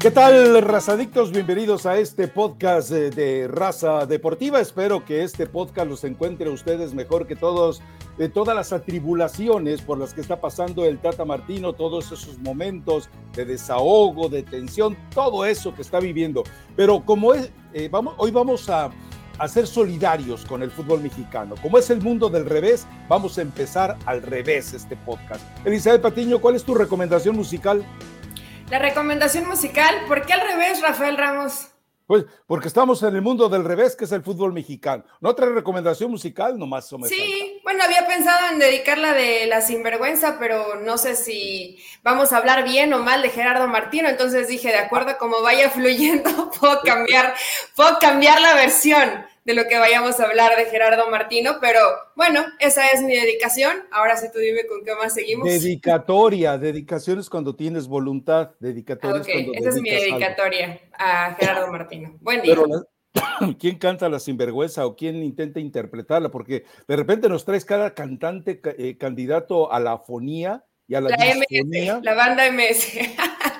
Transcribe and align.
¿Qué 0.00 0.10
tal, 0.10 0.62
razadictos? 0.62 1.30
Bienvenidos 1.30 1.84
a 1.84 1.98
este 1.98 2.26
podcast 2.26 2.88
de, 2.88 3.46
Raza 3.48 4.06
Deportiva. 4.06 4.58
Espero 4.58 5.04
que 5.04 5.24
este 5.24 5.46
podcast 5.46 5.90
los 5.90 6.04
encuentre 6.04 6.48
a 6.48 6.54
ustedes 6.54 6.94
mejor 6.94 7.26
que 7.26 7.36
todos, 7.36 7.82
de 8.16 8.30
todas 8.30 8.56
las 8.56 8.72
atribulaciones 8.72 9.82
por 9.82 9.98
las 9.98 10.14
que 10.14 10.22
está 10.22 10.40
pasando 10.40 10.86
el 10.86 11.00
Tata 11.00 11.26
Martino, 11.26 11.74
todos 11.74 12.06
esos 12.06 12.38
momentos 12.38 13.10
de 13.34 13.44
desahogo, 13.44 14.30
de 14.30 14.42
tensión, 14.42 14.96
todo 15.14 15.44
eso 15.44 15.74
que 15.74 15.82
está 15.82 16.00
viviendo. 16.00 16.44
Pero 16.76 17.04
como 17.04 17.34
es, 17.34 17.52
eh, 17.74 17.90
hoy 18.16 18.30
vamos 18.30 18.70
a, 18.70 18.90
a 19.38 19.48
ser 19.48 19.66
solidarios 19.66 20.46
con 20.46 20.62
el 20.62 20.70
fútbol 20.70 21.02
mexicano. 21.02 21.56
Como 21.60 21.76
es 21.76 21.90
el 21.90 22.00
mundo 22.00 22.30
del 22.30 22.46
revés, 22.46 22.86
vamos 23.06 23.36
a 23.36 23.42
empezar 23.42 23.98
al 24.06 24.22
revés 24.22 24.72
este 24.72 24.96
podcast. 24.96 25.42
Elizabeth 25.66 26.00
Patiño, 26.00 26.40
¿cuál 26.40 26.54
es 26.56 26.64
tu 26.64 26.74
recomendación 26.74 27.36
musical? 27.36 27.84
La 28.70 28.78
recomendación 28.78 29.48
musical, 29.48 30.04
¿por 30.06 30.24
qué 30.24 30.32
al 30.32 30.42
revés, 30.42 30.80
Rafael 30.80 31.16
Ramos? 31.16 31.66
Pues 32.06 32.24
porque 32.46 32.68
estamos 32.68 33.02
en 33.02 33.16
el 33.16 33.20
mundo 33.20 33.48
del 33.48 33.64
revés, 33.64 33.96
que 33.96 34.04
es 34.04 34.12
el 34.12 34.22
fútbol 34.22 34.52
mexicano. 34.52 35.02
¿No 35.20 35.30
otra 35.30 35.46
recomendación 35.46 36.08
musical? 36.08 36.56
Nomás 36.56 36.92
o 36.92 36.98
Sí, 37.04 37.60
bueno, 37.64 37.82
había 37.82 38.06
pensado 38.06 38.52
en 38.52 38.60
dedicarla 38.60 39.12
de 39.12 39.46
La 39.48 39.60
Sinvergüenza, 39.60 40.36
pero 40.38 40.76
no 40.76 40.98
sé 40.98 41.16
si 41.16 41.82
vamos 42.04 42.32
a 42.32 42.36
hablar 42.36 42.62
bien 42.62 42.92
o 42.94 43.00
mal 43.00 43.22
de 43.22 43.30
Gerardo 43.30 43.66
Martino. 43.66 44.08
Entonces 44.08 44.46
dije, 44.46 44.68
de 44.68 44.78
acuerdo 44.78 45.10
a 45.10 45.18
cómo 45.18 45.42
vaya 45.42 45.68
fluyendo, 45.70 46.50
puedo 46.60 46.80
cambiar, 46.82 47.34
puedo 47.74 47.98
cambiar 47.98 48.40
la 48.40 48.54
versión 48.54 49.26
de 49.50 49.56
lo 49.56 49.68
que 49.68 49.78
vayamos 49.78 50.20
a 50.20 50.24
hablar 50.24 50.56
de 50.56 50.66
Gerardo 50.66 51.10
Martino, 51.10 51.56
pero 51.60 51.80
bueno, 52.14 52.44
esa 52.60 52.86
es 52.86 53.02
mi 53.02 53.14
dedicación. 53.14 53.76
Ahora 53.90 54.16
sí 54.16 54.28
tú 54.32 54.38
dime 54.38 54.64
con 54.66 54.84
qué 54.84 54.94
más 54.94 55.14
seguimos. 55.14 55.46
Dedicatoria, 55.48 56.56
dedicación 56.56 57.18
es 57.18 57.28
cuando 57.28 57.56
tienes 57.56 57.88
voluntad, 57.88 58.50
dedicatoria 58.60 59.20
es 59.20 59.48
esa 59.54 59.68
es 59.70 59.82
mi 59.82 59.90
dedicatoria 59.90 60.80
a 60.96 61.34
Gerardo 61.34 61.66
Martino. 61.72 62.16
Buen 62.20 62.42
día. 62.42 62.56
¿Quién 63.58 63.78
canta 63.78 64.08
la 64.08 64.20
sinvergüenza 64.20 64.86
o 64.86 64.94
quién 64.94 65.16
intenta 65.16 65.58
interpretarla? 65.58 66.30
Porque 66.30 66.64
de 66.86 66.96
repente 66.96 67.28
nos 67.28 67.44
traes 67.44 67.64
cada 67.64 67.92
cantante 67.92 68.60
eh, 68.78 68.96
candidato 68.98 69.72
a 69.72 69.80
la 69.80 69.98
fonía 69.98 70.64
y 70.86 70.94
a 70.94 71.00
la, 71.00 71.10
la 71.10 72.00
la 72.00 72.14
banda 72.14 72.52
MS. 72.52 72.98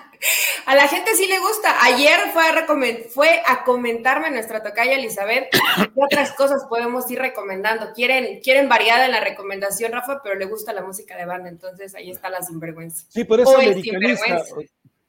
A 0.66 0.74
la 0.74 0.88
gente 0.88 1.14
sí 1.14 1.26
le 1.26 1.38
gusta. 1.38 1.82
Ayer 1.84 2.18
fue 2.32 2.44
a, 2.44 2.66
fue 3.08 3.42
a 3.46 3.64
comentarme 3.64 4.30
nuestra 4.30 4.62
tocaya 4.62 4.94
Elizabeth 4.94 5.48
qué 5.50 5.90
otras 5.96 6.32
cosas 6.32 6.64
podemos 6.68 7.10
ir 7.10 7.18
recomendando. 7.18 7.92
Quieren, 7.94 8.41
quieren 8.41 8.68
variada 8.68 9.06
en 9.06 9.12
la 9.12 9.20
recomendación, 9.20 9.92
Rafa, 9.92 10.20
pero 10.22 10.36
le 10.36 10.44
gusta 10.46 10.72
la 10.72 10.82
música 10.82 11.16
de 11.16 11.26
banda, 11.26 11.48
entonces 11.48 11.94
ahí 11.94 12.10
está 12.10 12.28
la 12.30 12.42
sinvergüenza. 12.42 13.04
Sí, 13.08 13.24
por 13.24 13.41
eso 13.41 13.56
americanista. 13.56 14.44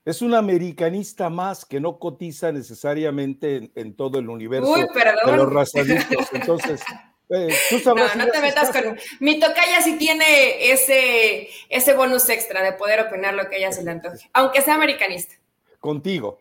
Es 0.03 0.23
un 0.23 0.33
americanista 0.33 1.29
más 1.29 1.63
que 1.63 1.79
no 1.79 1.99
cotiza 1.99 2.51
necesariamente 2.51 3.71
en, 3.75 3.95
todo 3.95 4.17
el 4.17 4.29
universo 4.29 4.71
Uy, 4.71 4.81
de 4.81 5.37
los 5.37 5.53
razaditos. 5.53 6.27
Entonces, 6.33 6.81
eh, 7.31 7.53
no, 7.85 8.15
no 8.15 8.27
te 8.27 8.41
metas 8.41 8.71
con. 8.71 8.99
Mi 9.19 9.39
tocaya 9.39 9.81
sí 9.81 9.97
tiene 9.97 10.71
ese, 10.71 11.49
ese 11.69 11.93
bonus 11.93 12.29
extra 12.29 12.61
de 12.61 12.73
poder 12.73 12.99
opinar 13.01 13.33
lo 13.33 13.49
que 13.49 13.57
ella 13.57 13.71
se 13.71 13.83
le 13.83 13.91
antoje, 13.91 14.29
aunque 14.33 14.61
sea 14.61 14.75
americanista 14.75 15.35
contigo, 15.79 16.39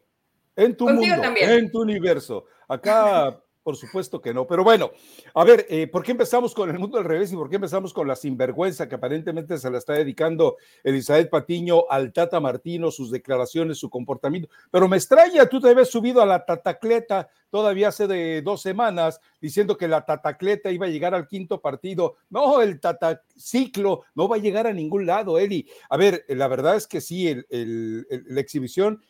en 0.54 0.76
tu 0.76 0.88
mundo, 0.88 1.34
en 1.36 1.70
tu 1.72 1.80
universo. 1.80 2.44
Acá, 2.68 3.40
por 3.62 3.76
supuesto 3.76 4.20
que 4.20 4.34
no. 4.34 4.46
Pero 4.46 4.64
bueno, 4.64 4.90
a 5.34 5.44
ver, 5.44 5.66
eh, 5.68 5.86
¿por 5.86 6.02
qué 6.02 6.12
empezamos 6.12 6.54
con 6.54 6.70
el 6.70 6.78
mundo 6.78 6.98
al 6.98 7.04
revés 7.04 7.32
y 7.32 7.36
por 7.36 7.48
qué 7.48 7.56
empezamos 7.56 7.92
con 7.92 8.08
la 8.08 8.16
sinvergüenza 8.16 8.88
que 8.88 8.94
aparentemente 8.94 9.58
se 9.58 9.70
la 9.70 9.78
está 9.78 9.94
dedicando 9.94 10.56
Elizabeth 10.82 11.30
Patiño 11.30 11.84
al 11.88 12.12
Tata 12.12 12.40
Martino, 12.40 12.90
sus 12.90 13.10
declaraciones, 13.10 13.78
su 13.78 13.90
comportamiento? 13.90 14.48
Pero 14.70 14.88
me 14.88 14.96
extraña, 14.96 15.46
tú 15.46 15.60
te 15.60 15.68
habías 15.68 15.90
subido 15.90 16.22
a 16.22 16.26
la 16.26 16.44
tatacleta 16.44 17.28
todavía 17.50 17.88
hace 17.88 18.06
de 18.06 18.42
dos 18.42 18.62
semanas 18.62 19.20
diciendo 19.40 19.76
que 19.76 19.88
la 19.88 20.06
tatacleta 20.06 20.70
iba 20.70 20.86
a 20.86 20.90
llegar 20.90 21.14
al 21.14 21.26
quinto 21.26 21.60
partido. 21.60 22.16
No, 22.30 22.62
el 22.62 22.80
tataciclo 22.80 24.04
no 24.14 24.28
va 24.28 24.36
a 24.36 24.40
llegar 24.40 24.66
a 24.66 24.72
ningún 24.72 25.04
lado, 25.04 25.38
Eli. 25.38 25.68
A 25.88 25.96
ver, 25.96 26.24
la 26.28 26.48
verdad 26.48 26.76
es 26.76 26.86
que 26.86 27.00
sí, 27.00 27.28
el, 27.28 28.06
la 28.08 28.40
exhibición 28.40 29.02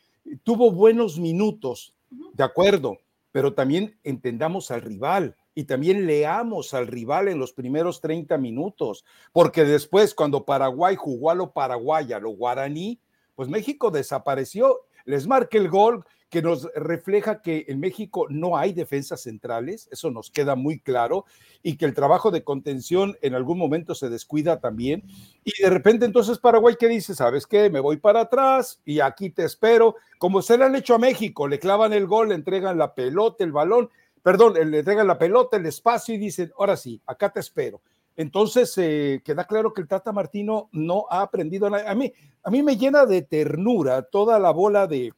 tuvo 0.43 0.72
buenos 0.72 1.19
minutos, 1.19 1.94
de 2.32 2.44
acuerdo, 2.44 2.99
pero 3.33 3.55
también 3.55 3.99
entendamos 4.05 4.71
al 4.71 4.83
rival 4.83 5.37
y 5.55 5.65
también 5.65 6.07
leamos 6.07 6.75
al 6.75 6.87
rival 6.87 7.29
en 7.29 7.39
los 7.39 7.53
primeros 7.53 8.01
30 8.01 8.39
minutos, 8.39 9.05
porque 9.33 9.65
después 9.65 10.15
cuando 10.15 10.45
Paraguay 10.45 10.97
jugó 10.97 11.31
a 11.31 11.35
lo 11.35 11.53
paraguaya, 11.53 12.19
lo 12.19 12.31
guaraní, 12.31 13.01
pues 13.35 13.49
México 13.49 13.91
desapareció, 13.91 14.81
les 15.05 15.27
marca 15.27 15.59
el 15.59 15.69
gol 15.69 16.05
que 16.31 16.43
nos 16.43 16.73
refleja 16.75 17.43
que 17.43 17.67
en 17.69 17.81
México 17.81 18.27
no 18.31 18.57
hay 18.57 18.73
defensas 18.73 19.23
centrales, 19.23 19.89
eso 19.91 20.11
nos 20.13 20.31
queda 20.31 20.55
muy 20.55 20.79
claro, 20.79 21.27
y 21.63 21.77
que 21.77 21.85
el 21.85 21.93
trabajo 21.93 22.31
de 22.31 22.45
contención 22.45 23.17
en 23.21 23.35
algún 23.35 23.59
momento 23.59 23.95
se 23.97 24.09
descuida 24.09 24.61
también. 24.61 25.03
Y 25.45 25.61
de 25.61 25.69
repente 25.69 26.07
entonces 26.07 26.39
Paraguay, 26.39 26.77
¿qué 26.79 26.89
dice? 26.89 27.15
¿Sabes 27.15 27.47
qué? 27.47 27.69
Me 27.69 27.81
voy 27.81 27.97
para 27.97 28.21
atrás 28.21 28.81
y 28.85 29.01
aquí 29.01 29.31
te 29.31 29.45
espero, 29.45 29.97
como 30.19 30.41
se 30.41 30.57
le 30.57 30.65
han 30.65 30.77
hecho 30.77 30.95
a 30.95 30.99
México, 30.99 31.49
le 31.49 31.59
clavan 31.59 31.93
el 31.93 32.07
gol, 32.07 32.29
le 32.29 32.37
entregan 32.37 32.79
la 32.79 32.95
pelota, 32.95 33.43
el 33.43 33.53
balón, 33.53 33.91
perdón, 34.23 34.55
le 34.55 34.79
entregan 34.79 35.09
la 35.09 35.19
pelota, 35.19 35.57
el 35.57 35.67
espacio 35.67 36.15
y 36.15 36.19
dicen, 36.19 36.53
ahora 36.57 36.77
sí, 36.77 37.03
acá 37.07 37.31
te 37.33 37.41
espero. 37.41 37.83
Entonces, 38.17 38.77
eh, 38.77 39.23
queda 39.25 39.47
claro 39.47 39.73
que 39.73 39.81
el 39.81 39.89
Tata 39.89 40.12
Martino 40.12 40.69
no 40.73 41.07
ha 41.11 41.23
aprendido 41.23 41.71
nada. 41.71 41.91
A 41.91 41.95
mí, 41.95 42.12
a 42.43 42.51
mí 42.51 42.62
me 42.62 42.77
llena 42.77 43.07
de 43.07 43.23
ternura 43.23 44.03
toda 44.03 44.39
la 44.39 44.51
bola 44.51 44.87
de, 44.87 45.12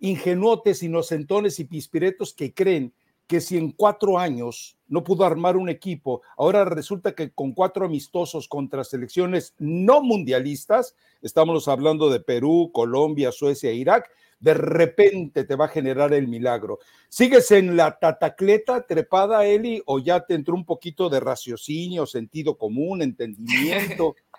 ingenuotes, 0.00 0.82
inocentones 0.82 1.60
y 1.60 1.64
pispiretos 1.64 2.34
que 2.34 2.52
creen 2.52 2.92
que 3.26 3.40
si 3.40 3.56
en 3.56 3.70
cuatro 3.70 4.18
años 4.18 4.76
no 4.88 5.04
pudo 5.04 5.24
armar 5.24 5.56
un 5.56 5.68
equipo, 5.68 6.20
ahora 6.36 6.64
resulta 6.64 7.14
que 7.14 7.30
con 7.30 7.52
cuatro 7.52 7.86
amistosos 7.86 8.48
contra 8.48 8.82
selecciones 8.82 9.54
no 9.58 10.02
mundialistas, 10.02 10.96
estamos 11.22 11.68
hablando 11.68 12.10
de 12.10 12.18
Perú, 12.18 12.72
Colombia, 12.74 13.30
Suecia 13.30 13.70
e 13.70 13.74
Irak, 13.74 14.10
de 14.40 14.54
repente 14.54 15.44
te 15.44 15.54
va 15.54 15.66
a 15.66 15.68
generar 15.68 16.12
el 16.12 16.26
milagro. 16.26 16.80
¿Sigues 17.08 17.52
en 17.52 17.76
la 17.76 17.98
tatacleta 17.98 18.84
trepada, 18.86 19.46
Eli, 19.46 19.80
o 19.86 20.00
ya 20.00 20.26
te 20.26 20.34
entró 20.34 20.54
un 20.54 20.64
poquito 20.64 21.08
de 21.08 21.20
raciocinio, 21.20 22.06
sentido 22.06 22.58
común, 22.58 23.02
entendimiento? 23.02 24.16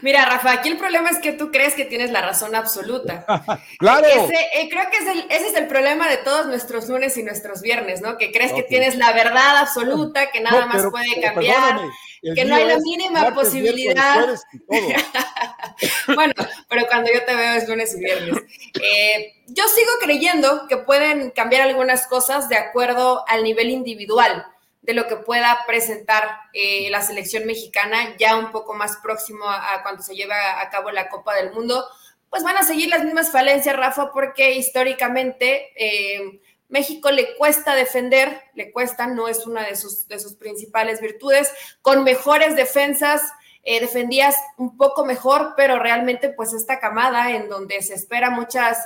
Mira, 0.00 0.24
Rafa, 0.24 0.52
aquí 0.52 0.70
el 0.70 0.78
problema 0.78 1.10
es 1.10 1.18
que 1.18 1.32
tú 1.32 1.50
crees 1.50 1.74
que 1.74 1.84
tienes 1.84 2.10
la 2.10 2.22
razón 2.22 2.54
absoluta. 2.54 3.26
claro. 3.78 4.06
Eh, 4.06 4.68
creo 4.70 4.84
que 4.90 4.98
ese 5.34 5.48
es 5.48 5.54
el 5.54 5.66
problema 5.66 6.08
de 6.08 6.16
todos 6.18 6.46
nuestros 6.46 6.88
lunes 6.88 7.16
y 7.18 7.22
nuestros 7.22 7.60
viernes, 7.60 8.00
¿no? 8.00 8.16
Que 8.16 8.32
crees 8.32 8.52
que 8.52 8.62
tienes 8.62 8.96
la 8.96 9.12
verdad 9.12 9.58
absoluta, 9.58 10.30
que 10.30 10.40
nada 10.40 10.66
más 10.66 10.86
puede 10.90 11.20
cambiar, 11.20 11.80
que 12.22 12.44
no 12.44 12.54
hay 12.54 12.66
la 12.66 12.78
mínima 12.78 13.34
posibilidad. 13.34 14.28
bueno, 16.14 16.34
pero 16.68 16.86
cuando 16.88 17.12
yo 17.12 17.22
te 17.24 17.34
veo 17.34 17.54
es 17.54 17.68
lunes 17.68 17.94
y 17.94 17.98
viernes. 17.98 18.42
Eh, 18.82 19.34
yo 19.48 19.64
sigo 19.68 19.90
creyendo 20.00 20.68
que 20.68 20.78
pueden 20.78 21.30
cambiar 21.30 21.62
algunas 21.62 22.06
cosas 22.06 22.48
de 22.48 22.56
acuerdo 22.56 23.24
al 23.28 23.44
nivel 23.44 23.68
individual 23.68 24.46
de 24.82 24.94
lo 24.94 25.06
que 25.08 25.16
pueda 25.16 25.64
presentar 25.66 26.24
eh, 26.52 26.88
la 26.90 27.02
selección 27.02 27.46
mexicana 27.46 28.16
ya 28.18 28.36
un 28.36 28.50
poco 28.50 28.74
más 28.74 28.96
próximo 29.02 29.44
a, 29.46 29.82
cuando 29.82 30.02
se 30.02 30.14
lleve 30.14 30.34
a 30.34 30.68
cabo 30.70 30.90
la 30.90 31.08
Copa 31.08 31.34
del 31.34 31.52
Mundo, 31.52 31.84
pues 32.30 32.44
van 32.44 32.56
a 32.56 32.62
seguir 32.62 32.88
las 32.88 33.04
mismas 33.04 33.30
falencias, 33.30 33.76
Rafa, 33.76 34.12
porque 34.12 34.52
históricamente 34.52 35.72
eh, 35.74 36.40
México 36.68 37.10
le 37.10 37.36
cuesta 37.36 37.74
defender, 37.74 38.44
le 38.54 38.70
cuesta, 38.70 39.08
no 39.08 39.26
es 39.26 39.46
una 39.46 39.66
de 39.66 39.74
sus, 39.74 40.06
de 40.06 40.20
sus 40.20 40.34
principales 40.34 41.00
virtudes, 41.00 41.52
con 41.82 42.04
mejores 42.04 42.54
defensas. 42.54 43.20
Eh, 43.62 43.80
defendías 43.80 44.36
un 44.56 44.78
poco 44.78 45.04
mejor, 45.04 45.54
pero 45.56 45.78
realmente 45.78 46.30
pues 46.30 46.54
esta 46.54 46.78
camada 46.78 47.32
en 47.32 47.48
donde 47.48 47.82
se 47.82 47.94
espera 47.94 48.30
muchas 48.30 48.78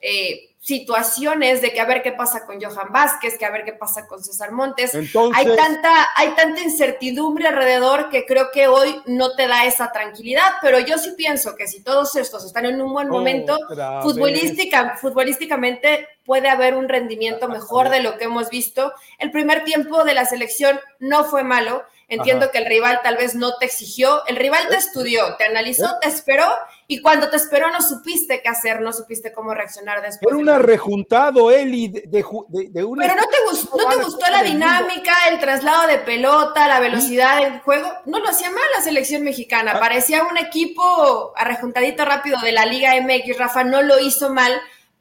eh, 0.00 0.50
situaciones 0.66 1.62
de 1.62 1.72
que 1.72 1.80
a 1.80 1.84
ver 1.84 2.02
qué 2.02 2.10
pasa 2.10 2.44
con 2.44 2.60
Johan 2.60 2.92
Vázquez, 2.92 3.38
que 3.38 3.44
a 3.44 3.50
ver 3.50 3.64
qué 3.64 3.72
pasa 3.72 4.08
con 4.08 4.24
César 4.24 4.50
Montes. 4.50 4.92
hay, 4.96 5.46
tanta, 5.56 6.08
hay 6.16 6.30
tanta 6.30 6.60
incertidumbre 6.60 7.46
alrededor 7.46 8.10
que 8.10 8.26
creo 8.26 8.50
que 8.52 8.66
hoy 8.66 9.00
no 9.06 9.36
te 9.36 9.46
da 9.46 9.64
esa 9.64 9.92
tranquilidad, 9.92 10.54
pero 10.60 10.80
yo 10.80 10.98
sí 10.98 11.12
pienso 11.16 11.54
que 11.54 11.68
si 11.68 11.84
todos 11.84 12.16
estos 12.16 12.44
están 12.44 12.66
en 12.66 12.82
un 12.82 12.92
buen 12.92 13.08
momento, 13.08 13.56
futbolística, 14.02 14.96
futbolísticamente 15.00 16.08
puede 16.24 16.48
haber 16.48 16.74
un 16.74 16.88
rendimiento 16.88 17.48
mejor 17.48 17.88
de 17.88 18.00
lo 18.00 18.18
que 18.18 18.24
hemos 18.24 18.50
visto. 18.50 18.92
El 19.20 19.30
primer 19.30 19.62
tiempo 19.62 20.02
de 20.02 20.14
la 20.14 20.24
selección 20.24 20.80
no 20.98 21.26
fue 21.26 21.44
malo. 21.44 21.84
Entiendo 22.08 22.50
que 22.50 22.58
el 22.58 22.66
rival 22.66 23.00
tal 23.04 23.16
vez 23.16 23.36
no 23.36 23.56
te 23.58 23.66
exigió, 23.66 24.24
el 24.26 24.34
rival 24.34 24.66
te 24.68 24.76
estudió, 24.76 25.36
te 25.36 25.44
analizó, 25.44 25.96
te 26.00 26.08
esperó 26.08 26.46
y 26.88 27.02
cuando 27.02 27.28
te 27.28 27.36
esperó 27.36 27.70
no 27.70 27.82
supiste 27.82 28.40
qué 28.42 28.48
hacer, 28.48 28.80
no 28.80 28.92
supiste 28.92 29.32
cómo 29.32 29.52
reaccionar 29.52 30.02
después. 30.02 30.32
Era 30.32 30.36
una 30.36 30.58
rejuntado, 30.58 31.50
Eli, 31.50 31.88
de, 31.88 32.02
de, 32.02 32.24
Pero 32.72 32.84
no 32.84 32.94
te, 32.94 33.36
gustó, 33.50 33.76
¿no 33.76 33.88
te 33.88 33.96
gustó 33.96 34.30
la 34.30 34.44
dinámica, 34.44 35.12
el 35.30 35.40
traslado 35.40 35.88
de 35.88 35.98
pelota, 35.98 36.68
la 36.68 36.78
velocidad 36.78 37.40
del 37.40 37.60
juego. 37.60 37.88
No 38.04 38.20
lo 38.20 38.28
hacía 38.28 38.50
mal 38.50 38.62
la 38.76 38.82
selección 38.82 39.24
mexicana. 39.24 39.72
Ah. 39.74 39.80
Parecía 39.80 40.22
un 40.22 40.36
equipo 40.36 41.32
arrejuntadito 41.36 42.04
rápido 42.04 42.38
de 42.40 42.52
la 42.52 42.66
Liga 42.66 42.94
MX. 43.00 43.36
Rafa 43.36 43.64
no 43.64 43.82
lo 43.82 43.98
hizo 43.98 44.32
mal 44.32 44.52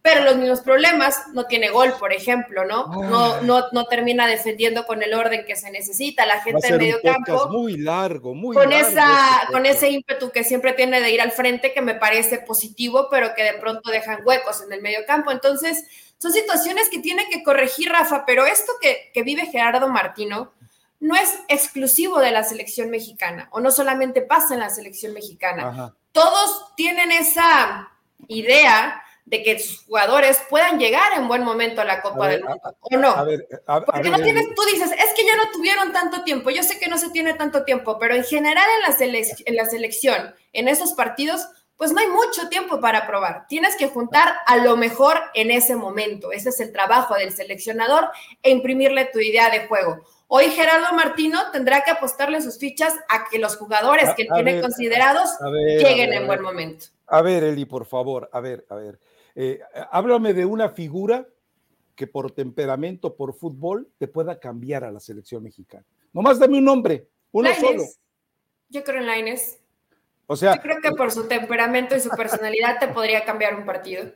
pero 0.06 0.24
los 0.24 0.36
mismos 0.36 0.62
problemas, 0.62 1.20
no 1.34 1.48
tiene 1.48 1.70
gol, 1.70 1.96
por 1.98 2.14
ejemplo, 2.14 2.64
¿no? 2.64 2.86
No, 2.86 3.42
no, 3.42 3.64
no 3.72 3.86
termina 3.86 4.28
defendiendo 4.28 4.86
con 4.86 5.02
el 5.02 5.16
orden 5.16 5.46
que 5.48 5.56
se 5.56 5.72
necesita, 5.72 6.28
la 6.28 6.42
gente 6.42 6.68
en 6.68 6.78
medio 6.78 7.02
campo. 7.02 7.50
Muy 7.50 7.76
largo, 7.76 8.36
muy 8.36 8.56
con 8.56 8.70
largo. 8.70 8.88
Esa, 8.88 9.40
este 9.42 9.52
con 9.52 9.66
ese 9.66 9.90
ímpetu 9.90 10.30
que 10.30 10.44
siempre 10.44 10.74
tiene 10.74 11.02
de 11.02 11.10
ir 11.10 11.22
al 11.22 11.32
frente, 11.32 11.74
que 11.74 11.82
me 11.82 11.96
parece 11.96 12.38
positivo, 12.38 13.08
pero 13.10 13.34
que 13.34 13.42
de 13.42 13.54
pronto 13.54 13.90
dejan 13.90 14.20
huecos 14.24 14.62
en 14.62 14.72
el 14.72 14.84
medio 14.84 15.00
campo. 15.08 15.32
Entonces, 15.32 15.84
son 16.20 16.32
situaciones 16.32 16.88
que 16.90 17.00
tiene 17.00 17.28
que 17.28 17.42
corregir 17.42 17.90
Rafa, 17.90 18.26
pero 18.28 18.46
esto 18.46 18.74
que, 18.80 19.10
que 19.12 19.24
vive 19.24 19.48
Gerardo 19.48 19.90
Martino, 19.90 20.54
no 21.00 21.16
es 21.16 21.34
exclusivo 21.48 22.20
de 22.20 22.30
la 22.30 22.44
selección 22.44 22.92
mexicana 22.92 23.50
o 23.52 23.60
no 23.60 23.72
solamente 23.72 24.22
pasa 24.22 24.54
en 24.54 24.60
la 24.60 24.70
selección 24.70 25.14
mexicana. 25.14 25.96
Todos 26.12 26.76
tienen 26.76 27.12
esa 27.12 27.90
idea 28.28 29.02
de 29.26 29.42
que 29.42 29.60
sus 29.60 29.84
jugadores 29.86 30.40
puedan 30.50 30.80
llegar 30.80 31.14
en 31.18 31.28
buen 31.28 31.44
momento 31.44 31.82
a 31.82 31.86
la 31.86 32.02
Copa 32.02 32.28
del 32.28 32.44
Mundo, 32.44 32.78
¿o 32.80 32.98
no? 32.98 33.16
Porque 33.86 34.10
no 34.10 34.20
tienes, 34.20 34.46
tú 34.56 34.62
dices, 34.72 34.92
es 34.92 35.14
que 35.16 35.26
ya 35.26 35.36
no 35.36 35.50
tuvieron 35.52 35.92
tanto 35.92 36.24
tiempo, 36.24 36.52
yo 36.52 36.62
sé 36.62 36.80
que 36.80 36.88
no 36.88 36.98
se 36.98 37.10
tiene 37.10 37.34
tanto 37.34 37.64
tiempo, 37.64 37.98
pero 38.00 38.14
en 38.16 38.24
general 38.24 38.66
en 38.78 39.12
la, 39.12 39.26
en 39.46 39.56
la 39.56 39.66
selección, 39.66 40.36
en 40.54 40.68
esos 40.68 40.94
partidos, 40.94 41.48
pues 41.76 41.92
no 41.92 42.00
hay 42.00 42.08
mucho 42.08 42.48
tiempo 42.50 42.80
para 42.80 43.08
probar. 43.08 43.48
Tienes 43.48 43.76
que 43.76 43.90
juntar 43.90 44.34
a 44.46 44.58
lo 44.58 44.78
mejor 44.78 45.18
en 45.34 45.52
ese 45.52 45.76
momento. 45.76 46.32
Ese 46.32 46.50
es 46.50 46.60
el 46.60 46.72
trabajo 46.72 47.16
del 47.16 47.34
seleccionador 47.34 48.10
e 48.44 48.52
imprimirle 48.52 49.06
tu 49.06 49.20
idea 49.20 49.50
de 49.50 49.68
juego. 49.68 50.02
Hoy 50.28 50.46
Gerardo 50.52 50.96
Martino 50.96 51.52
tendrá 51.52 51.84
que 51.84 51.92
apostarle 51.92 52.42
sus 52.42 52.58
fichas 52.58 52.94
a 53.10 53.28
que 53.30 53.40
los 53.40 53.58
jugadores 53.58 54.12
que 54.16 54.26
tiene 54.26 54.62
considerados 54.62 55.32
lleguen 55.42 56.14
en 56.14 56.28
buen 56.28 56.42
momento. 56.42 56.88
A 57.08 57.22
ver, 57.22 57.44
Eli, 57.44 57.66
por 57.66 57.86
favor, 57.86 58.30
a 58.32 58.40
ver, 58.40 58.66
a 58.70 58.76
ver. 58.76 59.00
Eh, 59.36 59.60
háblame 59.92 60.34
de 60.34 60.46
una 60.46 60.70
figura 60.70 61.28
que 61.96 62.08
por 62.08 62.32
temperamento, 62.32 63.16
por 63.16 63.34
fútbol, 63.34 63.90
te 63.98 64.08
pueda 64.08 64.40
cambiar 64.40 64.84
a 64.84 64.92
la 64.92 65.00
selección 65.00 65.44
mexicana. 65.44 65.86
Nomás 66.14 66.40
dame 66.40 66.58
un 66.58 66.66
nombre, 66.66 67.08
uno 67.32 67.50
solo. 67.60 67.84
Yo 68.70 68.84
creo 68.84 69.00
en 69.00 69.08
Laines. 69.08 69.60
O 70.28 70.36
sea, 70.36 70.56
yo 70.56 70.62
creo 70.62 70.78
que 70.82 70.92
por 70.92 71.12
su 71.12 71.28
temperamento 71.28 71.96
y 71.96 72.00
su 72.00 72.10
personalidad 72.10 72.80
te 72.80 72.88
podría 72.88 73.24
cambiar 73.24 73.56
un 73.56 73.66
partido. 73.66 74.12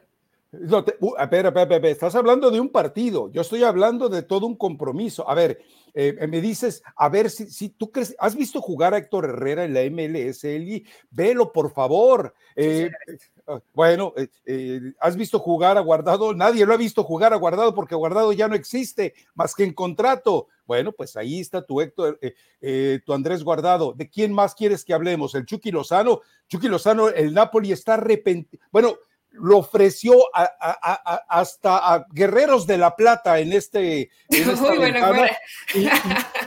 No, 0.51 0.79
uh, 0.79 1.15
espera, 1.19 1.49
espera, 1.49 1.75
espera, 1.75 1.89
estás 1.89 2.15
hablando 2.15 2.49
de 2.49 2.59
un 2.59 2.69
partido, 2.69 3.31
yo 3.31 3.41
estoy 3.41 3.63
hablando 3.63 4.09
de 4.09 4.23
todo 4.23 4.47
un 4.47 4.55
compromiso. 4.55 5.29
A 5.29 5.35
ver, 5.35 5.61
eh, 5.93 6.25
me 6.27 6.41
dices, 6.41 6.81
a 6.95 7.07
ver 7.07 7.29
si, 7.29 7.51
si, 7.51 7.69
tú 7.69 7.91
crees, 7.91 8.15
¿has 8.17 8.35
visto 8.35 8.59
jugar 8.59 8.95
a 8.95 8.97
Héctor 8.97 9.25
Herrera 9.25 9.63
en 9.63 9.75
la 9.75 9.81
MLS, 9.83 10.43
Eli? 10.45 10.83
Velo, 11.11 11.51
por 11.51 11.71
favor. 11.71 12.33
Eh, 12.55 12.89
ah, 12.89 13.13
bueno, 13.73 14.13
eh, 14.45 14.93
¿has 14.99 15.15
visto 15.15 15.39
jugar 15.39 15.77
a 15.77 15.81
Guardado? 15.81 16.33
Nadie 16.33 16.65
lo 16.65 16.73
ha 16.73 16.77
visto 16.77 17.03
jugar 17.03 17.33
a 17.33 17.37
Guardado 17.37 17.73
porque 17.73 17.95
Guardado 17.95 18.33
ya 18.33 18.47
no 18.47 18.55
existe 18.55 19.13
más 19.35 19.55
que 19.55 19.63
en 19.63 19.73
contrato. 19.73 20.47
Bueno, 20.65 20.91
pues 20.91 21.15
ahí 21.15 21.39
está 21.39 21.65
tu 21.65 21.81
Héctor, 21.81 22.19
tu 23.05 23.13
Andrés 23.13 23.43
Guardado. 23.43 23.93
¿De 23.93 24.09
quién 24.09 24.31
más 24.31 24.53
quieres 24.53 24.85
que 24.85 24.93
hablemos? 24.93 25.33
¿El 25.33 25.45
Chucky 25.45 25.71
Lozano? 25.71 26.21
Chucky 26.47 26.67
Lozano, 26.67 27.09
el 27.09 27.33
Napoli 27.33 27.71
está 27.71 27.95
arrepentido. 27.95 28.61
Bueno, 28.71 28.97
lo 29.31 29.57
ofreció 29.59 30.15
hasta 30.33 31.77
a 31.77 32.05
Guerreros 32.11 32.65
de 32.67 32.77
la 32.77 32.95
Plata 32.95 33.39
en 33.39 33.53
este. 33.53 34.09
y, 34.29 35.89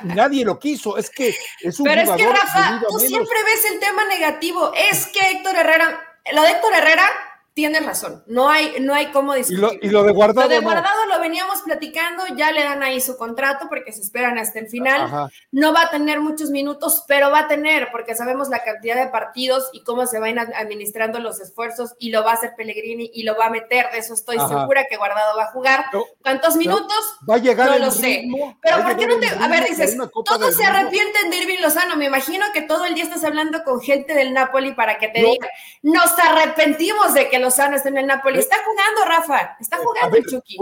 nadie 0.04 0.44
lo 0.44 0.58
quiso. 0.58 0.96
Es 0.96 1.10
que 1.10 1.34
es 1.60 1.78
un 1.78 1.84
Pero 1.84 2.02
es 2.02 2.10
que, 2.10 2.26
Rafa, 2.26 2.82
tú 2.88 2.98
siempre 2.98 3.36
ves 3.44 3.72
el 3.72 3.80
tema 3.80 4.04
negativo. 4.06 4.72
Es 4.74 5.06
que 5.06 5.20
Héctor 5.30 5.56
Herrera, 5.56 6.11
lo 6.30 6.42
de 6.42 6.50
Héctor 6.50 6.74
Herrera 6.74 7.10
tienes 7.54 7.84
razón, 7.84 8.22
no 8.26 8.48
hay, 8.48 8.76
no 8.80 8.94
hay 8.94 9.06
cómo 9.08 9.34
discutir. 9.34 9.78
¿Y 9.82 9.90
lo, 9.90 10.04
de 10.04 10.12
guardado? 10.12 10.48
Lo 10.48 10.54
de 10.54 10.60
guardado 10.60 11.06
lo 11.06 11.20
veníamos 11.20 11.60
platicando, 11.62 12.24
ya 12.34 12.50
le 12.50 12.64
dan 12.64 12.82
ahí 12.82 13.00
su 13.00 13.18
contrato 13.18 13.66
porque 13.68 13.92
se 13.92 14.00
esperan 14.00 14.38
hasta 14.38 14.58
el 14.58 14.68
final. 14.68 15.30
No 15.50 15.72
va 15.74 15.82
a 15.82 15.90
tener 15.90 16.20
muchos 16.20 16.50
minutos, 16.50 17.04
pero 17.06 17.30
va 17.30 17.40
a 17.40 17.48
tener, 17.48 17.88
porque 17.92 18.14
sabemos 18.14 18.48
la 18.48 18.62
cantidad 18.64 18.96
de 18.96 19.10
partidos 19.10 19.68
y 19.72 19.82
cómo 19.84 20.06
se 20.06 20.18
van 20.18 20.38
administrando 20.38 21.18
los 21.18 21.40
esfuerzos 21.40 21.94
y 21.98 22.10
lo 22.10 22.24
va 22.24 22.30
a 22.30 22.34
hacer 22.34 22.54
Pellegrini 22.56 23.10
y 23.12 23.24
lo 23.24 23.36
va 23.36 23.46
a 23.46 23.50
meter, 23.50 23.90
de 23.92 23.98
eso 23.98 24.14
estoy 24.14 24.38
segura 24.38 24.86
que 24.88 24.96
guardado 24.96 25.36
va 25.36 25.44
a 25.44 25.52
jugar. 25.52 25.84
¿Cuántos 26.22 26.56
minutos? 26.56 27.18
Va 27.28 27.34
a 27.34 27.38
llegar 27.38 27.70
No 27.70 27.78
lo 27.78 27.90
sé. 27.90 28.24
Pero 28.62 28.82
¿por 28.82 28.96
qué 28.96 29.06
no 29.06 29.18
te.? 29.18 29.28
A 29.28 29.48
ver, 29.48 29.64
dices, 29.68 29.96
todos 30.24 30.56
se 30.56 30.64
arrepienten 30.64 31.30
de 31.30 31.36
Irving 31.36 31.60
Lozano. 31.60 31.96
Me 31.96 32.06
imagino 32.06 32.46
que 32.54 32.62
todo 32.62 32.86
el 32.86 32.94
día 32.94 33.04
estás 33.04 33.24
hablando 33.24 33.62
con 33.62 33.80
gente 33.80 34.14
del 34.14 34.32
Napoli 34.32 34.72
para 34.72 34.98
que 34.98 35.08
te 35.08 35.20
digan, 35.20 35.50
nos 35.82 36.18
arrepentimos 36.18 37.12
de 37.12 37.28
que 37.28 37.41
Lozano 37.42 37.76
está 37.76 37.90
en 37.90 37.98
el 37.98 38.06
Napoli. 38.06 38.38
Está 38.38 38.56
jugando, 38.64 39.04
Rafa. 39.04 39.56
Está 39.60 39.78
jugando 39.78 40.16
el 40.16 40.24
Chucky. 40.24 40.56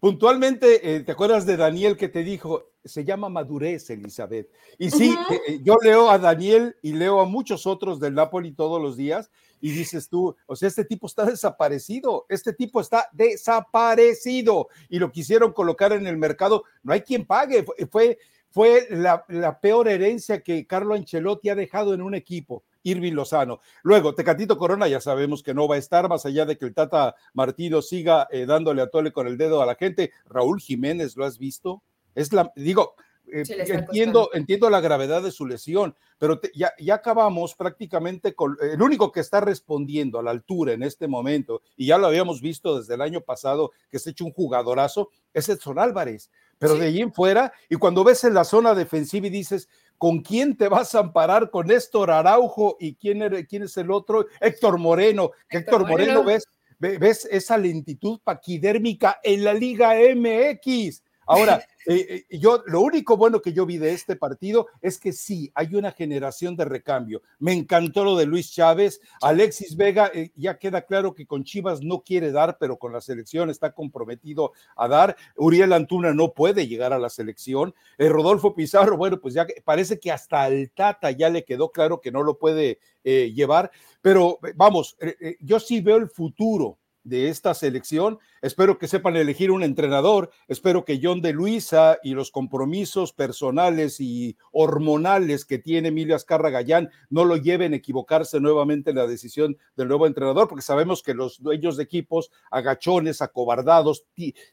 puntualmente, 0.00 0.96
eh, 0.96 1.00
¿te 1.00 1.12
acuerdas 1.12 1.44
de 1.44 1.56
Daniel 1.56 1.96
que 1.96 2.08
te 2.08 2.22
dijo? 2.22 2.70
Se 2.84 3.04
llama 3.04 3.28
madurez, 3.28 3.90
Elizabeth. 3.90 4.48
Y 4.78 4.90
sí, 4.90 5.14
eh, 5.30 5.40
eh, 5.48 5.60
yo 5.62 5.76
leo 5.82 6.10
a 6.10 6.18
Daniel 6.18 6.76
y 6.82 6.92
leo 6.92 7.20
a 7.20 7.26
muchos 7.26 7.66
otros 7.66 8.00
del 8.00 8.14
Napoli 8.14 8.52
todos 8.52 8.80
los 8.80 8.96
días 8.96 9.30
y 9.60 9.70
dices 9.70 10.08
tú, 10.08 10.34
o 10.46 10.56
sea, 10.56 10.68
este 10.68 10.84
tipo 10.84 11.06
está 11.06 11.24
desaparecido, 11.24 12.26
este 12.28 12.52
tipo 12.52 12.80
está 12.80 13.08
desaparecido 13.12 14.68
y 14.88 14.98
lo 14.98 15.12
quisieron 15.12 15.52
colocar 15.52 15.92
en 15.92 16.08
el 16.08 16.16
mercado, 16.16 16.64
no 16.82 16.92
hay 16.92 17.02
quien 17.02 17.24
pague, 17.24 17.64
fue, 17.88 18.18
fue 18.50 18.88
la, 18.90 19.24
la 19.28 19.60
peor 19.60 19.86
herencia 19.86 20.42
que 20.42 20.66
Carlo 20.66 20.94
Ancelotti 20.94 21.48
ha 21.48 21.54
dejado 21.54 21.94
en 21.94 22.02
un 22.02 22.16
equipo 22.16 22.64
Irving 22.82 23.12
Lozano. 23.12 23.60
Luego, 23.82 24.14
Tecatito 24.14 24.58
Corona 24.58 24.88
ya 24.88 25.00
sabemos 25.00 25.42
que 25.42 25.54
no 25.54 25.68
va 25.68 25.76
a 25.76 25.78
estar, 25.78 26.08
más 26.08 26.26
allá 26.26 26.46
de 26.46 26.56
que 26.58 26.64
el 26.64 26.74
Tata 26.74 27.14
Martino 27.32 27.82
siga 27.82 28.28
eh, 28.30 28.46
dándole 28.46 28.82
a 28.82 28.88
tole 28.88 29.12
con 29.12 29.26
el 29.26 29.36
dedo 29.36 29.62
a 29.62 29.66
la 29.66 29.74
gente. 29.74 30.12
Raúl 30.26 30.60
Jiménez, 30.60 31.16
¿lo 31.16 31.24
has 31.24 31.38
visto? 31.38 31.82
Es 32.14 32.32
la, 32.32 32.52
digo, 32.56 32.94
eh, 33.26 33.44
entiendo, 33.68 34.30
entiendo 34.34 34.68
la 34.68 34.80
gravedad 34.80 35.22
de 35.22 35.30
su 35.30 35.46
lesión, 35.46 35.94
pero 36.18 36.40
ya, 36.54 36.72
ya, 36.78 36.94
acabamos 36.94 37.54
prácticamente 37.54 38.34
con 38.34 38.56
el 38.60 38.82
único 38.82 39.10
que 39.10 39.20
está 39.20 39.40
respondiendo 39.40 40.18
a 40.18 40.22
la 40.22 40.32
altura 40.32 40.72
en 40.72 40.82
este 40.82 41.08
momento, 41.08 41.62
y 41.76 41.86
ya 41.86 41.98
lo 41.98 42.08
habíamos 42.08 42.42
visto 42.42 42.78
desde 42.78 42.94
el 42.94 43.00
año 43.00 43.20
pasado, 43.22 43.70
que 43.90 43.98
se 43.98 44.10
ha 44.10 44.12
hecho 44.12 44.24
un 44.24 44.32
jugadorazo, 44.32 45.10
es 45.32 45.48
Edson 45.48 45.78
Álvarez. 45.78 46.30
Pero 46.58 46.76
de 46.76 46.86
allí 46.86 47.00
en 47.00 47.12
fuera, 47.12 47.52
y 47.68 47.76
cuando 47.76 48.04
ves 48.04 48.22
en 48.22 48.34
la 48.34 48.44
zona 48.44 48.74
defensiva 48.74 49.26
y 49.26 49.30
dices, 49.30 49.68
¿Con 50.02 50.18
quién 50.18 50.56
te 50.56 50.66
vas 50.66 50.96
a 50.96 50.98
amparar? 50.98 51.48
¿Con 51.48 51.68
Néstor 51.68 52.10
Araujo? 52.10 52.76
¿Y 52.80 52.96
quién, 52.96 53.20
quién 53.48 53.62
es 53.62 53.76
el 53.76 53.92
otro? 53.92 54.26
Héctor 54.40 54.76
Moreno. 54.76 55.30
Héctor, 55.48 55.86
Moreno, 55.86 56.24
ves, 56.24 56.44
ves 56.80 57.28
esa 57.30 57.56
lentitud 57.56 58.18
paquidérmica 58.24 59.20
en 59.22 59.44
la 59.44 59.54
Liga 59.54 59.94
MX. 59.94 61.04
Ahora, 61.26 61.64
eh, 61.86 62.24
eh, 62.30 62.38
yo 62.38 62.62
lo 62.66 62.80
único 62.80 63.16
bueno 63.16 63.40
que 63.40 63.52
yo 63.52 63.66
vi 63.66 63.78
de 63.78 63.92
este 63.92 64.16
partido 64.16 64.68
es 64.80 64.98
que 64.98 65.12
sí, 65.12 65.50
hay 65.54 65.74
una 65.74 65.92
generación 65.92 66.56
de 66.56 66.64
recambio. 66.64 67.22
Me 67.38 67.52
encantó 67.52 68.04
lo 68.04 68.16
de 68.16 68.26
Luis 68.26 68.52
Chávez, 68.52 69.00
Alexis 69.20 69.76
Vega, 69.76 70.10
eh, 70.12 70.32
ya 70.34 70.58
queda 70.58 70.82
claro 70.82 71.14
que 71.14 71.26
con 71.26 71.44
Chivas 71.44 71.82
no 71.82 72.02
quiere 72.02 72.32
dar, 72.32 72.58
pero 72.58 72.76
con 72.76 72.92
la 72.92 73.00
selección 73.00 73.50
está 73.50 73.72
comprometido 73.72 74.52
a 74.76 74.88
dar. 74.88 75.16
Uriel 75.36 75.72
Antuna 75.72 76.12
no 76.12 76.32
puede 76.32 76.66
llegar 76.66 76.92
a 76.92 76.98
la 76.98 77.08
selección. 77.08 77.74
Rodolfo 77.98 78.54
Pizarro, 78.54 78.96
bueno, 78.96 79.20
pues 79.20 79.34
ya 79.34 79.46
parece 79.64 79.98
que 79.98 80.10
hasta 80.10 80.42
al 80.42 80.70
Tata 80.70 81.10
ya 81.10 81.28
le 81.28 81.44
quedó 81.44 81.70
claro 81.70 82.00
que 82.00 82.10
no 82.10 82.22
lo 82.22 82.38
puede 82.38 82.78
llevar, 83.04 83.70
pero 84.00 84.38
vamos, 84.54 84.96
yo 85.40 85.58
sí 85.58 85.80
veo 85.80 85.96
el 85.96 86.08
futuro 86.08 86.78
de 87.04 87.28
esta 87.28 87.54
selección. 87.54 88.18
Espero 88.42 88.78
que 88.78 88.88
sepan 88.88 89.16
elegir 89.16 89.50
un 89.50 89.62
entrenador. 89.62 90.30
Espero 90.48 90.84
que 90.84 91.00
John 91.02 91.20
de 91.20 91.32
Luisa 91.32 91.98
y 92.02 92.14
los 92.14 92.30
compromisos 92.30 93.12
personales 93.12 94.00
y 94.00 94.36
hormonales 94.50 95.44
que 95.44 95.58
tiene 95.58 95.88
Emilio 95.88 96.16
Azcarra 96.16 96.50
Gallán 96.50 96.90
no 97.10 97.24
lo 97.24 97.36
lleven 97.36 97.72
a 97.72 97.76
equivocarse 97.76 98.40
nuevamente 98.40 98.90
en 98.90 98.96
la 98.96 99.06
decisión 99.06 99.56
del 99.76 99.88
nuevo 99.88 100.06
entrenador, 100.06 100.48
porque 100.48 100.62
sabemos 100.62 101.02
que 101.02 101.14
los 101.14 101.42
dueños 101.42 101.76
de 101.76 101.84
equipos, 101.84 102.30
agachones, 102.50 103.22
acobardados, 103.22 104.06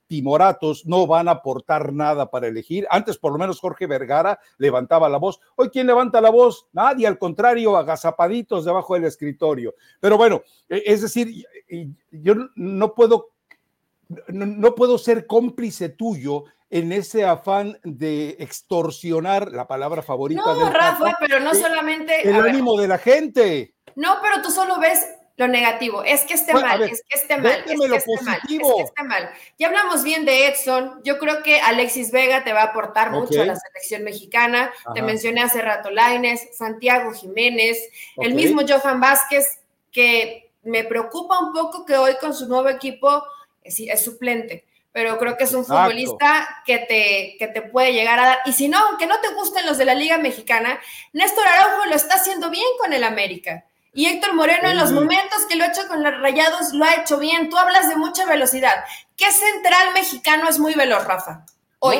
timoratos, 0.07 0.85
no 0.85 1.07
van 1.07 1.27
a 1.27 1.31
aportar 1.31 1.93
nada 1.93 2.29
para 2.29 2.47
elegir. 2.47 2.87
Antes, 2.89 3.17
por 3.17 3.31
lo 3.31 3.39
menos, 3.39 3.59
Jorge 3.59 3.87
Vergara 3.87 4.39
levantaba 4.57 5.09
la 5.09 5.17
voz. 5.17 5.39
Hoy, 5.55 5.69
¿quién 5.69 5.87
levanta 5.87 6.21
la 6.21 6.29
voz? 6.29 6.67
Nadie, 6.73 7.07
al 7.07 7.17
contrario, 7.17 7.77
agazapaditos 7.77 8.65
debajo 8.65 8.93
del 8.93 9.05
escritorio. 9.05 9.75
Pero 9.99 10.17
bueno, 10.17 10.43
e, 10.67 10.83
es 10.85 11.01
decir, 11.01 11.45
yo 12.11 12.35
no 12.55 12.93
puedo, 12.95 13.31
no, 14.27 14.75
puedo 14.75 14.97
ser 14.97 15.27
cómplice 15.27 15.89
tuyo 15.89 16.45
en 16.69 16.91
ese 16.91 17.25
afán 17.25 17.79
de 17.83 18.37
extorsionar 18.39 19.51
la 19.51 19.67
palabra 19.67 20.01
favorita. 20.01 20.41
No, 20.45 20.69
Rafa, 20.69 21.17
pero 21.19 21.39
no 21.39 21.53
solamente. 21.53 22.27
El 22.27 22.35
ánimo 22.35 22.79
de 22.79 22.87
la 22.87 22.97
gente. 22.97 23.73
No, 23.95 24.17
pero 24.21 24.41
tú 24.41 24.51
solo 24.51 24.79
ves 24.79 25.07
lo 25.39 25.47
negativo. 25.47 26.03
Es 26.03 26.23
que 26.23 26.33
esté 26.33 26.53
mal, 26.53 26.81
es 26.83 27.01
que 27.07 27.17
esté 27.17 27.37
mal, 27.37 27.51
es 27.51 27.63
que 27.63 27.71
esté 27.71 28.23
mal, 28.23 28.39
es 28.43 28.47
que 28.49 28.81
esté 28.83 29.03
mal. 29.03 29.29
Ya 29.57 29.67
hablamos 29.67 30.03
bien 30.03 30.25
de 30.25 30.47
Edson. 30.47 30.99
Yo 31.05 31.17
creo 31.17 31.41
que 31.43 31.61
Alexis 31.61 32.11
Vega 32.11 32.43
te 32.43 32.51
va 32.51 32.61
a 32.61 32.65
aportar 32.65 33.11
mucho 33.11 33.41
a 33.41 33.45
la 33.45 33.55
selección 33.55 34.03
mexicana. 34.03 34.69
Te 34.93 35.01
mencioné 35.01 35.41
hace 35.41 35.61
rato 35.61 35.91
Laines, 35.91 36.57
Santiago 36.57 37.13
Jiménez, 37.13 37.77
el 38.17 38.33
mismo 38.35 38.63
Johan 38.67 38.99
Vázquez, 38.99 39.61
que 39.93 40.48
me 40.69 40.83
preocupa 40.83 41.39
un 41.39 41.53
poco 41.53 41.85
que 41.85 41.97
hoy 41.97 42.15
con 42.21 42.33
su 42.33 42.47
nuevo 42.47 42.69
equipo 42.69 43.23
es, 43.61 43.79
es 43.79 44.03
suplente 44.03 44.69
pero 44.91 45.17
creo 45.17 45.37
que 45.37 45.43
es 45.43 45.53
un 45.53 45.65
futbolista 45.65 46.61
que 46.65 46.79
te, 46.79 47.35
que 47.37 47.47
te 47.47 47.61
puede 47.61 47.93
llegar 47.93 48.19
a 48.19 48.25
dar. 48.25 48.39
Y 48.45 48.53
si 48.53 48.67
no, 48.67 48.79
aunque 48.79 49.05
no 49.05 49.19
te 49.19 49.33
gusten 49.33 49.65
los 49.65 49.77
de 49.77 49.85
la 49.85 49.93
Liga 49.93 50.17
Mexicana, 50.17 50.79
Néstor 51.13 51.47
Araujo 51.47 51.85
lo 51.85 51.95
está 51.95 52.15
haciendo 52.15 52.49
bien 52.49 52.65
con 52.79 52.91
el 52.93 53.03
América. 53.03 53.65
Y 53.93 54.07
Héctor 54.07 54.33
Moreno 54.33 54.69
en 54.69 54.77
los 54.77 54.91
momentos 54.91 55.45
que 55.47 55.55
lo 55.55 55.63
ha 55.63 55.67
hecho 55.67 55.87
con 55.87 56.03
los 56.03 56.19
Rayados 56.19 56.73
lo 56.73 56.85
ha 56.85 56.95
hecho 56.95 57.17
bien. 57.17 57.49
Tú 57.49 57.57
hablas 57.57 57.89
de 57.89 57.95
mucha 57.95 58.25
velocidad. 58.25 58.83
¿Qué 59.15 59.31
central 59.31 59.93
mexicano 59.93 60.47
es 60.47 60.59
muy 60.59 60.73
veloz, 60.73 61.05
Rafa? 61.05 61.45
Hoy. 61.79 61.97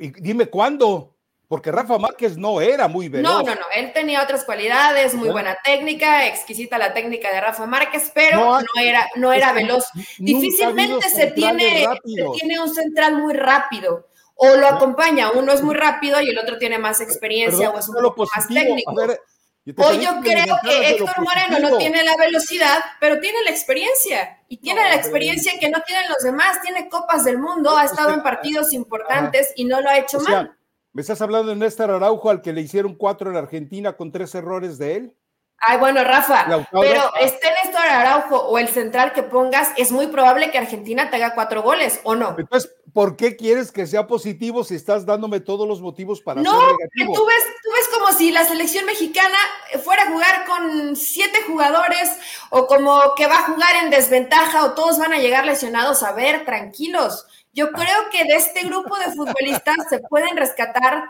y 0.00 0.08
dime 0.20 0.46
cuándo. 0.46 1.13
Porque 1.54 1.70
Rafa 1.70 1.98
Márquez 1.98 2.36
no 2.36 2.60
era 2.60 2.88
muy 2.88 3.08
veloz. 3.08 3.32
No, 3.32 3.42
no, 3.42 3.54
no. 3.54 3.66
Él 3.76 3.92
tenía 3.92 4.20
otras 4.24 4.42
cualidades, 4.42 5.14
muy 5.14 5.28
buena 5.28 5.56
técnica, 5.62 6.26
exquisita 6.26 6.78
la 6.78 6.92
técnica 6.92 7.32
de 7.32 7.40
Rafa 7.40 7.64
Márquez, 7.64 8.10
pero 8.12 8.58
no, 8.58 8.82
era, 8.82 9.08
no 9.14 9.32
era 9.32 9.52
veloz. 9.52 9.84
Difícilmente 10.18 11.08
se 11.08 11.28
tiene, 11.28 11.86
se 12.04 12.24
tiene 12.40 12.58
un 12.58 12.74
central 12.74 13.18
muy 13.18 13.34
rápido 13.34 14.08
o 14.34 14.56
lo 14.56 14.66
acompaña, 14.66 15.30
uno 15.30 15.52
es 15.52 15.62
muy 15.62 15.76
rápido 15.76 16.20
y 16.20 16.30
el 16.30 16.38
otro 16.40 16.58
tiene 16.58 16.76
más 16.76 17.00
experiencia 17.00 17.70
o 17.70 17.78
es 17.78 17.88
un 17.88 18.02
poco 18.02 18.26
más 18.34 18.48
técnico. 18.48 18.90
o 18.90 19.92
yo 19.92 20.20
creo 20.22 20.56
que 20.60 20.88
Héctor 20.88 21.20
Moreno 21.20 21.70
no 21.70 21.78
tiene 21.78 22.02
la 22.02 22.16
velocidad, 22.16 22.80
pero 22.98 23.20
tiene 23.20 23.44
la 23.44 23.50
experiencia 23.50 24.40
y 24.48 24.56
tiene 24.56 24.80
la 24.80 24.96
experiencia 24.96 25.52
que 25.60 25.70
no 25.70 25.80
tienen 25.82 26.08
los 26.08 26.18
demás, 26.24 26.60
tiene 26.62 26.88
copas 26.88 27.22
del 27.22 27.38
mundo, 27.38 27.76
ha 27.76 27.84
estado 27.84 28.12
en 28.12 28.24
partidos 28.24 28.72
importantes 28.72 29.52
y 29.54 29.66
no 29.66 29.80
lo 29.80 29.88
ha 29.88 29.98
hecho 29.98 30.18
mal. 30.18 30.56
¿Me 30.94 31.02
estás 31.02 31.20
hablando 31.20 31.48
de 31.48 31.56
Néstor 31.56 31.90
Araujo 31.90 32.30
al 32.30 32.40
que 32.40 32.52
le 32.52 32.60
hicieron 32.60 32.94
cuatro 32.94 33.28
en 33.28 33.36
Argentina 33.36 33.96
con 33.96 34.12
tres 34.12 34.32
errores 34.36 34.78
de 34.78 34.94
él? 34.94 35.16
Ay, 35.58 35.78
bueno, 35.78 36.04
Rafa, 36.04 36.46
pero 36.70 37.12
esté 37.20 37.48
Néstor 37.64 37.84
Araujo 37.84 38.36
o 38.36 38.58
el 38.58 38.68
central 38.68 39.12
que 39.12 39.24
pongas, 39.24 39.70
es 39.76 39.90
muy 39.90 40.06
probable 40.06 40.52
que 40.52 40.58
Argentina 40.58 41.10
te 41.10 41.16
haga 41.16 41.34
cuatro 41.34 41.62
goles, 41.62 42.00
¿o 42.04 42.14
no? 42.14 42.36
Entonces, 42.38 42.70
¿por 42.92 43.16
qué 43.16 43.34
quieres 43.34 43.72
que 43.72 43.88
sea 43.88 44.06
positivo 44.06 44.62
si 44.62 44.76
estás 44.76 45.04
dándome 45.04 45.40
todos 45.40 45.66
los 45.66 45.80
motivos 45.80 46.20
para 46.20 46.42
no, 46.42 46.52
ser 46.52 46.76
negativo? 46.78 47.12
No, 47.12 47.18
tú 47.18 47.26
ves, 47.26 47.44
tú 47.64 47.70
ves 47.72 47.88
como 47.92 48.12
si 48.16 48.30
la 48.30 48.44
selección 48.44 48.86
mexicana 48.86 49.38
fuera 49.82 50.04
a 50.04 50.12
jugar 50.12 50.44
con 50.46 50.94
siete 50.94 51.38
jugadores 51.44 52.16
o 52.50 52.68
como 52.68 53.00
que 53.16 53.26
va 53.26 53.38
a 53.38 53.52
jugar 53.52 53.82
en 53.82 53.90
desventaja 53.90 54.64
o 54.64 54.74
todos 54.74 54.98
van 55.00 55.12
a 55.12 55.18
llegar 55.18 55.44
lesionados. 55.44 56.04
A 56.04 56.12
ver, 56.12 56.44
tranquilos. 56.44 57.26
Yo 57.54 57.70
creo 57.70 58.10
que 58.10 58.24
de 58.24 58.34
este 58.34 58.62
grupo 58.66 58.96
de 58.98 59.12
futbolistas 59.12 59.76
se 59.88 60.00
pueden 60.00 60.36
rescatar 60.36 61.04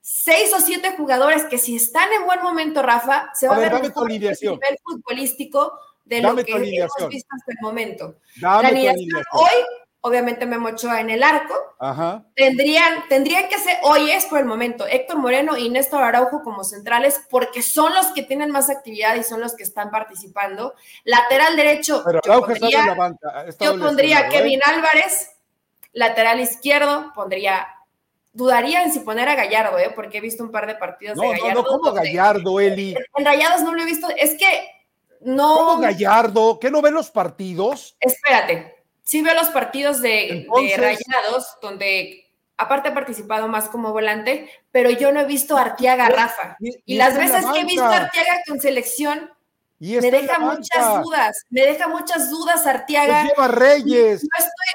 seis 0.00 0.52
o 0.54 0.60
siete 0.60 0.94
jugadores 0.96 1.44
que 1.44 1.58
si 1.58 1.74
están 1.74 2.12
en 2.12 2.26
buen 2.26 2.42
momento, 2.42 2.82
Rafa, 2.82 3.30
se 3.34 3.48
va 3.48 3.56
a, 3.56 3.58
ver 3.58 3.82
mejor 3.82 4.12
el 4.12 4.20
nivel 4.20 4.78
futbolístico 4.84 5.72
de 6.04 6.20
lo 6.20 6.36
que 6.36 6.52
hemos 6.52 7.08
visto 7.08 7.28
hasta 7.34 7.52
el 7.52 7.58
momento. 7.60 8.16
la 8.40 8.58
alineación 8.58 9.24
hoy, 9.32 9.64
obviamente 10.02 10.46
me 10.46 10.58
mochó 10.58 10.94
en 10.94 11.10
el 11.10 11.22
arco. 11.24 11.54
Tendrían, 12.36 13.08
tendrían 13.08 13.48
que 13.48 13.58
ser, 13.58 13.78
hoy 13.82 14.10
es 14.10 14.26
por 14.26 14.38
el 14.38 14.44
momento, 14.44 14.86
Héctor 14.86 15.16
Moreno 15.16 15.56
y 15.56 15.70
Néstor 15.70 16.02
Araujo 16.02 16.42
como 16.42 16.62
centrales, 16.62 17.22
porque 17.28 17.62
son 17.62 17.92
los 17.92 18.06
que 18.08 18.22
tienen 18.22 18.52
más 18.52 18.70
actividad 18.70 19.16
y 19.16 19.24
son 19.24 19.40
los 19.40 19.56
que 19.56 19.64
están 19.64 19.90
participando. 19.90 20.74
Lateral 21.04 21.56
derecho, 21.56 22.04
yo 22.24 22.40
pondría, 22.42 22.96
yo 23.58 23.78
pondría 23.80 24.28
Kevin 24.28 24.60
¿eh? 24.60 24.62
Álvarez, 24.66 25.35
Lateral 25.96 26.40
izquierdo, 26.40 27.10
pondría, 27.14 27.66
dudaría 28.34 28.82
en 28.82 28.92
si 28.92 29.00
poner 29.00 29.30
a 29.30 29.34
Gallardo, 29.34 29.78
¿eh? 29.78 29.90
porque 29.94 30.18
he 30.18 30.20
visto 30.20 30.44
un 30.44 30.50
par 30.50 30.66
de 30.66 30.74
partidos 30.74 31.16
de 31.16 31.26
Gallardo. 31.26 31.62
No, 31.62 31.62
no, 31.62 31.64
¿cómo 31.64 31.92
Gallardo, 31.94 32.60
Eli? 32.60 32.94
En 33.16 33.24
Rayados 33.24 33.62
no 33.62 33.74
lo 33.74 33.80
he 33.80 33.86
visto, 33.86 34.06
es 34.14 34.36
que 34.36 34.70
no. 35.22 35.56
¿Cómo 35.56 35.78
Gallardo? 35.78 36.58
¿Qué 36.60 36.70
no 36.70 36.82
ve 36.82 36.90
los 36.90 37.10
partidos? 37.10 37.96
Espérate, 37.98 38.84
sí 39.02 39.22
veo 39.22 39.32
los 39.32 39.48
partidos 39.48 40.02
de, 40.02 40.46
Rayados, 40.76 41.56
donde 41.62 42.30
aparte 42.58 42.90
he 42.90 42.92
participado 42.92 43.48
más 43.48 43.70
como 43.70 43.92
volante, 43.92 44.50
pero 44.70 44.90
yo 44.90 45.12
no 45.12 45.20
he 45.20 45.24
visto 45.24 45.56
a 45.56 45.62
Arteaga 45.62 46.10
Rafa. 46.10 46.58
Y, 46.60 46.96
las 46.96 47.16
veces 47.16 47.42
que 47.54 47.60
he 47.60 47.64
visto 47.64 47.84
a 47.84 47.96
Arteaga 47.96 48.42
con 48.46 48.60
selección, 48.60 49.30
me 49.78 50.10
deja 50.10 50.38
muchas 50.38 51.02
dudas, 51.02 51.44
me 51.50 51.62
deja 51.62 51.88
muchas 51.88 52.30
dudas, 52.30 52.66
Artiaga. 52.66 53.24
lleva 53.24 53.48
Reyes. 53.48 54.26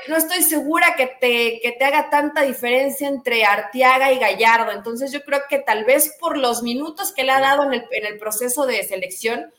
No 0.07 0.15
estoy, 0.15 0.43
segura 0.43 0.95
que 0.95 1.07
te, 1.07 1.59
que 1.61 1.75
te 1.77 1.85
haga 1.85 2.09
tanta 2.09 2.43
diferencia 2.43 3.07
entre 3.07 3.45
Artiaga 3.45 4.11
y 4.11 4.19
Gallardo. 4.19 4.71
Entonces 4.71 5.11
yo 5.11 5.23
creo 5.23 5.41
que 5.49 5.59
tal 5.59 5.85
vez 5.85 6.15
por 6.19 6.37
los 6.37 6.61
minutos 6.61 7.11
que 7.13 7.23
le 7.23 7.31
ha 7.31 7.39
dado 7.39 7.63
en 7.63 7.73
el, 7.73 7.85
en 7.91 8.05
el 8.05 8.19
proceso 8.19 8.65
de 8.65 8.83
selección, 8.83 9.51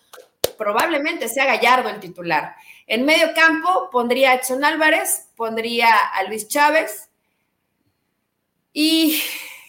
probablemente 0.56 1.28
sea 1.28 1.46
Gallardo 1.46 1.88
el 1.88 2.00
titular. 2.00 2.54
En 2.86 3.04
medio 3.04 3.32
campo 3.34 3.88
pondría 3.90 4.30
a 4.30 4.34
Edson 4.34 4.64
Álvarez, 4.64 5.28
pondría 5.36 5.88
a 5.92 6.22
Luis 6.24 6.46
Chávez 6.46 7.08
y, 8.72 9.20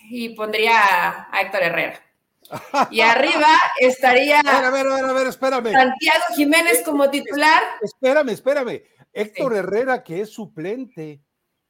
y 0.10 0.30
pondría 0.30 1.28
a 1.32 1.42
Héctor 1.42 1.64
Herrera. 1.64 2.03
Y 2.92 3.02
arriba 3.02 3.48
estaría 3.80 4.40
a 4.40 4.72
ver, 4.72 4.88
a 4.88 4.96
ver, 4.96 5.06
a 5.06 5.14
ver, 5.14 5.28
espérame. 5.28 5.72
Santiago 5.72 6.24
Jiménez 6.36 6.82
como 6.84 7.10
titular. 7.10 7.62
Espérame, 7.82 8.30
espérame. 8.30 8.84
Héctor 9.12 9.56
Herrera, 9.56 10.04
que 10.04 10.22
es 10.22 10.30
suplente 10.30 11.22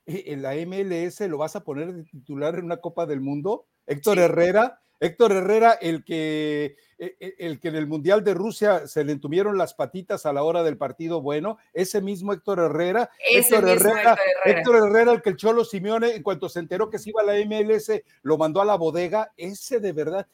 eh, 0.06 0.24
en 0.28 0.42
la 0.42 0.54
MLS, 0.56 1.20
¿lo 1.22 1.38
vas 1.38 1.56
a 1.56 1.63
poner 1.63 1.94
de 1.94 2.04
titular 2.04 2.56
en 2.56 2.66
una 2.66 2.78
Copa 2.78 3.06
del 3.06 3.22
Mundo? 3.22 3.68
Héctor 3.86 4.20
Herrera, 4.20 4.82
Héctor 5.00 5.34
Herrera, 5.34 5.74
el 5.74 6.06
que, 6.06 6.78
e, 6.98 7.18
e, 7.20 7.36
el 7.40 7.60
que 7.60 7.68
en 7.68 7.75
el 7.75 7.88
Mundial 7.88 8.24
de 8.24 8.34
Rusia 8.34 8.88
se 8.88 9.04
le 9.04 9.12
entuvieron 9.12 9.58
las 9.58 9.74
patitas 9.74 10.25
a 10.25 10.32
la 10.32 10.44
hora 10.44 10.63
del 10.63 10.78
partido 10.78 11.22
bueno, 11.22 11.58
ese 11.74 12.00
mismo 12.00 12.32
Héctor 12.32 12.60
Herrera, 12.60 13.10
Héctor, 13.30 13.68
Herrera 13.68 14.18
Héctor 14.46 14.75
Herrera, 14.88 15.12
el 15.12 15.22
que 15.22 15.32
el 15.32 15.36
Cholo 15.36 15.66
Simeone, 15.66 16.16
en 16.16 16.24
cuanto 16.24 16.48
se 16.48 16.60
enteró 16.60 16.90
que 16.90 17.00
se 17.00 17.10
iba 17.10 17.22
a 17.22 17.25
la 17.25 17.34
MLS, 17.46 17.92
lo 18.22 18.38
mandó 18.38 18.62
a 18.62 18.66
la 18.66 18.75
bodega, 18.75 19.34
ese 19.36 19.82
de 19.82 19.92
verdad, 19.92 20.25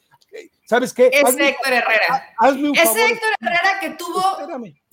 ¿sabes 0.66 0.92
qué? 0.92 1.10
Ese 1.12 1.48
Héctor 1.48 1.72
Herrera. 1.72 2.34
ese 2.74 3.06
Héctor 3.06 3.30
Herrera 3.40 3.80
que 3.80 3.90
tuvo 3.90 4.22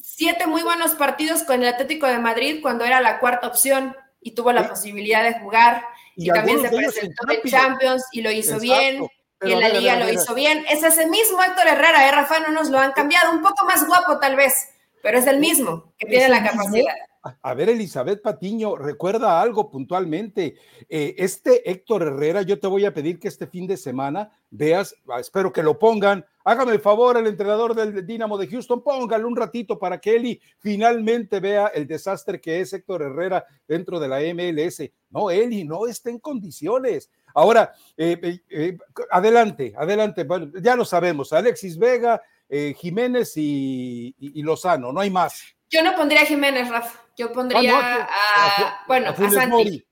siete 0.02 0.48
muy 0.48 0.64
buenos 0.64 0.96
partidos 0.96 1.44
con 1.44 1.62
el 1.62 1.68
Atlético 1.68 2.08
de 2.08 2.20
Madrid 2.20 2.60
cuando 2.62 2.86
era 2.86 3.02
la 3.02 3.20
cuarta 3.20 3.48
opción 3.48 3.96
y 4.22 4.32
tuvo 4.32 4.52
la 4.52 4.68
posibilidad 4.68 5.24
de 5.24 5.40
jugar 5.40 5.86
y, 6.16 6.30
también 6.30 6.62
se 6.62 6.70
presentó 6.70 7.32
en 7.32 7.42
Champions. 7.44 8.06
Y 8.12 8.22
lo 8.22 8.32
hizo 8.32 8.60
bien 8.60 9.08
y 9.42 9.52
en 9.52 9.60
la 9.60 9.70
liga 9.70 9.96
lo 9.98 10.12
hizo 10.12 10.34
bien. 10.34 10.66
Es 10.70 10.84
ese 10.84 11.08
mismo 11.08 11.42
Héctor 11.44 11.68
Herrera, 11.68 12.08
¿eh, 12.08 12.12
Rafa? 12.12 12.40
No 12.40 12.52
nos 12.52 12.70
lo 12.70 12.80
han 12.80 12.92
cambiado, 12.94 13.32
un 13.32 13.42
poco 13.42 13.66
más 13.66 13.86
guapo 13.86 14.20
tal 14.20 14.36
vez, 14.36 14.70
pero 15.02 15.18
es 15.18 15.28
el 15.28 15.40
mismo 15.40 15.94
que 15.98 16.08
tiene 16.08 16.30
la 16.30 16.44
capacidad. 16.44 16.94
A 17.42 17.54
ver, 17.54 17.70
Elizabeth 17.70 18.22
Patiño, 18.22 18.76
recuerda 18.76 19.42
algo 19.42 19.70
puntualmente. 19.70 20.56
Eh, 20.88 21.16
este 21.18 21.70
Héctor 21.70 22.04
Herrera, 22.04 22.42
yo 22.42 22.60
te 22.60 22.68
voy 22.68 22.86
a 22.86 22.94
pedir 22.94 23.20
que 23.20 23.28
este 23.28 23.48
fin 23.48 23.68
de 23.68 23.76
semana 23.76 24.32
veas, 24.50 24.96
ah, 25.10 25.20
espero 25.20 25.52
que 25.52 25.64
lo 25.64 25.78
pongan. 25.78 26.26
Hágame 26.46 26.72
el 26.72 26.80
favor, 26.80 27.18
el 27.18 27.28
entrenador 27.28 27.76
del 27.76 28.06
Dinamo 28.06 28.38
de 28.38 28.48
Houston, 28.48 28.82
póngalo 28.82 29.28
un 29.28 29.36
ratito 29.36 29.78
para 29.78 30.00
que 30.00 30.16
Eli 30.16 30.42
finalmente 30.60 31.42
vea 31.42 31.68
el 31.68 31.88
desastre 31.88 32.40
que 32.40 32.62
es 32.62 32.72
Héctor 32.72 33.02
Herrera 33.02 33.46
dentro 33.68 34.00
de 34.00 34.08
la 34.08 34.20
MLS. 34.34 34.90
No, 35.10 35.30
Eli 35.30 35.66
no 35.66 35.88
está 35.88 36.10
en 36.10 36.20
condiciones. 36.20 37.10
Ahora, 37.38 37.72
eh, 37.96 38.18
eh, 38.24 38.40
eh, 38.50 38.78
adelante, 39.12 39.72
adelante. 39.78 40.24
Bueno, 40.24 40.52
ya 40.60 40.76
lo 40.76 40.84
sabemos, 40.86 41.32
Alexis 41.34 41.78
Vega, 41.78 42.20
Jiménez 42.50 43.34
y, 43.36 44.14
Lozano, 44.42 44.92
no 44.92 45.00
hay 45.00 45.10
más. 45.10 45.44
Yo 45.70 45.84
no 45.84 45.96
pondría 45.96 46.22
a 46.22 46.26
Jiménez, 46.26 46.70
Rafa. 46.70 47.02
Yo 47.18 47.34
pondría 47.34 47.74
ah, 47.76 48.08
a, 48.08 48.86
bueno, 48.88 49.10
a, 49.10 49.30
Santi. 49.30 49.86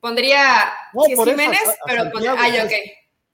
Pondría 0.00 0.72
Jiménez, 1.06 1.78
pero 1.86 2.10
pondría, 2.10 2.34
ay, 2.38 2.60
ok. 2.60 2.72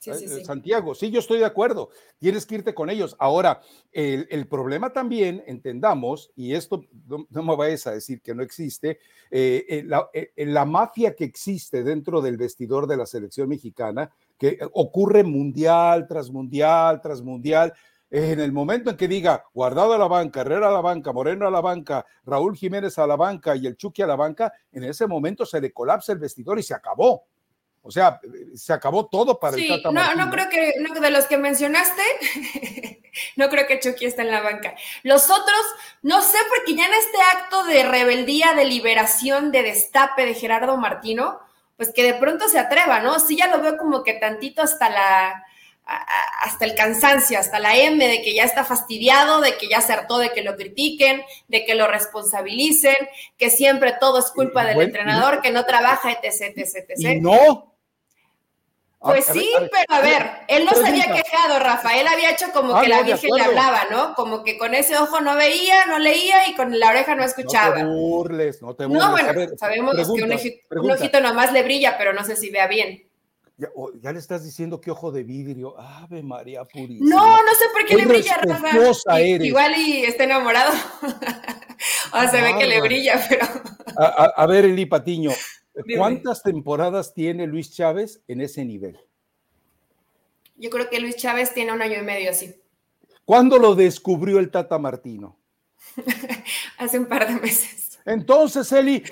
Eh, 0.07 0.13
eh, 0.13 0.45
Santiago, 0.45 0.95
sí, 0.95 1.11
yo 1.11 1.19
estoy 1.19 1.41
de 1.41 1.45
acuerdo, 1.45 1.91
tienes 2.19 2.47
que 2.47 2.55
irte 2.55 2.75
con 2.75 2.89
ellos. 2.89 3.17
Ahora, 3.19 3.61
el, 3.93 4.47
problema 4.49 4.93
también, 4.93 5.43
entendamos, 5.47 6.33
y 6.35 6.55
esto 6.55 6.85
no, 7.07 7.43
me 7.43 7.57
vayas 7.57 7.87
a 7.87 7.93
decir 7.93 8.23
que 8.23 8.35
no 8.35 8.43
existe, 8.43 8.99
eh, 9.31 9.85
la, 9.87 10.65
mafia 10.65 11.15
que 11.15 11.25
existe 11.25 11.85
dentro 11.85 12.23
del 12.23 12.39
vestidor 12.39 12.87
de 12.87 12.97
la 12.97 13.05
selección 13.05 13.49
mexicana, 13.49 14.11
que 14.39 14.59
ocurre 14.73 15.23
mundial 15.23 16.07
tras 16.09 16.31
mundial 16.31 17.01
tras 17.03 17.21
mundial, 17.21 17.75
en 18.11 18.41
el 18.41 18.53
momento 18.53 18.91
en 18.91 18.97
que 18.97 19.07
diga 19.07 19.45
Guardado 19.55 19.93
a 19.93 19.99
la 19.99 20.09
banca, 20.09 20.41
Herrera 20.41 20.69
a 20.69 20.73
la 20.73 20.81
banca, 20.81 21.13
Moreno 21.13 21.47
a 21.47 21.51
la 21.51 21.61
banca, 21.61 22.05
Raúl 22.25 22.57
Jiménez 22.57 22.99
a 22.99 23.07
la 23.07 23.17
banca 23.17 23.55
y 23.55 23.67
el 23.67 23.77
Chucky 23.77 24.03
a 24.03 24.07
la 24.07 24.17
banca, 24.17 24.53
en 24.73 24.85
ese 24.85 25.07
momento 25.07 25.47
se 25.47 25.61
le 25.61 25.73
colapsa 25.73 26.13
el 26.13 26.19
vestidor 26.19 26.59
y 26.59 26.63
se 26.63 26.75
acabó. 26.75 27.25
O 27.83 27.91
sea, 27.91 28.21
se 28.55 28.73
acabó 28.75 29.07
todo 29.07 29.41
para 29.41 29.57
el 29.57 29.67
Tata 29.67 29.91
no, 29.91 30.15
no 30.15 30.31
creo 30.31 30.49
que, 30.51 30.75
de 31.01 31.11
los 31.11 31.25
que 31.27 31.39
mencionaste, 31.39 32.03
no 33.37 33.49
creo 33.49 33.67
que 33.67 33.81
Chucky 33.81 34.05
esté 34.05 34.23
en 34.23 34.31
la 34.31 34.43
banca. 34.43 34.75
Los 35.03 35.31
otros, 35.31 35.61
no 36.03 36.21
sé, 36.21 36.37
porque 36.55 36.75
ya 36.75 36.87
en 36.87 36.95
este 36.95 37.17
acto 37.39 37.65
de 37.65 37.85
rebeldía, 37.85 38.53
de 38.55 38.67
liberación, 38.67 39.51
de 39.51 39.63
destape 39.63 40.27
de 40.27 40.35
Gerardo 40.35 40.77
Martino, 40.77 41.41
pues 41.79 41.91
que 41.95 42.03
de 42.03 42.15
pronto 42.15 42.49
se 42.49 42.59
atreva, 42.59 43.01
¿no? 43.01 43.19
Sí, 43.19 43.37
ya 43.37 43.47
lo 43.47 43.63
veo 43.63 43.79
como 43.79 44.03
que 44.03 44.13
tantito 44.15 44.61
hasta 44.61 44.91
la, 44.91 45.47
hasta 46.41 46.65
el 46.65 46.75
cansancio, 46.75 47.39
hasta 47.39 47.59
la 47.59 47.77
M, 47.77 48.07
de 48.07 48.23
que 48.23 48.35
ya 48.35 48.45
está 48.45 48.65
fastidiado, 48.65 49.41
de 49.41 49.57
que 49.57 49.69
ya 49.69 49.81
se 49.81 49.93
hartó 49.93 50.19
de 50.19 50.31
que 50.31 50.43
lo 50.43 50.57
critiquen, 50.57 51.23
de 51.49 51.65
que 51.65 51.75
lo 51.75 51.87
responsabilicen, 51.87 52.97
que 53.37 53.51
siempre 53.51 53.95
todo 53.99 54.21
es 54.21 54.27
culpa 54.27 54.65
del 54.65 54.81
entrenador, 54.81 55.43
que 55.43 55.51
no 55.51 55.65
trabaja, 55.65 56.13
etc, 56.13 56.57
etc, 56.57 56.91
etc. 56.91 57.21
no. 57.21 57.67
Pues 59.03 59.25
sí, 59.25 59.51
pero 59.59 59.99
a 59.99 60.01
ver, 60.03 60.31
él 60.47 60.67
no 60.67 60.73
se 60.73 60.87
había 60.87 61.07
quejado, 61.07 61.59
Rafael 61.59 62.07
había 62.07 62.33
hecho 62.33 62.53
como 62.53 62.77
ah, 62.77 62.83
que 62.83 62.89
la 62.89 63.03
Virgen 63.03 63.31
le 63.35 63.43
hablaba, 63.43 63.85
¿no? 63.91 64.15
Como 64.15 64.45
que 64.45 64.59
con 64.59 64.75
ese 64.75 64.95
ojo 64.99 65.23
no 65.23 65.37
veía, 65.37 65.87
no 65.87 65.99
leía 65.99 66.47
y 66.49 66.55
con 66.55 66.79
la 66.79 66.91
oreja 66.91 67.15
no 67.15 67.25
escuchaba. 67.25 67.79
No 67.79 67.89
te 67.89 67.97
burles, 67.97 68.61
no 68.61 68.75
te 68.75 68.85
burles. 68.85 69.03
No, 69.03 69.11
bueno, 69.13 69.33
sabemos 69.57 69.97
que 69.97 70.23
un, 70.23 70.85
un 70.85 70.91
ojito 70.91 71.19
nomás 71.23 71.51
le 71.51 71.63
brilla, 71.63 71.97
pero 71.97 72.13
no 72.13 72.25
sé 72.25 72.37
si 72.37 72.51
vea 72.51 72.67
bien. 72.67 73.10
Ya, 74.01 74.13
le 74.13 74.19
estás 74.19 74.43
diciendo 74.43 74.81
que 74.81 74.91
ojo 74.91 75.13
de 75.13 75.23
vidrio. 75.23 75.79
Ave 75.79 76.23
María 76.23 76.65
Purísima. 76.65 77.15
No, 77.15 77.37
no 77.37 77.55
sé 77.55 77.65
por 77.73 77.85
qué 77.85 77.97
le 77.97 78.07
brilla, 78.07 78.39
Rafa. 78.39 79.21
Igual 79.21 79.77
y 79.77 80.05
está 80.05 80.25
enamorado. 80.25 80.73
o 82.15 82.31
se 82.31 82.41
ve 82.41 82.55
que 82.59 82.67
le 82.67 82.81
brilla, 82.81 83.21
pero. 83.29 83.47
a, 83.97 84.47
ver, 84.47 84.65
Eli 84.65 84.87
Patiño, 84.87 85.33
¿cuántas 85.97 86.43
temporadas 86.43 87.13
tiene 87.13 87.47
Luis 87.47 87.75
Chávez 87.75 88.23
en 88.29 88.41
ese 88.41 88.65
nivel? 88.65 88.99
Yo 90.57 90.71
creo 90.71 90.89
que 90.89 91.01
Luis 91.01 91.17
Chávez 91.17 91.53
tiene 91.53 91.73
un 91.73 91.83
año 91.83 91.99
y 91.99 92.03
medio 92.03 92.31
así. 92.31 92.55
¿Cuándo 93.25 93.59
lo 93.59 93.75
descubrió 93.75 94.39
el 94.39 94.51
Tata 94.51 94.79
Martino? 94.79 95.39
Hace 96.79 96.99
un 96.99 97.07
par 97.07 97.29
de 97.29 97.41
meses. 97.41 97.80
Entonces, 98.05 98.71
Eli, 98.73 99.03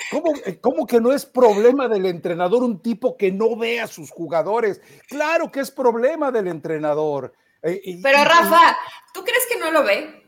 eh, 0.46 0.58
¿cómo, 0.60 0.86
que 0.86 1.00
no 1.00 1.12
es 1.12 1.26
problema 1.26 1.88
del 1.88 2.06
entrenador 2.06 2.62
un 2.62 2.80
tipo 2.80 3.16
que 3.16 3.30
no 3.30 3.56
ve 3.56 3.80
a 3.80 3.86
sus 3.86 4.10
jugadores? 4.10 4.80
Claro 5.08 5.50
que 5.50 5.60
es 5.60 5.70
problema 5.70 6.30
del 6.30 6.48
entrenador. 6.48 7.32
Eh, 7.62 7.98
Pero 8.02 8.24
Rafa, 8.24 8.76
¿tú 9.12 9.22
crees 9.22 9.46
que 9.50 9.58
no 9.58 9.70
lo 9.70 9.84
ve? 9.84 10.18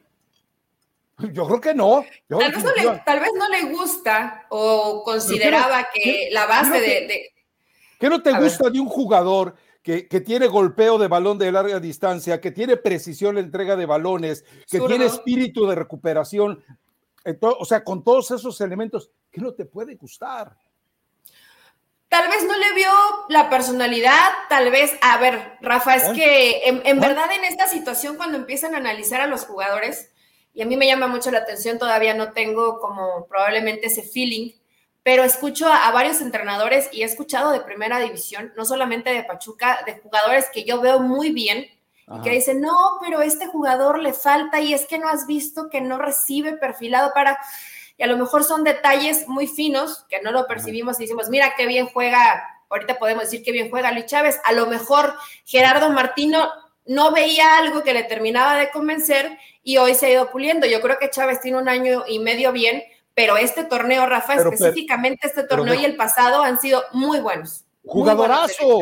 Yo 1.33 1.47
creo 1.47 1.61
que 1.61 1.75
no. 1.75 2.05
tal, 2.29 3.21
vez 3.21 3.31
no 3.37 3.49
le, 3.49 3.63
gusta 3.65 4.47
o 4.49 5.03
consideraba 5.05 5.89
que 5.93 6.29
la 6.33 6.47
base 6.47 6.81
de, 6.81 7.31
¿Qué 7.99 8.09
no 8.09 8.23
te 8.23 8.33
gusta 8.33 8.71
de 8.71 8.81
un 8.81 8.89
jugador 8.89 9.55
que, 9.83 10.03
tiene 10.25 10.47
golpeo 10.47 10.99
de 10.99 11.09
balón 11.09 11.37
de 11.39 11.53
larga 11.53 11.81
distancia, 11.81 12.41
que 12.41 12.51
tiene 12.51 12.77
precisión 12.77 13.37
en 13.37 13.45
entrega 13.45 13.77
de 13.77 13.87
balones, 13.87 14.45
que 14.71 14.81
tiene 14.81 15.07
espíritu 15.07 15.67
de 15.67 15.75
recuperación? 15.75 16.65
O 17.41 17.65
sea, 17.65 17.85
con 17.85 18.03
todos 18.03 18.31
esos 18.31 18.61
elementos, 18.61 19.11
¿qué 19.31 19.41
no 19.41 19.53
te 19.53 19.65
puede 19.65 19.95
gustar? 19.97 20.57
Tal 22.09 22.29
vez 22.29 22.45
no 22.45 22.57
le 22.59 22.75
vio 22.75 22.91
la 23.29 23.49
personalidad, 23.49 24.31
tal 24.49 24.71
vez, 24.73 24.99
a 25.01 25.19
ver, 25.19 25.59
Rafa, 25.61 25.95
es 25.95 26.09
que 26.09 26.63
en, 26.65 26.99
verdad 26.99 27.31
en 27.33 27.45
esta 27.45 27.69
situación 27.69 28.17
cuando 28.17 28.37
empiezan 28.37 28.75
a 28.75 28.79
analizar 28.79 29.21
a 29.21 29.29
los 29.29 29.45
jugadores, 29.45 30.11
y 30.53 30.63
a 30.63 30.67
mí 30.67 30.77
me 30.77 30.89
llama 30.89 31.07
mucho 31.07 31.31
la 31.31 31.39
atención, 31.39 31.79
todavía 31.79 32.13
no 32.15 32.33
tengo 32.33 32.81
como 32.81 33.27
probablemente 33.29 33.87
ese 33.87 34.03
feeling, 34.03 34.51
pero 35.05 35.23
escucho 35.23 35.69
a, 35.69 35.87
a, 35.87 35.93
varios 35.93 36.21
entrenadores 36.21 36.89
y 36.93 37.03
he 37.03 37.05
escuchado 37.05 37.53
de 37.53 37.61
primera 37.61 38.01
división, 38.01 38.53
no 38.57 38.65
solamente 38.65 39.11
de 39.11 39.23
Pachuca, 39.23 39.83
de 39.87 40.01
jugadores 40.01 40.47
que 40.53 40.65
yo 40.65 40.81
veo 40.81 40.99
muy 40.99 41.31
bien, 41.31 41.69
que 42.19 42.31
dice, 42.31 42.55
no, 42.55 42.99
pero 43.01 43.23
este 43.23 43.47
jugador 43.47 44.01
le 44.01 44.13
falta 44.13 44.61
y 44.61 44.75
es 44.75 44.87
que 44.87 44.99
no 44.99 45.09
has 45.09 45.27
visto 45.27 45.71
que 45.71 45.81
no 45.81 45.99
recibe 45.99 46.55
perfilado 46.55 47.13
para... 47.15 47.39
Y 47.97 48.03
a 48.03 48.07
lo 48.07 48.17
mejor 48.17 48.45
son 48.45 48.65
detalles 48.65 49.29
muy 49.29 49.47
finos 49.47 50.07
que 50.09 50.21
no 50.23 50.33
lo 50.33 50.47
percibimos 50.47 50.99
y 50.99 51.05
decimos, 51.05 51.29
mira 51.29 51.55
qué 51.57 51.67
bien 51.67 51.87
juega, 51.87 52.43
ahorita 52.69 52.99
podemos 52.99 53.25
decir 53.25 53.43
qué 53.43 53.53
bien 53.53 53.71
juega 53.71 53.93
Luis 53.93 54.07
Chávez. 54.07 54.41
A 54.45 54.53
lo 54.53 54.67
mejor 54.67 55.15
Gerardo 55.45 55.91
Martino 55.91 56.51
no 56.87 57.13
veía 57.13 57.59
algo 57.59 57.83
que 57.83 57.95
le 57.95 58.05
terminaba 58.05 58.57
de 58.57 58.71
convencer 58.71 59.39
y 59.63 59.77
hoy 59.77 59.95
se 59.95 60.07
ha 60.07 60.11
ido 60.11 60.31
puliendo. 60.31 60.67
Yo 60.67 60.81
creo 60.81 60.99
que 60.99 61.11
Chávez 61.11 61.41
tiene 61.41 61.59
un 61.59 61.69
año 61.69 62.05
y 62.09 62.19
medio 62.19 62.53
bien, 62.53 62.83
pero 63.15 63.37
este 63.37 63.65
torneo, 63.65 64.07
Rafa, 64.07 64.35
específicamente 64.35 65.29
este 65.29 65.45
torneo 65.45 65.75
y 65.75 65.85
el 65.85 65.97
pasado 65.97 66.43
han 66.43 66.59
sido 66.59 66.83
muy 66.93 67.21
buenos. 67.21 67.65
Jugadorazo. 67.85 68.81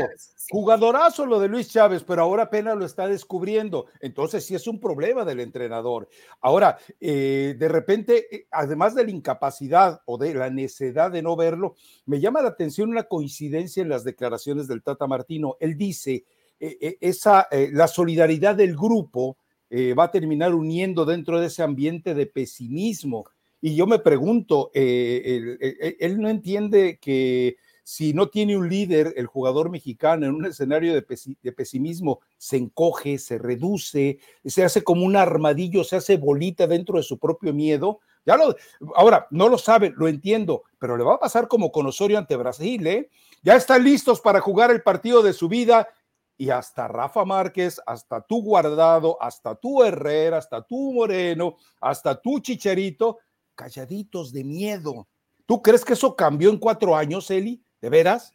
Jugadorazo 0.50 1.26
lo 1.26 1.40
de 1.40 1.48
Luis 1.48 1.68
Chávez, 1.68 2.04
pero 2.04 2.22
ahora 2.22 2.44
apenas 2.44 2.74
lo 2.76 2.86
está 2.86 3.06
descubriendo. 3.06 3.86
Entonces 4.00 4.46
sí 4.46 4.54
es 4.54 4.66
un 4.66 4.80
problema 4.80 5.24
del 5.26 5.40
entrenador. 5.40 6.08
Ahora, 6.40 6.78
eh, 7.00 7.54
de 7.58 7.68
repente, 7.68 8.34
eh, 8.34 8.46
además 8.50 8.94
de 8.94 9.04
la 9.04 9.10
incapacidad 9.10 10.00
o 10.06 10.16
de 10.16 10.32
la 10.32 10.48
necedad 10.48 11.10
de 11.10 11.20
no 11.20 11.36
verlo, 11.36 11.74
me 12.06 12.18
llama 12.18 12.40
la 12.40 12.48
atención 12.48 12.88
una 12.88 13.02
coincidencia 13.02 13.82
en 13.82 13.90
las 13.90 14.04
declaraciones 14.04 14.66
del 14.68 14.82
Tata 14.82 15.06
Martino. 15.06 15.56
Él 15.60 15.76
dice, 15.76 16.24
eh, 16.58 16.96
esa, 17.02 17.46
la 17.72 17.86
solidaridad 17.86 18.56
del 18.56 18.74
grupo 18.74 19.36
va 19.70 20.04
a 20.04 20.10
terminar 20.10 20.54
uniendo 20.54 21.04
dentro 21.04 21.38
de 21.38 21.48
ese 21.48 21.62
ambiente 21.62 22.14
de 22.14 22.24
pesimismo. 22.24 23.26
Y 23.60 23.76
yo 23.76 23.86
me 23.86 23.98
pregunto, 23.98 24.70
él 24.72 26.16
no 26.18 26.30
entiende 26.30 26.98
que 26.98 27.58
si 27.88 28.12
no 28.12 28.28
tiene 28.28 28.54
un 28.54 28.68
líder, 28.68 29.14
el 29.16 29.26
jugador 29.26 29.70
mexicano 29.70 30.26
en 30.26 30.34
un 30.34 30.44
escenario 30.44 30.92
de, 30.92 31.52
pesimismo 31.52 32.20
se 32.36 32.58
encoge, 32.58 33.16
se 33.16 33.38
reduce, 33.38 34.18
se 34.44 34.62
hace 34.62 34.84
como 34.84 35.06
un 35.06 35.16
armadillo, 35.16 35.82
se 35.84 35.96
hace 35.96 36.18
bolita 36.18 36.66
dentro 36.66 36.98
de 36.98 37.02
su 37.02 37.18
propio 37.18 37.54
miedo. 37.54 38.00
Ya 38.26 38.36
lo, 38.36 38.54
ahora, 38.94 39.26
no 39.30 39.48
lo 39.48 39.56
sabe, 39.56 39.94
lo 39.96 40.06
entiendo, 40.06 40.64
pero 40.78 40.98
le 40.98 41.04
va 41.04 41.14
a 41.14 41.18
pasar 41.18 41.48
como 41.48 41.72
con 41.72 41.86
Osorio 41.86 42.18
ante 42.18 42.36
Brasil, 42.36 42.86
¿eh? 42.86 43.08
Ya 43.42 43.56
están 43.56 43.82
listos 43.82 44.20
para 44.20 44.42
jugar 44.42 44.70
el 44.70 44.82
partido 44.82 45.22
de 45.22 45.32
su 45.32 45.48
vida 45.48 45.88
y 46.36 46.50
hasta 46.50 46.88
Rafa 46.88 47.24
Márquez, 47.24 47.80
hasta 47.86 48.20
tú 48.20 48.42
Guardado, 48.42 49.16
hasta 49.18 49.54
tú 49.54 49.82
Herrera, 49.82 50.36
hasta 50.36 50.60
tú 50.60 50.92
Moreno, 50.92 51.56
hasta 51.80 52.20
tú 52.20 52.40
Chicharito, 52.40 53.16
calladitos 53.54 54.30
de 54.30 54.44
miedo. 54.44 55.08
¿Tú 55.46 55.62
crees 55.62 55.86
que 55.86 55.94
eso 55.94 56.14
cambió 56.14 56.50
en 56.50 56.58
cuatro 56.58 56.94
años, 56.94 57.30
Eli? 57.30 57.64
¿De 57.80 57.88
veras? 57.88 58.34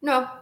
No. 0.00 0.40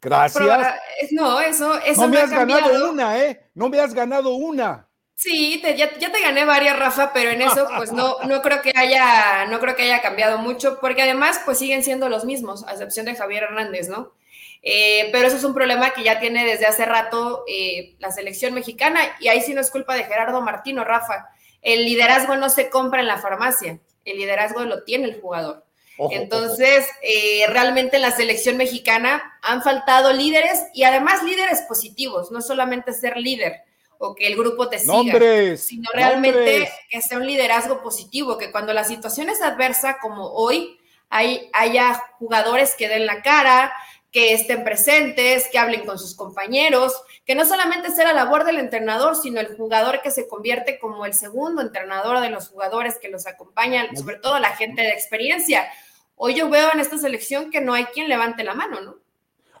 Gracias. 0.00 0.76
no, 1.10 1.40
eso, 1.40 1.78
eso 1.80 2.02
no 2.02 2.08
me 2.08 2.18
has 2.18 2.30
ganado 2.30 2.90
una, 2.90 3.18
¿eh? 3.18 3.50
No 3.54 3.68
me 3.68 3.80
has 3.80 3.92
ganado 3.92 4.34
una. 4.34 4.88
Sí, 5.14 5.60
ya, 5.76 5.90
te 5.98 6.20
gané 6.22 6.44
varias, 6.44 6.78
Rafa, 6.78 7.12
pero 7.12 7.30
en 7.30 7.42
eso, 7.42 7.68
pues 7.76 7.90
no, 7.90 8.18
no 8.22 8.40
creo 8.40 8.62
que 8.62 8.72
haya, 8.76 9.46
no 9.46 9.58
creo 9.58 9.74
que 9.74 9.82
haya 9.82 10.00
cambiado 10.00 10.38
mucho, 10.38 10.78
porque 10.80 11.02
además, 11.02 11.40
pues 11.44 11.58
siguen 11.58 11.82
siendo 11.82 12.08
los 12.08 12.24
mismos, 12.24 12.64
a 12.68 12.70
excepción 12.70 13.04
de 13.04 13.16
Javier 13.16 13.42
Hernández, 13.42 13.88
¿no? 13.88 14.12
Eh, 14.62 15.08
pero 15.10 15.26
eso 15.26 15.36
es 15.36 15.42
un 15.42 15.54
problema 15.54 15.90
que 15.90 16.04
ya 16.04 16.20
tiene 16.20 16.44
desde 16.44 16.66
hace 16.66 16.84
rato 16.84 17.42
eh, 17.48 17.96
la 17.98 18.12
selección 18.12 18.54
mexicana, 18.54 19.00
y 19.18 19.26
ahí 19.26 19.40
sí 19.40 19.54
no 19.54 19.60
es 19.60 19.72
culpa 19.72 19.96
de 19.96 20.04
Gerardo 20.04 20.40
Martino, 20.40 20.84
Rafa. 20.84 21.30
El 21.62 21.84
liderazgo 21.84 22.36
no 22.36 22.48
se 22.48 22.70
compra 22.70 23.00
en 23.00 23.08
la 23.08 23.18
farmacia, 23.18 23.80
el 24.04 24.18
liderazgo 24.18 24.64
lo 24.66 24.84
tiene 24.84 25.06
el 25.06 25.20
jugador. 25.20 25.64
Entonces, 26.10 26.86
eh, 27.02 27.44
realmente 27.48 27.96
en 27.96 28.02
la 28.02 28.12
selección 28.12 28.56
mexicana 28.56 29.38
han 29.42 29.62
faltado 29.62 30.12
líderes 30.12 30.66
y 30.72 30.84
además 30.84 31.24
líderes 31.24 31.62
positivos, 31.62 32.30
no 32.30 32.40
solamente 32.40 32.92
ser 32.92 33.16
líder 33.16 33.62
o 33.98 34.14
que 34.14 34.28
el 34.28 34.36
grupo 34.36 34.68
te 34.68 34.78
siga, 34.78 35.56
sino 35.56 35.90
realmente 35.92 36.70
que 36.88 37.02
sea 37.02 37.18
un 37.18 37.26
liderazgo 37.26 37.82
positivo, 37.82 38.38
que 38.38 38.52
cuando 38.52 38.72
la 38.72 38.84
situación 38.84 39.28
es 39.28 39.42
adversa 39.42 39.98
como 40.00 40.28
hoy, 40.28 40.78
hay, 41.10 41.50
haya 41.52 42.00
jugadores 42.18 42.74
que 42.76 42.88
den 42.88 43.06
la 43.06 43.22
cara, 43.22 43.72
que 44.12 44.32
estén 44.32 44.64
presentes, 44.64 45.48
que 45.50 45.58
hablen 45.58 45.84
con 45.84 45.98
sus 45.98 46.14
compañeros, 46.14 46.94
que 47.26 47.34
no 47.34 47.44
solamente 47.44 47.90
sea 47.90 48.04
la 48.04 48.12
labor 48.12 48.44
del 48.44 48.58
entrenador, 48.58 49.16
sino 49.16 49.40
el 49.40 49.56
jugador 49.56 50.00
que 50.00 50.10
se 50.10 50.28
convierte 50.28 50.78
como 50.78 51.04
el 51.04 51.12
segundo 51.12 51.60
entrenador 51.60 52.20
de 52.20 52.30
los 52.30 52.48
jugadores 52.48 52.98
que 52.98 53.08
los 53.08 53.26
acompañan, 53.26 53.94
sobre 53.96 54.16
todo 54.16 54.38
la 54.38 54.56
gente 54.56 54.82
de 54.82 54.90
experiencia 54.90 55.68
Hoy 56.20 56.34
yo 56.34 56.50
veo 56.50 56.68
en 56.74 56.80
esta 56.80 56.98
selección 56.98 57.48
que 57.50 57.60
no 57.60 57.74
hay 57.74 57.84
quien 57.86 58.08
levante 58.08 58.42
la 58.42 58.54
mano, 58.54 58.80
¿no? 58.80 58.96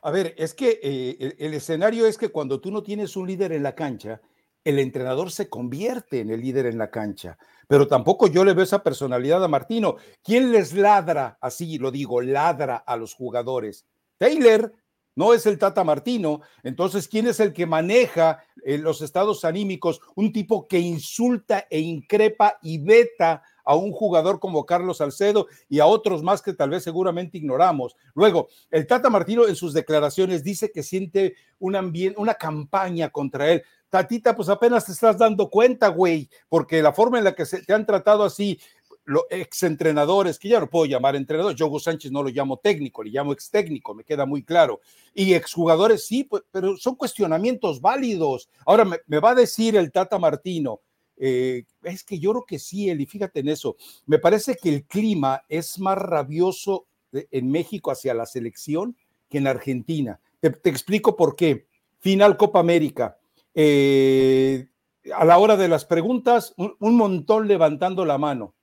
A 0.02 0.10
ver, 0.10 0.34
es 0.36 0.54
que 0.54 0.80
eh, 0.82 1.36
el, 1.38 1.54
escenario 1.54 2.04
es 2.04 2.18
que 2.18 2.30
cuando 2.30 2.60
tú 2.60 2.72
no 2.72 2.82
tienes 2.82 3.16
un 3.16 3.28
líder 3.28 3.52
en 3.52 3.62
la 3.62 3.76
cancha, 3.76 4.20
el 4.64 4.80
entrenador 4.80 5.30
se 5.30 5.48
convierte 5.48 6.20
en 6.20 6.30
el 6.30 6.40
líder 6.40 6.66
en 6.66 6.76
la 6.76 6.90
cancha. 6.90 7.38
Pero 7.68 7.86
tampoco 7.86 8.26
yo 8.26 8.44
le 8.44 8.54
veo 8.54 8.64
esa 8.64 8.82
personalidad 8.82 9.42
a 9.42 9.48
Martino. 9.48 9.96
¿Quién 10.22 10.50
les 10.50 10.72
ladra? 10.72 11.38
Así 11.40 11.78
lo 11.78 11.92
digo, 11.92 12.20
ladra 12.20 12.76
a 12.76 12.96
los 12.96 13.14
jugadores. 13.14 13.86
Taylor 14.18 14.72
no 15.14 15.34
es 15.34 15.46
el 15.46 15.58
Tata 15.58 15.84
Martino. 15.84 16.40
Entonces, 16.64 17.06
¿quién 17.06 17.28
es 17.28 17.38
el 17.38 17.52
que 17.52 17.66
maneja 17.66 18.42
eh, 18.64 18.78
los 18.78 19.00
estados 19.00 19.44
anímicos? 19.44 20.00
Un 20.16 20.32
tipo 20.32 20.66
que 20.66 20.78
insulta 20.80 21.66
e 21.70 21.78
increpa 21.80 22.58
y 22.62 22.78
veta 22.78 23.42
a 23.68 23.76
un 23.76 23.92
jugador 23.92 24.40
como 24.40 24.64
Carlos 24.64 24.96
Salcedo 24.96 25.46
y 25.68 25.80
a 25.80 25.86
otros 25.86 26.22
más 26.22 26.40
que 26.40 26.54
tal 26.54 26.70
vez 26.70 26.82
seguramente 26.82 27.36
ignoramos. 27.36 27.96
Luego, 28.14 28.48
el 28.70 28.86
Tata 28.86 29.10
Martino 29.10 29.46
en 29.46 29.56
sus 29.56 29.74
declaraciones 29.74 30.42
dice 30.42 30.72
que 30.72 30.82
siente 30.82 31.34
un 31.58 31.76
ambiente, 31.76 32.18
una 32.18 32.32
campaña 32.32 33.10
contra 33.10 33.52
él. 33.52 33.62
Tatita, 33.90 34.34
pues 34.34 34.48
apenas 34.48 34.86
te 34.86 34.92
estás 34.92 35.18
dando 35.18 35.50
cuenta, 35.50 35.88
güey, 35.88 36.30
porque 36.48 36.80
la 36.80 36.94
forma 36.94 37.18
en 37.18 37.24
la 37.24 37.34
que 37.34 37.44
se, 37.44 37.62
te 37.62 37.74
han 37.74 37.84
tratado 37.84 38.24
así, 38.24 38.58
los 39.04 39.24
exentrenadores, 39.28 40.38
que 40.38 40.48
ya 40.48 40.60
no 40.60 40.70
puedo 40.70 40.86
llamar 40.86 41.14
entrenador, 41.14 41.54
Yogo 41.54 41.78
Sánchez 41.78 42.10
no 42.10 42.22
lo 42.22 42.30
llamo 42.30 42.56
técnico, 42.56 43.02
le 43.02 43.10
llamo 43.10 43.34
ex 43.34 43.50
técnico, 43.50 43.94
me 43.94 44.04
queda 44.04 44.24
muy 44.24 44.42
claro. 44.44 44.80
Y 45.12 45.34
exjugadores 45.34 46.06
sí, 46.06 46.24
pues, 46.24 46.42
pero 46.50 46.78
son 46.78 46.94
cuestionamientos 46.94 47.82
válidos. 47.82 48.48
Ahora 48.64 48.86
me, 48.86 49.18
va 49.18 49.30
a 49.30 49.34
decir 49.34 49.76
el 49.76 49.92
Tata 49.92 50.18
Martino, 50.18 50.80
eh, 51.20 51.64
es 51.82 52.04
que 52.04 52.18
yo 52.18 52.30
creo 52.30 52.44
que 52.44 52.58
sí, 52.58 52.88
Eli, 52.88 53.06
fíjate 53.06 53.40
en 53.40 53.48
eso. 53.48 53.76
Me 54.06 54.18
parece 54.18 54.56
que 54.56 54.68
el 54.68 54.84
clima 54.84 55.42
es 55.48 55.78
más 55.78 55.98
rabioso 55.98 56.86
en 57.12 57.50
México 57.50 57.90
hacia 57.90 58.14
la 58.14 58.26
selección 58.26 58.96
que 59.28 59.38
en 59.38 59.46
Argentina. 59.46 60.20
Te, 60.40 60.48
explico 60.64 61.16
por 61.16 61.36
qué. 61.36 61.66
Final 61.98 62.36
Copa 62.36 62.60
América. 62.60 63.18
Eh, 63.54 64.68
a 65.14 65.24
la 65.24 65.38
hora 65.38 65.56
de 65.56 65.68
las 65.68 65.84
preguntas, 65.84 66.54
un, 66.56 66.96
montón 66.96 67.48
levantando 67.48 68.04
la 68.04 68.18
mano. 68.18 68.54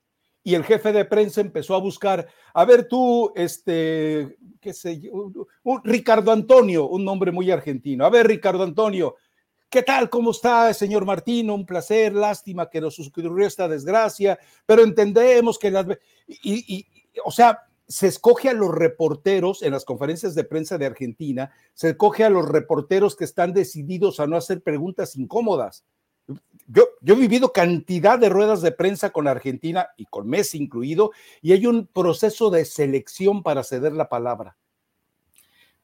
Y 0.42 0.54
el 0.54 0.64
jefe 0.64 0.92
de 0.92 1.04
prensa 1.04 1.40
empezó 1.40 1.74
a 1.74 1.80
buscar, 1.80 2.28
a 2.54 2.64
ver 2.64 2.86
tú, 2.86 3.32
este, 3.34 4.38
qué 4.60 4.72
sé 4.72 5.00
yo, 5.00 5.32
Ricardo 5.82 6.30
Antonio, 6.30 6.86
un 6.86 7.04
nombre 7.04 7.32
muy 7.32 7.50
argentino. 7.50 8.06
A 8.06 8.10
ver, 8.10 8.28
Ricardo 8.28 8.62
Antonio, 8.62 9.16
¿Qué 9.76 9.82
tal? 9.82 10.08
¿Cómo 10.08 10.30
está, 10.30 10.72
señor 10.72 11.04
Martino? 11.04 11.54
Un 11.54 11.66
placer, 11.66 12.14
lástima 12.14 12.70
que 12.70 12.80
nos 12.80 12.98
ocurrió 12.98 13.46
esta 13.46 13.68
desgracia, 13.68 14.38
pero 14.64 14.82
entendemos 14.82 15.58
que 15.58 15.70
las... 15.70 15.84
y, 16.26 16.86
o 17.22 17.30
sea, 17.30 17.64
se 17.86 18.06
escoge 18.06 18.48
a 18.48 18.54
los 18.54 18.74
reporteros 18.74 19.62
en 19.62 19.72
las 19.72 19.84
conferencias 19.84 20.34
de 20.34 20.44
prensa 20.44 20.78
de 20.78 20.86
Argentina, 20.86 21.52
se 21.74 21.90
escoge 21.90 22.24
a 22.24 22.30
los 22.30 22.48
reporteros 22.48 23.16
que 23.16 23.24
están 23.24 23.52
decididos 23.52 24.18
a 24.18 24.26
no 24.26 24.38
hacer 24.38 24.62
preguntas 24.62 25.14
incómodas. 25.14 25.84
Yo, 26.66 26.84
yo, 27.02 27.12
he 27.12 27.18
vivido 27.18 27.52
cantidad 27.52 28.18
de 28.18 28.30
ruedas 28.30 28.62
de 28.62 28.72
prensa 28.72 29.10
con 29.10 29.28
Argentina 29.28 29.88
y 29.98 30.06
con 30.06 30.26
Messi 30.26 30.56
incluido, 30.56 31.10
y 31.42 31.52
hay 31.52 31.66
un 31.66 31.86
proceso 31.86 32.48
de 32.48 32.64
selección 32.64 33.42
para 33.42 33.62
ceder 33.62 33.92
la 33.92 34.08
palabra. 34.08 34.56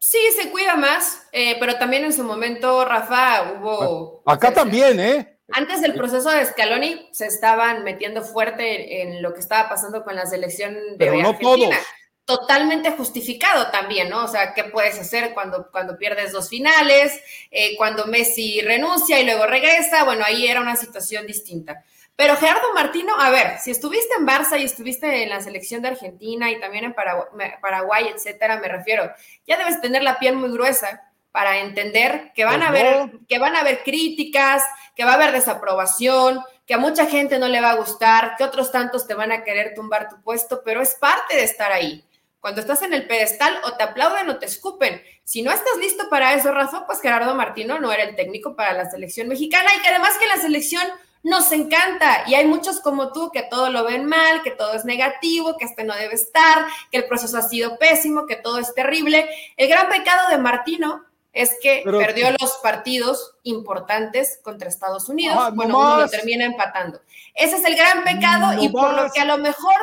Sí, 0.04 0.18
se 0.36 0.50
cuida 0.50 0.74
más, 0.74 1.28
eh, 1.30 1.56
pero 1.60 1.78
también 1.78 2.04
en 2.04 2.12
su 2.12 2.24
momento, 2.24 2.84
Rafa, 2.84 3.52
hubo... 3.52 4.20
Acá 4.26 4.52
también, 4.52 4.98
¿eh? 4.98 5.38
Antes 5.52 5.80
del 5.80 5.94
proceso 5.94 6.28
de 6.28 6.44
Scaloni 6.44 7.08
se 7.12 7.26
estaban 7.26 7.84
metiendo 7.84 8.22
fuerte 8.22 9.00
en 9.00 9.22
lo 9.22 9.32
que 9.32 9.38
estaba 9.38 9.68
pasando 9.68 10.02
con 10.02 10.16
la 10.16 10.26
selección 10.26 10.74
de 10.74 10.96
Pero 10.98 11.18
no 11.18 11.28
Argentina. 11.28 11.78
Totalmente 12.24 12.90
justificado 12.90 13.70
también, 13.70 14.08
¿no? 14.08 14.24
O 14.24 14.28
sea, 14.28 14.54
¿qué 14.54 14.64
puedes 14.64 14.98
hacer 14.98 15.34
cuando, 15.34 15.70
cuando 15.70 15.96
pierdes 15.96 16.32
dos 16.32 16.48
finales? 16.48 17.20
Eh, 17.52 17.76
cuando 17.76 18.06
Messi 18.06 18.60
renuncia 18.60 19.20
y 19.20 19.24
luego 19.24 19.46
regresa, 19.46 20.02
bueno, 20.02 20.24
ahí 20.24 20.48
era 20.48 20.60
una 20.60 20.74
situación 20.74 21.28
distinta. 21.28 21.84
Pero 22.16 22.36
Gerardo 22.36 22.72
Martino, 22.74 23.14
a 23.18 23.30
ver, 23.30 23.58
si 23.58 23.70
estuviste 23.70 24.14
en 24.18 24.26
Barça 24.26 24.60
y 24.60 24.64
estuviste 24.64 25.22
en 25.22 25.30
la 25.30 25.40
selección 25.40 25.82
de 25.82 25.88
Argentina 25.88 26.50
y 26.50 26.60
también 26.60 26.84
en 26.84 26.94
Paraguay, 26.94 27.52
Paraguay 27.60 28.08
etcétera, 28.14 28.58
me 28.58 28.68
refiero, 28.68 29.10
ya 29.46 29.56
debes 29.56 29.80
tener 29.80 30.02
la 30.02 30.18
piel 30.18 30.36
muy 30.36 30.50
gruesa 30.52 31.12
para 31.32 31.58
entender 31.58 32.30
que 32.34 32.44
van, 32.44 32.60
pues 32.60 32.66
a 32.66 32.68
haber, 32.68 33.10
que 33.26 33.38
van 33.38 33.56
a 33.56 33.60
haber 33.60 33.82
críticas, 33.82 34.62
que 34.94 35.04
va 35.04 35.12
a 35.12 35.14
haber 35.14 35.32
desaprobación, 35.32 36.42
que 36.66 36.74
a 36.74 36.78
mucha 36.78 37.06
gente 37.06 37.38
no 37.38 37.48
le 37.48 37.60
va 37.60 37.70
a 37.70 37.76
gustar, 37.76 38.36
que 38.36 38.44
otros 38.44 38.70
tantos 38.70 39.06
te 39.06 39.14
van 39.14 39.32
a 39.32 39.42
querer 39.42 39.74
tumbar 39.74 40.10
tu 40.10 40.22
puesto, 40.22 40.62
pero 40.62 40.82
es 40.82 40.94
parte 40.94 41.36
de 41.36 41.44
estar 41.44 41.72
ahí. 41.72 42.04
Cuando 42.38 42.60
estás 42.60 42.82
en 42.82 42.92
el 42.92 43.06
pedestal 43.06 43.56
o 43.64 43.76
te 43.76 43.84
aplauden 43.84 44.28
o 44.28 44.38
te 44.38 44.46
escupen. 44.46 45.00
Si 45.24 45.42
no 45.42 45.52
estás 45.52 45.76
listo 45.78 46.08
para 46.10 46.34
eso, 46.34 46.52
Rafa, 46.52 46.86
pues 46.86 47.00
Gerardo 47.00 47.34
Martino 47.34 47.78
no 47.78 47.92
era 47.92 48.02
el 48.02 48.16
técnico 48.16 48.56
para 48.56 48.72
la 48.72 48.90
selección 48.90 49.28
mexicana 49.28 49.70
y 49.76 49.80
que 49.80 49.88
además 49.88 50.18
que 50.18 50.26
la 50.26 50.36
selección 50.36 50.82
nos 51.22 51.52
encanta 51.52 52.24
y 52.26 52.34
hay 52.34 52.46
muchos 52.46 52.80
como 52.80 53.12
tú 53.12 53.30
que 53.30 53.42
todo 53.42 53.70
lo 53.70 53.84
ven 53.84 54.06
mal, 54.06 54.42
que 54.42 54.50
todo 54.50 54.74
es 54.74 54.84
negativo, 54.84 55.56
que 55.56 55.64
este 55.64 55.84
no 55.84 55.94
debe 55.94 56.14
estar, 56.14 56.66
que 56.90 56.98
el 56.98 57.04
proceso 57.04 57.38
ha 57.38 57.42
sido 57.42 57.78
pésimo, 57.78 58.26
que 58.26 58.36
todo 58.36 58.58
es 58.58 58.74
terrible. 58.74 59.28
El 59.56 59.68
gran 59.68 59.88
pecado 59.88 60.30
de 60.30 60.38
Martino 60.38 61.04
es 61.32 61.56
que 61.62 61.82
perdió 61.84 62.30
los 62.38 62.58
partidos 62.62 63.36
importantes 63.44 64.38
contra 64.42 64.68
Estados 64.68 65.08
Unidos. 65.08 65.38
Ah, 65.40 65.50
bueno, 65.54 65.78
uno 65.78 65.96
lo 66.00 66.08
termina 66.08 66.44
empatando. 66.44 67.00
Ese 67.34 67.56
es 67.56 67.64
el 67.64 67.76
gran 67.76 68.04
pecado 68.04 68.62
y 68.62 68.68
por 68.68 68.92
lo 68.92 69.10
que 69.10 69.20
a 69.20 69.24
lo 69.24 69.38
mejor 69.38 69.74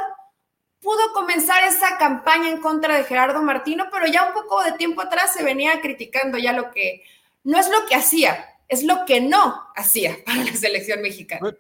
pudo 0.82 1.12
comenzar 1.14 1.64
esa 1.64 1.98
campaña 1.98 2.50
en 2.50 2.62
contra 2.62 2.96
de 2.96 3.04
Gerardo 3.04 3.42
Martino, 3.42 3.88
pero 3.92 4.08
ya 4.08 4.28
un 4.28 4.34
poco 4.34 4.62
de 4.64 4.74
tiempo 4.74 5.02
atrás 5.02 5.34
se 5.34 5.44
venía 5.44 5.82
criticando 5.82 6.38
ya 6.38 6.54
lo 6.54 6.72
que 6.72 7.04
no 7.44 7.58
es 7.58 7.70
lo 7.70 7.86
que 7.88 7.96
hacía, 7.96 8.49
es 8.70 8.84
lo 8.84 9.04
que 9.06 9.20
no 9.20 9.56
hacía 9.76 10.18
para 10.26 10.44
la 10.44 10.54
selección 10.54 11.02
mexicana. 11.02 11.58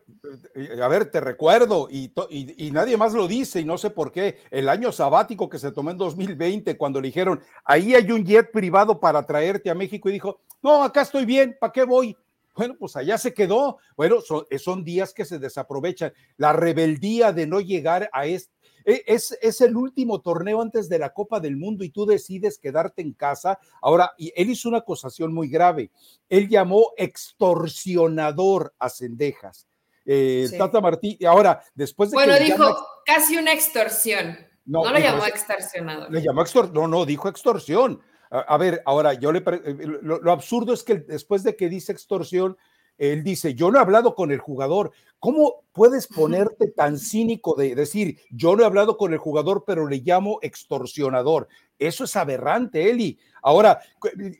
A 0.81 0.87
ver, 0.87 1.11
te 1.11 1.19
recuerdo, 1.19 1.89
y, 1.91 2.13
y, 2.29 2.71
nadie 2.71 2.95
más 2.95 3.13
lo 3.13 3.27
dice, 3.27 3.59
y 3.59 3.65
no 3.65 3.77
sé 3.77 3.89
por 3.89 4.11
qué, 4.11 4.37
el 4.51 4.69
año 4.69 4.91
sabático 4.91 5.49
que 5.49 5.59
se 5.59 5.71
tomó 5.71 5.89
en 5.91 5.97
2020, 5.97 6.77
cuando 6.77 7.01
le 7.01 7.07
dijeron, 7.07 7.41
ahí 7.65 7.95
hay 7.95 8.11
un 8.11 8.23
jet 8.23 8.51
privado 8.51 8.99
para 8.99 9.25
traerte 9.25 9.69
a 9.69 9.75
México, 9.75 10.07
y 10.07 10.13
dijo, 10.13 10.39
no, 10.61 10.83
acá 10.83 11.01
estoy 11.01 11.25
bien, 11.25 11.57
¿para 11.59 11.73
qué 11.73 11.83
voy? 11.83 12.15
Bueno, 12.55 12.75
pues 12.77 12.97
allá 12.97 13.17
se 13.17 13.33
quedó. 13.33 13.77
Bueno, 13.95 14.19
son, 14.19 14.45
son 14.57 14.83
días 14.83 15.13
que 15.13 15.23
se 15.23 15.39
desaprovechan. 15.39 16.11
La 16.35 16.51
rebeldía 16.51 17.31
de 17.31 17.47
no 17.47 17.61
llegar 17.61 18.09
a 18.11 18.25
este 18.25 18.51
e, 18.89 19.03
es, 19.05 19.61
el 19.61 19.75
último 19.75 20.21
torneo 20.21 20.61
antes 20.61 20.89
de 20.89 20.99
la 20.99 21.13
Copa 21.13 21.39
del 21.39 21.57
Mundo 21.57 21.83
y 21.83 21.89
tú 21.89 22.05
decides 22.05 22.57
quedarte 22.57 23.01
en 23.01 23.13
casa. 23.13 23.59
Ahora, 23.81 24.13
y 24.17 24.33
él 24.35 24.49
hizo 24.49 24.69
una 24.69 24.79
acusación 24.79 25.33
muy 25.33 25.49
grave. 25.49 25.91
Él 26.27 26.49
llamó 26.49 26.91
extorsionador 26.97 28.73
a 28.79 28.89
Cendejas. 28.89 29.67
Eh, 30.05 30.49
Tata 30.57 30.81
Martí, 30.81 31.19
ahora, 31.25 31.61
después 31.75 32.09
de 32.09 32.15
bueno, 32.15 32.35
dijo 32.39 32.75
casi 33.05 33.37
una 33.37 33.53
extorsión. 33.53 34.37
No, 34.65 34.89
lo 34.91 34.99
llamó 34.99 35.25
extorsionador. 35.25 36.11
Le 36.11 36.21
llamó 36.21 36.41
extorsión. 36.41 36.73
No, 36.73 36.87
no, 36.87 37.05
dijo 37.05 37.29
extorsión. 37.29 38.01
A, 38.31 38.57
ver, 38.57 38.83
ahora, 38.85 39.13
yo 39.13 39.31
le. 39.31 39.39
Eh, 39.39 39.87
lo, 40.01 40.31
absurdo 40.31 40.73
es 40.73 40.83
que 40.83 40.95
después 40.95 41.41
de 41.43 41.55
que 41.55 41.67
dice 41.67 41.91
extorsión, 41.91 42.57
él 42.99 43.23
dice, 43.23 43.55
yo 43.55 43.71
no 43.71 43.79
he 43.79 43.81
hablado 43.81 44.13
con 44.13 44.31
el 44.31 44.39
jugador. 44.39 44.91
¿Cómo 45.19 45.63
puedes 45.71 46.05
ponerte 46.05 46.67
tan 46.67 46.99
cínico 46.99 47.55
de 47.55 47.73
decir, 47.73 48.19
yo 48.29 48.55
no 48.55 48.63
he 48.63 48.65
hablado 48.65 48.97
con 48.97 49.13
el 49.13 49.19
jugador, 49.19 49.63
pero 49.65 49.87
le 49.87 49.97
llamo 49.97 50.39
extorsionador? 50.41 51.47
Eso 51.79 52.03
es 52.03 52.15
aberrante, 52.15 52.89
Eli. 52.89 53.17
Ahora, 53.41 53.79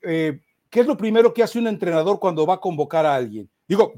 eh, 0.03 0.41
¿qué 0.69 0.81
es 0.81 0.85
lo 0.85 0.97
primero 0.97 1.33
que 1.33 1.41
hace 1.41 1.57
un 1.57 1.67
entrenador 1.67 2.19
cuando 2.19 2.45
va 2.45 2.55
a 2.55 2.59
convocar 2.59 3.05
a 3.05 3.15
alguien? 3.15 3.49
Digo, 3.67 3.93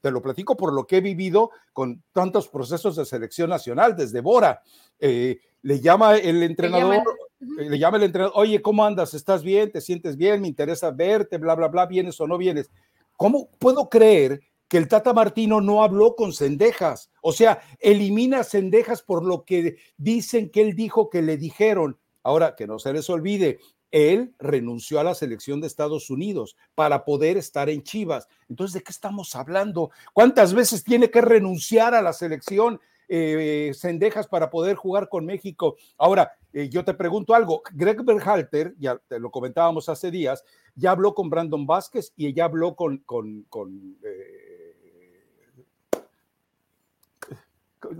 te 0.00 0.10
lo 0.10 0.20
platico 0.20 0.56
por 0.56 0.72
lo 0.72 0.86
que 0.86 0.98
he 0.98 1.00
vivido 1.00 1.50
con 1.72 2.02
tantos 2.12 2.48
procesos 2.48 2.96
de 2.96 3.04
selección 3.04 3.48
nacional 3.48 3.96
desde 3.96 4.20
Bora. 4.20 4.62
Eh, 4.98 5.38
le 5.62 5.80
llama 5.80 6.16
el 6.16 6.42
entrenador, 6.42 7.02
eh, 7.40 7.70
le 7.70 7.78
llama 7.78 7.96
el 7.98 8.02
entrenador, 8.02 8.34
oye, 8.36 8.60
¿cómo 8.60 8.84
andas? 8.84 9.14
¿Estás 9.14 9.42
bien? 9.42 9.70
¿Te 9.70 9.80
sientes 9.80 10.16
bien? 10.16 10.40
Me 10.40 10.48
interesa 10.48 10.90
verte, 10.90 11.38
bla, 11.38 11.54
bla, 11.54 11.68
bla, 11.68 11.86
¿vienes 11.86 12.20
o 12.20 12.26
no 12.26 12.36
vienes? 12.36 12.70
¿Cómo 13.16 13.50
puedo 13.58 13.88
creer 13.88 14.40
que 14.68 14.78
el 14.78 14.88
Tata 14.88 15.12
Martino 15.12 15.60
no 15.60 15.82
habló 15.82 16.14
con 16.16 16.32
Cendejas? 16.32 17.10
O 17.20 17.32
sea, 17.32 17.60
elimina 17.78 18.44
Cendejas 18.44 19.02
por 19.02 19.24
lo 19.24 19.44
que 19.44 19.76
dicen 19.96 20.50
que 20.50 20.62
él 20.62 20.74
dijo 20.74 21.10
que 21.10 21.22
le 21.22 21.36
dijeron. 21.36 21.98
Ahora, 22.24 22.54
que 22.56 22.66
no 22.66 22.78
se 22.78 22.92
les 22.92 23.10
olvide, 23.10 23.58
él 23.92 24.34
renunció 24.38 24.98
a 24.98 25.04
la 25.04 25.14
selección 25.14 25.60
de 25.60 25.66
Estados 25.66 26.08
Unidos 26.08 26.56
para 26.74 27.04
poder 27.04 27.36
estar 27.36 27.68
en 27.68 27.82
Chivas. 27.82 28.26
Entonces, 28.48 28.74
¿de 28.74 28.82
qué 28.82 28.90
estamos 28.90 29.36
hablando? 29.36 29.90
¿Cuántas 30.14 30.54
veces 30.54 30.82
tiene 30.82 31.10
que 31.10 31.20
renunciar 31.20 31.94
a 31.94 32.02
la 32.02 32.12
selección 32.14 32.80
eh, 33.08 33.72
Cendejas 33.74 34.26
para 34.26 34.50
poder 34.50 34.76
jugar 34.76 35.08
con 35.10 35.26
México? 35.26 35.76
Ahora, 35.98 36.32
eh, 36.52 36.68
yo 36.68 36.84
te 36.84 36.94
pregunto 36.94 37.34
algo. 37.34 37.62
Greg 37.72 38.02
Berhalter, 38.04 38.74
ya 38.78 38.98
te 39.08 39.18
lo 39.18 39.30
comentábamos 39.30 39.88
hace 39.88 40.10
días, 40.10 40.44
ya 40.74 40.92
habló 40.92 41.14
con 41.14 41.30
Brandon 41.30 41.66
Vázquez 41.66 42.12
y 42.16 42.26
ella 42.26 42.44
habló 42.44 42.74
con, 42.74 42.98
con, 42.98 43.42
con 43.48 43.96
eh, 44.02 44.72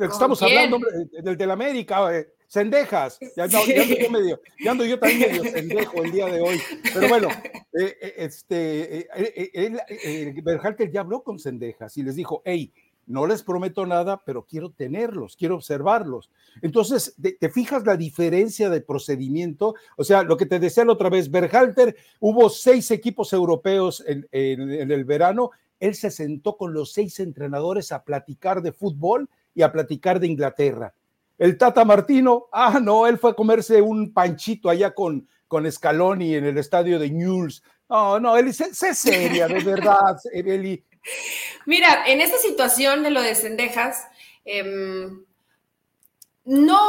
estamos 0.00 0.42
hablando 0.42 0.78
del, 1.22 1.36
del 1.36 1.50
América, 1.50 2.16
eh, 2.16 2.28
Cendejas, 2.48 3.18
ya, 3.36 3.44
ando 3.44 3.64
yo 3.64 4.10
medio, 4.10 4.40
ya 4.62 4.72
ando 4.72 4.84
yo 4.84 4.98
también 4.98 5.20
medio 5.20 5.44
cendejo 5.44 6.02
el 6.02 6.12
día 6.12 6.26
de 6.26 6.40
hoy, 6.40 6.60
pero 6.92 7.08
bueno, 7.08 7.28
eh, 7.72 8.14
este, 8.18 9.08
eh, 9.14 10.34
Berhalter 10.42 10.90
ya 10.90 11.00
habló 11.00 11.22
con 11.22 11.38
Cendejas 11.38 11.96
y 11.96 12.02
les 12.02 12.16
dijo, 12.16 12.42
hey, 12.44 12.72
no 13.06 13.26
les 13.26 13.42
prometo 13.42 13.84
nada, 13.86 14.22
pero 14.24 14.46
quiero 14.46 14.70
tenerlos, 14.70 15.36
quiero 15.36 15.56
observarlos. 15.56 16.30
Entonces, 16.62 17.14
te, 17.38 17.50
fijas 17.50 17.84
la 17.84 17.96
diferencia 17.96 18.70
de 18.70 18.80
procedimiento. 18.80 19.74
O 19.96 20.04
sea, 20.04 20.22
lo 20.22 20.36
que 20.36 20.46
te 20.46 20.58
decía 20.58 20.84
la 20.84 20.92
otra 20.92 21.10
vez, 21.10 21.30
Berhalter, 21.30 21.96
hubo 22.20 22.48
seis 22.48 22.90
equipos 22.90 23.32
europeos 23.32 24.04
en, 24.06 24.26
el 24.32 25.04
verano. 25.04 25.50
Él 25.80 25.94
se 25.94 26.10
sentó 26.10 26.56
con 26.56 26.72
los 26.72 26.92
seis 26.92 27.18
entrenadores 27.20 27.90
a 27.92 28.04
platicar 28.04 28.62
de 28.62 28.72
fútbol 28.72 29.28
y 29.54 29.62
a 29.62 29.72
platicar 29.72 30.20
de 30.20 30.28
Inglaterra. 30.28 30.94
El 31.38 31.58
Tata 31.58 31.84
Martino, 31.84 32.46
ah, 32.52 32.78
no, 32.80 33.06
él 33.06 33.18
fue 33.18 33.32
a 33.32 33.34
comerse 33.34 33.82
un 33.82 34.12
panchito 34.12 34.70
allá 34.70 34.94
con, 34.94 35.26
con 35.48 35.70
Scaloni 35.70 36.36
en 36.36 36.44
el 36.44 36.58
estadio 36.58 36.98
de 37.00 37.10
Newell's. 37.10 37.62
No, 37.90 38.20
no, 38.20 38.36
él 38.36 38.54
sé, 38.54 38.94
seria, 38.94 39.48
de 39.48 39.60
verdad, 39.60 40.16
Eli. 40.32 40.82
Mira, 41.66 42.04
en 42.06 42.20
esta 42.20 42.38
situación 42.38 43.02
de 43.02 43.10
lo 43.10 43.22
de 43.22 43.34
Cendejas, 43.34 44.06
em, 44.44 45.24
no, 46.44 46.80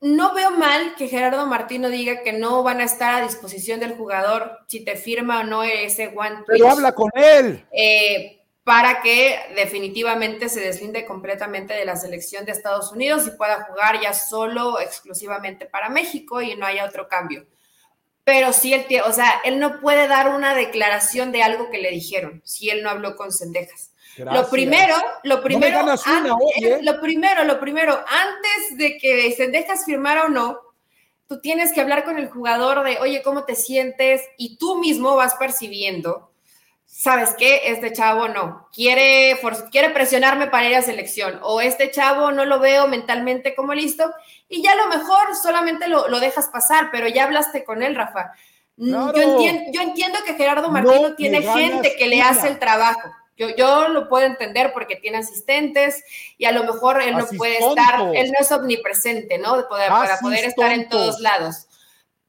no 0.00 0.34
veo 0.34 0.50
mal 0.52 0.94
que 0.96 1.08
Gerardo 1.08 1.46
Martino 1.46 1.88
diga 1.88 2.22
que 2.22 2.32
no 2.32 2.62
van 2.62 2.80
a 2.80 2.84
estar 2.84 3.14
a 3.14 3.26
disposición 3.26 3.80
del 3.80 3.96
jugador 3.96 4.58
si 4.66 4.84
te 4.84 4.96
firma 4.96 5.40
o 5.40 5.44
no 5.44 5.62
ese 5.62 6.12
one. 6.14 6.44
Pero 6.46 6.68
habla 6.68 6.92
con 6.92 7.10
él. 7.14 7.64
Eh, 7.72 8.36
para 8.64 9.00
que 9.00 9.38
definitivamente 9.54 10.48
se 10.48 10.60
deslinde 10.60 11.06
completamente 11.06 11.72
de 11.72 11.84
la 11.84 11.94
selección 11.94 12.44
de 12.44 12.50
Estados 12.50 12.90
Unidos 12.90 13.24
y 13.26 13.36
pueda 13.36 13.62
jugar 13.62 14.00
ya 14.00 14.12
solo 14.12 14.80
exclusivamente 14.80 15.66
para 15.66 15.88
México 15.88 16.42
y 16.42 16.56
no 16.56 16.66
haya 16.66 16.84
otro 16.84 17.06
cambio. 17.06 17.46
Pero 18.26 18.52
sí, 18.52 18.74
el 18.74 18.84
o 19.02 19.12
sea, 19.12 19.40
él 19.44 19.60
no 19.60 19.80
puede 19.80 20.08
dar 20.08 20.34
una 20.34 20.56
declaración 20.56 21.30
de 21.30 21.44
algo 21.44 21.70
que 21.70 21.78
le 21.78 21.92
dijeron 21.92 22.42
si 22.44 22.68
él 22.70 22.82
no 22.82 22.90
habló 22.90 23.14
con 23.14 23.30
Cendejas. 23.30 23.92
Lo 24.16 24.50
primero, 24.50 24.96
lo 25.22 25.40
primero, 25.44 25.78
¿eh? 26.56 26.78
lo 26.82 27.00
primero, 27.00 27.44
lo 27.44 27.60
primero, 27.60 27.92
antes 27.92 28.78
de 28.78 28.98
que 28.98 29.32
Cendejas 29.36 29.84
firmara 29.84 30.24
o 30.24 30.28
no, 30.28 30.58
tú 31.28 31.40
tienes 31.40 31.72
que 31.72 31.80
hablar 31.80 32.02
con 32.02 32.18
el 32.18 32.28
jugador 32.28 32.82
de, 32.82 32.98
oye, 32.98 33.22
¿cómo 33.22 33.44
te 33.44 33.54
sientes? 33.54 34.22
Y 34.36 34.56
tú 34.56 34.78
mismo 34.78 35.14
vas 35.14 35.36
percibiendo 35.36 36.25
¿sabes 36.96 37.34
qué? 37.36 37.60
Este 37.66 37.92
chavo 37.92 38.26
no, 38.26 38.68
quiere, 38.72 39.38
quiere 39.70 39.90
presionarme 39.90 40.46
para 40.46 40.66
ir 40.66 40.76
a 40.76 40.82
selección, 40.82 41.38
o 41.42 41.60
este 41.60 41.90
chavo 41.90 42.32
no 42.32 42.46
lo 42.46 42.58
veo 42.58 42.88
mentalmente 42.88 43.54
como 43.54 43.74
listo, 43.74 44.10
y 44.48 44.62
ya 44.62 44.72
a 44.72 44.76
lo 44.76 44.88
mejor 44.88 45.36
solamente 45.40 45.88
lo, 45.88 46.08
dejas 46.20 46.48
pasar, 46.48 46.88
pero 46.90 47.06
ya 47.06 47.24
hablaste 47.24 47.64
con 47.64 47.82
él, 47.82 47.94
Rafa. 47.94 48.32
Mm, 48.78 48.92
yo, 48.92 49.80
entiendo, 49.82 50.18
que 50.24 50.34
Gerardo 50.34 50.70
Martino 50.70 51.14
tiene 51.14 51.42
gente 51.42 51.96
que 51.96 52.06
le 52.06 52.22
hace 52.22 52.48
el 52.48 52.58
trabajo. 52.58 53.10
Yo, 53.36 53.54
yo 53.54 53.88
lo 53.88 54.08
puedo 54.08 54.24
entender 54.24 54.72
porque 54.72 54.96
tiene 54.96 55.18
asistentes 55.18 56.02
y 56.38 56.46
a 56.46 56.52
lo 56.52 56.64
mejor 56.64 57.02
él 57.02 57.18
no 57.18 57.26
puede 57.36 57.58
estar, 57.58 58.14
él 58.14 58.32
no 58.32 58.38
es 58.40 58.50
omnipresente, 58.50 59.36
¿no? 59.36 59.68
para 59.68 60.18
poder 60.18 60.46
estar 60.46 60.72
en 60.72 60.88
todos 60.88 61.20
lados 61.20 61.66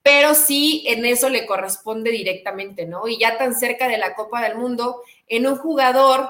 pero 0.08 0.34
sí 0.36 0.86
en 0.88 1.06
eso 1.06 1.28
le 1.28 1.46
corresponde 1.46 2.12
directamente, 2.12 2.86
¿no? 2.86 3.10
Y 3.10 3.20
ya 3.20 3.38
tan 3.38 3.54
cerca 3.54 3.90
de 3.90 3.98
la 3.98 4.16
Copa 4.16 4.42
del 4.42 4.56
Mundo, 4.56 5.02
en 5.28 5.46
un 5.46 5.58
jugador 5.58 6.30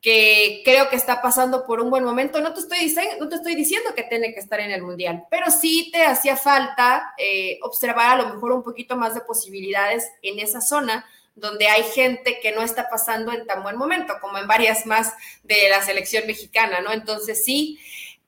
que 0.00 0.62
creo 0.64 0.88
que 0.88 0.94
está 0.94 1.20
pasando 1.20 1.66
por 1.66 1.80
un 1.80 1.90
buen 1.90 2.04
momento, 2.04 2.40
no 2.40 2.54
te 2.54 2.60
estoy, 2.60 2.78
diciendo, 2.78 3.16
no 3.18 3.28
te 3.28 3.34
estoy 3.34 3.56
diciendo 3.56 3.96
que 3.96 4.04
tiene 4.04 4.32
que 4.32 4.38
estar 4.38 4.60
en 4.60 4.70
el 4.70 4.80
Mundial, 4.80 5.24
pero 5.28 5.50
sí 5.50 5.90
te 5.92 6.04
hacía 6.04 6.36
falta 6.36 7.14
eh, 7.18 7.58
observar 7.62 8.20
a 8.20 8.22
lo 8.22 8.32
mejor 8.32 8.52
un 8.52 8.62
poquito 8.62 8.94
más 8.94 9.14
de 9.14 9.22
posibilidades 9.22 10.08
en 10.22 10.38
esa 10.38 10.60
zona 10.60 11.04
donde 11.34 11.66
hay 11.66 11.82
gente 11.82 12.38
que 12.40 12.52
no 12.52 12.62
está 12.62 12.88
pasando 12.88 13.32
en 13.32 13.44
tan 13.44 13.64
buen 13.64 13.76
momento, 13.76 14.14
como 14.20 14.38
en 14.38 14.46
varias 14.46 14.86
más 14.86 15.14
de 15.42 15.68
la 15.68 15.82
selección 15.82 16.28
mexicana, 16.28 16.80
¿no? 16.80 16.92
Entonces 16.92 17.44
sí, 17.44 17.80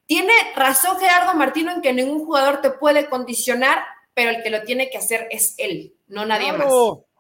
tiene 0.07 0.33
razón 0.57 0.99
Gerardo 0.99 1.35
Martino 1.35 1.71
en 1.71 1.83
que 1.83 1.93
ningún 1.93 2.19
jugador 2.27 2.63
te 2.63 2.71
puede 2.73 3.09
condicionar 3.09 3.85
pero 4.19 4.31
el 4.31 4.43
que 4.43 4.51
lo 4.51 4.65
tiene 4.65 4.91
que 4.91 4.99
hacer 4.99 5.29
es 5.31 5.55
él, 5.59 5.95
no 6.09 6.27
nadie 6.27 6.53
más. 6.53 6.67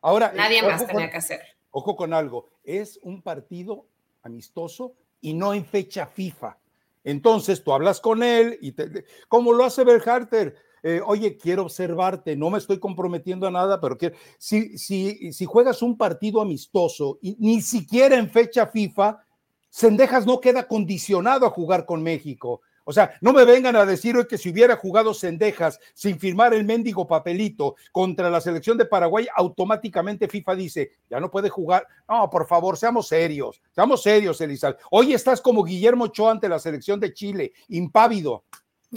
Ahora, 0.02 0.32
nadie 0.34 0.64
más 0.64 0.84
tenía 0.84 1.08
que 1.08 1.18
hacer. 1.18 1.40
Ojo 1.70 1.94
con 1.94 2.12
algo, 2.12 2.48
es 2.64 2.98
un 3.04 3.22
partido 3.22 3.86
amistoso 4.24 4.94
y 5.20 5.32
no 5.32 5.54
en 5.54 5.64
fecha 5.64 6.08
FIFA. 6.08 6.58
Entonces 7.04 7.62
tú 7.62 7.72
hablas 7.72 8.00
con 8.00 8.24
él 8.24 8.58
y 8.60 8.72
te, 8.72 9.04
como 9.28 9.52
lo 9.52 9.62
hace 9.62 9.84
Berharter, 9.84 10.56
eh, 10.82 11.00
oye, 11.06 11.36
quiero 11.36 11.62
observarte, 11.62 12.34
no 12.34 12.50
me 12.50 12.58
estoy 12.58 12.80
comprometiendo 12.80 13.46
a 13.46 13.52
nada, 13.52 13.80
pero 13.80 13.96
quiero, 13.96 14.16
si, 14.36 14.76
si, 14.76 15.32
si 15.32 15.44
juegas 15.44 15.82
un 15.82 15.96
partido 15.96 16.40
amistoso 16.40 17.20
y 17.22 17.36
ni 17.38 17.62
siquiera 17.62 18.16
en 18.16 18.28
fecha 18.28 18.66
FIFA, 18.66 19.22
Sendejas 19.70 20.26
no 20.26 20.40
queda 20.40 20.66
condicionado 20.66 21.46
a 21.46 21.50
jugar 21.50 21.86
con 21.86 22.02
México. 22.02 22.60
O 22.88 22.92
sea, 22.94 23.18
no 23.20 23.34
me 23.34 23.44
vengan 23.44 23.76
a 23.76 23.84
decir 23.84 24.16
hoy 24.16 24.26
que 24.26 24.38
si 24.38 24.48
hubiera 24.48 24.74
jugado 24.76 25.12
Cendejas 25.12 25.78
sin 25.92 26.18
firmar 26.18 26.54
el 26.54 26.64
mendigo 26.64 27.06
papelito 27.06 27.76
contra 27.92 28.30
la 28.30 28.40
selección 28.40 28.78
de 28.78 28.86
Paraguay, 28.86 29.28
automáticamente 29.36 30.26
FIFA 30.26 30.54
dice, 30.54 30.92
ya 31.10 31.20
no 31.20 31.30
puede 31.30 31.50
jugar. 31.50 31.86
No, 32.08 32.30
por 32.30 32.46
favor, 32.46 32.78
seamos 32.78 33.06
serios, 33.06 33.60
seamos 33.72 34.02
serios, 34.02 34.40
Elizabeth. 34.40 34.80
Hoy 34.90 35.12
estás 35.12 35.42
como 35.42 35.64
Guillermo 35.64 36.04
Ochoa 36.04 36.30
ante 36.30 36.48
la 36.48 36.58
selección 36.58 36.98
de 36.98 37.12
Chile, 37.12 37.52
impávido. 37.68 38.44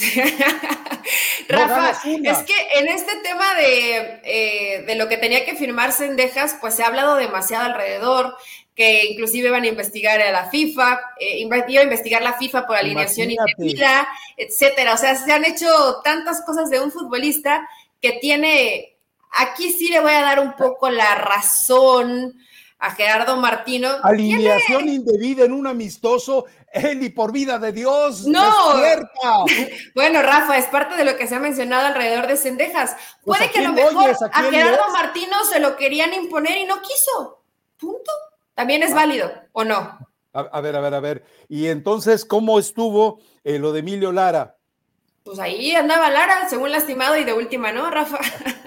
Rafa, 1.49 1.91
es 1.91 2.43
que 2.43 2.79
en 2.79 2.87
este 2.87 3.11
tema 3.23 3.55
de, 3.55 4.21
eh, 4.23 4.83
de, 4.87 4.95
lo 4.95 5.09
que 5.09 5.17
tenía 5.17 5.43
que 5.43 5.57
firmar 5.57 5.91
Cendejas, 5.91 6.55
pues 6.61 6.75
se 6.75 6.83
ha 6.83 6.87
hablado 6.87 7.17
demasiado 7.17 7.65
alrededor 7.65 8.37
que 8.75 9.05
inclusive 9.05 9.49
van 9.49 9.63
a 9.63 9.67
investigar 9.67 10.21
a 10.21 10.31
la 10.31 10.49
FIFA, 10.49 10.99
eh, 11.19 11.39
iba 11.39 11.55
a 11.57 11.83
investigar 11.83 12.21
la 12.21 12.33
FIFA 12.33 12.65
por 12.65 12.77
alineación 12.77 13.29
indebida, 13.31 14.07
etcétera. 14.37 14.93
O 14.93 14.97
sea, 14.97 15.15
se 15.15 15.31
han 15.31 15.45
hecho 15.45 15.67
tantas 16.03 16.41
cosas 16.45 16.69
de 16.69 16.79
un 16.79 16.91
futbolista 16.91 17.67
que 18.01 18.13
tiene, 18.13 18.97
aquí 19.31 19.71
sí 19.71 19.89
le 19.89 19.99
voy 19.99 20.13
a 20.13 20.21
dar 20.21 20.39
un 20.39 20.55
poco 20.55 20.89
la 20.89 21.15
razón 21.15 22.33
a 22.79 22.91
Gerardo 22.91 23.37
Martino. 23.37 23.89
Alineación 24.01 24.89
indebida 24.89 25.45
en 25.45 25.51
un 25.51 25.67
amistoso, 25.67 26.45
él 26.71 27.03
y 27.03 27.09
por 27.09 27.31
vida 27.31 27.59
de 27.59 27.73
Dios. 27.73 28.25
No. 28.25 28.75
bueno, 29.95 30.21
Rafa, 30.21 30.57
es 30.57 30.65
parte 30.65 30.95
de 30.95 31.05
lo 31.05 31.17
que 31.17 31.27
se 31.27 31.35
ha 31.35 31.39
mencionado 31.39 31.87
alrededor 31.87 32.25
de 32.25 32.37
Cendejas. 32.37 32.95
Pues, 33.23 33.37
Puede 33.37 33.51
que 33.51 33.59
a 33.59 33.63
lo 33.63 33.73
mejor 33.73 34.15
a 34.31 34.43
Gerardo 34.43 34.91
Martino 34.93 35.43
se 35.45 35.59
lo 35.59 35.75
querían 35.75 36.13
imponer 36.13 36.57
y 36.57 36.65
no 36.65 36.81
quiso. 36.81 37.43
Punto. 37.77 38.11
¿También 38.61 38.83
es 38.83 38.93
válido 38.93 39.31
o 39.53 39.63
no? 39.63 39.97
A, 40.33 40.61
ver, 40.61 40.75
a 40.75 40.81
ver, 40.81 40.93
a 40.93 40.99
ver. 40.99 41.25
Y 41.49 41.65
entonces, 41.65 42.23
¿cómo 42.23 42.59
estuvo 42.59 43.19
eh, 43.43 43.57
lo 43.57 43.73
de 43.73 43.79
Emilio 43.79 44.11
Lara? 44.11 44.55
Pues 45.23 45.39
ahí 45.39 45.71
andaba 45.71 46.11
Lara, 46.11 46.47
según 46.47 46.71
lastimado 46.71 47.17
y 47.17 47.23
de 47.23 47.33
última, 47.33 47.71
¿no, 47.71 47.89
Rafa? 47.89 48.19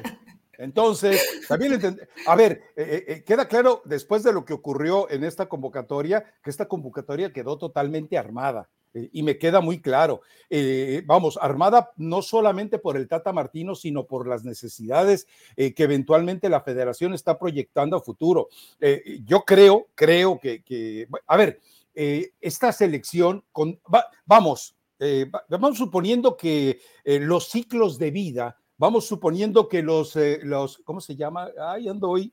Entonces, 0.58 1.46
también 1.46 1.80
a 2.26 2.34
ver, 2.34 2.64
eh, 2.74 3.04
eh, 3.06 3.22
queda 3.22 3.46
claro 3.46 3.82
después 3.84 4.24
de 4.24 4.32
lo 4.32 4.44
que 4.44 4.52
ocurrió 4.52 5.08
en 5.10 5.22
esta 5.22 5.46
convocatoria, 5.46 6.24
que 6.42 6.50
esta 6.50 6.66
convocatoria 6.66 7.32
quedó 7.32 7.56
totalmente 7.56 8.18
armada. 8.18 8.68
Eh, 8.94 9.10
y 9.12 9.22
me 9.22 9.36
queda 9.36 9.60
muy 9.60 9.80
claro. 9.80 10.22
Eh, 10.48 11.02
vamos, 11.04 11.38
armada 11.40 11.90
no 11.96 12.22
solamente 12.22 12.78
por 12.78 12.96
el 12.96 13.08
Tata 13.08 13.32
Martino, 13.32 13.74
sino 13.74 14.06
por 14.06 14.26
las 14.26 14.44
necesidades 14.44 15.26
eh, 15.56 15.74
que 15.74 15.82
eventualmente 15.82 16.48
la 16.48 16.62
federación 16.62 17.12
está 17.12 17.38
proyectando 17.38 17.96
a 17.96 18.02
futuro. 18.02 18.48
yo 19.24 19.44
creo, 19.44 19.88
creo 19.94 20.38
que, 20.38 21.08
a 21.26 21.36
ver, 21.36 21.60
esta 22.40 22.72
selección, 22.72 23.44
con, 23.52 23.80
vamos, 24.24 24.76
vamos 25.48 25.78
suponiendo 25.78 26.36
que 26.36 26.80
los 27.04 27.48
ciclos 27.48 27.98
de 27.98 28.10
vida, 28.10 28.58
vamos 28.76 29.06
suponiendo 29.06 29.68
que 29.68 29.82
los, 29.82 30.16
los 30.42 30.78
¿cómo 30.84 31.00
se 31.00 31.16
llama? 31.16 31.50
Ay, 31.58 31.88
ando 31.88 32.10
hoy. 32.10 32.32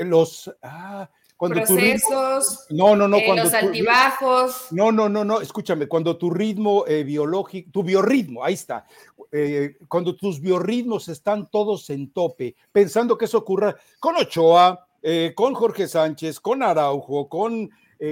los, 0.00 0.50
ah, 0.62 1.08
procesos, 1.50 2.66
no, 2.70 2.96
no, 2.96 3.08
no, 3.08 3.16
eh, 3.18 3.24
cuando 3.26 3.44
los 3.44 3.54
altibajos. 3.54 4.66
No, 4.70 4.92
no, 4.92 5.08
no, 5.08 5.24
no, 5.24 5.40
escúchame, 5.40 5.86
cuando 5.86 6.16
tu 6.16 6.30
ritmo 6.30 6.84
eh, 6.86 7.04
biológico, 7.04 7.70
tu 7.72 7.82
biorritmo, 7.82 8.44
ahí 8.44 8.54
está, 8.54 8.86
eh, 9.32 9.76
cuando 9.88 10.16
tus 10.16 10.40
biorritmos 10.40 11.08
están 11.08 11.48
todos 11.50 11.90
en 11.90 12.10
tope, 12.12 12.56
pensando 12.72 13.18
que 13.18 13.24
eso 13.26 13.38
ocurra 13.38 13.76
con 14.00 14.16
Ochoa, 14.16 14.86
con 15.34 15.52
Jorge 15.52 15.86
Sánchez, 15.86 16.40
con 16.40 16.62
Araujo, 16.62 17.28
con, 17.28 17.68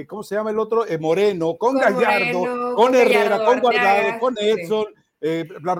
¿cómo 0.07 0.21
se 0.21 0.35
llama 0.35 0.51
el 0.51 0.59
otro? 0.59 0.85
Moreno, 0.99 1.55
con, 1.55 1.75
Gallardo, 1.75 2.75
con, 2.75 2.93
Herrera, 2.93 3.43
con 3.43 3.59
Guardado, 3.61 4.19
con 4.19 4.35
Edson, 4.37 4.85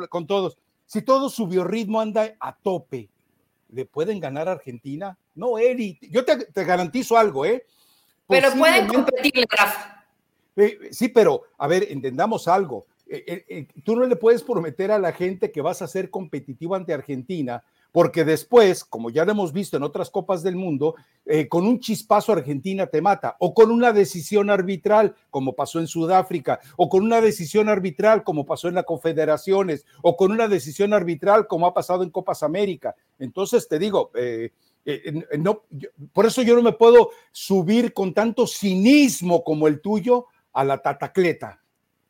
con 0.10 0.26
todos. 0.26 0.58
Si 0.88 1.04
todo 1.04 1.30
su 1.30 1.48
biorritmo 1.48 2.02
anda 2.02 2.34
a 2.40 2.56
tope, 2.56 3.10
¿le 3.70 3.86
pueden 3.86 4.20
ganar 4.20 4.50
a 4.50 4.54
Argentina? 4.54 5.18
No, 5.36 5.58
Eri, 5.58 5.98
yo 6.10 6.24
te, 6.26 6.64
garantizo 6.64 7.18
algo, 7.18 7.46
¿eh? 7.46 7.66
Pero 8.28 8.52
pueden 8.54 8.88
competir, 8.88 9.46
Rafa. 9.50 9.94
Eh, 10.56 10.90
sí, 10.92 11.10
pero, 11.10 11.44
a 11.58 11.68
ver, 11.68 11.88
entendamos 11.90 12.48
algo. 12.48 12.86
Eh, 13.08 13.44
eh, 13.48 13.68
tú 13.84 13.96
no 13.96 14.06
le 14.06 14.16
puedes 14.16 14.44
prometer 14.44 14.92
a 14.92 15.00
la 15.00 15.12
gente 15.12 15.52
que 15.52 15.62
vas 15.62 15.82
a 15.82 15.88
ser 15.88 16.10
competitivo 16.10 16.76
ante 16.76 16.94
Argentina, 16.94 17.64
porque 17.92 18.24
después, 18.24 18.84
como 18.84 19.12
ya 19.12 19.24
lo 19.24 19.32
hemos 19.32 19.54
visto 19.54 19.78
en 19.78 19.84
otras 19.84 20.10
copas 20.10 20.42
del 20.42 20.56
mundo, 20.56 20.96
con 21.48 21.68
un 21.68 21.80
chispazo 21.80 22.32
Argentina 22.32 22.88
te 22.88 23.04
mata, 23.04 23.36
o 23.40 23.54
con 23.54 23.70
una 23.70 23.94
decisión 23.94 24.50
arbitral, 24.50 25.16
como 25.30 25.54
pasó 25.54 25.80
en 25.80 25.86
Sudáfrica, 25.86 26.60
o 26.76 26.90
con 26.90 27.04
una 27.04 27.22
decisión 27.22 27.70
arbitral, 27.70 28.24
como 28.24 28.48
pasó 28.48 28.68
en 28.68 28.74
las 28.76 28.86
Confederaciones, 28.86 29.86
o 30.02 30.18
con 30.18 30.32
una 30.32 30.48
decisión 30.48 30.92
arbitral, 30.92 31.46
como 31.46 31.68
ha 31.68 31.74
pasado 31.76 32.02
en 32.02 32.10
Copas 32.10 32.42
América. 32.42 32.96
Entonces, 33.20 33.68
te 33.68 33.78
digo, 33.78 34.10
eh, 34.86 35.38
no, 35.38 35.64
por 36.12 36.26
eso 36.26 36.42
yo 36.42 36.56
no 36.56 36.62
me 36.62 36.74
puedo 36.74 37.12
subir 37.32 37.94
con 37.94 38.14
tanto 38.14 38.48
cinismo 38.48 39.44
como 39.44 39.68
el 39.68 39.82
tuyo 39.82 40.28
a 40.52 40.64
la 40.64 40.82
tatacleta. 40.82 41.62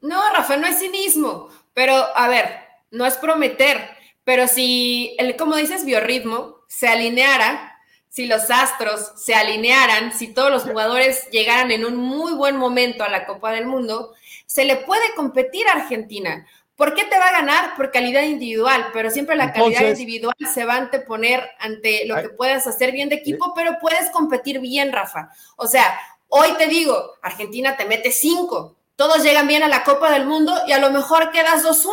No, 0.02 0.22
Rafael, 0.34 0.62
no 0.62 0.68
es 0.68 0.80
cinismo, 0.80 1.50
pero 1.74 1.94
a 1.94 2.28
ver, 2.28 2.60
no 2.92 3.06
es 3.06 3.16
prometer, 3.18 3.80
pero 4.24 4.48
si, 4.48 5.16
el, 5.18 5.36
como 5.36 5.56
dices, 5.56 5.86
biorritmo 5.86 6.58
se 6.68 6.88
alineara, 6.88 7.80
si 8.10 8.28
los 8.28 8.52
astros 8.52 9.14
se 9.16 9.34
alinearan, 9.34 10.14
si 10.14 10.34
todos 10.34 10.52
los 10.52 10.64
jugadores 10.64 11.30
llegaran 11.32 11.72
en 11.72 11.86
un 11.86 11.96
muy 11.96 12.34
buen 12.34 12.58
momento 12.58 13.04
a 13.04 13.10
la 13.10 13.26
Copa 13.26 13.52
del 13.52 13.66
Mundo, 13.66 14.14
se 14.46 14.66
le 14.66 14.76
puede 14.76 15.16
competir 15.16 15.68
a 15.68 15.82
Argentina 15.82 16.46
¿Por 16.76 16.96
qué 16.96 17.06
te 17.06 17.20
va 17.20 17.28
a 17.28 17.32
ganar? 17.32 17.76
Por 17.76 17.92
calidad 17.92 18.24
individual, 18.24 18.88
pero 18.94 19.12
siempre 19.12 19.36
la 19.36 19.54
calidad 19.54 19.88
individual 19.88 20.36
se 20.52 20.66
va 20.66 20.74
a 20.74 20.78
anteponer 20.78 21.52
ante 21.60 22.06
lo 22.06 22.16
que 22.16 22.30
puedas 22.30 22.66
hacer 22.66 22.92
bien 22.92 23.10
de 23.10 23.16
equipo, 23.16 23.54
pero 23.54 23.78
puedes 23.80 24.10
competir 24.10 24.60
bien, 24.60 24.92
Rafa. 24.92 25.30
O 25.56 25.68
sea, 25.68 26.00
hoy 26.30 26.50
te 26.58 26.68
digo, 26.68 27.14
Argentina 27.22 27.78
te 27.78 27.86
mete 27.86 28.12
cinco, 28.12 28.76
todos 28.96 29.24
llegan 29.24 29.48
bien 29.48 29.64
a 29.64 29.68
la 29.68 29.84
Copa 29.84 30.12
del 30.12 30.26
Mundo 30.26 30.54
y 30.68 30.72
a 30.72 30.80
lo 30.80 30.90
mejor 30.90 31.32
quedas 31.32 31.64
2-1. 31.64 31.90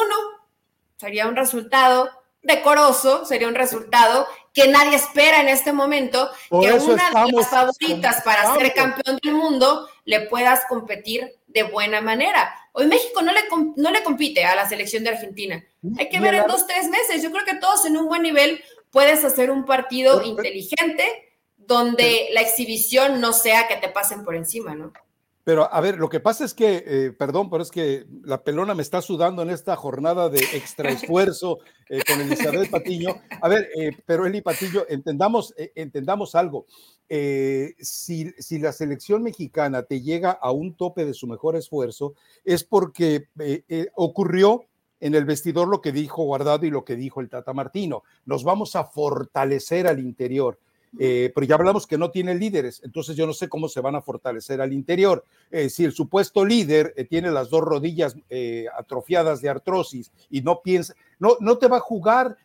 Sería 0.96 1.26
un 1.26 1.36
resultado 1.36 2.10
decoroso, 2.42 3.24
sería 3.26 3.48
un 3.48 3.54
resultado 3.54 4.26
que 4.52 4.68
nadie 4.68 4.96
espera 4.96 5.40
en 5.40 5.48
este 5.48 5.72
momento, 5.72 6.30
que 6.48 6.72
una 6.72 7.10
de 7.10 7.32
las 7.32 7.48
favoritas 7.48 8.22
para 8.22 8.54
ser 8.54 8.72
campeón 8.74 9.18
del 9.22 9.34
mundo 9.34 9.88
le 10.04 10.22
puedas 10.22 10.64
competir 10.68 11.36
de 11.52 11.62
buena 11.64 12.00
manera. 12.00 12.54
Hoy 12.72 12.86
México 12.86 13.22
no 13.22 13.32
le, 13.32 13.40
no 13.76 13.90
le 13.90 14.02
compite 14.02 14.44
a 14.44 14.54
la 14.54 14.68
selección 14.68 15.04
de 15.04 15.10
Argentina. 15.10 15.64
Hay 15.98 16.08
que 16.08 16.20
ver 16.20 16.34
en 16.34 16.46
dos, 16.46 16.66
tres 16.66 16.88
meses. 16.88 17.22
Yo 17.22 17.30
creo 17.30 17.44
que 17.44 17.56
todos 17.56 17.84
en 17.86 17.96
un 17.96 18.06
buen 18.06 18.22
nivel 18.22 18.62
puedes 18.90 19.24
hacer 19.24 19.50
un 19.50 19.64
partido 19.64 20.22
inteligente 20.22 21.04
donde 21.56 22.28
la 22.32 22.40
exhibición 22.40 23.20
no 23.20 23.32
sea 23.32 23.68
que 23.68 23.76
te 23.76 23.88
pasen 23.88 24.24
por 24.24 24.34
encima, 24.34 24.74
¿no? 24.74 24.92
Pero 25.42 25.72
a 25.72 25.80
ver, 25.80 25.98
lo 25.98 26.08
que 26.08 26.20
pasa 26.20 26.44
es 26.44 26.52
que, 26.52 26.84
eh, 26.86 27.12
perdón, 27.12 27.48
pero 27.48 27.62
es 27.62 27.70
que 27.70 28.06
la 28.24 28.44
pelona 28.44 28.74
me 28.74 28.82
está 28.82 29.00
sudando 29.00 29.42
en 29.42 29.50
esta 29.50 29.74
jornada 29.74 30.28
de 30.28 30.38
extra 30.38 30.90
esfuerzo 30.90 31.60
eh, 31.88 32.00
con 32.06 32.20
Elizabeth 32.20 32.70
Patiño. 32.70 33.16
A 33.40 33.48
ver, 33.48 33.68
eh, 33.76 33.92
pero 34.04 34.26
Eli 34.26 34.42
Patiño, 34.42 34.82
entendamos, 34.88 35.54
entendamos 35.74 36.34
algo. 36.34 36.66
Si, 37.08 38.30
si, 38.38 38.58
la 38.60 38.70
selección 38.70 39.22
mexicana 39.22 39.82
te 39.82 40.00
llega 40.00 40.30
a 40.30 40.52
un 40.52 40.74
tope 40.74 41.04
de 41.04 41.14
su 41.14 41.26
mejor 41.26 41.56
esfuerzo, 41.56 42.14
es 42.44 42.62
porque 42.62 43.26
ocurrió 43.94 44.66
en 45.00 45.14
el 45.14 45.24
vestidor 45.24 45.66
lo 45.66 45.80
que 45.80 45.90
dijo 45.90 46.22
Guardado 46.22 46.66
y 46.66 46.70
lo 46.70 46.84
que 46.84 46.94
dijo 46.94 47.20
el 47.20 47.28
Tata 47.28 47.52
Martino. 47.52 48.04
Nos 48.26 48.44
vamos 48.44 48.76
a 48.76 48.84
fortalecer 48.84 49.88
al 49.88 49.98
interior 49.98 50.58
eh, 50.98 51.30
pero 51.34 51.46
ya 51.46 51.54
hablamos 51.54 51.86
que 51.86 51.96
no 51.96 52.10
tiene 52.10 52.34
líderes, 52.34 52.80
entonces 52.84 53.16
yo 53.16 53.26
no 53.26 53.32
sé 53.32 53.48
cómo 53.48 53.68
se 53.68 53.80
van 53.80 53.94
a 53.94 54.02
fortalecer 54.02 54.60
al 54.60 54.72
interior. 54.72 55.24
Eh, 55.50 55.70
si 55.70 55.84
el 55.84 55.92
supuesto 55.92 56.44
líder 56.44 56.92
eh, 56.96 57.04
tiene 57.04 57.30
las 57.30 57.50
dos 57.50 57.62
rodillas 57.62 58.16
atrofiadas 58.76 59.40
de 59.40 59.48
artrosis 59.48 60.10
y 60.30 60.42
no 60.42 60.62
piensa, 60.62 60.94
no, 61.18 61.36
no 61.40 61.58
te 61.58 61.68
va 61.68 61.76
a 61.76 61.80
jugar, 61.80 62.36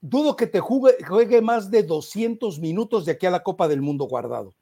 dudo 0.00 0.34
que 0.34 0.46
te 0.46 0.60
juegue, 0.60 1.04
juegue 1.04 1.40
más 1.40 1.70
de 1.70 1.84
200 1.84 2.58
minutos 2.58 3.04
de 3.04 3.12
aquí 3.12 3.26
a 3.26 3.30
la 3.30 3.42
Copa 3.42 3.68
del 3.68 3.82
Mundo 3.82 4.06
guardado. 4.06 4.54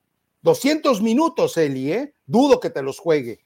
200 0.43 1.01
minutos, 1.01 1.57
Eli, 1.57 1.93
¿eh? 1.93 2.15
Dudo 2.27 2.61
que 2.61 2.69
te 2.69 2.83
los 2.83 2.99
juegue. 2.99 3.41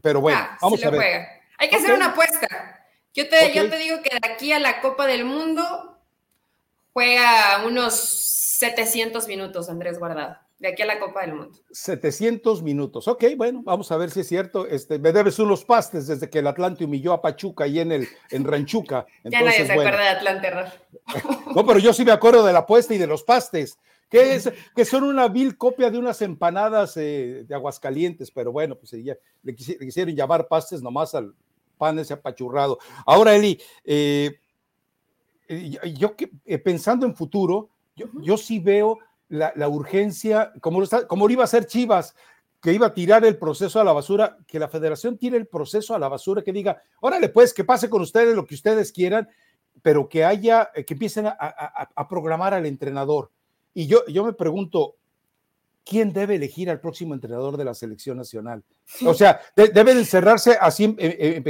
Pero 0.00 0.20
bueno, 0.20 0.38
ah, 0.40 0.58
vamos 0.62 0.84
a 0.84 0.90
ver. 0.90 1.26
Hay 1.58 1.68
que 1.68 1.76
hacer 1.76 1.92
una 1.92 2.06
apuesta. 2.06 2.46
Yo 3.12 3.28
te, 3.28 3.52
yo 3.52 3.68
te 3.68 3.78
digo 3.78 4.00
que 4.02 4.10
de 4.10 4.32
aquí 4.32 4.52
a 4.52 4.60
la 4.60 4.80
Copa 4.80 5.08
del 5.08 5.24
Mundo 5.24 5.98
juega 6.92 7.64
unos 7.66 8.47
700 8.58 9.28
minutos, 9.28 9.70
Andrés 9.70 10.00
Guardado, 10.00 10.36
de 10.58 10.68
aquí 10.68 10.82
a 10.82 10.86
la 10.86 10.98
Copa 10.98 11.20
del 11.20 11.34
Mundo. 11.34 11.56
700 11.70 12.60
minutos, 12.64 13.06
ok, 13.06 13.24
bueno, 13.36 13.62
vamos 13.62 13.92
a 13.92 13.96
ver 13.96 14.10
si 14.10 14.20
es 14.20 14.26
cierto. 14.26 14.66
Este, 14.66 14.98
me 14.98 15.12
debes 15.12 15.38
unos 15.38 15.64
pastes 15.64 16.08
desde 16.08 16.28
que 16.28 16.40
el 16.40 16.46
Atlante 16.48 16.84
humilló 16.84 17.12
a 17.12 17.22
Pachuca 17.22 17.68
y 17.68 17.78
en, 17.78 17.92
el, 17.92 18.08
en 18.30 18.44
Ranchuca. 18.44 19.06
ya 19.24 19.42
nadie 19.42 19.64
se 19.64 19.72
acuerda 19.72 20.00
de 20.00 20.08
Atlante, 20.08 20.50
Rafa. 20.50 20.76
no, 21.54 21.64
pero 21.64 21.78
yo 21.78 21.92
sí 21.92 22.04
me 22.04 22.10
acuerdo 22.10 22.44
de 22.44 22.52
la 22.52 22.60
apuesta 22.60 22.92
y 22.94 22.98
de 22.98 23.06
los 23.06 23.22
pastes. 23.22 23.78
Que, 24.10 24.34
es, 24.34 24.50
que 24.74 24.84
son 24.84 25.04
una 25.04 25.28
vil 25.28 25.56
copia 25.56 25.90
de 25.90 25.98
unas 25.98 26.20
empanadas 26.22 26.96
eh, 26.96 27.44
de 27.46 27.54
Aguascalientes, 27.54 28.30
pero 28.30 28.50
bueno, 28.50 28.74
pues 28.74 28.90
ya 29.04 29.16
le, 29.42 29.54
quisieron 29.54 30.16
llamar 30.16 30.48
pastes 30.48 30.82
nomás 30.82 31.14
al 31.14 31.32
pan 31.76 31.98
ese 31.98 32.14
apachurrado. 32.14 32.78
Ahora, 33.06 33.36
Eli, 33.36 33.60
eh, 33.84 34.40
eh, 35.46 35.78
yo 35.94 36.16
pensando 36.64 37.04
en 37.04 37.14
futuro, 37.14 37.68
yo, 38.22 38.36
sí 38.36 38.58
veo 38.58 38.98
la, 39.28 39.68
urgencia, 39.68 40.52
como, 40.60 40.82
como 41.06 41.26
lo 41.26 41.32
iba 41.32 41.42
a 41.42 41.44
hacer 41.44 41.66
Chivas, 41.66 42.14
que 42.60 42.72
iba 42.72 42.88
a 42.88 42.94
tirar 42.94 43.24
el 43.24 43.36
proceso 43.38 43.80
a 43.80 43.84
la 43.84 43.92
basura, 43.92 44.38
que 44.46 44.58
la 44.58 44.68
federación 44.68 45.16
tire 45.16 45.36
el 45.36 45.46
proceso 45.46 45.94
a 45.94 45.98
la 45.98 46.08
basura, 46.08 46.42
que 46.42 46.52
diga, 46.52 46.82
órale 47.00 47.28
pues, 47.28 47.54
que 47.54 47.64
pase 47.64 47.88
con 47.88 48.02
ustedes 48.02 48.34
lo 48.34 48.44
que 48.44 48.54
ustedes 48.54 48.92
quieran, 48.92 49.28
pero 49.82 50.08
que 50.08 50.24
haya, 50.24 50.70
que 50.74 50.94
empiecen 50.94 51.26
a, 51.26 52.08
programar 52.08 52.54
al 52.54 52.66
entrenador. 52.66 53.30
Y 53.74 53.86
yo, 53.86 54.04
yo 54.06 54.24
me 54.24 54.32
pregunto, 54.32 54.96
¿quién 55.84 56.12
debe 56.12 56.34
elegir 56.34 56.68
al 56.68 56.80
próximo 56.80 57.14
entrenador 57.14 57.56
de 57.56 57.64
la 57.64 57.74
selección 57.74 58.16
nacional? 58.16 58.64
O 59.06 59.14
sea, 59.14 59.40
deben 59.54 59.98
encerrarse 59.98 60.56
así 60.60 60.96
en, 60.98 61.42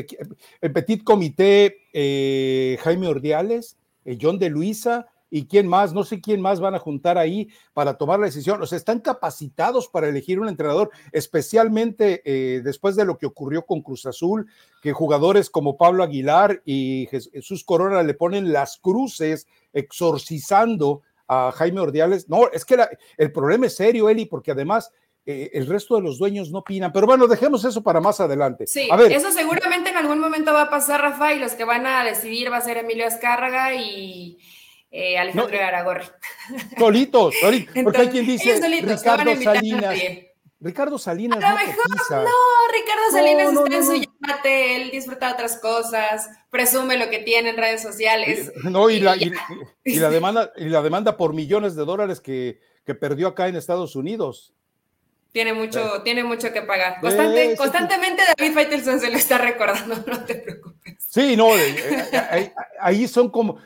petit 0.74 1.02
comité 1.04 1.86
eh, 1.92 2.78
Jaime 2.82 3.08
Ordiales, 3.08 3.78
eh, 4.04 4.18
John 4.20 4.38
de 4.38 4.50
Luisa, 4.50 5.06
y 5.30 5.46
quién 5.46 5.68
más, 5.68 5.92
no 5.92 6.04
sé 6.04 6.20
quién 6.20 6.40
más 6.40 6.60
van 6.60 6.74
a 6.74 6.78
juntar 6.78 7.18
ahí 7.18 7.48
para 7.72 7.94
tomar 7.94 8.18
la 8.18 8.26
decisión. 8.26 8.62
O 8.62 8.66
sea, 8.66 8.78
están 8.78 9.00
capacitados 9.00 9.88
para 9.88 10.08
elegir 10.08 10.40
un 10.40 10.48
entrenador, 10.48 10.90
especialmente 11.12 12.22
eh, 12.24 12.60
después 12.62 12.96
de 12.96 13.04
lo 13.04 13.18
que 13.18 13.26
ocurrió 13.26 13.66
con 13.66 13.82
Cruz 13.82 14.06
Azul, 14.06 14.46
que 14.82 14.92
jugadores 14.92 15.50
como 15.50 15.76
Pablo 15.76 16.02
Aguilar 16.02 16.62
y 16.64 17.08
Jesús 17.10 17.64
Corona 17.64 18.02
le 18.02 18.14
ponen 18.14 18.52
las 18.52 18.78
cruces 18.78 19.46
exorcizando 19.72 21.02
a 21.26 21.52
Jaime 21.52 21.80
Ordiales. 21.80 22.28
No, 22.28 22.50
es 22.50 22.64
que 22.64 22.78
el 23.16 23.32
problema 23.32 23.66
es 23.66 23.76
serio, 23.76 24.08
Eli, 24.08 24.24
porque 24.24 24.52
además 24.52 24.90
eh, 25.26 25.50
el 25.52 25.66
resto 25.66 25.96
de 25.96 26.00
los 26.00 26.18
dueños 26.18 26.50
no 26.50 26.60
opinan. 26.60 26.90
Pero 26.90 27.06
bueno, 27.06 27.26
dejemos 27.26 27.62
eso 27.62 27.82
para 27.82 28.00
más 28.00 28.18
adelante. 28.18 28.66
Sí, 28.66 28.88
a 28.90 28.96
ver. 28.96 29.12
eso 29.12 29.30
seguramente 29.30 29.90
en 29.90 29.96
algún 29.98 30.20
momento 30.20 30.54
va 30.54 30.62
a 30.62 30.70
pasar, 30.70 31.02
Rafa, 31.02 31.34
y 31.34 31.38
los 31.38 31.52
que 31.52 31.64
van 31.64 31.86
a 31.86 32.02
decidir 32.02 32.50
va 32.50 32.56
a 32.56 32.62
ser 32.62 32.78
Emilio 32.78 33.06
Escárraga 33.06 33.74
y 33.74 34.38
eh, 34.90 35.18
Alejandro 35.18 35.56
no, 35.56 35.64
Aragorri. 35.64 36.04
Solitos, 36.78 37.34
solitos, 37.40 37.74
porque 37.84 38.00
hay 38.00 38.08
quien 38.08 38.26
dice 38.26 38.60
Ricardo 38.82 39.36
Salinas. 39.36 39.98
Ricardo 40.60 40.98
Salinas. 40.98 41.44
A 41.44 41.50
lo 41.50 41.56
mejor, 41.56 41.84
no, 42.10 42.72
Ricardo 42.72 43.10
Salinas 43.12 43.52
está 43.52 43.76
en 43.76 43.84
su 43.84 43.94
yate, 44.26 44.76
él 44.76 44.90
disfruta 44.90 45.32
otras 45.32 45.58
cosas, 45.58 46.28
presume 46.50 46.96
lo 46.96 47.08
que 47.10 47.20
tiene 47.20 47.50
en 47.50 47.56
redes 47.56 47.80
sociales. 47.80 48.52
No, 48.64 48.90
y, 48.90 48.98
la, 48.98 49.16
y, 49.16 49.30
la, 49.98 50.10
demanda, 50.10 50.52
y 50.56 50.64
la 50.64 50.82
demanda 50.82 51.16
por 51.16 51.32
millones 51.32 51.76
de 51.76 51.84
dólares 51.84 52.20
que, 52.20 52.58
que 52.84 52.96
perdió 52.96 53.28
acá 53.28 53.46
en 53.46 53.54
Estados 53.54 53.94
Unidos. 53.94 54.52
Tiene 55.32 55.52
mucho, 55.52 56.02
tiene 56.02 56.24
mucho 56.24 56.52
que 56.52 56.62
pagar. 56.62 57.00
Constante, 57.00 57.54
constantemente 57.56 58.22
David 58.36 58.54
Faitelson 58.54 58.98
se 58.98 59.10
lo 59.10 59.16
está 59.16 59.38
recordando, 59.38 59.94
no 60.06 60.24
te 60.24 60.36
preocupes. 60.36 60.94
Sí, 60.98 61.36
no, 61.36 61.56
eh, 61.56 61.76
eh, 62.12 62.52
ahí 62.80 63.06
son 63.06 63.30
como, 63.30 63.58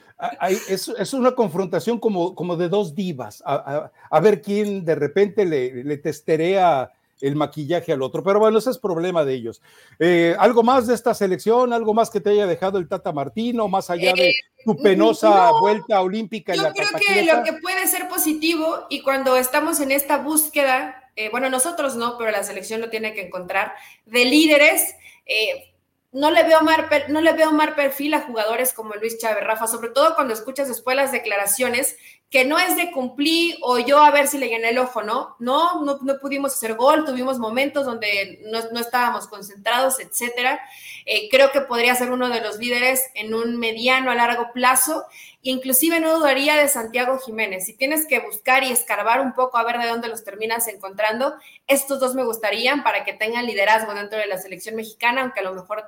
es, 0.69 0.89
es, 0.89 1.15
una 1.15 1.33
confrontación 1.33 1.99
como, 1.99 2.35
como 2.35 2.57
de 2.57 2.69
dos 2.69 2.95
divas, 2.95 3.43
a, 3.45 4.21
ver 4.21 4.41
quién 4.41 4.85
de 4.85 4.95
repente 4.95 5.45
le, 5.45 5.83
le, 5.83 5.97
testerea 5.97 6.93
el 7.23 7.37
maquillaje 7.37 7.93
al 7.93 8.03
otro. 8.03 8.23
Pero 8.23 8.41
bueno, 8.41 8.59
ese 8.59 8.71
es 8.71 8.79
problema 8.79 9.25
de 9.25 9.35
ellos. 9.35 9.63
Eh, 9.99 10.35
¿Algo 10.39 10.63
más 10.63 10.87
de 10.87 10.95
esta 10.95 11.15
selección? 11.15 11.73
¿Algo 11.73 11.95
más 11.95 12.11
que 12.11 12.21
te 12.21 12.31
haya 12.31 12.47
dejado 12.47 12.79
el 12.79 12.89
Tata 12.89 13.13
Martino, 13.13 13.69
más 13.69 13.89
allá 13.91 14.13
de 14.13 14.35
tu 14.65 14.73
eh, 14.73 14.79
penosa 14.83 15.53
vuelta 15.61 16.01
olímpica? 16.03 16.55
Yo 16.55 16.71
creo 16.73 16.89
que 16.99 17.25
lo 17.25 17.43
que 17.45 17.55
puede 17.55 17.87
ser 17.87 18.09
positivo 18.09 18.87
y 18.91 19.03
cuando 19.03 19.37
estamos 19.37 19.81
en 19.81 19.93
esta 19.93 20.19
búsqueda, 20.19 21.11
eh, 21.17 21.31
bueno, 21.31 21.49
nosotros 21.49 21.97
no, 21.97 22.19
pero 22.19 22.31
la 22.31 22.43
selección 22.43 22.81
lo 22.81 22.91
tiene 22.91 23.15
que 23.15 23.27
encontrar, 23.27 23.75
de 24.07 24.25
líderes. 24.25 24.95
Eh, 25.25 25.72
no 26.13 26.31
le 26.31 26.43
veo 26.45 26.61
mal, 26.61 26.89
no 27.09 27.21
le 27.23 27.33
veo 27.33 27.53
mal 27.53 27.75
perfil 27.75 28.15
a 28.15 28.21
jugadores 28.21 28.75
como 28.75 28.95
Luis 28.95 29.19
Chávez, 29.19 29.45
Rafa, 29.45 29.67
sobre 29.67 29.91
todo 29.91 30.15
cuando 30.15 30.35
escuchas 30.35 30.69
después 30.69 30.95
las 30.95 31.11
declaraciones 31.11 31.97
que 32.33 32.47
no 32.47 32.59
es 32.59 32.77
de 32.77 32.91
cumplir 32.93 33.57
o 33.61 33.79
yo 33.79 34.01
a 34.01 34.11
ver 34.11 34.27
si 34.27 34.39
le 34.39 34.49
llené 34.49 34.71
el 34.71 34.79
ojo, 34.79 35.03
¿no? 35.03 35.37
No, 35.39 35.85
no, 35.85 35.99
pudimos 36.19 36.55
hacer 36.55 36.75
gol, 36.75 37.05
tuvimos 37.05 37.39
momentos 37.39 37.85
donde 37.85 38.41
no, 38.45 38.81
estábamos 38.81 39.29
concentrados, 39.29 40.01
etcétera. 40.01 40.59
Eh, 41.05 41.29
creo 41.31 41.53
que 41.53 41.61
podría 41.61 41.95
ser 41.95 42.11
uno 42.11 42.31
de 42.31 42.41
los 42.41 42.57
líderes 42.59 43.03
en 43.15 43.35
un 43.35 43.59
mediano 43.59 44.11
a 44.11 44.15
largo 44.15 44.51
plazo. 44.55 45.05
Inclusive 45.43 46.01
no 46.01 46.17
dudaría 46.17 46.57
de 46.57 46.69
Santiago 46.69 47.19
Jiménez. 47.19 47.67
Si 47.67 47.75
tienes 47.75 48.07
que 48.07 48.21
buscar 48.21 48.65
y 48.65 48.73
escarbar 48.73 49.21
un 49.21 49.35
poco 49.35 49.59
a 49.59 49.65
ver 49.65 49.79
de 49.79 49.89
dónde 49.89 50.09
los 50.09 50.25
terminas 50.25 50.69
encontrando, 50.69 51.35
estos 51.67 52.01
dos 52.01 52.15
me 52.15 52.25
gustarían 52.25 52.83
para 52.83 53.05
que 53.05 53.13
tengan 53.13 53.45
liderazgo 53.45 53.93
dentro 53.93 54.19
de 54.19 54.27
la 54.27 54.39
selección 54.39 54.75
mexicana, 54.75 55.21
aunque 55.21 55.41
a 55.41 55.45
lo 55.45 55.53
mejor 55.53 55.85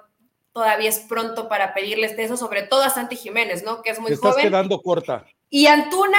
todavía 0.54 0.88
es 0.88 1.00
pronto 1.00 1.48
para 1.48 1.74
pedirles 1.74 2.16
de 2.16 2.24
eso, 2.24 2.36
sobre 2.36 2.62
todo 2.62 2.82
a 2.82 2.88
Santi 2.88 3.16
Jiménez, 3.16 3.64
¿no? 3.64 3.82
Que 3.82 3.90
es 3.90 3.98
muy 3.98 4.08
Te 4.08 4.14
estás 4.14 4.36
quedando 4.36 4.80
corta. 4.80 5.26
Y 5.50 5.66
Antuna, 5.66 6.18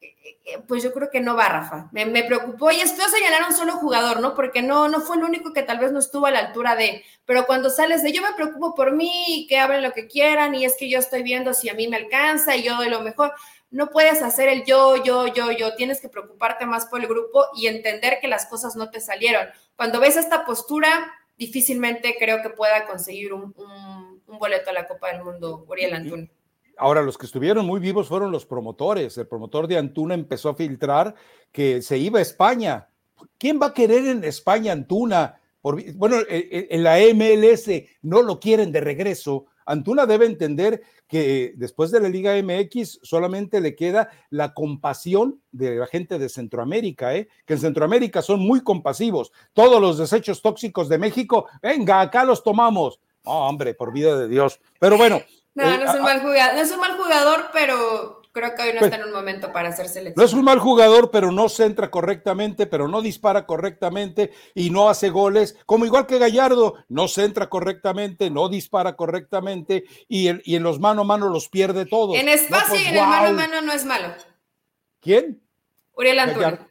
eh, 0.00 0.58
pues 0.68 0.84
yo 0.84 0.92
creo 0.92 1.10
que 1.10 1.20
no 1.20 1.34
va, 1.34 1.48
Rafa. 1.48 1.88
Me, 1.90 2.22
preocupó 2.22 2.70
y 2.70 2.80
esto 2.80 3.02
señalar 3.08 3.42
a 3.42 3.46
un 3.48 3.52
solo 3.52 3.72
jugador, 3.72 4.20
¿no? 4.20 4.36
Porque 4.36 4.62
no, 4.62 4.88
no 4.88 5.00
fue 5.00 5.16
el 5.16 5.24
único 5.24 5.52
que 5.52 5.64
tal 5.64 5.80
vez 5.80 5.90
no 5.90 5.98
estuvo 5.98 6.26
a 6.26 6.30
la 6.30 6.38
altura 6.38 6.76
de, 6.76 7.04
pero 7.24 7.46
cuando 7.46 7.68
sales 7.68 8.04
de 8.04 8.12
yo 8.12 8.22
me 8.22 8.32
preocupo 8.34 8.76
por 8.76 8.92
mí, 8.92 9.46
que 9.48 9.58
hablen 9.58 9.82
lo 9.82 9.92
que 9.92 10.06
quieran 10.06 10.54
y 10.54 10.64
es 10.64 10.76
que 10.78 10.88
yo 10.88 11.00
estoy 11.00 11.24
viendo 11.24 11.52
si 11.52 11.68
a 11.68 11.74
mí 11.74 11.88
me 11.88 11.96
alcanza 11.96 12.54
y 12.54 12.62
yo 12.62 12.76
doy 12.76 12.90
lo 12.90 13.00
mejor. 13.00 13.32
No 13.70 13.90
puedes 13.90 14.22
hacer 14.22 14.48
el 14.48 14.64
yo, 14.64 15.02
yo, 15.02 15.26
yo, 15.26 15.50
yo. 15.50 15.74
Tienes 15.74 16.00
que 16.00 16.08
preocuparte 16.08 16.64
más 16.64 16.86
por 16.86 17.00
el 17.00 17.08
grupo 17.08 17.44
y 17.56 17.66
entender 17.66 18.20
que 18.20 18.28
las 18.28 18.46
cosas 18.46 18.76
no 18.76 18.88
te 18.90 19.00
salieron. 19.00 19.48
Cuando 19.74 19.98
ves 19.98 20.16
esta 20.16 20.44
postura, 20.44 21.12
difícilmente 21.36 22.16
creo 22.18 22.42
que 22.42 22.50
pueda 22.50 22.86
conseguir 22.86 23.32
un, 23.32 23.54
boleto 24.26 24.70
a 24.70 24.72
la 24.72 24.86
Copa 24.86 25.12
del 25.12 25.24
Mundo, 25.24 25.64
Uriel 25.68 25.94
Antuna. 25.94 26.28
Ahora, 26.76 27.02
los 27.02 27.16
que 27.16 27.26
estuvieron 27.26 27.66
muy 27.66 27.78
vivos 27.78 28.08
fueron 28.08 28.32
los 28.32 28.46
promotores. 28.46 29.16
El 29.16 29.28
promotor 29.28 29.68
de 29.68 29.78
Antuna 29.78 30.14
empezó 30.14 30.48
a 30.48 30.56
filtrar 30.56 31.14
que 31.52 31.82
se 31.82 31.98
iba 31.98 32.18
a 32.18 32.22
España. 32.22 32.88
¿Quién 33.38 33.60
va 33.62 33.66
a 33.66 33.74
querer 33.74 34.06
en 34.06 34.24
España 34.24 34.72
Antuna? 34.72 35.40
bueno, 35.94 36.16
en 36.28 36.82
la 36.82 36.98
MLS 37.14 37.70
no 38.02 38.20
lo 38.22 38.38
quieren 38.38 38.70
de 38.70 38.80
regreso. 38.80 39.46
Antuna 39.66 40.06
debe 40.06 40.26
entender 40.26 40.82
que 41.08 41.52
después 41.56 41.90
de 41.90 42.00
la 42.00 42.08
Liga 42.08 42.34
MX 42.42 43.00
solamente 43.02 43.60
le 43.60 43.74
queda 43.74 44.10
la 44.30 44.52
compasión 44.54 45.40
de 45.52 45.76
la 45.76 45.86
gente 45.86 46.18
de 46.18 46.28
Centroamérica, 46.28 47.14
¿eh? 47.14 47.28
que 47.46 47.54
en 47.54 47.60
Centroamérica 47.60 48.22
son 48.22 48.40
muy 48.40 48.62
compasivos. 48.62 49.32
Todos 49.52 49.80
los 49.80 49.98
desechos 49.98 50.42
tóxicos 50.42 50.88
de 50.88 50.98
México, 50.98 51.46
venga, 51.62 52.00
acá 52.00 52.24
los 52.24 52.42
tomamos. 52.42 53.00
Oh, 53.24 53.48
hombre, 53.48 53.74
por 53.74 53.92
vida 53.92 54.18
de 54.18 54.28
Dios. 54.28 54.60
Pero 54.78 54.96
bueno. 54.96 55.20
No, 55.54 55.64
no, 55.64 55.84
es 55.84 55.94
un 55.94 56.02
mal 56.02 56.20
jugador, 56.20 56.54
no 56.54 56.60
es 56.60 56.72
un 56.72 56.80
mal 56.80 56.96
jugador, 56.96 57.46
pero 57.52 58.23
creo 58.34 58.54
que 58.54 58.62
hoy 58.62 58.72
no 58.74 58.80
pues, 58.80 58.92
está 58.92 59.02
en 59.02 59.08
un 59.08 59.14
momento 59.14 59.52
para 59.52 59.68
hacer 59.70 59.88
selección. 59.88 60.14
No 60.16 60.24
es 60.24 60.34
un 60.34 60.44
mal 60.44 60.58
jugador, 60.58 61.10
pero 61.10 61.30
no 61.30 61.48
centra 61.48 61.90
correctamente, 61.90 62.66
pero 62.66 62.88
no 62.88 63.00
dispara 63.00 63.46
correctamente 63.46 64.32
y 64.54 64.70
no 64.70 64.90
hace 64.90 65.08
goles, 65.08 65.56
como 65.64 65.86
igual 65.86 66.06
que 66.06 66.18
Gallardo, 66.18 66.74
no 66.88 67.08
centra 67.08 67.48
correctamente, 67.48 68.30
no 68.30 68.48
dispara 68.48 68.96
correctamente 68.96 69.84
y, 70.08 70.28
y 70.50 70.56
en 70.56 70.62
los 70.64 70.80
mano 70.80 71.02
a 71.02 71.04
mano 71.04 71.28
los 71.30 71.48
pierde 71.48 71.86
todos. 71.86 72.16
En 72.16 72.28
espacio 72.28 72.70
pues, 72.70 72.82
y 72.82 72.86
en 72.88 72.96
el 72.96 73.06
mano 73.06 73.28
a 73.28 73.32
mano 73.32 73.60
no 73.62 73.72
es 73.72 73.84
malo. 73.84 74.08
¿Quién? 75.00 75.40
Uriel 75.96 76.18
Antuna. 76.18 76.68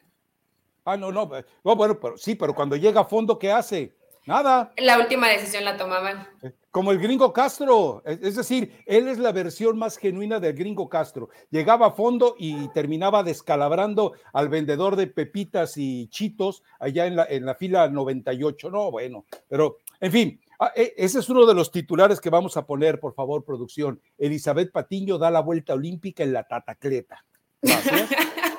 Ah, 0.84 0.98
no, 0.98 1.10
no, 1.10 1.26
bueno, 1.62 1.98
pero 1.98 2.18
sí, 2.18 2.34
pero 2.34 2.54
cuando 2.54 2.76
llega 2.76 3.00
a 3.00 3.04
fondo, 3.06 3.38
¿qué 3.38 3.50
hace? 3.50 3.96
Nada. 4.26 4.72
La 4.78 4.98
última 4.98 5.28
decisión 5.28 5.64
la 5.64 5.76
tomaban. 5.76 6.26
Como 6.70 6.92
el 6.92 6.98
gringo 6.98 7.32
Castro, 7.32 8.02
es 8.04 8.34
decir, 8.34 8.82
él 8.86 9.06
es 9.06 9.18
la 9.18 9.32
versión 9.32 9.78
más 9.78 9.96
genuina 9.96 10.40
del 10.40 10.54
gringo 10.54 10.88
Castro. 10.88 11.28
Llegaba 11.50 11.88
a 11.88 11.90
fondo 11.92 12.34
y 12.38 12.68
terminaba 12.68 13.22
descalabrando 13.22 14.14
al 14.32 14.48
vendedor 14.48 14.96
de 14.96 15.06
pepitas 15.06 15.76
y 15.76 16.08
chitos 16.08 16.62
allá 16.80 17.06
en 17.06 17.16
la, 17.16 17.26
en 17.28 17.44
la 17.44 17.54
fila 17.54 17.88
98. 17.88 18.70
No, 18.70 18.90
bueno, 18.90 19.26
pero 19.46 19.76
en 20.00 20.10
fin, 20.10 20.40
ah, 20.58 20.72
e, 20.74 20.94
ese 20.96 21.18
es 21.20 21.28
uno 21.28 21.46
de 21.46 21.54
los 21.54 21.70
titulares 21.70 22.20
que 22.20 22.30
vamos 22.30 22.56
a 22.56 22.66
poner, 22.66 22.98
por 22.98 23.14
favor, 23.14 23.44
producción. 23.44 24.00
Elizabeth 24.18 24.72
Patiño 24.72 25.18
da 25.18 25.30
la 25.30 25.40
vuelta 25.40 25.74
olímpica 25.74 26.22
en 26.24 26.32
la 26.32 26.44
tatacleta. 26.44 27.24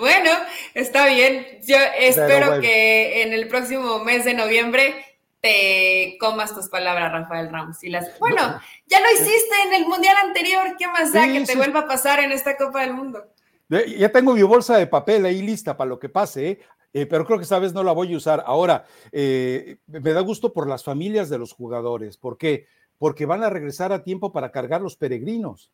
bueno, 0.00 0.30
está 0.74 1.06
bien. 1.06 1.46
Yo 1.64 1.76
espero 1.98 2.60
que 2.60 3.22
en 3.22 3.32
el 3.32 3.46
próximo 3.46 4.00
mes 4.00 4.24
de 4.24 4.34
noviembre 4.34 5.04
te 5.40 6.16
comas 6.20 6.54
tus 6.54 6.68
palabras, 6.68 7.12
Rafael 7.12 7.50
Ramos. 7.50 7.82
Y 7.84 7.90
las, 7.90 8.18
bueno, 8.18 8.60
ya 8.86 9.00
lo 9.00 9.10
hiciste 9.12 9.54
en 9.66 9.74
el 9.74 9.86
mundial 9.86 10.16
anterior, 10.24 10.76
¿qué 10.78 10.86
más 10.88 11.12
da 11.12 11.26
que 11.26 11.40
te 11.42 11.56
vuelva 11.56 11.80
a 11.80 11.86
pasar 11.86 12.20
en 12.20 12.32
esta 12.32 12.56
Copa 12.56 12.82
del 12.82 12.94
Mundo? 12.94 13.24
Ya 13.68 14.10
tengo 14.10 14.34
mi 14.34 14.42
bolsa 14.42 14.76
de 14.76 14.86
papel 14.86 15.24
ahí 15.24 15.42
lista 15.42 15.76
para 15.76 15.88
lo 15.88 15.98
que 15.98 16.08
pase, 16.08 16.48
¿eh? 16.48 16.60
Eh, 16.92 17.06
pero 17.06 17.24
creo 17.24 17.38
que 17.38 17.44
esta 17.44 17.60
vez 17.60 17.72
no 17.72 17.84
la 17.84 17.92
voy 17.92 18.12
a 18.12 18.16
usar. 18.16 18.42
Ahora, 18.44 18.84
eh, 19.12 19.76
me 19.86 20.12
da 20.12 20.20
gusto 20.20 20.52
por 20.52 20.68
las 20.68 20.82
familias 20.82 21.28
de 21.30 21.38
los 21.38 21.52
jugadores. 21.52 22.16
¿Por 22.16 22.36
qué? 22.36 22.66
Porque 22.98 23.26
van 23.26 23.44
a 23.44 23.50
regresar 23.50 23.92
a 23.92 24.02
tiempo 24.02 24.32
para 24.32 24.50
cargar 24.50 24.80
los 24.80 24.96
peregrinos. 24.96 25.70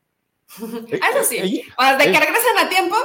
Eso 0.59 1.24
sí. 1.27 1.64
o 1.77 1.83
sea, 1.83 1.97
¿de 1.97 2.05
que 2.05 2.20
regresan 2.20 2.59
a 2.59 2.68
tiempo? 2.68 2.97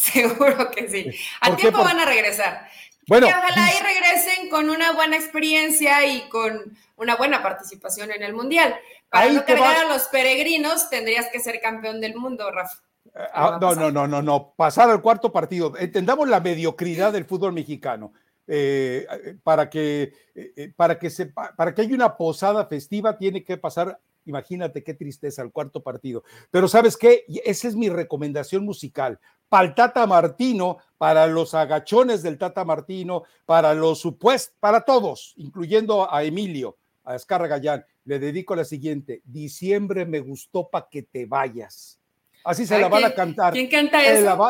Seguro 0.00 0.70
que 0.70 0.88
sí. 0.88 1.10
A 1.42 1.54
tiempo 1.56 1.84
van 1.84 2.00
a 2.00 2.06
regresar. 2.06 2.66
Bueno, 3.06 3.26
que 3.26 3.34
ojalá 3.34 3.66
ahí 3.66 3.78
regresen 3.82 4.48
con 4.48 4.70
una 4.70 4.92
buena 4.92 5.16
experiencia 5.16 6.06
y 6.06 6.26
con 6.30 6.74
una 6.96 7.16
buena 7.16 7.42
participación 7.42 8.10
en 8.10 8.22
el 8.22 8.32
Mundial. 8.32 8.74
Para 9.10 9.30
no 9.30 9.44
cargar 9.44 9.76
a 9.76 9.88
los 9.92 10.04
peregrinos, 10.04 10.88
tendrías 10.88 11.26
que 11.30 11.40
ser 11.40 11.60
campeón 11.60 12.00
del 12.00 12.14
mundo, 12.14 12.50
Rafa. 12.50 12.78
Eh, 13.14 13.18
ah, 13.34 13.58
no, 13.60 13.74
no, 13.74 13.90
no, 13.90 14.06
no, 14.06 14.22
no. 14.22 14.54
Pasar 14.56 14.88
al 14.88 15.02
cuarto 15.02 15.30
partido. 15.30 15.76
Entendamos 15.76 16.26
la 16.28 16.40
mediocridad 16.40 17.12
del 17.12 17.26
fútbol 17.26 17.52
mexicano. 17.52 18.14
Eh, 18.46 19.06
para 19.44 19.68
que 19.68 20.12
eh, 20.34 20.72
para 20.74 20.98
que 20.98 21.10
se, 21.10 21.26
para 21.26 21.74
que 21.74 21.82
haya 21.82 21.94
una 21.94 22.16
posada 22.16 22.66
festiva 22.66 23.16
tiene 23.16 23.44
que 23.44 23.58
pasar 23.58 24.00
imagínate 24.24 24.82
qué 24.82 24.94
tristeza 24.94 25.42
el 25.42 25.52
cuarto 25.52 25.82
partido 25.82 26.22
pero 26.50 26.68
sabes 26.68 26.96
qué 26.96 27.24
esa 27.44 27.68
es 27.68 27.76
mi 27.76 27.88
recomendación 27.88 28.64
musical 28.64 29.18
para 29.50 29.66
el 29.66 29.74
Tata 29.74 30.06
Martino, 30.06 30.78
para 30.96 31.26
los 31.26 31.54
agachones 31.54 32.22
del 32.22 32.38
Tata 32.38 32.64
Martino, 32.64 33.24
para 33.44 33.74
los 33.74 33.98
supuestos, 33.98 34.56
para 34.60 34.82
todos, 34.82 35.34
incluyendo 35.36 36.10
a 36.10 36.22
Emilio, 36.22 36.78
a 37.04 37.16
Escarra 37.16 37.48
Gallán, 37.48 37.84
le 38.04 38.18
dedico 38.18 38.54
la 38.54 38.64
siguiente: 38.64 39.20
Diciembre 39.24 40.06
me 40.06 40.20
gustó 40.20 40.70
para 40.70 40.88
que 40.88 41.02
te 41.02 41.26
vayas. 41.26 41.98
Así 42.44 42.64
se 42.64 42.78
la 42.78 42.88
van 42.88 43.04
a 43.04 43.14
cantar. 43.14 43.52
¿Quién 43.52 43.68
canta 43.68 44.02
eso? 44.04 44.48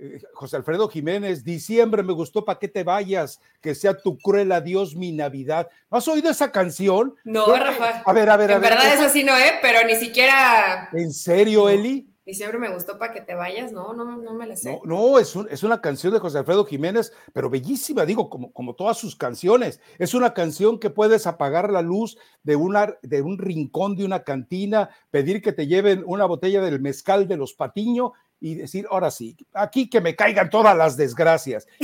Eh, 0.00 0.20
José 0.32 0.56
Alfredo 0.56 0.88
Jiménez, 0.88 1.42
diciembre 1.42 2.04
me 2.04 2.12
gustó 2.12 2.44
para 2.44 2.60
que 2.60 2.68
te 2.68 2.84
vayas, 2.84 3.40
que 3.60 3.74
sea 3.74 3.96
tu 3.96 4.16
cruel 4.16 4.52
adiós 4.52 4.94
mi 4.94 5.10
Navidad. 5.10 5.68
¿No 5.90 5.98
has 5.98 6.06
oído 6.06 6.30
esa 6.30 6.52
canción? 6.52 7.16
No, 7.24 7.46
Rafa. 7.46 8.02
A 8.06 8.12
ver, 8.12 8.30
a 8.30 8.36
ver, 8.36 8.52
a 8.52 8.58
ver. 8.58 8.72
En 8.72 8.76
verdad 8.76 8.94
es 8.94 9.00
así, 9.00 9.24
no, 9.24 9.36
¿eh? 9.36 9.54
Pero 9.60 9.84
ni 9.86 9.96
siquiera. 9.96 10.88
¿En 10.92 11.12
serio, 11.12 11.68
Eli? 11.68 12.08
Diciembre 12.24 12.58
me 12.58 12.68
gustó 12.68 12.98
para 12.98 13.14
que 13.14 13.22
te 13.22 13.34
vayas, 13.34 13.72
no, 13.72 13.94
no, 13.94 14.04
no 14.04 14.34
me 14.34 14.46
la 14.46 14.54
sé. 14.54 14.70
No, 14.70 14.80
no 14.84 15.18
es, 15.18 15.34
es, 15.50 15.62
una 15.62 15.80
canción 15.80 16.12
de 16.12 16.18
José 16.18 16.36
Alfredo 16.36 16.66
Jiménez, 16.66 17.10
pero 17.32 17.48
bellísima, 17.48 18.04
digo, 18.04 18.28
como, 18.28 18.52
como 18.52 18.74
todas 18.74 18.98
sus 18.98 19.16
canciones. 19.16 19.80
Es 19.98 20.12
una 20.12 20.34
canción 20.34 20.78
que 20.78 20.90
puedes 20.90 21.26
apagar 21.26 21.72
la 21.72 21.80
luz 21.80 22.18
de, 22.42 22.54
una, 22.54 22.98
de 23.00 23.22
un 23.22 23.38
rincón 23.38 23.96
de 23.96 24.04
una 24.04 24.24
cantina, 24.24 24.90
pedir 25.10 25.40
que 25.40 25.52
te 25.52 25.66
lleven 25.66 26.04
una 26.06 26.26
botella 26.26 26.60
del 26.60 26.80
mezcal 26.80 27.28
de 27.28 27.38
los 27.38 27.54
Patiño 27.54 28.12
y 28.40 28.54
decir, 28.54 28.86
ahora 28.90 29.10
sí, 29.10 29.36
aquí 29.52 29.88
que 29.88 30.00
me 30.00 30.14
caigan 30.14 30.50
todas 30.50 30.76
las 30.76 30.96
desgracias. 30.96 31.66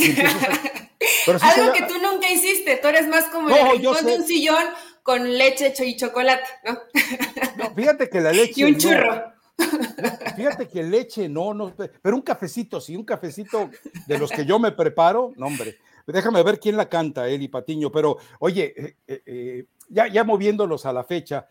Algo 1.26 1.72
que 1.72 1.82
tú 1.82 1.94
nunca 2.00 2.30
hiciste, 2.30 2.76
tú 2.76 2.88
eres 2.88 3.08
más 3.08 3.24
como 3.26 3.48
el 3.48 3.72
rincón 3.72 4.04
de 4.04 4.16
un 4.16 4.24
sillón 4.24 4.64
con 5.02 5.36
leche 5.36 5.72
y 5.84 5.96
chocolate, 5.96 6.44
¿no? 6.64 6.78
no 7.56 7.74
fíjate 7.74 8.08
que 8.08 8.20
la 8.20 8.32
leche. 8.32 8.52
y 8.56 8.64
un 8.64 8.76
churro. 8.76 9.34
Fíjate 10.36 10.68
que 10.68 10.82
leche, 10.82 11.28
no, 11.28 11.54
no, 11.54 11.74
pero 12.02 12.16
un 12.16 12.22
cafecito, 12.22 12.80
sí, 12.80 12.96
un 12.96 13.04
cafecito 13.04 13.70
de 14.06 14.18
los 14.18 14.30
que 14.30 14.44
yo 14.44 14.58
me 14.58 14.72
preparo, 14.72 15.32
no, 15.36 15.46
hombre. 15.46 15.78
Déjame 16.06 16.42
ver 16.42 16.58
quién 16.58 16.76
la 16.76 16.88
canta, 16.88 17.28
Eli 17.28 17.48
Patiño, 17.48 17.90
pero 17.90 18.18
oye, 18.40 18.74
eh, 18.76 18.96
eh, 19.06 19.22
eh, 19.24 19.64
ya, 19.88 20.08
ya 20.08 20.24
moviéndolos 20.24 20.84
a 20.86 20.92
la 20.92 21.04
fecha, 21.04 21.48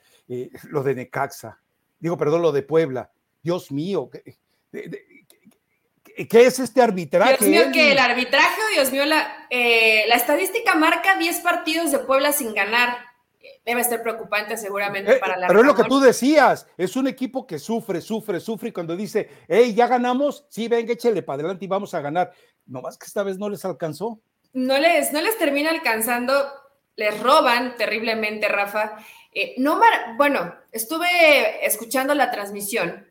lo 0.70 0.84
de 0.84 0.96
Necaxa, 0.96 1.60
digo, 2.00 2.18
perdón, 2.18 2.42
lo 2.42 2.52
de 2.52 2.62
Puebla, 2.62 3.12
Dios 3.42 3.72
mío, 3.72 4.10
¿qué, 4.74 6.46
es 6.46 6.60
este 6.60 6.82
arbitraje? 6.82 7.38
Dios 7.46 7.50
mío, 7.50 7.72
que 7.74 7.92
el 7.92 8.00
arbitraje, 8.00 8.62
Dios 8.74 8.92
mío, 8.92 9.06
la, 9.06 9.48
la 9.50 10.16
estadística 10.16 10.76
marca 10.76 11.18
10 11.18 11.40
partidos 11.40 11.92
de 11.92 12.00
Puebla 12.00 12.32
sin 12.32 12.54
ganar 12.54 13.14
debe 13.66 13.84
ser 13.84 14.02
preocupante 14.02 14.58
seguramente 14.58 15.14
eh, 15.14 15.20
para 15.20 15.38
la. 15.38 15.48
Pero 15.48 15.62
es 15.62 15.66
lo 15.66 15.76
que 15.76 15.84
tú 15.84 16.00
decías, 16.00 16.68
es 16.78 16.96
un 16.96 17.08
equipo 17.08 17.46
que 17.48 17.60
sufre, 17.60 18.02
sufre, 18.02 18.40
sufre 18.40 18.70
y 18.70 18.72
cuando 18.72 18.96
dice, 18.96 19.30
hey, 19.48 19.74
ya 19.74 19.88
ganamos, 19.88 20.46
sí, 20.50 20.68
venga, 20.68 20.94
échale 20.94 21.24
para 21.24 21.36
adelante 21.42 21.66
y 21.66 21.68
vamos 21.68 21.94
a 21.94 22.02
ganar. 22.02 22.32
No 22.66 22.82
más 22.82 22.98
que 22.98 23.06
esta 23.06 23.24
vez 23.24 23.38
no 23.38 23.50
les 23.50 23.64
alcanzó. 23.66 24.20
No 24.54 24.78
les, 24.78 25.12
no 25.12 25.22
les 25.22 25.38
termina 25.38 25.72
alcanzando, 25.72 26.34
les 26.96 27.20
roban 27.20 27.76
terriblemente, 27.76 28.48
Rafa. 28.48 28.98
Eh, 29.32 29.56
no, 29.58 29.82
bueno, 30.16 30.56
estuve 30.72 31.66
escuchando 31.66 32.14
la 32.14 32.30
transmisión 32.32 33.08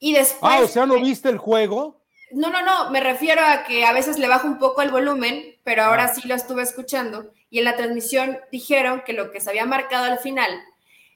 y 0.00 0.14
después. 0.14 0.52
Ah, 0.52 0.62
o 0.64 0.66
sea, 0.66 0.86
¿no 0.86 1.00
viste 1.00 1.28
el 1.28 1.38
juego? 1.38 2.00
No, 2.32 2.50
no, 2.50 2.62
no, 2.62 2.90
me 2.90 3.00
refiero 3.00 3.42
a 3.44 3.64
que 3.64 3.84
a 3.84 3.92
veces 3.92 4.18
le 4.18 4.28
bajo 4.28 4.46
un 4.46 4.58
poco 4.58 4.82
el 4.82 4.90
volumen, 4.90 5.56
pero 5.62 5.84
ahora 5.84 6.04
ah. 6.04 6.14
sí 6.14 6.26
lo 6.26 6.34
estuve 6.34 6.62
escuchando 6.62 7.30
y 7.50 7.58
en 7.58 7.64
la 7.64 7.76
transmisión 7.76 8.38
dijeron 8.50 9.02
que 9.04 9.12
lo 9.12 9.30
que 9.30 9.40
se 9.40 9.50
había 9.50 9.66
marcado 9.66 10.04
al 10.04 10.18
final 10.18 10.50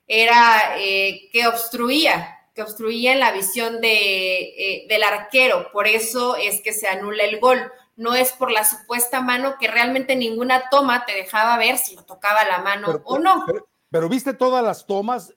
era 0.06 0.76
eh, 0.78 1.30
que 1.32 1.46
obstruía, 1.46 2.38
que 2.54 2.62
obstruía 2.62 3.12
en 3.12 3.20
la 3.20 3.32
visión 3.32 3.80
de, 3.80 4.40
eh, 4.40 4.86
del 4.88 5.02
arquero, 5.02 5.70
por 5.72 5.86
eso 5.86 6.36
es 6.36 6.60
que 6.60 6.72
se 6.72 6.88
anula 6.88 7.24
el 7.24 7.40
gol. 7.40 7.72
No 7.96 8.16
es 8.16 8.32
por 8.32 8.50
la 8.50 8.64
supuesta 8.64 9.20
mano 9.20 9.54
que 9.60 9.68
realmente 9.68 10.16
ninguna 10.16 10.68
toma 10.68 11.06
te 11.06 11.12
dejaba 11.12 11.56
ver 11.58 11.78
si 11.78 11.94
lo 11.94 12.04
tocaba 12.04 12.44
la 12.44 12.58
mano 12.58 13.00
o 13.04 13.20
no. 13.20 13.46
pero, 13.88 14.08
viste 14.08 14.34
todas 14.34 14.64
las 14.64 14.84
tomas 14.84 15.32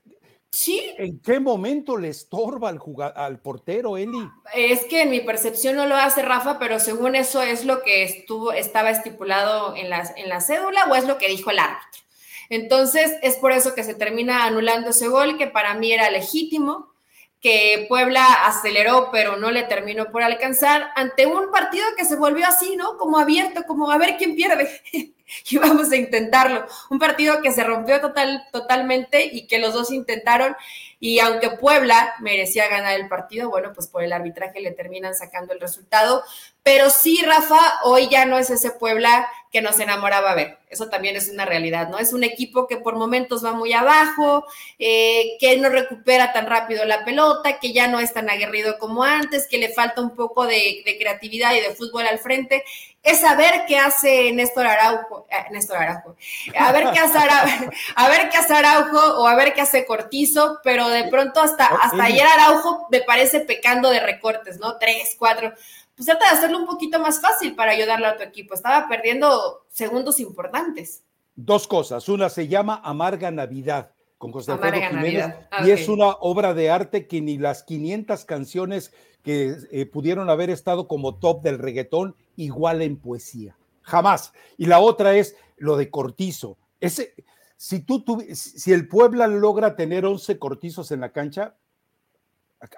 Sí. 0.52 0.94
¿En 0.98 1.20
qué 1.20 1.40
momento 1.40 1.98
le 1.98 2.10
estorba 2.10 2.70
al, 2.70 2.80
al 3.16 3.40
portero, 3.42 3.98
Eli? 3.98 4.30
Es 4.54 4.86
que 4.86 5.02
en 5.02 5.12
mi 5.12 5.20
percepción 5.20 5.76
no 5.76 5.86
lo 5.86 5.96
hace 5.96 6.22
Rafa, 6.22 6.58
pero 6.58 6.80
según 6.80 7.16
eso 7.16 7.42
es 7.42 7.66
lo 7.66 7.82
que 7.84 8.04
estuvo, 8.04 8.54
estaba 8.54 8.90
estipulado 8.90 9.76
en 9.76 9.90
la, 9.90 10.10
en 10.16 10.30
la 10.30 10.42
cédula 10.42 10.86
o 10.90 10.96
es 10.96 11.06
lo 11.06 11.18
que 11.18 11.28
dijo 11.28 11.52
el 11.52 11.60
árbitro. 11.60 12.02
Entonces, 12.50 13.18
es 13.22 13.36
por 13.36 13.52
eso 13.52 13.76
que 13.76 13.84
se 13.84 13.94
termina 13.94 14.46
anulando 14.46 14.92
ese 14.92 15.10
gol, 15.10 15.38
que 15.38 15.48
para 15.48 15.74
mí 15.74 15.92
era 15.92 16.10
legítimo, 16.10 16.94
que 17.42 17.86
Puebla 17.90 18.46
aceleró, 18.46 19.10
pero 19.12 19.36
no 19.38 19.52
le 19.52 19.64
terminó 19.64 20.12
por 20.12 20.24
alcanzar, 20.24 20.92
ante 20.96 21.26
un 21.26 21.52
partido 21.52 21.86
que 21.98 22.06
se 22.06 22.16
volvió 22.16 22.48
así, 22.48 22.76
¿no? 22.78 22.98
Como 22.98 23.20
abierto, 23.20 23.64
como 23.68 23.92
a 23.92 23.98
ver 23.98 24.16
quién 24.18 24.36
pierde. 24.36 24.82
y 25.50 25.58
vamos 25.58 25.92
a 25.92 25.96
intentarlo. 25.96 26.66
Un 26.90 27.00
partido 27.00 27.42
que 27.42 27.52
se 27.52 27.64
rompió 27.64 28.00
total, 28.02 28.46
totalmente 28.52 29.26
y 29.26 29.48
que 29.48 29.60
los 29.60 29.74
dos 29.74 29.92
intentaron 29.92 30.56
y 31.00 31.20
aunque 31.20 31.52
Puebla 31.52 32.16
merecía 32.20 32.68
ganar 32.68 33.00
el 33.00 33.08
partido, 33.08 33.50
bueno, 33.50 33.72
pues 33.74 33.88
por 33.88 34.04
el 34.04 34.14
arbitraje 34.14 34.62
le 34.62 34.72
terminan 34.72 35.14
sacando 35.14 35.54
el 35.54 35.60
resultado. 35.60 36.24
Pero 36.64 36.90
sí, 36.90 37.22
Rafa, 37.24 37.60
hoy 37.84 38.10
ya 38.10 38.26
no 38.26 38.38
es 38.38 38.50
ese 38.50 38.72
Puebla 38.72 39.30
que 39.52 39.62
nos 39.62 39.80
enamoraba 39.80 40.34
ver. 40.36 40.58
Eso 40.70 40.90
también 40.90 41.16
es 41.16 41.30
una 41.30 41.46
realidad, 41.46 41.88
¿no? 41.88 41.98
Es 41.98 42.12
un 42.12 42.24
equipo 42.24 42.68
que 42.68 42.78
por 42.78 42.98
momentos 42.98 43.44
va 43.44 43.54
muy 43.54 43.72
abajo, 43.72 44.46
eh, 44.78 45.38
que 45.40 45.58
no 45.58 45.70
recupera 45.70 46.34
tan 46.34 46.46
rápido 46.46 46.84
la 46.84 47.06
pelota, 47.06 47.60
que 47.60 47.72
ya 47.72 47.88
no 47.88 48.00
es 48.00 48.14
tan 48.14 48.30
aguerrido 48.30 48.78
como 48.78 49.04
antes, 49.04 49.48
que 49.48 49.58
le 49.58 49.70
falta 49.70 50.02
un 50.02 50.16
poco 50.16 50.46
de, 50.46 50.84
creatividad 51.00 51.54
y 51.56 51.62
de 51.62 51.76
fútbol 51.76 52.06
al 52.06 52.20
frente. 52.20 52.64
Es 53.02 53.22
saber 53.22 53.64
qué 53.68 53.78
hace 53.78 54.34
Néstor 54.34 54.68
Araujo, 54.68 55.28
eh, 55.30 55.46
Néstor 55.52 55.78
Araujo, 55.78 56.18
a 56.60 56.72
ver 56.74 56.92
qué 56.92 57.00
hace 57.00 57.18
Araujo, 57.18 57.72
a 57.96 58.10
ver 58.10 58.30
qué 58.30 58.38
hace 58.38 58.54
Araujo 58.54 59.22
o 59.22 59.28
a 59.28 59.36
ver 59.36 59.54
qué 59.54 59.62
hace 59.62 59.86
Cortizo, 59.86 60.60
pero 60.62 60.90
de 60.90 61.06
pronto 61.06 61.40
hasta, 61.40 61.68
hasta 61.68 62.04
ayer 62.04 62.28
Araujo 62.28 62.88
me 62.92 63.00
parece 63.02 63.40
pecando 63.40 63.90
de 63.90 64.02
recortes, 64.02 64.60
¿no? 64.60 64.78
Tres, 64.78 65.16
cuatro 65.18 65.54
pues 65.98 66.06
trata 66.06 66.26
de 66.30 66.38
hacerlo 66.38 66.60
un 66.60 66.68
poquito 66.68 67.00
más 67.00 67.20
fácil 67.20 67.56
para 67.56 67.72
ayudarle 67.72 68.06
a 68.06 68.16
tu 68.16 68.22
equipo. 68.22 68.54
Estaba 68.54 68.88
perdiendo 68.88 69.66
segundos 69.68 70.20
importantes. 70.20 71.04
Dos 71.36 71.68
cosas. 71.68 72.08
Una 72.08 72.30
se 72.30 72.48
llama 72.48 72.80
Amarga 72.84 73.32
Navidad 73.32 73.92
con 74.20 74.32
José 74.32 74.54
Jiménez 74.54 75.34
ah, 75.50 75.66
y 75.66 75.72
es 75.72 75.90
una 75.90 76.10
obra 76.10 76.54
de 76.54 76.70
arte 76.70 77.08
que 77.08 77.20
ni 77.20 77.40
las 77.40 77.64
500 77.64 78.26
canciones 78.26 78.94
que 79.24 79.56
eh, 79.72 79.88
pudieron 79.88 80.30
haber 80.30 80.52
estado 80.52 80.88
como 80.88 81.16
top 81.16 81.42
del 81.42 81.58
reggaetón 81.58 82.16
igual 82.36 82.84
en 82.84 82.98
poesía. 82.98 83.58
Jamás. 83.82 84.34
Y 84.56 84.68
la 84.68 84.80
otra 84.80 85.16
es 85.16 85.36
lo 85.58 85.78
de 85.78 85.90
Cortizo. 85.90 86.60
Ese, 86.80 87.16
si, 87.56 87.80
tú, 87.80 88.24
si 88.34 88.72
el 88.72 88.88
Puebla 88.88 89.26
logra 89.26 89.76
tener 89.76 90.06
11 90.06 90.38
cortizos 90.38 90.92
en 90.92 91.02
la 91.02 91.12
cancha, 91.12 91.56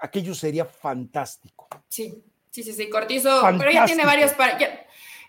aquello 0.00 0.34
sería 0.34 0.64
fantástico. 0.64 1.68
Sí. 1.88 2.24
Sí, 2.50 2.64
sí, 2.64 2.72
sí, 2.72 2.90
Cortizo, 2.90 3.42
pero 3.58 3.70
ya 3.70 3.84
tiene 3.84 4.04
varios 4.04 4.32
para. 4.32 4.58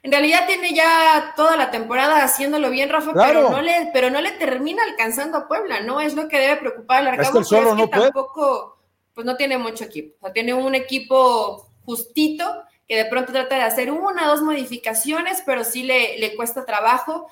en 0.04 0.12
realidad 0.12 0.48
tiene 0.48 0.74
ya 0.74 1.34
toda 1.36 1.56
la 1.56 1.70
temporada 1.70 2.24
haciéndolo 2.24 2.70
bien, 2.72 2.90
Rafa, 2.90 3.14
pero, 3.14 3.50
no 3.50 3.62
le, 3.62 3.90
pero 3.94 4.10
no 4.10 4.22
le 4.22 4.32
termina 4.32 4.84
alcanzando 4.84 5.38
a 5.38 5.48
Puebla, 5.48 5.82
¿no? 5.82 6.02
Es 6.02 6.16
lo 6.16 6.28
que 6.28 6.40
debe 6.40 6.58
preocupar 6.58 7.02
al 7.02 7.10
Arcabo, 7.10 7.42
es 7.42 7.50
que, 7.50 7.62
no 7.62 7.88
tampoco, 7.88 8.80
pues 9.14 9.26
no 9.26 9.38
tiene 9.38 9.60
mucho 9.60 9.84
equipo. 9.84 10.16
O 10.20 10.26
sea, 10.26 10.34
tiene 10.34 10.56
un 10.56 10.74
equipo 10.74 11.68
justito 11.86 12.64
que 12.88 12.98
de 12.98 13.06
pronto 13.06 13.32
trata 13.32 13.56
de 13.56 13.62
hacer 13.62 13.92
una 13.92 14.26
o 14.26 14.32
dos 14.32 14.42
modificaciones, 14.42 15.44
pero 15.46 15.64
sí 15.64 15.84
le, 15.84 16.18
le 16.18 16.36
cuesta 16.36 16.66
trabajo. 16.66 17.28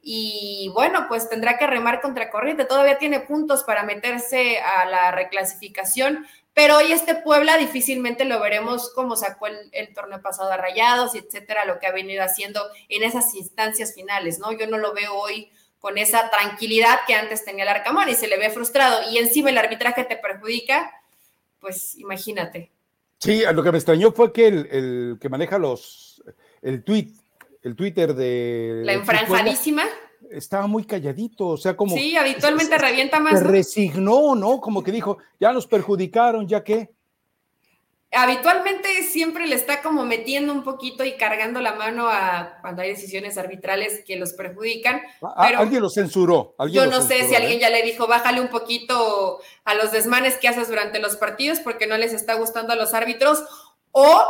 Y 0.00 0.70
bueno, 0.74 1.06
pues 1.08 1.28
tendrá 1.28 1.58
que 1.58 1.66
remar 1.66 2.00
contra 2.00 2.30
corriente. 2.30 2.64
Todavía 2.64 2.98
tiene 2.98 3.20
puntos 3.20 3.62
para 3.62 3.82
meterse 3.82 4.58
a 4.60 4.84
la 4.86 5.10
reclasificación, 5.10 6.26
pero 6.54 6.76
hoy 6.76 6.92
este 6.92 7.14
Puebla 7.14 7.56
difícilmente 7.56 8.24
lo 8.24 8.40
veremos 8.40 8.92
como 8.94 9.16
sacó 9.16 9.46
el, 9.46 9.94
torneo 9.94 10.20
pasado 10.20 10.50
a 10.52 10.56
Rayados, 10.56 11.14
etcétera, 11.14 11.64
lo 11.64 11.78
que 11.78 11.86
ha 11.86 11.92
venido 11.92 12.22
haciendo 12.22 12.60
en 12.88 13.02
esas 13.02 13.34
instancias 13.34 13.94
finales, 13.94 14.38
¿no? 14.38 14.52
Yo 14.52 14.66
no 14.66 14.76
lo 14.76 14.92
veo 14.92 15.14
hoy 15.14 15.50
con 15.80 15.98
esa 15.98 16.30
tranquilidad 16.30 17.00
que 17.06 17.14
antes 17.14 17.44
tenía 17.44 17.64
el 17.64 17.70
Arcamón 17.70 18.08
y 18.08 18.14
se 18.14 18.28
le 18.28 18.38
ve 18.38 18.50
frustrado 18.50 19.10
y 19.10 19.18
encima 19.18 19.50
el 19.50 19.58
arbitraje 19.58 20.04
te 20.04 20.16
perjudica, 20.16 20.92
pues 21.58 21.96
imagínate. 21.96 22.70
Sí, 23.18 23.42
lo 23.52 23.62
que 23.62 23.72
me 23.72 23.78
extrañó 23.78 24.12
fue 24.12 24.32
que 24.32 24.48
el, 24.48 25.18
que 25.20 25.28
maneja 25.28 25.58
los, 25.58 26.22
el 26.60 26.84
tweet, 26.84 27.08
el 27.62 27.74
Twitter 27.76 28.14
de... 28.14 28.82
La 28.84 28.92
enfranjadísima 28.92 29.84
estaba 30.32 30.66
muy 30.66 30.84
calladito, 30.84 31.48
o 31.48 31.56
sea, 31.56 31.76
como... 31.76 31.96
Sí, 31.96 32.16
habitualmente 32.16 32.78
revienta 32.78 33.20
más. 33.20 33.38
Se 33.38 33.44
resignó, 33.44 34.34
¿no? 34.34 34.60
Como 34.60 34.82
que 34.82 34.92
dijo, 34.92 35.18
ya 35.38 35.52
nos 35.52 35.66
perjudicaron, 35.66 36.46
ya 36.48 36.62
que... 36.62 36.90
Habitualmente 38.14 39.04
siempre 39.04 39.46
le 39.46 39.54
está 39.54 39.80
como 39.80 40.04
metiendo 40.04 40.52
un 40.52 40.64
poquito 40.64 41.02
y 41.02 41.16
cargando 41.16 41.62
la 41.62 41.74
mano 41.74 42.08
a 42.08 42.58
cuando 42.60 42.82
hay 42.82 42.90
decisiones 42.90 43.38
arbitrales 43.38 44.04
que 44.06 44.16
los 44.16 44.34
perjudican. 44.34 45.00
Pero 45.20 45.58
alguien 45.58 45.80
lo 45.80 45.88
censuró. 45.88 46.54
yo 46.70 46.84
no 46.86 47.00
sé 47.00 47.26
si 47.26 47.34
alguien 47.34 47.56
¿eh? 47.56 47.60
ya 47.60 47.70
le 47.70 47.82
dijo, 47.82 48.06
bájale 48.06 48.42
un 48.42 48.48
poquito 48.48 49.40
a 49.64 49.74
los 49.74 49.92
desmanes 49.92 50.36
que 50.36 50.46
haces 50.46 50.68
durante 50.68 50.98
los 50.98 51.16
partidos 51.16 51.60
porque 51.60 51.86
no 51.86 51.96
les 51.96 52.12
está 52.12 52.34
gustando 52.34 52.74
a 52.74 52.76
los 52.76 52.92
árbitros 52.92 53.44
o 53.92 54.22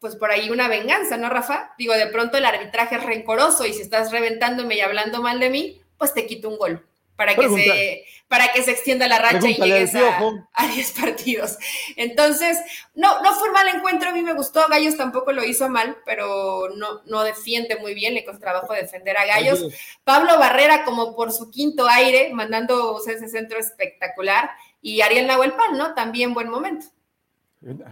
pues 0.00 0.16
por 0.16 0.30
ahí 0.30 0.50
una 0.50 0.68
venganza, 0.68 1.16
¿no, 1.16 1.28
Rafa? 1.28 1.74
Digo, 1.78 1.94
de 1.94 2.06
pronto 2.06 2.38
el 2.38 2.46
arbitraje 2.46 2.96
es 2.96 3.04
rencoroso 3.04 3.66
y 3.66 3.74
si 3.74 3.82
estás 3.82 4.10
reventándome 4.10 4.76
y 4.76 4.80
hablando 4.80 5.22
mal 5.22 5.38
de 5.38 5.50
mí, 5.50 5.82
pues 5.98 6.14
te 6.14 6.26
quito 6.26 6.48
un 6.48 6.58
gol 6.58 6.86
para 7.20 7.34
que, 7.34 7.50
se, 7.50 8.04
para 8.28 8.50
que 8.50 8.62
se 8.62 8.70
extienda 8.70 9.06
la 9.06 9.18
racha 9.18 9.46
y 9.46 9.54
llegues 9.54 9.94
a, 9.94 10.66
10 10.66 10.92
partidos. 10.92 11.58
Entonces, 11.96 12.56
no, 12.94 13.20
no 13.20 13.34
fue 13.34 13.48
un 13.48 13.52
mal 13.52 13.68
encuentro, 13.68 14.08
a 14.08 14.12
mí 14.12 14.22
me 14.22 14.32
gustó, 14.32 14.66
Gallos 14.70 14.96
tampoco 14.96 15.30
lo 15.32 15.44
hizo 15.44 15.68
mal, 15.68 15.98
pero 16.06 16.70
no, 16.76 17.02
no 17.04 17.22
defiende 17.22 17.76
muy 17.76 17.92
bien, 17.92 18.14
le 18.14 18.24
costó 18.24 18.40
trabajo 18.40 18.72
defender 18.72 19.18
a 19.18 19.26
Gallos. 19.26 19.66
Pablo 20.02 20.38
Barrera 20.38 20.82
como 20.86 21.14
por 21.14 21.30
su 21.30 21.50
quinto 21.50 21.86
aire, 21.86 22.30
mandando 22.32 22.98
ese 23.06 23.28
centro 23.28 23.58
espectacular, 23.58 24.52
y 24.80 25.02
Ariel 25.02 25.26
Nahuelpan, 25.26 25.76
¿no? 25.76 25.92
También 25.92 26.32
buen 26.32 26.48
momento. 26.48 26.86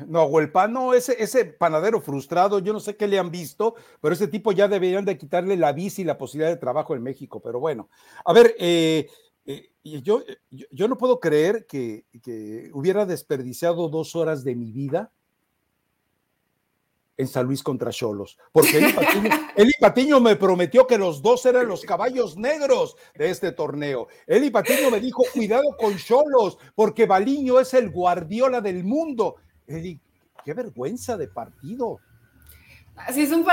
No, 0.07 0.25
Huelpano, 0.25 0.95
ese, 0.95 1.23
ese 1.23 1.45
panadero 1.45 2.01
frustrado, 2.01 2.59
yo 2.59 2.73
no 2.73 2.81
sé 2.81 2.97
qué 2.97 3.07
le 3.07 3.19
han 3.19 3.31
visto, 3.31 3.75
pero 4.01 4.15
ese 4.15 4.27
tipo 4.27 4.53
ya 4.53 4.67
deberían 4.67 5.05
de 5.05 5.19
quitarle 5.19 5.59
la 5.59 5.73
visa 5.73 6.01
y 6.01 6.05
la 6.05 6.17
posibilidad 6.17 6.51
de 6.51 6.57
trabajo 6.57 6.95
en 6.95 7.03
México. 7.03 7.41
Pero 7.41 7.61
bueno, 7.61 7.91
a 8.25 8.33
ver, 8.33 8.55
eh, 8.59 9.09
eh, 9.45 9.71
yo, 9.83 10.23
yo, 10.51 10.89
no 10.89 10.97
puedo 10.97 11.21
creer 11.21 11.67
que, 11.67 12.07
hubiera 12.73 13.05
desperdiciado 13.05 13.89
dos 13.89 14.17
horas 14.17 14.43
de 14.43 14.55
mi 14.55 14.73
vida 14.73 15.13
en 17.19 17.29
San 17.29 17.47
Luis 17.47 17.63
contra 17.63 17.91
Cholos, 17.91 18.39
porque 18.53 18.79
Eli 19.57 19.73
Patiño, 19.81 20.21
me 20.21 20.37
prometió 20.37 20.87
que 20.87 20.97
los 20.97 21.21
dos 21.21 21.45
eran 21.45 21.67
los 21.67 21.83
caballos 21.83 22.39
negros 22.39 22.97
de 23.17 23.29
este 23.29 23.53
torneo. 23.53 24.09
Eli 24.27 24.51
Patiño 24.51 24.91
me 24.91 25.01
dijo, 25.01 25.25
cuidado 25.35 25.77
con 25.79 25.97
Cholos, 25.97 26.59
porque 26.75 27.07
Baliño 27.07 27.59
es 27.59 27.75
el 27.75 27.91
guardiola 27.91 28.61
del 28.61 28.85
mundo 28.85 29.37
qué 30.45 30.55
vergüenza 30.55 31.17
de 31.17 31.29
partido. 31.29 32.01
Así 32.97 33.23
es 33.23 33.33
un 33.33 33.47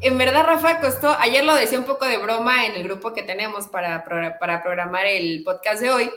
En 0.00 0.18
verdad, 0.18 0.44
Rafa 0.44 0.80
costó, 0.80 1.10
ayer 1.18 1.44
lo 1.44 1.54
decía 1.54 1.78
un 1.78 1.84
poco 1.84 2.06
de 2.06 2.18
broma 2.18 2.66
en 2.66 2.72
el 2.72 2.84
grupo 2.84 3.12
que 3.12 3.22
tenemos 3.22 3.68
para, 3.68 4.04
para 4.04 4.62
programar 4.62 5.06
el 5.06 5.44
podcast 5.44 5.80
de 5.80 5.90
hoy, 5.90 6.10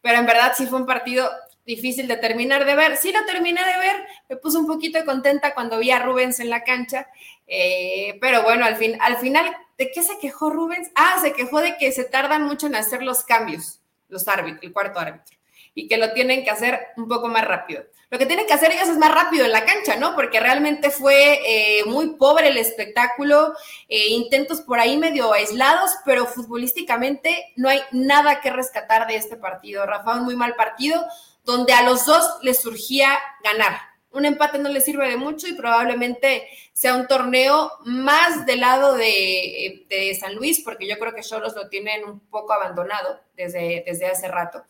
pero 0.00 0.18
en 0.18 0.26
verdad 0.26 0.52
sí 0.56 0.66
fue 0.66 0.78
un 0.78 0.86
partido 0.86 1.28
difícil 1.64 2.08
de 2.08 2.16
terminar 2.16 2.64
de 2.64 2.74
ver. 2.74 2.96
Sí 2.96 3.12
lo 3.12 3.24
terminé 3.24 3.60
de 3.64 3.78
ver, 3.78 4.06
me 4.28 4.36
puse 4.36 4.58
un 4.58 4.66
poquito 4.66 5.04
contenta 5.04 5.54
cuando 5.54 5.78
vi 5.78 5.90
a 5.90 6.00
Rubens 6.00 6.40
en 6.40 6.50
la 6.50 6.64
cancha, 6.64 7.08
eh, 7.46 8.18
pero 8.20 8.42
bueno, 8.42 8.64
al, 8.64 8.76
fin, 8.76 8.96
al 9.00 9.16
final, 9.16 9.46
¿de 9.78 9.90
qué 9.90 10.02
se 10.02 10.18
quejó 10.18 10.50
Rubens? 10.50 10.90
Ah, 10.94 11.18
se 11.22 11.32
quejó 11.32 11.60
de 11.60 11.76
que 11.78 11.92
se 11.92 12.04
tardan 12.04 12.44
mucho 12.44 12.66
en 12.66 12.74
hacer 12.74 13.02
los 13.02 13.24
cambios, 13.24 13.80
los 14.08 14.28
árbitros, 14.28 14.62
el 14.62 14.72
cuarto 14.72 15.00
árbitro, 15.00 15.36
y 15.74 15.88
que 15.88 15.96
lo 15.96 16.12
tienen 16.12 16.44
que 16.44 16.50
hacer 16.50 16.88
un 16.96 17.08
poco 17.08 17.28
más 17.28 17.44
rápido. 17.44 17.84
Lo 18.10 18.18
que 18.18 18.26
tienen 18.26 18.46
que 18.46 18.52
hacer 18.52 18.72
ellos 18.72 18.88
es 18.88 18.98
más 18.98 19.14
rápido 19.14 19.44
en 19.44 19.52
la 19.52 19.64
cancha, 19.64 19.96
¿no? 19.96 20.16
Porque 20.16 20.40
realmente 20.40 20.90
fue 20.90 21.40
eh, 21.46 21.84
muy 21.84 22.16
pobre 22.16 22.48
el 22.48 22.56
espectáculo, 22.56 23.54
eh, 23.88 24.08
intentos 24.08 24.62
por 24.62 24.80
ahí 24.80 24.96
medio 24.96 25.32
aislados, 25.32 25.92
pero 26.04 26.26
futbolísticamente 26.26 27.52
no 27.56 27.68
hay 27.68 27.80
nada 27.92 28.40
que 28.40 28.50
rescatar 28.50 29.06
de 29.06 29.14
este 29.14 29.36
partido. 29.36 29.86
Rafa, 29.86 30.16
un 30.16 30.24
muy 30.24 30.34
mal 30.34 30.56
partido, 30.56 31.06
donde 31.44 31.72
a 31.72 31.82
los 31.82 32.04
dos 32.04 32.38
les 32.42 32.60
surgía 32.60 33.16
ganar. 33.44 33.78
Un 34.12 34.24
empate 34.24 34.58
no 34.58 34.68
les 34.70 34.84
sirve 34.84 35.08
de 35.08 35.16
mucho 35.16 35.46
y 35.46 35.52
probablemente 35.52 36.48
sea 36.72 36.96
un 36.96 37.06
torneo 37.06 37.70
más 37.84 38.44
del 38.44 38.58
lado 38.58 38.96
de, 38.96 40.16
San 40.18 40.34
Luis, 40.34 40.62
porque 40.64 40.88
yo 40.88 40.98
creo 40.98 41.14
que 41.14 41.22
Cholos 41.22 41.54
lo 41.54 41.68
tienen 41.68 42.04
un 42.04 42.18
poco 42.18 42.52
abandonado 42.52 43.20
desde, 43.36 43.84
desde 43.86 44.06
hace 44.06 44.26
rato. 44.26 44.64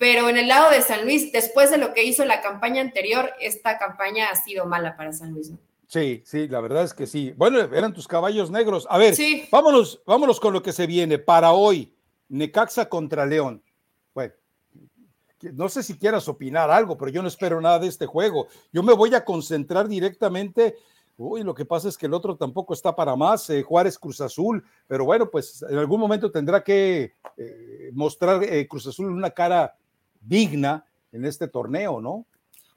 Pero 0.00 0.30
en 0.30 0.38
el 0.38 0.48
lado 0.48 0.70
de 0.70 0.80
San 0.80 1.04
Luis, 1.04 1.30
después 1.30 1.70
de 1.70 1.76
lo 1.76 1.92
que 1.92 2.04
hizo 2.04 2.24
la 2.24 2.40
campaña 2.40 2.80
anterior, 2.80 3.32
esta 3.38 3.76
campaña 3.76 4.30
ha 4.30 4.34
sido 4.34 4.64
mala 4.64 4.96
para 4.96 5.12
San 5.12 5.34
Luis. 5.34 5.52
Sí, 5.88 6.22
sí, 6.24 6.48
la 6.48 6.62
verdad 6.62 6.84
es 6.84 6.94
que 6.94 7.06
sí. 7.06 7.34
Bueno, 7.36 7.58
eran 7.58 7.92
tus 7.92 8.08
caballos 8.08 8.50
negros. 8.50 8.86
A 8.88 8.96
ver, 8.96 9.14
vámonos, 9.52 10.00
vámonos 10.06 10.40
con 10.40 10.54
lo 10.54 10.62
que 10.62 10.72
se 10.72 10.86
viene 10.86 11.18
para 11.18 11.52
hoy. 11.52 11.94
Necaxa 12.30 12.88
contra 12.88 13.26
León. 13.26 13.62
Bueno, 14.14 14.32
no 15.52 15.68
sé 15.68 15.82
si 15.82 15.98
quieras 15.98 16.26
opinar 16.28 16.70
algo, 16.70 16.96
pero 16.96 17.10
yo 17.10 17.20
no 17.20 17.28
espero 17.28 17.60
nada 17.60 17.78
de 17.78 17.88
este 17.88 18.06
juego. 18.06 18.48
Yo 18.72 18.82
me 18.82 18.94
voy 18.94 19.14
a 19.14 19.22
concentrar 19.22 19.86
directamente. 19.86 20.76
Uy, 21.18 21.42
lo 21.42 21.54
que 21.54 21.66
pasa 21.66 21.90
es 21.90 21.98
que 21.98 22.06
el 22.06 22.14
otro 22.14 22.36
tampoco 22.36 22.72
está 22.72 22.96
para 22.96 23.16
más, 23.16 23.50
eh, 23.50 23.62
Juárez 23.62 23.98
Cruz 23.98 24.22
Azul, 24.22 24.64
pero 24.86 25.04
bueno, 25.04 25.30
pues 25.30 25.62
en 25.68 25.76
algún 25.76 26.00
momento 26.00 26.30
tendrá 26.32 26.64
que 26.64 27.16
eh, 27.36 27.90
mostrar 27.92 28.42
eh, 28.42 28.66
Cruz 28.66 28.86
Azul 28.86 29.12
una 29.12 29.28
cara 29.28 29.76
digna 30.20 30.84
en 31.12 31.24
este 31.24 31.48
torneo, 31.48 32.00
¿no? 32.00 32.26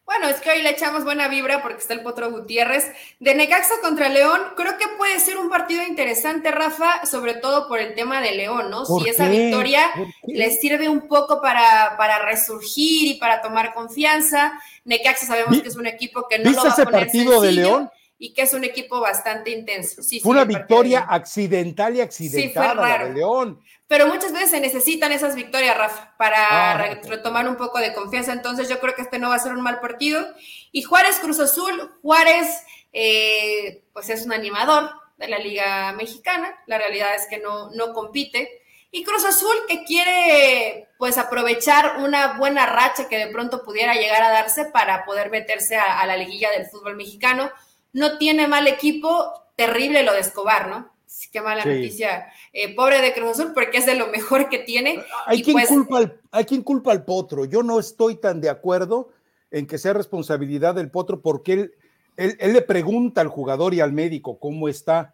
Bueno, 0.06 0.28
es 0.28 0.42
que 0.42 0.50
hoy 0.50 0.62
le 0.62 0.72
echamos 0.72 1.06
buena 1.06 1.30
vibra 1.30 1.62
porque 1.62 1.78
está 1.78 1.94
el 1.94 2.02
Potro 2.02 2.30
Gutiérrez. 2.30 2.92
De 3.22 3.36
Necaxa 3.36 3.76
contra 3.82 4.10
León, 4.10 4.42
creo 4.58 4.78
que 4.78 4.86
puede 4.98 5.18
ser 5.20 5.38
un 5.38 5.50
partido 5.50 5.82
interesante, 5.84 6.52
Rafa, 6.52 7.06
sobre 7.06 7.36
todo 7.36 7.70
por 7.70 7.80
el 7.80 7.96
tema 7.96 8.20
de 8.20 8.36
León, 8.36 8.70
¿no? 8.70 8.86
Si 8.86 9.08
esa 9.08 9.30
victoria 9.30 9.90
les 10.28 10.60
sirve 10.60 10.90
un 10.90 11.08
poco 11.08 11.42
para, 11.42 11.96
para 11.98 12.20
resurgir 12.20 13.16
y 13.16 13.20
para 13.20 13.42
tomar 13.42 13.74
confianza. 13.74 14.60
Necaxa 14.84 15.26
sabemos 15.26 15.62
que 15.62 15.70
es 15.70 15.76
un 15.78 15.88
equipo 15.88 16.28
que 16.30 16.38
no 16.38 16.52
lo 16.52 16.64
va 16.64 16.70
a 16.70 16.76
poner 16.76 16.92
partido 16.92 17.40
de 17.40 17.52
León? 17.54 17.90
Y 18.24 18.34
que 18.34 18.44
es 18.44 18.54
un 18.54 18.64
equipo 18.64 19.02
bastante 19.02 19.52
intenso. 19.52 20.02
Fue 20.22 20.32
una 20.32 20.46
victoria 20.46 21.02
accidental 21.10 21.94
y 21.94 22.00
accidentada 22.00 23.04
de 23.04 23.16
León. 23.16 23.62
Pero 23.86 24.08
muchas 24.08 24.32
veces 24.32 24.52
se 24.52 24.62
necesitan 24.62 25.12
esas 25.12 25.36
victorias, 25.36 25.78
Rafa, 25.78 26.16
para 26.18 26.72
ah, 26.72 27.02
retomar 27.04 27.50
un 27.50 27.58
poco 27.58 27.80
de 27.80 27.94
confianza. 27.94 28.32
Entonces 28.32 28.70
yo 28.70 28.80
creo 28.80 28.96
que 28.96 29.02
este 29.02 29.20
no 29.20 29.28
va 29.28 29.36
a 29.36 29.40
ser 29.40 29.52
un 29.52 29.60
mal 29.60 29.82
partido. 29.82 30.26
Y 30.72 30.84
Juárez 30.84 31.20
Cruz 31.20 31.42
Azul, 31.42 31.92
Juárez, 32.02 32.48
eh, 32.94 33.84
pues 33.92 34.10
es 34.10 34.26
un 34.26 34.32
animador 34.32 34.90
de 35.18 35.28
la 35.28 35.40
Liga 35.40 35.92
Mexicana. 35.92 36.58
La 36.66 36.78
realidad 36.78 37.14
es 37.16 37.28
que 37.30 37.40
no, 37.40 37.72
no 37.72 37.92
compite. 37.92 38.62
Y 38.90 39.04
Cruz 39.04 39.26
Azul 39.26 39.56
que 39.68 39.84
quiere 39.84 40.88
pues 40.98 41.18
aprovechar 41.18 41.98
una 41.98 42.38
buena 42.38 42.68
racha 42.68 43.10
que 43.10 43.18
de 43.18 43.28
pronto 43.28 43.66
pudiera 43.66 43.96
llegar 43.96 44.24
a 44.24 44.32
darse 44.32 44.64
para 44.64 45.04
poder 45.04 45.30
meterse 45.30 45.76
a 45.76 46.06
la 46.06 46.16
liguilla 46.16 46.52
del 46.52 46.68
fútbol 46.68 46.96
mexicano 46.96 47.52
no 47.94 48.18
tiene 48.18 48.48
mal 48.48 48.68
equipo, 48.68 49.32
terrible 49.56 50.04
lo 50.04 50.14
de 50.14 50.20
Escobar, 50.20 50.68
¿no? 50.68 50.92
Qué 51.32 51.42
mala 51.42 51.64
noticia. 51.64 52.28
Eh, 52.52 52.76
pobre 52.76 53.02
de 53.02 53.14
Cruz 53.14 53.32
Azul, 53.32 53.52
porque 53.54 53.78
es 53.78 53.86
de 53.86 53.96
lo 53.96 54.08
mejor 54.12 54.50
que 54.50 54.60
tiene. 54.60 55.04
Hay, 55.26 55.42
quien 55.42 55.56
pues 55.56 55.68
culpa 55.68 55.98
al, 56.00 56.20
hay 56.32 56.46
quien 56.46 56.62
culpa 56.64 56.92
al 56.92 57.06
Potro. 57.06 57.46
Yo 57.46 57.64
no 57.64 57.80
estoy 57.80 58.16
tan 58.16 58.42
de 58.42 58.50
acuerdo 58.50 59.10
en 59.52 59.68
que 59.68 59.78
sea 59.78 59.94
responsabilidad 59.94 60.76
del 60.76 60.90
Potro, 60.90 61.22
porque 61.22 61.54
él, 61.54 61.74
él, 62.18 62.54
le 62.54 62.62
pregunta 62.62 63.22
al 63.22 63.28
jugador 63.28 63.74
y 63.74 63.80
al 63.80 63.94
médico 63.94 64.40
cómo 64.40 64.68
está. 64.68 65.14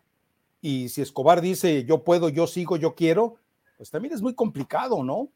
Y 0.61 0.89
si 0.89 1.01
Escobar 1.01 1.41
dice 1.41 1.84
yo 1.86 2.03
puedo, 2.03 2.30
yo 2.30 2.47
sigo, 2.47 2.77
yo 2.77 2.95
quiero, 2.95 3.36
pues 3.77 3.91
también 3.91 4.13
es 4.13 4.21
muy 4.21 4.34
complicado, 4.34 5.03
¿no? 5.03 5.30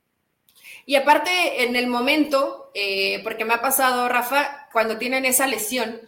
Y 0.85 0.95
aparte, 0.95 1.63
en 1.63 1.75
el 1.75 1.87
momento, 1.87 2.71
eh, 2.73 3.21
porque 3.23 3.45
me 3.45 3.53
ha 3.53 3.61
pasado, 3.61 4.07
Rafa, 4.07 4.67
cuando 4.71 4.97
tienen 4.97 5.25
esa 5.25 5.47
lesión, 5.47 5.99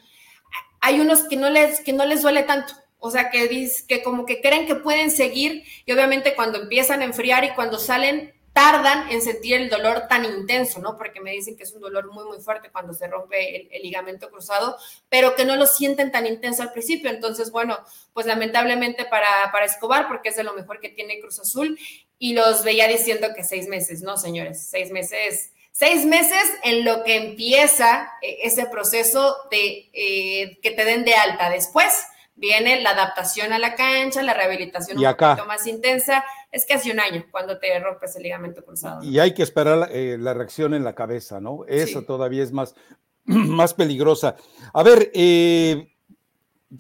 hay 0.86 0.99
unos 0.99 1.23
que 1.23 1.36
no 1.36 1.49
les, 1.49 1.81
que 1.81 1.93
no 1.93 2.05
les 2.05 2.21
duele 2.21 2.43
tanto. 2.43 2.75
O 2.99 3.09
sea, 3.09 3.31
que, 3.31 3.71
que 3.88 4.03
como 4.03 4.25
que 4.25 4.39
creen 4.39 4.67
que 4.67 4.75
pueden 4.75 5.09
seguir 5.09 5.63
y 5.83 5.91
obviamente 5.91 6.36
cuando 6.36 6.61
empiezan 6.61 7.01
a 7.01 7.05
enfriar 7.05 7.43
y 7.43 7.55
cuando 7.55 7.79
salen 7.79 8.33
tardan 8.53 9.11
en 9.11 9.21
sentir 9.21 9.55
el 9.55 9.69
dolor 9.69 10.03
tan 10.07 10.23
intenso, 10.25 10.79
¿no? 10.79 10.95
Porque 10.95 11.19
me 11.21 11.31
dicen 11.31 11.57
que 11.57 11.63
es 11.63 11.73
un 11.73 11.81
dolor 11.81 12.11
muy, 12.13 12.23
muy 12.23 12.39
fuerte 12.39 12.69
cuando 12.71 12.93
se 12.93 13.07
rompe 13.07 13.75
el, 13.75 13.81
ligamento 13.81 14.29
cruzado, 14.29 14.77
pero 15.09 15.36
que 15.36 15.43
no 15.43 15.55
lo 15.55 15.65
sienten 15.65 16.11
tan 16.11 16.25
intenso 16.27 16.61
al 16.61 16.71
principio. 16.71 17.09
Entonces, 17.09 17.51
bueno, 17.51 17.79
pues 18.13 18.27
lamentablemente 18.27 19.05
para, 19.05 19.27
para 19.51 19.65
Escobar, 19.65 20.07
porque 20.07 20.29
es 20.29 20.36
de 20.36 20.43
lo 20.43 20.53
mejor 20.53 20.79
que 20.79 20.89
tiene 20.89 21.19
Cruz 21.19 21.39
Azul, 21.39 21.77
y 22.17 22.33
los 22.33 22.63
veía 22.63 22.88
diciendo 22.88 23.27
que 23.36 23.43
seis 23.43 23.67
meses, 23.67 24.03
¿no, 24.03 24.17
señores? 24.17 24.67
Seis 24.69 24.91
meses 24.91 25.51
Seis 25.78 26.05
meses 26.05 26.41
en 26.63 26.86
lo 26.86 27.03
que 27.03 27.17
empieza 27.17 28.09
eh, 28.21 28.38
ese 28.43 28.65
proceso 28.67 29.36
de 29.51 29.89
eh, 29.91 30.57
que 30.61 30.71
te 30.71 30.86
den 30.86 31.03
de 31.03 31.15
alta. 31.15 31.49
Después 31.49 31.93
viene 32.34 32.80
la 32.82 32.91
adaptación 32.91 33.51
a 33.51 33.59
la 33.59 33.76
cancha, 33.76 34.23
la 34.23 34.34
rehabilitación 34.34 34.97
un 34.97 35.03
poquito 35.03 35.45
más 35.45 35.67
intensa. 35.67 36.23
Es 36.49 36.65
casi 36.65 36.91
un 36.91 37.01
año 37.01 37.26
cuando 37.30 37.59
te 37.59 37.78
rompes 37.78 38.15
el 38.15 38.23
ligamento 38.23 38.63
cruzado. 38.63 39.03
Y 39.03 39.19
hay 39.19 39.34
que 39.34 39.43
esperar 39.43 39.89
eh, 39.91 40.15
la 40.17 40.34
reacción 40.34 40.73
en 40.73 40.86
la 40.86 40.95
cabeza, 40.95 41.41
¿no? 41.41 41.65
Esa 41.67 42.05
todavía 42.05 42.43
es 42.43 42.53
más, 42.53 42.73
más 43.26 43.73
peligrosa. 43.73 44.38
A 44.73 44.82
ver, 44.82 45.11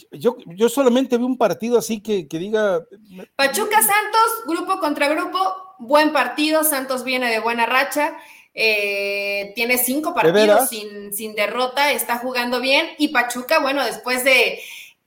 yo, 0.09 0.37
yo 0.55 0.69
solamente 0.69 1.17
vi 1.17 1.25
un 1.25 1.37
partido 1.37 1.77
así 1.77 2.01
que, 2.01 2.29
que 2.29 2.39
diga. 2.39 2.85
Pachuca 3.35 3.81
Santos, 3.81 4.45
grupo 4.47 4.79
contra 4.79 5.09
grupo, 5.09 5.37
buen 5.79 6.13
partido. 6.13 6.63
Santos 6.63 7.03
viene 7.03 7.29
de 7.29 7.41
buena 7.41 7.65
racha. 7.65 8.15
Eh, 8.57 9.51
tiene 9.53 9.77
cinco 9.77 10.13
partidos 10.13 10.69
sin, 10.69 11.13
sin 11.13 11.35
derrota, 11.35 11.91
está 11.91 12.17
jugando 12.19 12.61
bien. 12.61 12.87
Y 12.97 13.09
Pachuca, 13.09 13.59
bueno, 13.59 13.83
después 13.83 14.23
de 14.23 14.61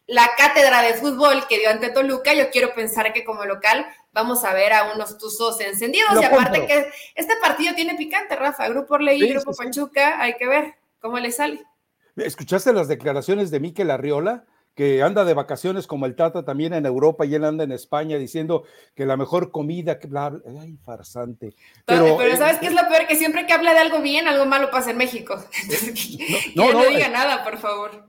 la 0.06 0.28
cátedra 0.36 0.82
de 0.82 0.94
fútbol 0.94 1.46
que 1.48 1.58
dio 1.58 1.70
ante 1.70 1.90
Toluca, 1.90 2.34
yo 2.34 2.50
quiero 2.50 2.74
pensar 2.74 3.12
que 3.14 3.24
como 3.24 3.46
local 3.46 3.86
vamos 4.12 4.44
a 4.44 4.52
ver 4.52 4.74
a 4.74 4.92
unos 4.94 5.16
tuzos 5.16 5.60
encendidos. 5.60 6.20
y 6.20 6.24
aparte 6.24 6.66
que 6.66 6.90
este 7.14 7.34
partido 7.40 7.74
tiene 7.74 7.94
picante, 7.94 8.36
Rafa. 8.36 8.68
Grupo 8.68 8.94
Orley, 8.94 9.28
Grupo 9.32 9.54
Pachuca, 9.54 10.20
hay 10.20 10.34
que 10.34 10.46
ver 10.46 10.74
cómo 11.00 11.18
le 11.18 11.32
sale. 11.32 11.62
¿Escuchaste 12.16 12.72
las 12.72 12.88
declaraciones 12.88 13.50
de 13.50 13.60
Miquel 13.60 13.90
Arriola? 13.90 14.44
Que 14.78 15.02
anda 15.02 15.24
de 15.24 15.34
vacaciones 15.34 15.88
como 15.88 16.06
el 16.06 16.14
Tata 16.14 16.44
también 16.44 16.72
en 16.72 16.86
Europa 16.86 17.26
y 17.26 17.34
él 17.34 17.42
anda 17.42 17.64
en 17.64 17.72
España 17.72 18.16
diciendo 18.16 18.62
que 18.94 19.06
la 19.06 19.16
mejor 19.16 19.50
comida, 19.50 19.98
que 19.98 20.06
bla, 20.06 20.28
bla 20.30 20.40
ay, 20.60 20.78
farsante. 20.84 21.56
Pero, 21.84 22.16
pero, 22.16 22.36
¿sabes 22.36 22.60
qué 22.60 22.68
es 22.68 22.74
lo 22.74 22.86
peor? 22.88 23.08
Que 23.08 23.16
siempre 23.16 23.44
que 23.44 23.52
habla 23.52 23.72
de 23.72 23.80
algo 23.80 24.00
bien, 24.00 24.28
algo 24.28 24.46
malo 24.46 24.70
pasa 24.70 24.92
en 24.92 24.98
México. 24.98 25.34
no, 26.54 26.72
no, 26.72 26.88
diga 26.90 27.08
nada, 27.08 27.42
por 27.42 27.58
favor. 27.58 28.04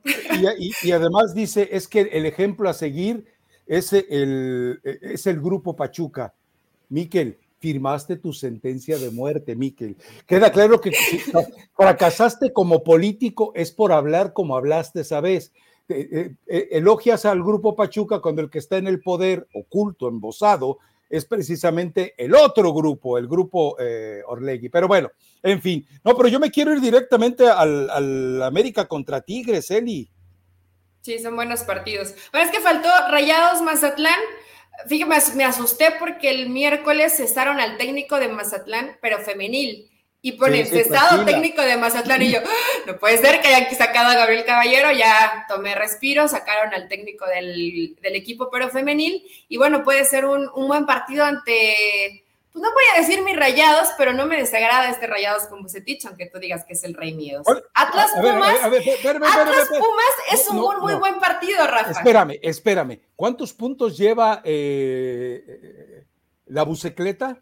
Y, 0.83 0.91
además 0.91 1.33
dice, 1.33 1.69
es 1.71 1.87
que 1.87 2.01
el 2.01 2.27
ejemplo 2.27 2.69
a 2.69 2.73
seguir 2.73 3.25
es 3.65 3.91
el, 3.91 4.79
es 4.83 5.25
el 5.25 5.41
grupo 5.41 5.75
Pachuca. 5.75 6.35
Miquel, 6.89 7.39
firmaste 7.57 8.15
tu 8.17 8.31
sentencia 8.31 8.99
de 8.99 9.09
muerte, 9.09 9.55
Miquel. 9.55 9.97
Queda 10.27 10.51
claro 10.51 10.79
que 10.79 10.91
si 10.91 11.19
fracasaste 11.75 12.53
como 12.53 12.83
político 12.83 13.53
es 13.55 13.71
por 13.71 13.91
hablar 13.91 14.33
como 14.33 14.55
hablaste 14.55 15.01
esa 15.01 15.19
vez. 15.19 15.51
Eh, 15.91 16.35
eh, 16.45 16.67
elogias 16.71 17.25
al 17.25 17.41
grupo 17.41 17.75
Pachuca 17.75 18.19
cuando 18.19 18.43
el 18.43 18.49
que 18.49 18.59
está 18.59 18.77
en 18.77 18.85
el 18.85 19.01
poder 19.01 19.47
oculto, 19.53 20.07
embosado, 20.07 20.77
es 21.09 21.25
precisamente 21.25 22.13
el 22.15 22.35
otro 22.35 22.71
grupo, 22.71 23.17
el 23.17 23.27
grupo 23.27 23.75
eh, 23.79 24.21
Orlegui. 24.27 24.69
Pero 24.69 24.87
bueno, 24.87 25.09
en 25.41 25.59
fin, 25.59 25.87
no, 26.03 26.15
pero 26.15 26.29
yo 26.29 26.39
me 26.39 26.51
quiero 26.51 26.71
ir 26.73 26.79
directamente 26.79 27.47
al, 27.47 28.41
América 28.43 28.87
contra 28.87 29.21
Tigres, 29.21 29.71
Eli. 29.71 30.11
Sí, 31.01 31.17
son 31.17 31.35
buenos 31.35 31.63
partidos. 31.63 32.13
Bueno, 32.31 32.45
es 32.45 32.55
que 32.55 32.61
faltó 32.61 32.89
Rayados 33.09 33.63
Mazatlán. 33.63 34.19
Fíjate, 34.87 35.35
me 35.35 35.43
asusté 35.43 35.87
porque 35.97 36.29
el 36.29 36.49
miércoles 36.49 37.17
cesaron 37.17 37.59
al 37.59 37.77
técnico 37.77 38.19
de 38.19 38.27
Mazatlán, 38.27 38.97
pero 39.01 39.17
femenil. 39.19 39.88
Y 40.21 40.33
pone 40.33 40.65
cesado 40.65 41.23
técnico 41.23 41.61
de 41.61 41.77
Mazatlán 41.77 42.21
y 42.21 42.33
yo, 42.33 42.39
¡Ah! 42.45 42.79
no 42.87 42.97
puede 42.97 43.17
ser 43.19 43.39
que 43.39 43.47
hayan 43.47 43.73
sacado 43.73 44.09
a 44.09 44.15
Gabriel 44.15 44.43
Caballero, 44.43 44.91
ya 44.91 45.45
tomé 45.47 45.75
respiro, 45.75 46.27
sacaron 46.27 46.73
al 46.73 46.89
técnico 46.89 47.25
del, 47.25 47.95
equipo 48.01 48.49
pero 48.51 48.69
femenil 48.69 49.23
y 49.47 49.55
bueno, 49.55 49.83
puede 49.83 50.03
ser 50.03 50.25
un, 50.25 50.49
buen 50.53 50.85
partido 50.85 51.23
ante, 51.23 52.25
pues 52.51 52.61
no 52.61 52.69
voy 52.73 52.83
a 52.93 52.99
decir 52.99 53.21
mis 53.23 53.37
rayados, 53.37 53.87
pero 53.97 54.11
no 54.11 54.25
me 54.25 54.35
desagrada 54.35 54.89
este 54.89 55.07
rayados 55.07 55.43
con 55.43 55.61
Bucetich, 55.61 56.05
aunque 56.05 56.25
tú 56.25 56.37
digas 56.37 56.65
que 56.65 56.73
es 56.73 56.83
el 56.83 56.95
rey 56.95 57.13
mío. 57.13 57.41
Atlas 57.73 58.11
Pumas, 58.19 58.57
Atlas 58.61 59.67
Pumas 59.69 60.15
es 60.33 60.49
un 60.49 60.57
muy, 60.57 60.75
muy 60.81 60.95
buen 60.95 61.17
partido, 61.21 61.65
Rafa. 61.65 61.91
Espérame, 61.91 62.39
espérame, 62.41 62.99
¿cuántos 63.15 63.53
puntos 63.53 63.97
lleva 63.97 64.41
eh, 64.43 65.43
eh, 65.47 66.03
la 66.47 66.63
bucicleta? 66.63 67.41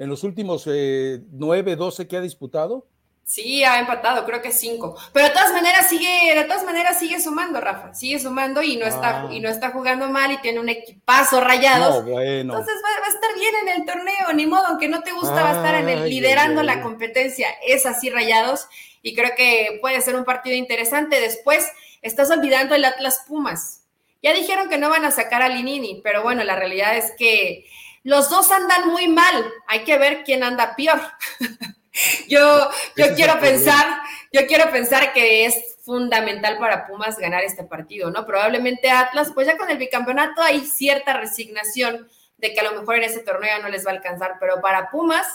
En 0.00 0.08
los 0.08 0.24
últimos 0.24 0.64
eh, 0.66 1.20
nueve, 1.30 1.76
doce 1.76 2.08
que 2.08 2.16
ha 2.16 2.22
disputado? 2.22 2.86
Sí, 3.22 3.62
ha 3.62 3.78
empatado, 3.78 4.24
creo 4.24 4.40
que 4.40 4.50
cinco. 4.50 4.96
Pero 5.12 5.26
de 5.26 5.32
todas 5.32 5.52
maneras 5.52 5.90
sigue, 5.90 6.34
de 6.34 6.44
todas 6.44 6.64
maneras 6.64 6.98
sigue 6.98 7.20
sumando, 7.20 7.60
Rafa. 7.60 7.92
Sigue 7.94 8.18
sumando 8.18 8.62
y 8.62 8.78
no 8.78 8.86
está, 8.86 9.20
ah. 9.20 9.28
y 9.30 9.40
no 9.40 9.50
está 9.50 9.70
jugando 9.70 10.08
mal 10.08 10.32
y 10.32 10.38
tiene 10.38 10.58
un 10.58 10.70
equipazo 10.70 11.42
rayados. 11.42 11.98
Entonces 11.98 12.74
va, 12.82 13.06
a 13.06 13.08
estar 13.08 13.34
bien 13.34 13.54
en 13.62 13.68
el 13.68 13.84
torneo, 13.84 14.32
ni 14.34 14.46
modo, 14.46 14.68
aunque 14.68 14.88
no 14.88 15.02
te 15.02 15.12
gusta, 15.12 15.34
va 15.34 15.50
a 15.50 15.56
estar 15.56 15.74
en 15.74 15.88
el, 15.90 16.08
liderando 16.08 16.62
la 16.62 16.80
competencia. 16.80 17.48
Es 17.64 17.84
así, 17.84 18.08
rayados. 18.08 18.68
Y 19.02 19.14
creo 19.14 19.32
que 19.36 19.78
puede 19.82 20.00
ser 20.00 20.16
un 20.16 20.24
partido 20.24 20.56
interesante. 20.56 21.20
Después, 21.20 21.70
estás 22.00 22.30
olvidando 22.30 22.74
el 22.74 22.86
Atlas 22.86 23.24
Pumas. 23.28 23.82
Ya 24.22 24.32
dijeron 24.32 24.70
que 24.70 24.78
no 24.78 24.88
van 24.88 25.04
a 25.04 25.10
sacar 25.10 25.42
a 25.42 25.50
Linini, 25.50 26.00
pero 26.02 26.22
bueno, 26.22 26.42
la 26.42 26.56
realidad 26.56 26.96
es 26.96 27.12
que 27.18 27.66
los 28.02 28.30
dos 28.30 28.50
andan 28.50 28.88
muy 28.88 29.08
mal, 29.08 29.52
hay 29.66 29.84
que 29.84 29.98
ver 29.98 30.24
quién 30.24 30.42
anda 30.42 30.74
peor. 30.76 31.00
yo 32.28 32.70
yo 32.96 33.14
quiero 33.14 33.38
pensar, 33.40 33.86
yo 34.32 34.46
quiero 34.46 34.70
pensar 34.70 35.12
que 35.12 35.44
es 35.46 35.76
fundamental 35.84 36.58
para 36.58 36.86
Pumas 36.86 37.18
ganar 37.18 37.42
este 37.42 37.64
partido, 37.64 38.10
¿no? 38.10 38.26
Probablemente 38.26 38.90
Atlas, 38.90 39.32
pues 39.34 39.46
ya 39.46 39.56
con 39.56 39.70
el 39.70 39.78
bicampeonato 39.78 40.42
hay 40.42 40.60
cierta 40.60 41.14
resignación 41.14 42.08
de 42.38 42.54
que 42.54 42.60
a 42.60 42.64
lo 42.64 42.78
mejor 42.78 42.96
en 42.96 43.04
ese 43.04 43.20
torneo 43.20 43.60
no 43.60 43.68
les 43.68 43.84
va 43.84 43.90
a 43.90 43.94
alcanzar, 43.94 44.36
pero 44.40 44.60
para 44.60 44.90
Pumas, 44.90 45.26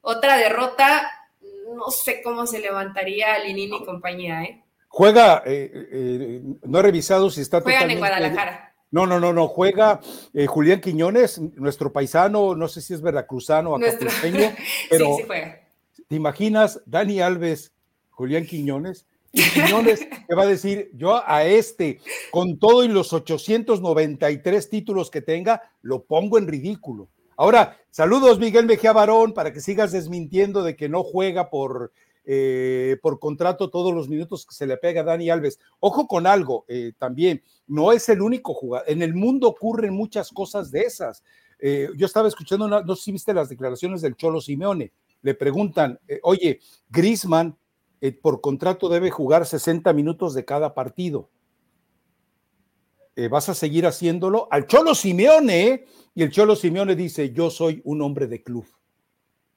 otra 0.00 0.36
derrota, 0.36 1.10
no 1.74 1.90
sé 1.90 2.22
cómo 2.22 2.46
se 2.46 2.58
levantaría 2.58 3.38
Linini 3.38 3.76
y 3.76 3.84
compañía, 3.84 4.42
¿eh? 4.42 4.64
Juega, 4.88 5.42
eh, 5.44 5.70
eh, 5.92 6.40
no 6.62 6.78
he 6.78 6.82
revisado 6.82 7.28
si 7.30 7.42
está 7.42 7.60
Juegan 7.60 7.90
en 7.90 7.98
Guadalajara. 7.98 8.67
No, 8.90 9.06
no, 9.06 9.20
no, 9.20 9.32
no, 9.32 9.48
juega 9.48 10.00
eh, 10.32 10.46
Julián 10.46 10.80
Quiñones, 10.80 11.38
nuestro 11.56 11.92
paisano, 11.92 12.54
no 12.54 12.68
sé 12.68 12.80
si 12.80 12.94
es 12.94 13.02
veracruzano 13.02 13.72
o 13.72 13.76
acapulqueño, 13.76 14.50
pero 14.90 15.06
sí, 15.06 15.12
sí 15.18 15.22
juega. 15.26 15.60
¿te 16.08 16.16
imaginas 16.16 16.80
Dani 16.86 17.20
Alves, 17.20 17.72
Julián 18.10 18.46
Quiñones? 18.46 19.06
Y 19.32 19.42
que 19.50 19.62
va 20.34 20.42
a 20.42 20.46
decir, 20.46 20.90
yo 20.94 21.22
a 21.24 21.44
este, 21.44 22.00
con 22.30 22.58
todo 22.58 22.82
y 22.82 22.88
los 22.88 23.12
893 23.12 24.70
títulos 24.70 25.10
que 25.10 25.20
tenga, 25.20 25.70
lo 25.82 26.04
pongo 26.04 26.38
en 26.38 26.48
ridículo. 26.48 27.08
Ahora, 27.36 27.78
saludos 27.90 28.40
Miguel 28.40 28.66
Mejía 28.66 28.92
Barón, 28.92 29.32
para 29.32 29.52
que 29.52 29.60
sigas 29.60 29.92
desmintiendo 29.92 30.62
de 30.64 30.76
que 30.76 30.88
no 30.88 31.04
juega 31.04 31.50
por, 31.50 31.92
eh, 32.30 32.98
por 33.00 33.18
contrato 33.18 33.70
todos 33.70 33.94
los 33.94 34.06
minutos 34.06 34.44
que 34.44 34.54
se 34.54 34.66
le 34.66 34.76
pega 34.76 35.00
a 35.00 35.04
Dani 35.04 35.30
Alves. 35.30 35.58
Ojo 35.80 36.06
con 36.06 36.26
algo 36.26 36.66
eh, 36.68 36.92
también, 36.98 37.42
no 37.66 37.90
es 37.90 38.06
el 38.10 38.20
único 38.20 38.52
jugador, 38.52 38.86
en 38.86 39.00
el 39.00 39.14
mundo 39.14 39.48
ocurren 39.48 39.94
muchas 39.94 40.28
cosas 40.30 40.70
de 40.70 40.80
esas. 40.80 41.24
Eh, 41.58 41.88
yo 41.96 42.04
estaba 42.04 42.28
escuchando, 42.28 42.68
no 42.68 42.96
sé 42.96 43.02
si 43.02 43.12
viste 43.12 43.32
las 43.32 43.48
declaraciones 43.48 44.02
del 44.02 44.14
Cholo 44.14 44.42
Simeone, 44.42 44.92
le 45.22 45.34
preguntan, 45.34 45.98
oye, 46.22 46.60
Grisman 46.90 47.56
por 48.20 48.42
contrato 48.42 48.90
debe 48.90 49.10
jugar 49.10 49.46
60 49.46 49.90
minutos 49.94 50.34
de 50.34 50.44
cada 50.44 50.74
partido. 50.74 51.30
¿Vas 53.30 53.48
a 53.48 53.54
seguir 53.54 53.86
haciéndolo? 53.86 54.48
Al 54.50 54.66
Cholo 54.66 54.94
Simeone, 54.94 55.86
y 56.14 56.22
el 56.22 56.30
Cholo 56.30 56.56
Simeone 56.56 56.94
dice, 56.94 57.32
yo 57.32 57.48
soy 57.48 57.80
un 57.84 58.02
hombre 58.02 58.26
de 58.26 58.42
club. 58.42 58.66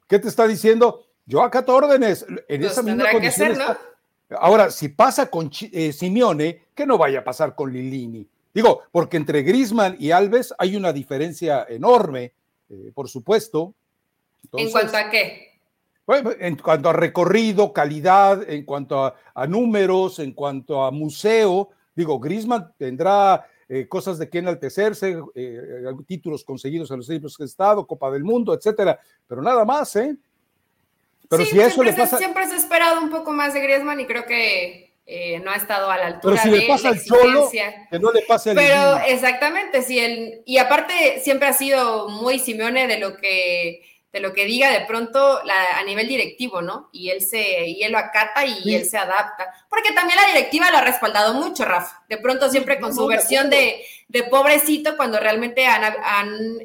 ¿Qué 0.07 0.19
te 0.19 0.29
está 0.29 0.47
diciendo? 0.47 1.10
Yo 1.25 1.41
acato 1.41 1.75
órdenes. 1.75 2.25
En 2.47 2.61
pues 2.61 2.71
esa 2.71 2.83
misma 2.83 3.11
condición 3.11 3.57
Ahora, 4.39 4.71
si 4.71 4.87
pasa 4.87 5.29
con 5.29 5.51
eh, 5.73 5.91
Simeone, 5.91 6.61
que 6.73 6.85
no 6.85 6.97
vaya 6.97 7.19
a 7.19 7.23
pasar 7.23 7.53
con 7.53 7.71
Lilini. 7.71 8.25
Digo, 8.53 8.83
porque 8.91 9.17
entre 9.17 9.43
Grisman 9.43 9.97
y 9.99 10.11
Alves 10.11 10.53
hay 10.57 10.77
una 10.77 10.93
diferencia 10.93 11.65
enorme, 11.67 12.31
eh, 12.69 12.91
por 12.93 13.09
supuesto. 13.09 13.73
¿En 14.53 14.71
cuanto 14.71 14.97
a 14.97 15.09
qué? 15.09 15.47
en 16.39 16.57
cuanto 16.57 16.89
a 16.89 16.93
recorrido, 16.93 17.71
calidad, 17.71 18.49
en 18.49 18.65
cuanto 18.65 19.05
a, 19.05 19.15
a 19.33 19.47
números, 19.47 20.19
en 20.19 20.33
cuanto 20.33 20.83
a 20.83 20.91
museo. 20.91 21.69
Digo, 21.95 22.19
Grisman 22.19 22.73
tendrá 22.77 23.45
eh, 23.73 23.87
cosas 23.87 24.17
de 24.17 24.29
que 24.29 24.39
enaltecerse, 24.39 25.11
eh, 25.11 25.21
eh, 25.33 25.95
títulos 26.05 26.43
conseguidos 26.43 26.91
en 26.91 26.97
los 26.97 27.09
equipos 27.09 27.37
de 27.37 27.45
Estado, 27.45 27.87
Copa 27.87 28.11
del 28.11 28.21
Mundo, 28.21 28.53
etcétera, 28.53 28.99
pero 29.25 29.41
nada 29.41 29.63
más, 29.63 29.95
¿eh? 29.95 30.17
Pero 31.31 31.45
si 31.45 31.59
eso 31.59 31.81
le 31.83 31.93
pasa. 31.93 32.17
siempre 32.17 32.45
se 32.45 32.53
ha 32.53 32.57
esperado 32.57 32.99
un 32.99 33.09
poco 33.09 33.31
más 33.31 33.53
de 33.53 33.61
Griezmann 33.61 34.01
y 34.01 34.05
creo 34.05 34.25
que 34.25 34.91
no 35.43 35.51
ha 35.51 35.55
estado 35.55 35.89
a 35.89 35.97
la 35.97 36.07
altura. 36.07 36.39
Pero 36.43 36.55
si 36.55 36.61
le 36.61 36.67
pasa 36.67 36.89
al 36.89 37.03
Cholo, 37.03 37.49
que 37.49 37.99
no 37.99 38.11
le 38.11 38.21
pase 38.21 38.51
al 38.51 38.57
Pero 38.57 38.97
exactamente, 39.07 39.81
si 39.81 39.99
él, 39.99 40.41
y 40.45 40.57
aparte 40.57 41.21
siempre 41.23 41.47
ha 41.47 41.53
sido 41.53 42.09
muy 42.09 42.37
Simeone 42.37 42.87
de 42.87 42.99
lo 42.99 43.17
que 43.17 43.81
de 44.11 44.19
lo 44.19 44.33
que 44.33 44.45
diga 44.45 44.69
de 44.71 44.85
pronto 44.85 45.39
a 45.39 45.83
nivel 45.85 46.07
directivo, 46.07 46.61
¿no? 46.61 46.89
Y 46.91 47.09
él 47.11 47.21
se, 47.21 47.67
y 47.67 47.81
él 47.83 47.93
lo 47.93 47.97
acata 47.97 48.45
y 48.45 48.75
él 48.75 48.85
se 48.85 48.97
adapta. 48.97 49.53
Porque 49.69 49.93
también 49.93 50.19
la 50.19 50.27
directiva 50.27 50.69
lo 50.69 50.79
ha 50.79 50.81
respaldado 50.81 51.33
mucho, 51.33 51.63
Rafa. 51.63 52.03
De 52.09 52.17
pronto 52.17 52.49
siempre 52.49 52.79
con 52.79 52.93
su 52.93 53.07
versión 53.07 53.49
de, 53.49 53.85
pobrecito 54.29 54.97
cuando 54.97 55.17
realmente 55.17 55.65
han, 55.65 55.81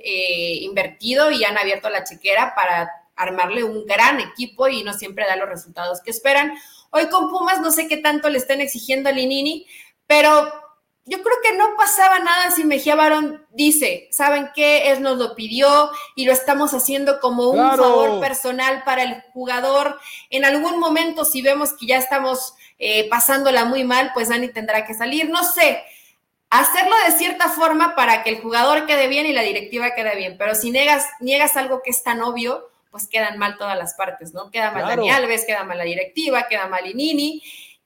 eh, 0.03 0.59
invertido 0.63 1.31
y 1.31 1.45
han 1.45 1.57
abierto 1.57 1.89
la 1.89 2.03
chequera 2.03 2.53
para 2.57 2.91
armarle 3.17 3.65
un 3.65 3.85
gran 3.87 4.21
equipo 4.21 4.69
y 4.69 4.85
no 4.85 4.93
siempre 4.93 5.27
da 5.27 5.37
los 5.37 5.49
resultados 5.49 6.01
que 6.03 6.11
esperan. 6.11 6.53
Hoy 6.91 7.09
con 7.09 7.31
Pumas 7.31 7.61
no 7.61 7.73
sé 7.73 7.89
qué 7.89 7.97
tanto 7.97 8.29
le 8.29 8.39
estén 8.39 8.61
exigiendo 8.61 9.09
a 9.09 9.13
Linini, 9.13 9.67
pero 10.07 10.53
yo 11.09 11.23
creo 11.23 11.37
que 11.43 11.57
no 11.57 11.77
pasaba 11.77 12.19
nada 12.19 12.51
si 12.51 12.65
Mejía 12.65 12.97
Barón 12.97 13.47
dice, 13.51 14.09
¿saben 14.11 14.51
qué? 14.55 14.91
Él 14.91 15.03
nos 15.03 15.17
lo 15.19 15.37
pidió 15.37 15.91
y 16.17 16.27
lo 16.27 16.33
estamos 16.33 16.75
haciendo 16.75 17.21
como 17.21 17.49
un 17.51 17.77
favor 17.77 18.21
personal 18.21 18.83
para 18.85 19.05
el 19.05 19.23
jugador. 19.33 20.01
En 20.31 20.45
algún 20.45 20.81
momento, 20.81 21.25
si 21.25 21.43
vemos 21.43 21.75
que 21.75 21.87
ya 21.87 21.99
estamos 21.99 22.55
eh, 22.79 23.09
pasándola 23.09 23.65
muy 23.65 23.85
mal, 23.85 24.11
pues 24.15 24.31
Dani 24.31 24.49
tendrá 24.49 24.85
que 24.85 24.95
salir. 24.95 25.31
No 25.31 25.45
sé, 25.45 25.85
hacerlo 26.51 26.97
de 27.07 27.13
cierta 27.13 27.51
forma 27.51 27.95
para 27.95 28.25
que 28.25 28.31
el 28.31 28.41
jugador 28.41 28.87
quede 28.87 29.07
bien 29.07 29.27
y 29.27 29.33
la 29.33 29.43
directiva 29.43 29.95
quede 29.95 30.17
bien. 30.17 30.37
Pero 30.37 30.57
si 30.57 30.73
niegas, 30.73 31.07
niegas 31.21 31.57
algo 31.57 31.83
que 31.85 31.91
es 31.91 32.03
tan 32.03 32.21
obvio, 32.21 32.69
pues 32.97 33.09
quedan 33.09 33.39
mal 33.39 33.59
todas 33.59 33.77
las 33.77 33.93
partes, 33.93 34.33
¿no? 34.33 34.51
Queda 34.51 34.71
mal 34.71 34.87
Dani 34.87 35.11
Alves, 35.11 35.45
queda 35.45 35.65
mal 35.65 35.77
la 35.77 35.85
directiva, 35.85 36.49
queda 36.49 36.67
mal 36.67 36.87
Inini 36.87 37.43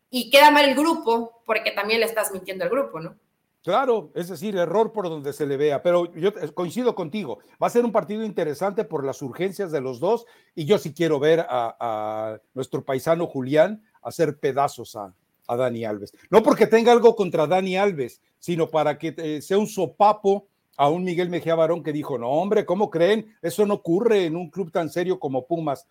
y 0.08 0.30
queda 0.30 0.52
mal 0.52 0.68
el 0.68 0.76
grupo 0.76 1.42
porque 1.44 1.72
también 1.72 1.98
le 1.98 2.06
estás 2.06 2.30
mintiendo 2.30 2.62
al 2.62 2.70
grupo, 2.70 3.00
¿no? 3.00 3.16
Claro, 3.64 4.12
es 4.14 4.28
decir, 4.28 4.56
error 4.56 4.92
por 4.92 5.08
donde 5.08 5.32
se 5.32 5.46
le 5.46 5.56
vea, 5.56 5.82
pero 5.82 6.14
yo 6.14 6.32
coincido 6.54 6.94
contigo, 6.94 7.40
va 7.62 7.66
a 7.66 7.70
ser 7.70 7.84
un 7.84 7.90
partido 7.90 8.24
interesante 8.24 8.84
por 8.84 9.04
las 9.04 9.20
urgencias 9.20 9.72
de 9.72 9.80
los 9.80 9.98
dos 9.98 10.26
y 10.54 10.64
yo 10.64 10.78
sí 10.78 10.94
quiero 10.94 11.18
ver 11.18 11.44
a, 11.48 12.38
nuestro 12.54 12.84
paisano 12.84 13.26
Julián 13.26 13.82
hacer 14.00 14.38
pedazos 14.38 14.96
a, 14.96 15.12
Dani 15.48 15.84
Alves. 15.84 16.14
No 16.30 16.44
porque 16.44 16.68
tenga 16.68 16.92
algo 16.92 17.16
contra 17.16 17.48
Dani 17.48 17.76
Alves, 17.76 18.22
sino 18.38 18.70
para 18.70 18.96
que 18.96 19.12
eh, 19.18 19.42
sea 19.42 19.58
un 19.58 19.66
sopapo 19.66 20.46
a 20.80 20.88
un 20.88 21.04
Miguel 21.04 21.28
Mejía 21.28 21.54
Barón 21.54 21.82
que 21.82 21.92
dijo, 21.92 22.16
no 22.16 22.30
hombre, 22.30 22.64
¿cómo 22.64 22.88
creen? 22.88 23.36
Eso 23.42 23.66
no 23.66 23.74
ocurre 23.74 24.24
en 24.24 24.34
un 24.34 24.48
club 24.48 24.72
tan 24.72 24.88
serio 24.88 25.20
como 25.20 25.46
Pumas. 25.46 25.86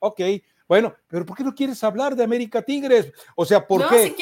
ok, 0.00 0.20
bueno, 0.68 0.94
pero 1.08 1.24
¿por 1.24 1.34
qué 1.34 1.42
no 1.42 1.54
quieres 1.54 1.82
hablar 1.82 2.14
de 2.14 2.22
América 2.22 2.60
Tigres? 2.60 3.10
O 3.36 3.46
sea, 3.46 3.66
¿por 3.66 3.88
qué? 3.88 4.14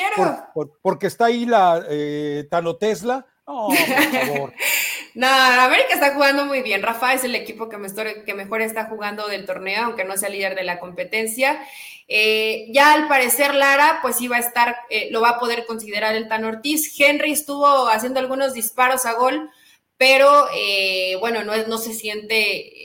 porque 0.81 1.09
está 1.09 1.25
ahí 1.25 1.45
la 1.45 1.85
eh, 1.91 2.47
Tano 2.49 2.77
Tesla. 2.77 3.27
No, 3.49 3.67
por 3.67 4.27
favor. 4.27 4.53
no, 5.15 5.27
América 5.27 5.95
está 5.95 6.15
jugando 6.15 6.45
muy 6.45 6.63
bien. 6.63 6.81
Rafa 6.81 7.13
es 7.13 7.25
el 7.25 7.35
equipo 7.35 7.69
que, 7.69 7.77
que 8.25 8.35
mejor 8.35 8.63
está 8.63 8.85
jugando 8.85 9.27
del 9.27 9.45
torneo, 9.45 9.87
aunque 9.87 10.05
no 10.05 10.17
sea 10.17 10.29
líder 10.29 10.55
de 10.55 10.63
la 10.63 10.79
competencia. 10.79 11.61
Eh, 12.07 12.67
ya 12.71 12.93
al 12.93 13.09
parecer 13.09 13.55
Lara, 13.55 14.01
pues 14.03 14.21
iba 14.21 14.37
a 14.37 14.41
estar, 14.41 14.77
eh, 14.91 15.09
lo 15.11 15.21
va 15.21 15.31
a 15.31 15.41
poder 15.41 15.67
considerar 15.67 16.15
el 16.15 16.29
Tan 16.29 16.45
Ortiz. 16.45 16.95
Henry 17.01 17.33
estuvo 17.33 17.89
haciendo 17.89 18.21
algunos 18.21 18.53
disparos 18.53 19.07
a 19.07 19.15
gol, 19.15 19.51
pero 19.97 20.49
eh, 20.55 21.17
bueno, 21.21 21.45
no, 21.45 21.57
no 21.67 21.79
se 21.79 21.95
siente 21.95 22.85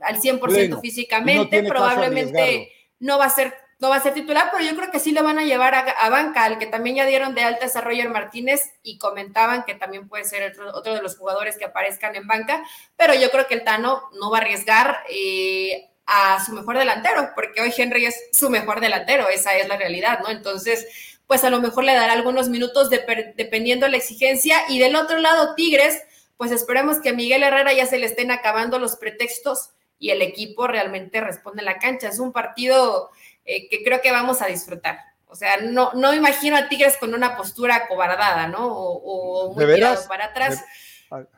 al 0.00 0.20
100% 0.20 0.80
físicamente, 0.80 1.62
probablemente 1.64 2.72
no 3.00 3.18
va 3.18 3.26
a 3.26 3.30
ser, 3.30 3.54
no 3.78 3.90
va 3.90 3.96
a 3.96 4.02
ser 4.02 4.14
titular, 4.14 4.50
pero 4.52 4.64
yo 4.64 4.76
creo 4.76 4.90
que 4.90 4.98
sí 4.98 5.12
lo 5.12 5.22
van 5.22 5.38
a 5.38 5.44
llevar 5.44 5.74
a, 5.74 6.08
banca, 6.08 6.44
al 6.44 6.58
que 6.58 6.66
también 6.66 6.96
ya 6.96 7.06
dieron 7.06 7.34
de 7.34 7.42
alta 7.42 7.66
a 7.72 7.80
Roger 7.80 8.08
Martínez 8.08 8.60
y 8.82 8.98
comentaban 8.98 9.64
que 9.64 9.74
también 9.74 10.08
puede 10.08 10.24
ser 10.24 10.54
otro, 10.72 10.94
de 10.94 11.02
los 11.02 11.16
jugadores 11.16 11.56
que 11.58 11.64
aparezcan 11.64 12.16
en 12.16 12.26
banca, 12.26 12.62
pero 12.96 13.14
yo 13.14 13.30
creo 13.30 13.46
que 13.46 13.54
el 13.54 13.64
Tano 13.64 14.02
no 14.20 14.30
va 14.30 14.38
a 14.38 14.40
arriesgar 14.40 14.98
eh, 15.10 15.90
a 16.06 16.44
su 16.44 16.52
mejor 16.52 16.78
delantero, 16.78 17.30
porque 17.34 17.60
hoy 17.60 17.72
Henry 17.76 18.06
es 18.06 18.28
su 18.32 18.50
mejor 18.50 18.80
delantero, 18.80 19.28
esa 19.28 19.56
es 19.56 19.68
la 19.68 19.76
realidad, 19.76 20.20
¿no? 20.20 20.30
Entonces, 20.30 20.86
pues 21.26 21.44
a 21.44 21.50
lo 21.50 21.60
mejor 21.60 21.84
le 21.84 21.94
dará 21.94 22.14
algunos 22.14 22.48
minutos 22.48 22.88
dependiendo 22.88 23.84
de 23.84 23.92
la 23.92 23.98
exigencia. 23.98 24.62
Y 24.70 24.78
del 24.78 24.96
otro 24.96 25.18
lado, 25.18 25.54
Tigres, 25.54 26.02
pues 26.38 26.52
esperemos 26.52 27.00
que 27.00 27.10
a 27.10 27.12
Miguel 27.12 27.42
Herrera 27.42 27.72
ya 27.74 27.84
se 27.84 27.98
le 27.98 28.06
estén 28.06 28.30
acabando 28.30 28.78
los 28.78 28.96
pretextos 28.96 29.72
y 29.98 30.10
el 30.10 30.22
equipo 30.22 30.68
realmente 30.68 31.20
responde 31.20 31.62
en 31.62 31.66
la 31.66 31.78
cancha. 31.78 32.08
Es 32.08 32.20
un 32.20 32.32
partido 32.32 33.10
eh, 33.44 33.68
que 33.68 33.82
creo 33.82 34.00
que 34.00 34.12
vamos 34.12 34.40
a 34.40 34.46
disfrutar. 34.46 35.00
O 35.26 35.34
sea, 35.34 35.58
no, 35.60 35.92
no 35.94 36.14
imagino 36.14 36.56
a 36.56 36.68
Tigres 36.68 36.96
con 36.96 37.12
una 37.12 37.36
postura 37.36 37.88
cobardada, 37.88 38.46
¿no? 38.46 38.66
O, 38.66 39.52
muy 39.52 39.74
tirado 39.74 40.00
para 40.08 40.26
atrás. 40.26 40.64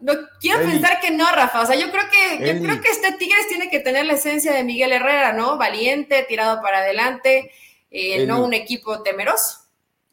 No 0.00 0.12
quiero 0.38 0.60
pensar 0.60 1.00
que 1.00 1.10
no, 1.10 1.26
Rafa. 1.32 1.62
O 1.62 1.66
sea, 1.66 1.76
yo 1.76 1.90
creo 1.90 2.04
que 2.10 2.46
yo 2.46 2.62
creo 2.62 2.80
que 2.82 2.88
este 2.90 3.12
Tigres 3.12 3.48
tiene 3.48 3.70
que 3.70 3.80
tener 3.80 4.04
la 4.04 4.14
esencia 4.14 4.52
de 4.52 4.64
Miguel 4.64 4.92
Herrera, 4.92 5.32
¿no? 5.32 5.56
Valiente, 5.56 6.24
tirado 6.28 6.60
para 6.60 6.78
adelante, 6.78 7.50
eh, 7.90 8.26
no 8.26 8.44
un 8.44 8.52
equipo 8.52 9.02
temeroso. 9.02 9.60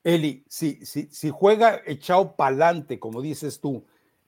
Eli, 0.03 0.45
si, 0.47 0.85
si, 0.85 1.09
si 1.11 1.29
juega 1.29 1.81
echado 1.85 2.35
pa'lante, 2.35 2.97
como 2.97 3.21
dices 3.21 3.59
tú, 3.59 3.85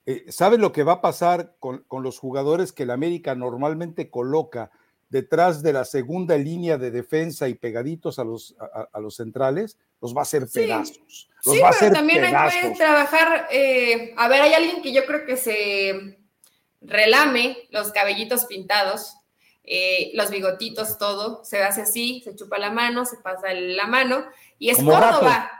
eh, 0.10 0.26
¿Sabes 0.32 0.57
lo 0.57 0.72
que 0.72 0.82
va 0.82 0.93
a 0.93 1.01
pasar 1.01 1.53
con, 1.60 1.86
los 1.91 2.18
jugadores 2.18 2.72
que 2.74 2.82
el 2.82 2.89
América 2.89 3.36
normalmente 3.36 4.10
coloca 4.10 4.72
detrás 5.07 5.62
de 5.62 5.72
la 5.72 5.86
segunda 5.86 6.36
línea 6.36 6.80
de 6.80 6.89
defensa 6.89 7.47
y 7.47 7.53
pegaditos 7.53 8.18
a 8.18 8.24
los, 8.24 8.55
a, 8.91 8.99
los 8.99 9.18
centrales? 9.18 9.78
Los 10.01 10.16
va 10.16 10.22
a 10.22 10.24
hacer 10.24 10.47
pedazos. 10.51 11.30
sí, 11.41 11.62
pero 11.80 11.93
también 11.93 12.24
hay 12.36 12.60
que 12.60 12.76
trabajar. 12.76 13.49
Eh, 13.51 14.16
a 14.18 14.28
ver, 14.28 14.41
hay 14.41 14.53
alguien 14.53 14.82
que 14.82 14.93
yo 14.93 15.05
creo 15.05 15.28
que 15.28 15.38
se 15.38 16.18
relame 16.82 17.68
los 17.70 17.91
cabellitos 17.91 18.45
pintados, 18.45 19.16
eh, 19.64 20.10
los 20.16 20.32
bigotitos, 20.32 20.97
todo, 20.97 21.45
se 21.45 21.62
hace 21.62 21.84
así, 21.84 22.22
se 22.24 22.36
chupa 22.36 22.57
la 22.57 22.72
mano, 22.72 23.05
se 23.05 23.18
pasa 23.18 23.53
la 23.53 23.86
mano, 23.86 24.26
y 24.57 24.72
es 24.72 24.78
Córdoba. 24.78 25.59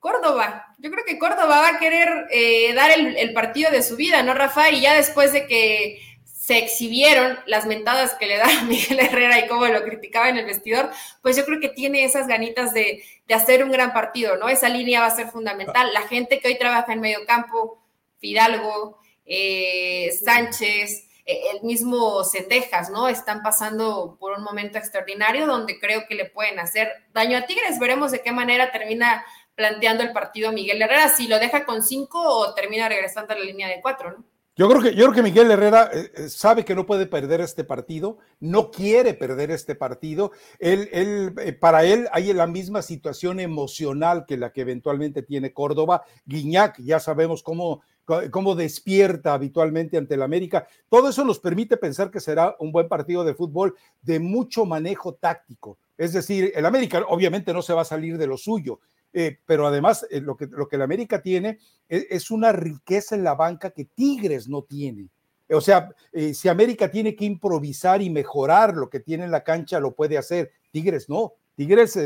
Córdoba. 0.00 0.74
Yo 0.78 0.90
creo 0.90 1.04
que 1.04 1.18
Córdoba 1.18 1.60
va 1.60 1.68
a 1.68 1.78
querer 1.78 2.26
eh, 2.30 2.72
dar 2.74 2.90
el, 2.90 3.32
partido 3.34 3.70
de 3.70 3.82
su 3.82 3.96
vida, 3.96 4.22
¿no, 4.22 4.34
Rafa? 4.34 4.70
Y 4.70 4.80
ya 4.80 4.94
después 4.94 5.32
de 5.32 5.46
que 5.46 6.00
se 6.24 6.58
exhibieron 6.58 7.38
las 7.46 7.66
mentadas 7.66 8.14
que 8.14 8.26
le 8.26 8.38
da 8.38 8.48
Miguel 8.66 8.98
Herrera 8.98 9.38
y 9.38 9.46
cómo 9.46 9.66
lo 9.66 9.84
criticaba 9.84 10.30
en 10.30 10.38
el 10.38 10.46
vestidor, 10.46 10.90
pues 11.22 11.36
yo 11.36 11.44
creo 11.44 11.60
que 11.60 11.68
tiene 11.68 12.04
esas 12.04 12.26
ganitas 12.26 12.72
de, 12.72 13.04
hacer 13.32 13.62
un 13.62 13.70
gran 13.70 13.92
partido, 13.92 14.36
¿no? 14.36 14.48
Esa 14.48 14.68
línea 14.68 15.00
va 15.00 15.06
a 15.06 15.14
ser 15.14 15.28
fundamental. 15.28 15.92
La 15.92 16.02
gente 16.02 16.40
que 16.40 16.48
hoy 16.48 16.58
trabaja 16.58 16.92
en 16.92 17.00
medio 17.00 17.24
campo, 17.26 17.80
Fidalgo, 18.18 18.98
eh, 19.24 20.10
Sánchez, 20.24 21.06
eh, 21.26 21.42
el 21.54 21.62
mismo 21.62 22.24
Cendejas, 22.24 22.90
¿no? 22.90 23.08
Están 23.08 23.42
pasando 23.42 24.16
por 24.18 24.36
un 24.36 24.42
momento 24.42 24.78
extraordinario 24.78 25.46
donde 25.46 25.78
creo 25.78 26.06
que 26.08 26.16
le 26.16 26.24
pueden 26.24 26.58
hacer 26.58 26.90
daño 27.12 27.38
a 27.38 27.42
Tigres. 27.46 27.78
Veremos 27.78 28.10
de 28.10 28.20
qué 28.20 28.32
manera 28.32 28.72
termina 28.72 29.24
planteando 29.60 30.02
el 30.02 30.12
partido 30.12 30.52
Miguel 30.52 30.80
Herrera, 30.80 31.10
si 31.10 31.28
lo 31.28 31.38
deja 31.38 31.66
con 31.66 31.82
cinco 31.82 32.18
o 32.18 32.54
termina 32.54 32.88
regresando 32.88 33.34
a 33.34 33.36
la 33.36 33.44
línea 33.44 33.68
de 33.68 33.82
cuatro, 33.82 34.10
¿no? 34.10 34.24
Yo 34.56 34.68
creo 34.68 34.80
que, 34.80 34.94
yo 34.94 35.04
creo 35.04 35.12
que 35.12 35.22
Miguel 35.22 35.50
Herrera 35.50 35.90
eh, 35.92 36.10
eh, 36.14 36.28
sabe 36.30 36.64
que 36.64 36.74
no 36.74 36.86
puede 36.86 37.06
perder 37.06 37.42
este 37.42 37.62
partido, 37.62 38.16
no 38.40 38.70
quiere 38.70 39.12
perder 39.12 39.50
este 39.50 39.74
partido. 39.74 40.32
Él, 40.58 40.88
él, 40.92 41.34
eh, 41.42 41.52
para 41.52 41.84
él 41.84 42.08
hay 42.12 42.32
la 42.32 42.46
misma 42.46 42.80
situación 42.80 43.38
emocional 43.38 44.24
que 44.26 44.38
la 44.38 44.50
que 44.50 44.62
eventualmente 44.62 45.22
tiene 45.22 45.52
Córdoba. 45.52 46.04
Guiñac, 46.24 46.80
ya 46.80 47.00
sabemos 47.00 47.42
cómo, 47.42 47.82
cómo 48.30 48.54
despierta 48.54 49.34
habitualmente 49.34 49.98
ante 49.98 50.14
el 50.14 50.22
América. 50.22 50.66
Todo 50.88 51.10
eso 51.10 51.24
nos 51.24 51.38
permite 51.38 51.76
pensar 51.76 52.10
que 52.10 52.20
será 52.20 52.56
un 52.58 52.72
buen 52.72 52.88
partido 52.88 53.24
de 53.24 53.34
fútbol 53.34 53.76
de 54.02 54.20
mucho 54.20 54.64
manejo 54.64 55.14
táctico. 55.14 55.78
Es 56.00 56.14
decir, 56.14 56.50
el 56.54 56.64
América 56.64 57.04
obviamente 57.08 57.52
no 57.52 57.60
se 57.60 57.74
va 57.74 57.82
a 57.82 57.84
salir 57.84 58.16
de 58.16 58.26
lo 58.26 58.38
suyo, 58.38 58.80
eh, 59.12 59.38
pero 59.44 59.66
además 59.66 60.06
eh, 60.10 60.20
lo, 60.20 60.36
que, 60.36 60.46
lo 60.46 60.68
que 60.68 60.76
el 60.76 60.82
América 60.82 61.20
tiene 61.20 61.58
es, 61.88 62.06
es, 62.10 62.30
una 62.30 62.52
riqueza 62.52 63.16
en 63.16 63.24
la 63.24 63.34
banca 63.34 63.70
que 63.70 63.86
Tigres 63.86 64.48
no 64.48 64.62
tiene. 64.62 65.08
O 65.52 65.60
sea, 65.60 65.90
eh, 66.12 66.32
si 66.32 66.48
América 66.48 66.90
tiene 66.90 67.16
que 67.16 67.24
improvisar 67.24 68.00
y 68.02 68.10
mejorar 68.10 68.76
lo 68.76 68.88
que 68.88 69.00
tiene 69.00 69.24
en 69.24 69.32
la 69.32 69.42
cancha, 69.42 69.80
lo 69.80 69.94
puede 69.94 70.16
hacer. 70.16 70.52
Tigres 70.70 71.08
no. 71.08 71.32
Tigres, 71.56 71.98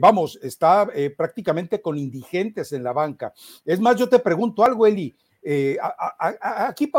vamos, 0.00 0.38
está 0.42 0.88
prácticamente 1.18 1.82
con 1.82 1.98
indigentes 1.98 2.72
en 2.72 2.82
la 2.82 2.94
banca. 2.94 3.34
Es 3.62 3.78
más, 3.78 3.96
yo 3.96 4.08
te 4.08 4.18
pregunto 4.20 4.64
algo, 4.64 4.86
Eli. 4.86 5.14
aquí 6.40 6.90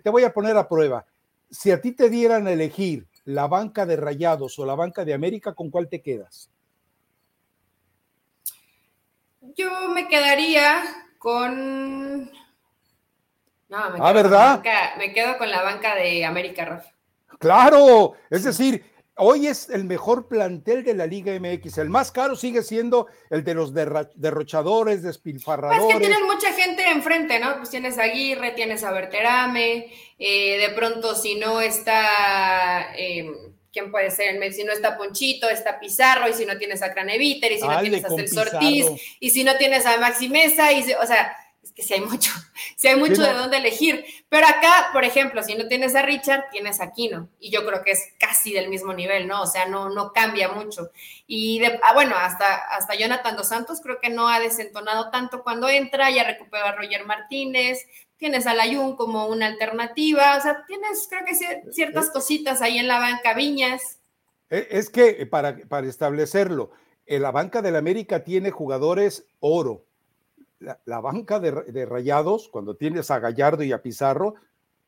te 0.00 0.10
voy 0.10 0.22
a 0.22 0.32
poner 0.32 0.56
a 0.56 0.68
prueba. 0.68 1.04
Si 1.50 1.72
a 1.72 1.80
ti 1.80 1.90
te 1.90 2.08
dieran 2.08 2.46
a 2.46 2.52
elegir 2.52 3.08
la 3.24 3.48
banca 3.48 3.84
de 3.84 3.96
Rayados 3.96 4.56
o 4.60 4.66
la 4.66 4.76
banca 4.76 5.04
de 5.04 5.14
América, 5.14 5.54
¿con 5.54 5.70
cuál 5.70 5.88
te 5.88 6.02
quedas? 6.02 6.50
Yo 9.54 9.88
me 9.88 10.08
quedaría 10.08 10.82
con. 11.18 12.30
No, 13.68 13.90
me 13.90 13.98
ah, 14.00 14.12
¿verdad? 14.12 14.62
me 14.98 15.12
quedo 15.12 15.38
con 15.38 15.50
la 15.50 15.62
banca 15.62 15.94
de 15.94 16.24
América, 16.24 16.64
Rafa. 16.64 16.90
Claro, 17.38 18.14
es 18.30 18.44
decir, 18.44 18.84
hoy 19.16 19.46
es 19.46 19.68
el 19.68 19.84
mejor 19.84 20.28
plantel 20.28 20.84
de 20.84 20.94
la 20.94 21.06
Liga 21.06 21.32
MX. 21.38 21.78
El 21.78 21.90
más 21.90 22.12
caro 22.12 22.36
sigue 22.36 22.62
siendo 22.62 23.08
el 23.30 23.44
de 23.44 23.54
los 23.54 23.74
derrochadores, 23.74 25.02
despilfarradores. 25.02 25.82
Pues 25.82 25.94
es 25.94 26.00
que 26.00 26.06
tienen 26.06 26.26
mucha 26.26 26.52
gente 26.52 26.88
enfrente, 26.88 27.38
¿no? 27.38 27.56
Pues 27.56 27.70
tienes 27.70 27.98
a 27.98 28.04
Aguirre, 28.04 28.52
tienes 28.52 28.84
a 28.84 28.92
Berterame, 28.92 29.92
eh, 30.18 30.58
de 30.58 30.74
pronto 30.74 31.14
si 31.14 31.34
no 31.34 31.60
está. 31.60 32.94
Eh, 32.96 33.30
¿quién 33.76 33.90
puede 33.90 34.10
ser? 34.10 34.54
Si 34.54 34.64
no 34.64 34.72
está 34.72 34.96
Ponchito, 34.96 35.50
está 35.50 35.78
Pizarro, 35.78 36.26
y 36.30 36.32
si 36.32 36.46
no 36.46 36.56
tienes 36.56 36.80
a 36.80 36.94
Craneviter, 36.94 37.52
y 37.52 37.58
si 37.58 37.68
no 37.68 37.78
tienes 37.78 38.04
a 38.06 38.08
Celso 38.08 38.40
Ortiz, 38.40 38.86
y 39.20 39.28
si 39.28 39.44
no 39.44 39.54
tienes 39.58 39.84
a 39.84 39.98
Maxi 39.98 40.30
Mesa, 40.30 40.72
y 40.72 40.80
o 40.94 41.06
sea, 41.06 41.36
es 41.62 41.72
que 41.72 41.82
si 41.82 41.92
hay 41.92 42.00
mucho, 42.00 42.30
si 42.76 42.88
hay 42.88 42.96
mucho 42.96 43.20
de 43.20 43.34
dónde 43.34 43.58
elegir. 43.58 44.02
Pero 44.30 44.46
acá, 44.46 44.88
por 44.94 45.04
ejemplo, 45.04 45.42
si 45.42 45.56
no 45.56 45.68
tienes 45.68 45.94
a 45.94 46.00
Richard, 46.00 46.48
tienes 46.50 46.80
a 46.80 46.90
Kino, 46.90 47.28
y 47.38 47.50
yo 47.50 47.66
creo 47.66 47.82
que 47.82 47.90
es 47.90 48.14
casi 48.18 48.54
del 48.54 48.70
mismo 48.70 48.94
nivel, 48.94 49.28
¿no? 49.28 49.42
O 49.42 49.46
sea, 49.46 49.66
no, 49.66 49.90
no 49.90 50.10
cambia 50.14 50.48
mucho. 50.48 50.90
Y 51.26 51.58
de, 51.58 51.78
ah, 51.82 51.92
bueno, 51.92 52.16
hasta, 52.16 52.54
hasta 52.54 52.94
Jonathan 52.94 53.36
Dos 53.36 53.48
Santos 53.48 53.82
creo 53.82 54.00
que 54.00 54.08
no 54.08 54.26
ha 54.26 54.40
desentonado 54.40 55.10
tanto 55.10 55.42
cuando 55.42 55.68
entra, 55.68 56.10
ya 56.10 56.24
recuperó 56.24 56.64
a 56.64 56.72
Roger 56.72 57.04
Martínez, 57.04 57.86
tienes 58.18 58.46
al 58.46 58.60
Ayun 58.60 58.96
como 58.96 59.26
una 59.26 59.46
alternativa, 59.46 60.36
o 60.38 60.40
sea, 60.40 60.64
tienes 60.66 61.08
creo 61.08 61.24
que 61.24 61.72
ciertas 61.72 62.10
cositas 62.10 62.62
ahí 62.62 62.78
en 62.78 62.88
la 62.88 62.98
banca, 62.98 63.34
Viñas. 63.34 63.98
E, 64.50 64.68
es 64.70 64.90
que 64.90 65.08
eh, 65.20 65.26
para, 65.26 65.56
para 65.68 65.86
establecerlo, 65.86 66.70
en 67.04 67.22
la 67.22 67.30
banca 67.30 67.62
del 67.62 67.76
América 67.76 68.24
tiene 68.24 68.50
jugadores 68.50 69.26
oro. 69.40 69.84
La, 70.58 71.00
banca 71.00 71.38
de, 71.38 71.84
Rayados, 71.84 72.48
cuando 72.48 72.76
tienes 72.76 73.10
a 73.10 73.18
Gallardo 73.18 73.62
y 73.62 73.72
a 73.72 73.82
Pizarro, 73.82 74.36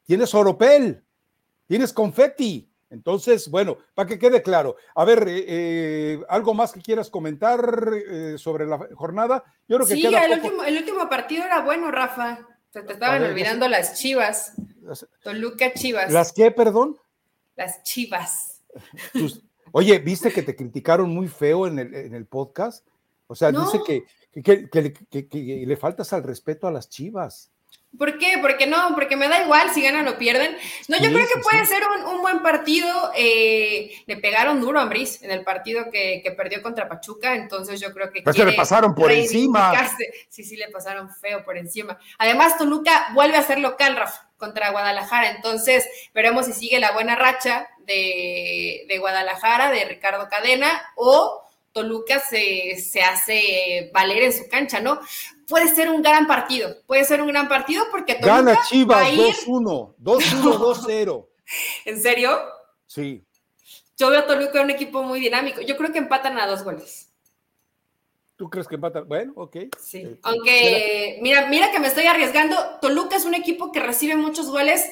tienes 0.06 0.34
oropel, 0.34 1.04
tienes 1.66 1.92
confetti. 1.92 2.72
Entonces, 2.90 3.50
bueno, 3.50 3.76
para 3.94 4.08
que 4.08 4.18
quede 4.18 4.42
claro. 4.42 4.76
A 4.94 5.04
ver, 5.04 5.28
eh, 5.28 5.44
eh, 5.46 6.20
¿algo 6.30 6.54
más 6.54 6.72
que 6.72 6.80
quieras 6.80 7.10
comentar 7.10 7.60
sobre 8.38 8.66
la 8.66 8.78
jornada? 8.94 9.44
Yo 9.68 9.76
creo 9.76 9.86
que 9.86 9.94
sí, 9.94 10.06
el, 10.06 10.32
último, 10.32 10.64
el 10.64 10.78
último 10.78 11.08
partido 11.08 11.44
era 11.44 11.60
bueno, 11.60 11.90
Rafa. 11.90 12.57
Se 12.70 12.82
te 12.82 12.92
estaban 12.92 13.22
olvidando 13.22 13.68
las 13.68 13.98
chivas. 13.98 14.52
Toluca 15.22 15.72
Chivas. 15.72 16.12
¿Las 16.12 16.32
qué, 16.32 16.50
perdón? 16.50 16.96
Las 17.56 17.82
chivas. 17.82 18.62
oye, 19.72 19.98
¿viste 19.98 20.30
que 20.30 20.42
te 20.42 20.54
criticaron 20.54 21.10
muy 21.10 21.28
feo 21.28 21.66
en 21.66 21.78
el, 21.78 22.26
podcast? 22.26 22.86
O 23.26 23.34
sea, 23.34 23.52
dice 23.52 23.80
que, 23.86 24.04
que, 24.42 25.64
le 25.66 25.76
faltas 25.76 26.12
al 26.12 26.22
respeto 26.22 26.66
a 26.66 26.72
las 26.72 26.88
chivas. 26.88 27.50
¿Por 27.96 28.18
qué? 28.18 28.38
Porque 28.40 28.66
no, 28.66 28.94
porque 28.94 29.16
me 29.16 29.28
da 29.28 29.42
igual 29.42 29.70
si 29.70 29.82
ganan 29.82 30.06
o 30.08 30.18
pierden. 30.18 30.56
No, 30.88 30.98
yo 30.98 31.10
creo 31.10 31.26
que 31.26 31.40
puede 31.40 31.64
ser 31.64 31.82
un, 32.06 32.20
buen 32.20 32.42
partido. 32.42 33.12
Eh, 33.16 33.90
le 34.06 34.16
pegaron 34.18 34.60
duro 34.60 34.78
a 34.78 34.82
Ambris 34.82 35.22
en 35.22 35.30
el 35.30 35.42
partido 35.42 35.90
que, 35.90 36.22
perdió 36.36 36.62
contra 36.62 36.88
Pachuca, 36.88 37.34
entonces 37.34 37.80
yo 37.80 37.92
creo 37.94 38.12
que. 38.12 38.22
Pues 38.22 38.36
le 38.36 38.52
pasaron 38.52 38.94
por 38.94 39.10
encima. 39.10 39.72
Sí, 40.28 40.44
sí, 40.44 40.56
le 40.56 40.68
pasaron 40.68 41.08
feo 41.10 41.42
por 41.44 41.56
encima. 41.56 41.98
Además, 42.18 42.58
Toluca 42.58 43.08
vuelve 43.14 43.36
a 43.36 43.42
ser 43.42 43.58
local, 43.58 43.96
Rafa, 43.96 44.28
contra 44.36 44.70
Guadalajara. 44.70 45.30
Entonces, 45.30 45.88
veremos 46.14 46.46
si 46.46 46.52
sigue 46.52 46.78
la 46.78 46.92
buena 46.92 47.16
racha 47.16 47.68
de, 47.78 48.84
de 48.86 48.98
Guadalajara, 48.98 49.70
de 49.70 49.84
Ricardo 49.86 50.28
Cadena, 50.28 50.68
o 50.94 51.47
Toluca 51.78 52.18
se, 52.18 52.76
se 52.76 53.00
hace 53.02 53.90
valer 53.92 54.24
en 54.24 54.32
su 54.32 54.48
cancha, 54.48 54.80
¿no? 54.80 55.00
puede 55.48 55.74
ser 55.74 55.88
un 55.90 56.02
gran 56.02 56.26
partido, 56.26 56.76
puede 56.86 57.04
ser 57.04 57.22
un 57.22 57.28
gran 57.28 57.48
partido 57.48 57.86
porque 57.90 58.14
Toluca 58.14 58.36
Gana 58.36 58.60
Chivas 58.68 59.08
2-1, 59.08 59.94
2-1, 59.96 60.58
2-0. 60.58 61.26
¿En 61.86 62.00
serio? 62.00 62.38
Sí. 62.86 63.24
Yo 63.96 64.10
veo 64.10 64.20
a 64.20 64.26
Toluca 64.26 64.60
un 64.60 64.70
equipo 64.70 65.02
muy 65.02 65.18
dinámico. 65.18 65.60
Yo 65.62 65.76
creo 65.76 65.90
que 65.90 65.98
empatan 65.98 66.38
a 66.38 66.46
dos 66.46 66.62
goles. 66.62 67.10
¿Tú 68.36 68.48
crees 68.48 68.68
que 68.68 68.76
empatan? 68.76 69.08
Bueno, 69.08 69.32
ok. 69.34 69.56
Sí. 69.80 69.98
Eh, 69.98 70.18
Aunque, 70.22 71.18
mira, 71.22 71.46
mira 71.46 71.72
que 71.72 71.80
me 71.80 71.88
estoy 71.88 72.06
arriesgando. 72.06 72.56
Toluca 72.80 73.16
es 73.16 73.24
un 73.24 73.34
equipo 73.34 73.72
que 73.72 73.80
recibe 73.80 74.14
muchos 74.14 74.50
goles 74.50 74.84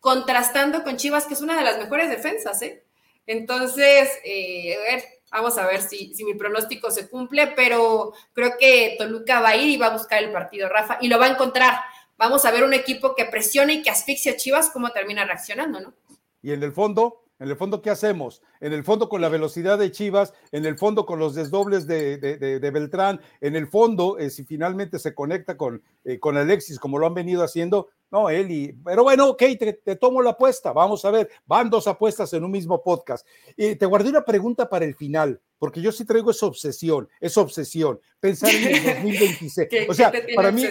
contrastando 0.00 0.84
con 0.84 0.96
Chivas, 0.96 1.26
que 1.26 1.34
es 1.34 1.42
una 1.42 1.58
de 1.58 1.64
las 1.64 1.78
mejores 1.78 2.08
defensas, 2.08 2.62
¿eh? 2.62 2.84
Entonces, 3.26 4.10
eh, 4.24 4.76
a 4.76 4.80
ver, 4.80 5.04
Vamos 5.34 5.58
a 5.58 5.66
ver 5.66 5.82
si, 5.82 6.14
mi 6.24 6.34
pronóstico 6.34 6.92
se 6.92 7.08
cumple, 7.08 7.48
pero 7.56 8.12
creo 8.34 8.52
que 8.56 8.94
Toluca 8.96 9.40
va 9.40 9.48
a 9.48 9.56
ir 9.56 9.68
y 9.68 9.76
va 9.76 9.86
a 9.86 9.92
buscar 9.92 10.22
el 10.22 10.30
partido, 10.30 10.68
Rafa, 10.68 10.96
y 11.00 11.08
lo 11.08 11.18
va 11.18 11.26
a 11.26 11.30
encontrar. 11.30 11.74
Vamos 12.16 12.44
a 12.44 12.52
ver 12.52 12.62
un 12.62 12.72
equipo 12.72 13.16
que 13.16 13.24
presione 13.24 13.72
y 13.72 13.82
que 13.82 13.90
asfixia 13.90 14.30
a 14.30 14.36
Chivas, 14.36 14.70
cómo 14.70 14.90
termina 14.90 15.24
reaccionando, 15.24 15.80
¿no? 15.80 15.94
Y 16.40 16.52
en 16.52 16.62
el 16.62 16.70
fondo, 16.70 17.23
en 17.40 17.48
el 17.48 17.56
fondo, 17.56 17.82
¿qué 17.82 17.90
hacemos? 17.90 18.42
En 18.60 18.72
el 18.72 18.84
fondo 18.84 19.08
con 19.08 19.20
la 19.20 19.28
velocidad 19.28 19.78
de 19.78 19.90
Chivas, 19.90 20.32
en 20.52 20.64
el 20.66 20.78
fondo 20.78 21.04
con 21.04 21.18
los 21.18 21.34
desdobles 21.34 21.86
de, 21.86 22.70
Beltrán, 22.72 23.20
en 23.40 23.56
el 23.56 23.66
fondo, 23.66 24.18
eh, 24.18 24.30
si 24.30 24.44
finalmente 24.44 24.98
se 24.98 25.14
conecta 25.14 25.56
con, 25.56 25.82
eh, 26.04 26.18
con 26.20 26.36
Alexis, 26.36 26.78
como 26.78 26.98
lo 26.98 27.06
han 27.06 27.14
venido 27.14 27.42
haciendo, 27.42 27.88
no, 28.10 28.30
Eli, 28.30 28.72
pero 28.84 29.02
bueno, 29.02 29.30
ok, 29.30 29.42
te, 29.58 29.96
tomo 29.96 30.22
la 30.22 30.30
apuesta, 30.30 30.72
vamos 30.72 31.04
a 31.04 31.10
ver, 31.10 31.28
van 31.46 31.68
dos 31.68 31.88
apuestas 31.88 32.32
en 32.32 32.44
un 32.44 32.50
mismo 32.52 32.80
podcast. 32.80 33.26
Y 33.56 33.74
te 33.74 33.86
guardé 33.86 34.10
una 34.10 34.24
pregunta 34.24 34.70
para 34.70 34.84
el 34.84 34.94
final, 34.94 35.40
porque 35.58 35.80
yo 35.80 35.90
sí 35.90 36.04
traigo 36.04 36.30
esa 36.30 36.46
obsesión, 36.46 37.08
esa 37.20 37.40
obsesión, 37.40 37.98
pensar 38.20 38.50
en 38.50 38.68
el 38.68 38.84
2026. 39.02 39.68
o 39.88 39.94
sea, 39.94 40.12
para, 40.36 40.52
mí, 40.52 40.64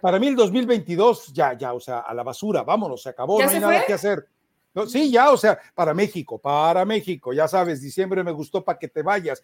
para 0.00 0.18
mí 0.18 0.28
el 0.28 0.36
2022, 0.36 1.34
ya, 1.34 1.52
ya, 1.58 1.74
o 1.74 1.80
sea, 1.80 1.98
a 1.98 2.14
la 2.14 2.22
basura, 2.22 2.62
vámonos, 2.62 3.02
se 3.02 3.10
acabó, 3.10 3.42
no 3.42 3.50
hay 3.50 3.60
nada 3.60 3.84
que 3.84 3.92
hacer. 3.92 4.26
No, 4.74 4.86
sí, 4.86 5.10
ya, 5.10 5.32
o 5.32 5.36
sea, 5.36 5.58
para 5.74 5.94
México, 5.94 6.38
para 6.38 6.84
México, 6.84 7.32
ya 7.32 7.48
sabes, 7.48 7.80
diciembre 7.80 8.22
me 8.22 8.30
gustó 8.30 8.64
para 8.64 8.78
que 8.78 8.88
te 8.88 9.02
vayas. 9.02 9.42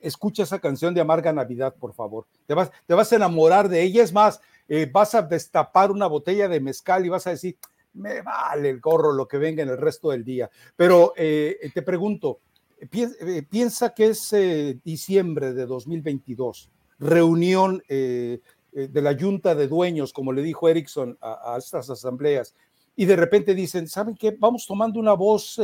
Escucha 0.00 0.42
esa 0.42 0.58
canción 0.58 0.92
de 0.92 1.00
Amarga 1.00 1.32
Navidad, 1.32 1.74
por 1.78 1.94
favor. 1.94 2.26
Te 2.46 2.54
vas, 2.54 2.70
te 2.86 2.94
vas 2.94 3.12
a 3.12 3.16
enamorar 3.16 3.68
de 3.68 3.82
ella. 3.82 4.02
Es 4.02 4.12
más, 4.12 4.40
eh, 4.68 4.88
vas 4.90 5.14
a 5.14 5.22
destapar 5.22 5.90
una 5.90 6.06
botella 6.06 6.48
de 6.48 6.60
mezcal 6.60 7.04
y 7.06 7.08
vas 7.08 7.26
a 7.26 7.30
decir, 7.30 7.56
me 7.94 8.22
vale 8.22 8.70
el 8.70 8.80
gorro 8.80 9.12
lo 9.12 9.28
que 9.28 9.38
venga 9.38 9.62
en 9.62 9.68
el 9.68 9.78
resto 9.78 10.10
del 10.10 10.24
día. 10.24 10.50
Pero 10.74 11.12
eh, 11.16 11.70
te 11.72 11.82
pregunto, 11.82 12.40
eh, 12.80 13.42
piensa 13.48 13.94
que 13.94 14.08
es 14.08 14.34
diciembre 14.82 15.52
de 15.52 15.66
2022, 15.66 16.70
reunión 16.98 17.82
de 17.88 18.40
la 18.72 19.16
junta 19.16 19.54
de 19.54 19.68
dueños, 19.68 20.12
como 20.12 20.32
le 20.32 20.42
dijo 20.42 20.68
Erickson 20.68 21.16
a, 21.20 21.56
estas 21.56 21.88
asambleas, 21.88 22.54
y 22.96 23.04
de 23.04 23.16
repente 23.16 23.54
dicen, 23.54 23.88
¿saben 23.88 24.14
qué? 24.14 24.36
Vamos 24.38 24.66
tomando 24.66 25.00
una 25.00 25.14
voz 25.14 25.60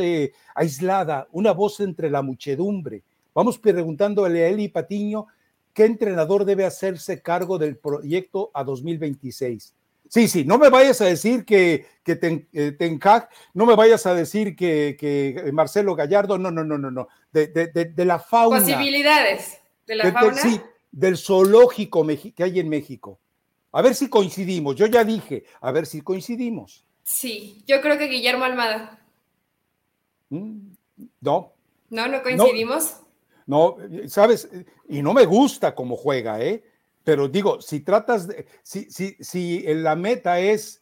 aislada, 0.54 1.28
una 1.32 1.52
voz 1.52 1.80
entre 1.80 2.10
la 2.10 2.22
muchedumbre. 2.22 3.02
Vamos 3.34 3.58
preguntándole 3.58 4.44
a 4.44 4.48
Eli 4.48 4.68
Patiño 4.68 5.26
¿Qué 5.72 5.84
entrenador 5.84 6.44
debe 6.44 6.64
hacerse 6.64 7.22
cargo 7.22 7.58
del 7.58 7.76
proyecto 7.76 8.50
a 8.54 8.64
2026? 8.64 9.74
Sí, 10.08 10.26
sí, 10.26 10.44
no 10.44 10.58
me 10.58 10.68
vayas 10.68 11.00
a 11.00 11.04
decir 11.04 11.44
que, 11.44 11.86
que 12.02 12.16
ten, 12.16 12.48
eh, 12.52 12.76
no 13.54 13.66
me 13.66 13.76
vayas 13.76 14.04
a 14.06 14.14
decir 14.14 14.56
que, 14.56 14.96
que, 14.98 15.50
Marcelo 15.52 15.94
Gallardo, 15.94 16.36
no, 16.36 16.50
no, 16.50 16.64
no, 16.64 16.76
no, 16.76 16.90
no, 16.90 17.08
de, 17.32 17.46
de, 17.46 17.68
de, 17.68 18.04
la 18.04 18.18
fauna. 18.18 18.58
Posibilidades 18.58 19.60
de 19.86 19.94
la 19.94 20.10
fauna. 20.10 20.36
sí, 20.36 20.60
del 20.90 21.16
zoológico 21.16 22.04
que 22.34 22.42
hay 22.42 22.58
en 22.58 22.68
México. 22.68 23.20
A 23.70 23.82
ver 23.82 23.94
si 23.94 24.08
coincidimos, 24.08 24.74
yo 24.74 24.86
ya 24.86 25.04
dije, 25.04 25.44
a 25.60 25.70
ver 25.70 25.86
si 25.86 26.00
coincidimos. 26.00 26.84
Sí, 27.02 27.62
yo 27.66 27.80
creo 27.80 27.98
que 27.98 28.06
Guillermo 28.06 28.44
Almada. 28.44 29.00
Mm, 30.28 30.72
no. 31.20 31.52
¿No, 31.88 32.08
no 32.08 32.22
coincidimos? 32.22 32.96
No, 33.46 33.76
no, 33.88 34.08
sabes, 34.08 34.48
y 34.88 35.02
no 35.02 35.12
me 35.12 35.24
gusta 35.24 35.74
cómo 35.74 35.96
juega, 35.96 36.40
¿eh? 36.40 36.62
Pero 37.02 37.28
digo, 37.28 37.60
si 37.60 37.80
tratas 37.80 38.28
de, 38.28 38.46
si, 38.62 38.90
si, 38.90 39.16
si 39.18 39.62
la 39.74 39.96
meta 39.96 40.38
es 40.38 40.80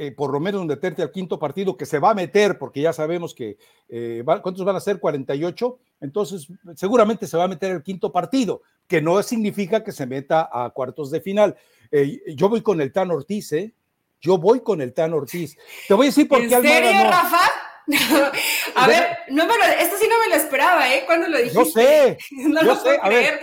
eh, 0.00 0.12
por 0.12 0.32
lo 0.32 0.38
menos 0.38 0.64
meterte 0.64 1.02
al 1.02 1.10
quinto 1.10 1.40
partido, 1.40 1.76
que 1.76 1.84
se 1.84 1.98
va 1.98 2.10
a 2.10 2.14
meter, 2.14 2.56
porque 2.56 2.80
ya 2.80 2.92
sabemos 2.92 3.34
que, 3.34 3.58
eh, 3.88 4.22
¿cuántos 4.24 4.64
van 4.64 4.76
a 4.76 4.80
ser? 4.80 5.00
48. 5.00 5.76
Entonces, 6.00 6.46
seguramente 6.76 7.26
se 7.26 7.36
va 7.36 7.44
a 7.44 7.48
meter 7.48 7.72
el 7.72 7.82
quinto 7.82 8.12
partido, 8.12 8.62
que 8.86 9.02
no 9.02 9.20
significa 9.24 9.82
que 9.82 9.90
se 9.90 10.06
meta 10.06 10.48
a 10.52 10.70
cuartos 10.70 11.10
de 11.10 11.20
final. 11.20 11.56
Eh, 11.90 12.22
yo 12.36 12.48
voy 12.48 12.62
con 12.62 12.80
el 12.80 12.92
Tan 12.92 13.10
Ortiz, 13.10 13.52
¿eh? 13.52 13.74
Yo 14.20 14.38
voy 14.38 14.60
con 14.60 14.80
el 14.80 14.92
Tan 14.92 15.12
Ortiz. 15.12 15.56
Te 15.86 15.94
voy 15.94 16.06
a 16.06 16.08
decir 16.10 16.28
por 16.28 16.40
qué 16.46 16.54
¿En 16.54 16.62
serio, 16.62 17.04
Rafa? 17.04 17.50
a 18.74 18.86
ver, 18.86 19.18
no 19.30 19.46
me 19.46 19.56
lo, 19.56 19.64
esto 19.64 19.96
sí 19.98 20.06
no 20.08 20.18
me 20.18 20.28
lo 20.28 20.34
esperaba, 20.34 20.94
¿eh? 20.94 21.04
¿Cuándo 21.06 21.26
lo 21.28 21.38
dijiste? 21.38 21.58
Yo 21.58 21.64
sé, 21.64 22.18
no 22.48 22.62
yo 22.62 22.76
sé, 22.76 22.98
a 23.00 23.08
ver, 23.08 23.40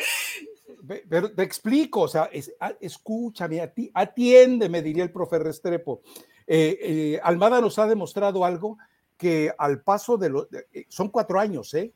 pero 1.10 1.32
te 1.32 1.44
explico, 1.44 2.02
o 2.02 2.08
sea, 2.08 2.30
ah, 2.60 2.74
escúchame, 2.80 3.62
a 3.62 3.74
ti, 3.74 3.90
atiende, 3.94 4.70
diría 4.82 5.04
el 5.04 5.12
profe 5.12 5.40
Restrepo. 5.40 6.02
Eh, 6.48 6.78
eh, 6.80 7.20
Almada 7.24 7.60
nos 7.60 7.80
ha 7.80 7.88
demostrado 7.88 8.46
algo 8.46 8.78
que 9.18 9.52
al 9.58 9.82
paso 9.82 10.18
de 10.18 10.30
los, 10.30 10.48
eh, 10.74 10.86
son 10.90 11.10
cuatro 11.10 11.40
años, 11.40 11.74
¿eh? 11.74 11.92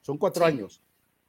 Son 0.00 0.16
cuatro 0.16 0.44
años. 0.44 0.80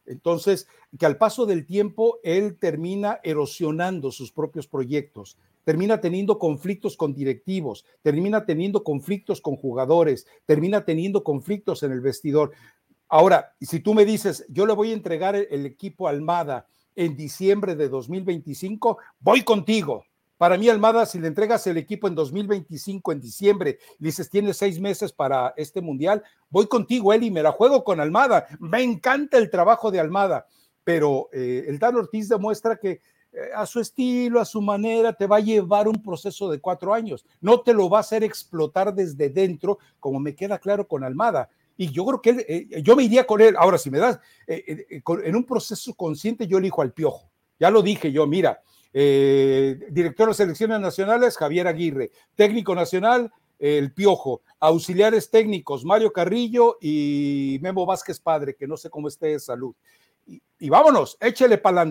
Entonces, 0.05 0.67
que 0.97 1.05
al 1.05 1.17
paso 1.17 1.45
del 1.45 1.65
tiempo 1.65 2.19
él 2.23 2.57
termina 2.57 3.19
erosionando 3.23 4.11
sus 4.11 4.31
propios 4.31 4.67
proyectos, 4.67 5.37
termina 5.63 6.01
teniendo 6.01 6.39
conflictos 6.39 6.97
con 6.97 7.13
directivos, 7.13 7.85
termina 8.01 8.45
teniendo 8.45 8.83
conflictos 8.83 9.41
con 9.41 9.55
jugadores, 9.55 10.27
termina 10.45 10.85
teniendo 10.85 11.23
conflictos 11.23 11.83
en 11.83 11.91
el 11.91 12.01
vestidor. 12.01 12.51
Ahora, 13.07 13.53
si 13.59 13.79
tú 13.79 13.93
me 13.93 14.05
dices, 14.05 14.45
yo 14.49 14.65
le 14.65 14.73
voy 14.73 14.91
a 14.91 14.95
entregar 14.95 15.35
el 15.35 15.65
equipo 15.65 16.07
Almada 16.07 16.67
en 16.95 17.15
diciembre 17.15 17.75
de 17.75 17.89
2025, 17.89 18.97
voy 19.19 19.43
contigo. 19.43 20.05
Para 20.37 20.57
mí, 20.57 20.69
Almada, 20.69 21.05
si 21.05 21.19
le 21.19 21.27
entregas 21.27 21.67
el 21.67 21.77
equipo 21.77 22.07
en 22.07 22.15
2025, 22.15 23.11
en 23.11 23.21
diciembre, 23.21 23.77
dices, 23.99 24.27
tienes 24.27 24.57
seis 24.57 24.79
meses 24.79 25.13
para 25.13 25.53
este 25.55 25.81
mundial, 25.81 26.23
voy 26.49 26.65
contigo, 26.65 27.13
Eli, 27.13 27.29
me 27.29 27.43
la 27.43 27.51
juego 27.51 27.83
con 27.83 27.99
Almada. 27.99 28.47
Me 28.59 28.81
encanta 28.81 29.37
el 29.37 29.51
trabajo 29.51 29.91
de 29.91 29.99
Almada, 29.99 30.47
pero 30.83 31.29
eh, 31.31 31.65
el 31.67 31.77
Dan 31.77 31.95
Ortiz 31.95 32.27
demuestra 32.27 32.77
que 32.77 33.01
a 33.55 33.65
su 33.65 33.79
estilo, 33.79 34.39
a 34.39 34.45
su 34.45 34.61
manera, 34.61 35.13
te 35.13 35.27
va 35.27 35.37
a 35.37 35.41
llevar 35.41 35.87
un 35.87 36.01
proceso 36.01 36.49
de 36.49 36.59
cuatro 36.59 36.93
años. 36.93 37.25
No 37.39 37.61
te 37.61 37.73
lo 37.73 37.89
va 37.89 37.97
a 37.97 38.01
hacer 38.01 38.23
explotar 38.23 38.93
desde 38.93 39.29
dentro, 39.29 39.79
como 39.99 40.19
me 40.19 40.35
queda 40.35 40.59
claro 40.59 40.87
con 40.87 41.03
Almada. 41.03 41.49
Y 41.77 41.91
yo 41.91 42.05
creo 42.05 42.21
que 42.21 42.29
él, 42.29 42.45
eh, 42.47 42.81
yo 42.83 42.95
me 42.95 43.03
iría 43.03 43.25
con 43.25 43.41
él. 43.41 43.55
Ahora, 43.57 43.77
si 43.79 43.89
me 43.89 43.97
das, 43.97 44.19
eh, 44.45 44.85
eh, 44.91 45.01
en 45.23 45.35
un 45.35 45.43
proceso 45.43 45.93
consciente, 45.95 46.45
yo 46.45 46.59
elijo 46.59 46.81
al 46.81 46.93
Piojo. 46.93 47.31
Ya 47.59 47.71
lo 47.71 47.81
dije 47.81 48.11
yo, 48.11 48.27
mira, 48.27 48.61
director 48.93 50.27
de 50.27 50.33
selecciones 50.33 50.79
nacionales, 50.79 51.37
Javier 51.37 51.67
Aguirre. 51.67 52.11
Técnico 52.35 52.75
nacional, 52.75 53.31
el 53.57 53.93
Piojo. 53.93 54.41
Auxiliares 54.59 55.29
técnicos, 55.29 55.85
Mario 55.85 56.11
Carrillo 56.11 56.77
y 56.81 57.57
Memo 57.61 57.85
Vázquez 57.85 58.19
Padre, 58.19 58.55
que 58.55 58.67
no 58.67 58.77
sé 58.77 58.89
cómo 58.89 59.07
esté 59.07 59.27
de 59.27 59.39
salud. 59.39 59.75
Y, 60.59 60.69
vámonos, 60.69 61.17
échele 61.19 61.57
para 61.57 61.81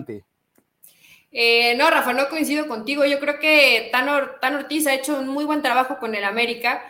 adelante. 1.31 1.77
no, 1.77 1.89
Rafa, 1.89 2.13
no 2.13 2.29
coincido 2.29 2.67
contigo. 2.67 3.05
Yo 3.05 3.19
creo 3.19 3.39
que 3.39 3.89
Tan, 3.91 4.07
Tan 4.41 4.55
Ortiz 4.55 4.87
ha 4.87 4.93
hecho 4.93 5.19
un 5.19 5.27
muy 5.27 5.45
buen 5.45 5.61
trabajo 5.61 5.97
con 5.99 6.15
el 6.15 6.23
América 6.23 6.81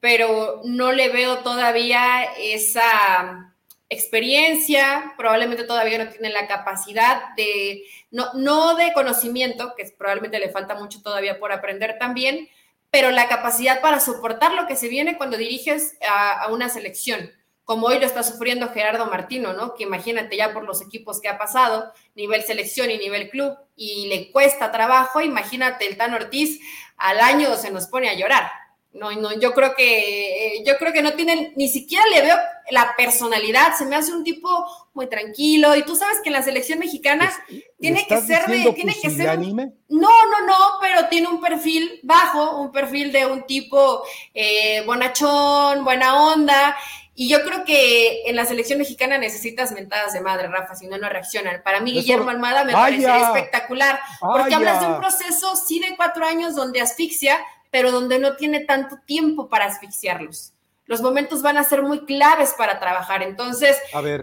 pero 0.00 0.62
no 0.64 0.92
le 0.92 1.10
veo 1.10 1.38
todavía 1.38 2.24
esa 2.38 3.54
experiencia, 3.90 5.12
probablemente 5.16 5.64
todavía 5.64 6.02
no 6.02 6.10
tiene 6.10 6.30
la 6.30 6.46
capacidad 6.46 7.34
de, 7.36 7.84
no, 8.10 8.32
no 8.34 8.76
de 8.76 8.92
conocimiento, 8.94 9.74
que 9.76 9.84
probablemente 9.98 10.38
le 10.38 10.50
falta 10.50 10.74
mucho 10.74 11.02
todavía 11.02 11.38
por 11.38 11.52
aprender 11.52 11.98
también, 11.98 12.48
pero 12.90 13.10
la 13.10 13.28
capacidad 13.28 13.80
para 13.80 14.00
soportar 14.00 14.54
lo 14.54 14.66
que 14.66 14.76
se 14.76 14.88
viene 14.88 15.18
cuando 15.18 15.36
diriges 15.36 15.96
a 16.08 16.48
una 16.50 16.68
selección, 16.68 17.30
como 17.70 17.86
hoy 17.86 18.00
lo 18.00 18.06
está 18.06 18.24
sufriendo 18.24 18.70
Gerardo 18.70 19.06
Martino, 19.06 19.52
¿no? 19.52 19.74
Que 19.74 19.84
imagínate 19.84 20.36
ya 20.36 20.52
por 20.52 20.64
los 20.64 20.82
equipos 20.82 21.20
que 21.20 21.28
ha 21.28 21.38
pasado, 21.38 21.92
nivel 22.16 22.42
selección 22.42 22.90
y 22.90 22.98
nivel 22.98 23.30
club, 23.30 23.56
y 23.76 24.08
le 24.08 24.32
cuesta 24.32 24.72
trabajo, 24.72 25.20
imagínate 25.20 25.86
el 25.86 25.96
Tan 25.96 26.12
Ortiz, 26.12 26.58
al 26.96 27.20
año 27.20 27.54
se 27.54 27.70
nos 27.70 27.86
pone 27.86 28.08
a 28.08 28.14
llorar. 28.14 28.50
No, 28.92 29.12
no, 29.12 29.38
yo 29.38 29.54
creo 29.54 29.76
que 29.76 30.56
eh, 30.56 30.64
yo 30.66 30.78
creo 30.78 30.92
que 30.92 31.00
no 31.00 31.12
tienen, 31.12 31.52
ni 31.54 31.68
siquiera 31.68 32.04
le 32.12 32.22
veo 32.22 32.36
la 32.72 32.96
personalidad, 32.96 33.76
se 33.78 33.86
me 33.86 33.94
hace 33.94 34.12
un 34.12 34.24
tipo 34.24 34.66
muy 34.92 35.08
tranquilo, 35.08 35.76
y 35.76 35.84
tú 35.84 35.94
sabes 35.94 36.18
que 36.24 36.30
en 36.30 36.32
la 36.32 36.42
selección 36.42 36.80
mexicana 36.80 37.32
tiene 37.78 38.04
que 38.04 38.20
ser 38.20 38.46
de, 38.46 38.72
tiene 38.72 38.96
que 39.00 39.10
ser 39.10 39.38
no, 39.38 39.46
no, 39.88 40.44
no, 40.44 40.56
pero 40.80 41.06
tiene 41.08 41.28
un 41.28 41.40
perfil 41.40 42.00
bajo, 42.02 42.62
un 42.62 42.72
perfil 42.72 43.12
de 43.12 43.26
un 43.26 43.46
tipo 43.46 44.02
eh, 44.34 44.82
bonachón, 44.84 45.84
buena 45.84 46.20
onda, 46.32 46.76
y 47.20 47.28
yo 47.28 47.42
creo 47.42 47.66
que 47.66 48.22
en 48.24 48.34
la 48.34 48.46
selección 48.46 48.78
mexicana 48.78 49.18
necesitas 49.18 49.72
mentadas 49.72 50.14
de 50.14 50.22
madre, 50.22 50.48
Rafa, 50.48 50.74
si 50.74 50.86
no, 50.86 50.96
no 50.96 51.06
reaccionan. 51.10 51.62
Para 51.62 51.78
mí, 51.80 51.92
Guillermo 51.92 52.30
Almada 52.30 52.64
me 52.64 52.72
parece 52.72 53.14
espectacular, 53.14 54.00
porque 54.22 54.54
hablas 54.54 54.80
de 54.80 54.86
un 54.86 54.98
proceso, 54.98 55.54
sí, 55.54 55.80
de 55.80 55.96
cuatro 55.98 56.24
años 56.24 56.54
donde 56.54 56.80
asfixia, 56.80 57.38
pero 57.70 57.90
donde 57.92 58.18
no 58.18 58.36
tiene 58.36 58.60
tanto 58.60 59.00
tiempo 59.04 59.50
para 59.50 59.66
asfixiarlos. 59.66 60.54
Los 60.86 61.02
momentos 61.02 61.42
van 61.42 61.58
a 61.58 61.64
ser 61.64 61.82
muy 61.82 62.06
claves 62.06 62.54
para 62.56 62.80
trabajar. 62.80 63.22
Entonces, 63.22 63.76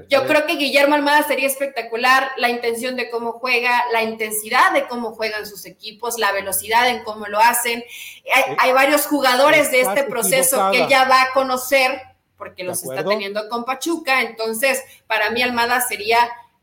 yo 0.10 0.26
creo 0.26 0.48
que 0.48 0.56
Guillermo 0.56 0.96
Almada 0.96 1.22
sería 1.22 1.46
espectacular, 1.46 2.32
la 2.38 2.50
intención 2.50 2.96
de 2.96 3.12
cómo 3.12 3.34
juega, 3.34 3.84
la 3.94 4.02
intensidad 4.02 4.72
de 4.74 4.88
cómo 4.88 5.14
juegan 5.14 5.46
sus 5.46 5.68
equipos, 5.68 6.18
la 6.18 6.32
velocidad 6.32 6.90
en 6.90 7.04
cómo 7.04 7.28
lo 7.28 7.40
hacen. 7.40 7.84
Hay, 8.58 8.72
eh, 8.72 8.74
varios 8.74 9.06
jugadores 9.06 9.70
de 9.72 9.82
este 9.82 10.04
proceso 10.06 10.72
que 10.72 10.88
ya 10.90 11.08
va 11.08 11.22
a 11.22 11.34
conocer 11.34 12.02
porque 12.38 12.64
los 12.64 12.84
está 12.84 13.04
teniendo 13.04 13.50
con 13.50 13.66
Pachuca. 13.66 14.22
Entonces, 14.22 14.82
para 15.08 15.32
mí 15.32 15.42
Almada 15.42 15.82
sería 15.82 16.20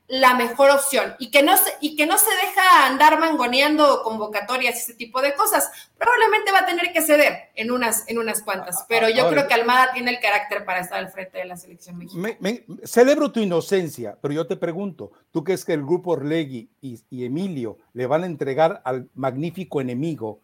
la 0.06 0.34
mejor 0.34 0.70
opción 0.70 1.14
y 1.18 1.30
que 1.30 1.42
no 1.42 1.56
se, 1.56 1.72
y 1.80 1.96
que 1.96 2.06
no 2.06 2.18
se 2.18 2.30
deja 2.30 2.86
andar 2.86 3.18
mangoneando 3.18 4.02
convocatorias 4.02 4.74
y 4.74 4.78
ese 4.78 4.94
tipo 4.94 5.22
de 5.22 5.34
cosas. 5.34 5.70
Probablemente 5.96 6.52
va 6.52 6.60
a 6.60 6.66
tener 6.66 6.92
que 6.92 7.00
ceder 7.00 7.50
en 7.54 7.70
unas, 7.70 8.06
en 8.08 8.18
unas 8.18 8.42
cuantas, 8.42 8.84
pero 8.86 9.08
yo 9.08 9.28
creo 9.30 9.48
que 9.48 9.54
Almada 9.54 9.92
tiene 9.94 10.10
el 10.10 10.20
carácter 10.20 10.64
para 10.66 10.80
estar 10.80 10.98
al 10.98 11.10
frente 11.10 11.38
de 11.38 11.46
la 11.46 11.56
selección 11.56 11.96
mexicana. 11.96 12.36
celebro 12.84 13.32
tu 13.32 13.40
inocencia, 13.40 14.18
pero 14.20 14.34
yo 14.34 14.46
te 14.46 14.56
pregunto, 14.56 15.12
¿tú 15.30 15.42
crees 15.42 15.64
que 15.64 15.72
el 15.72 15.82
grupo 15.82 16.12
Orlegui 16.12 16.70
y, 16.82 17.24
Emilio 17.24 17.78
le 17.94 18.06
van 18.06 18.24
a 18.24 18.26
entregar 18.26 18.82
al 18.84 19.08
magnífico 19.14 19.80
enemigo 19.80 20.42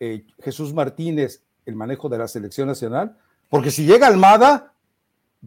eh, 0.00 0.26
Jesús 0.42 0.74
Martínez 0.74 1.42
el 1.64 1.76
manejo 1.76 2.10
de 2.10 2.18
la 2.18 2.28
selección 2.28 2.68
nacional? 2.68 3.16
Porque 3.52 3.70
si 3.70 3.84
llega 3.84 4.06
Almada, 4.06 4.72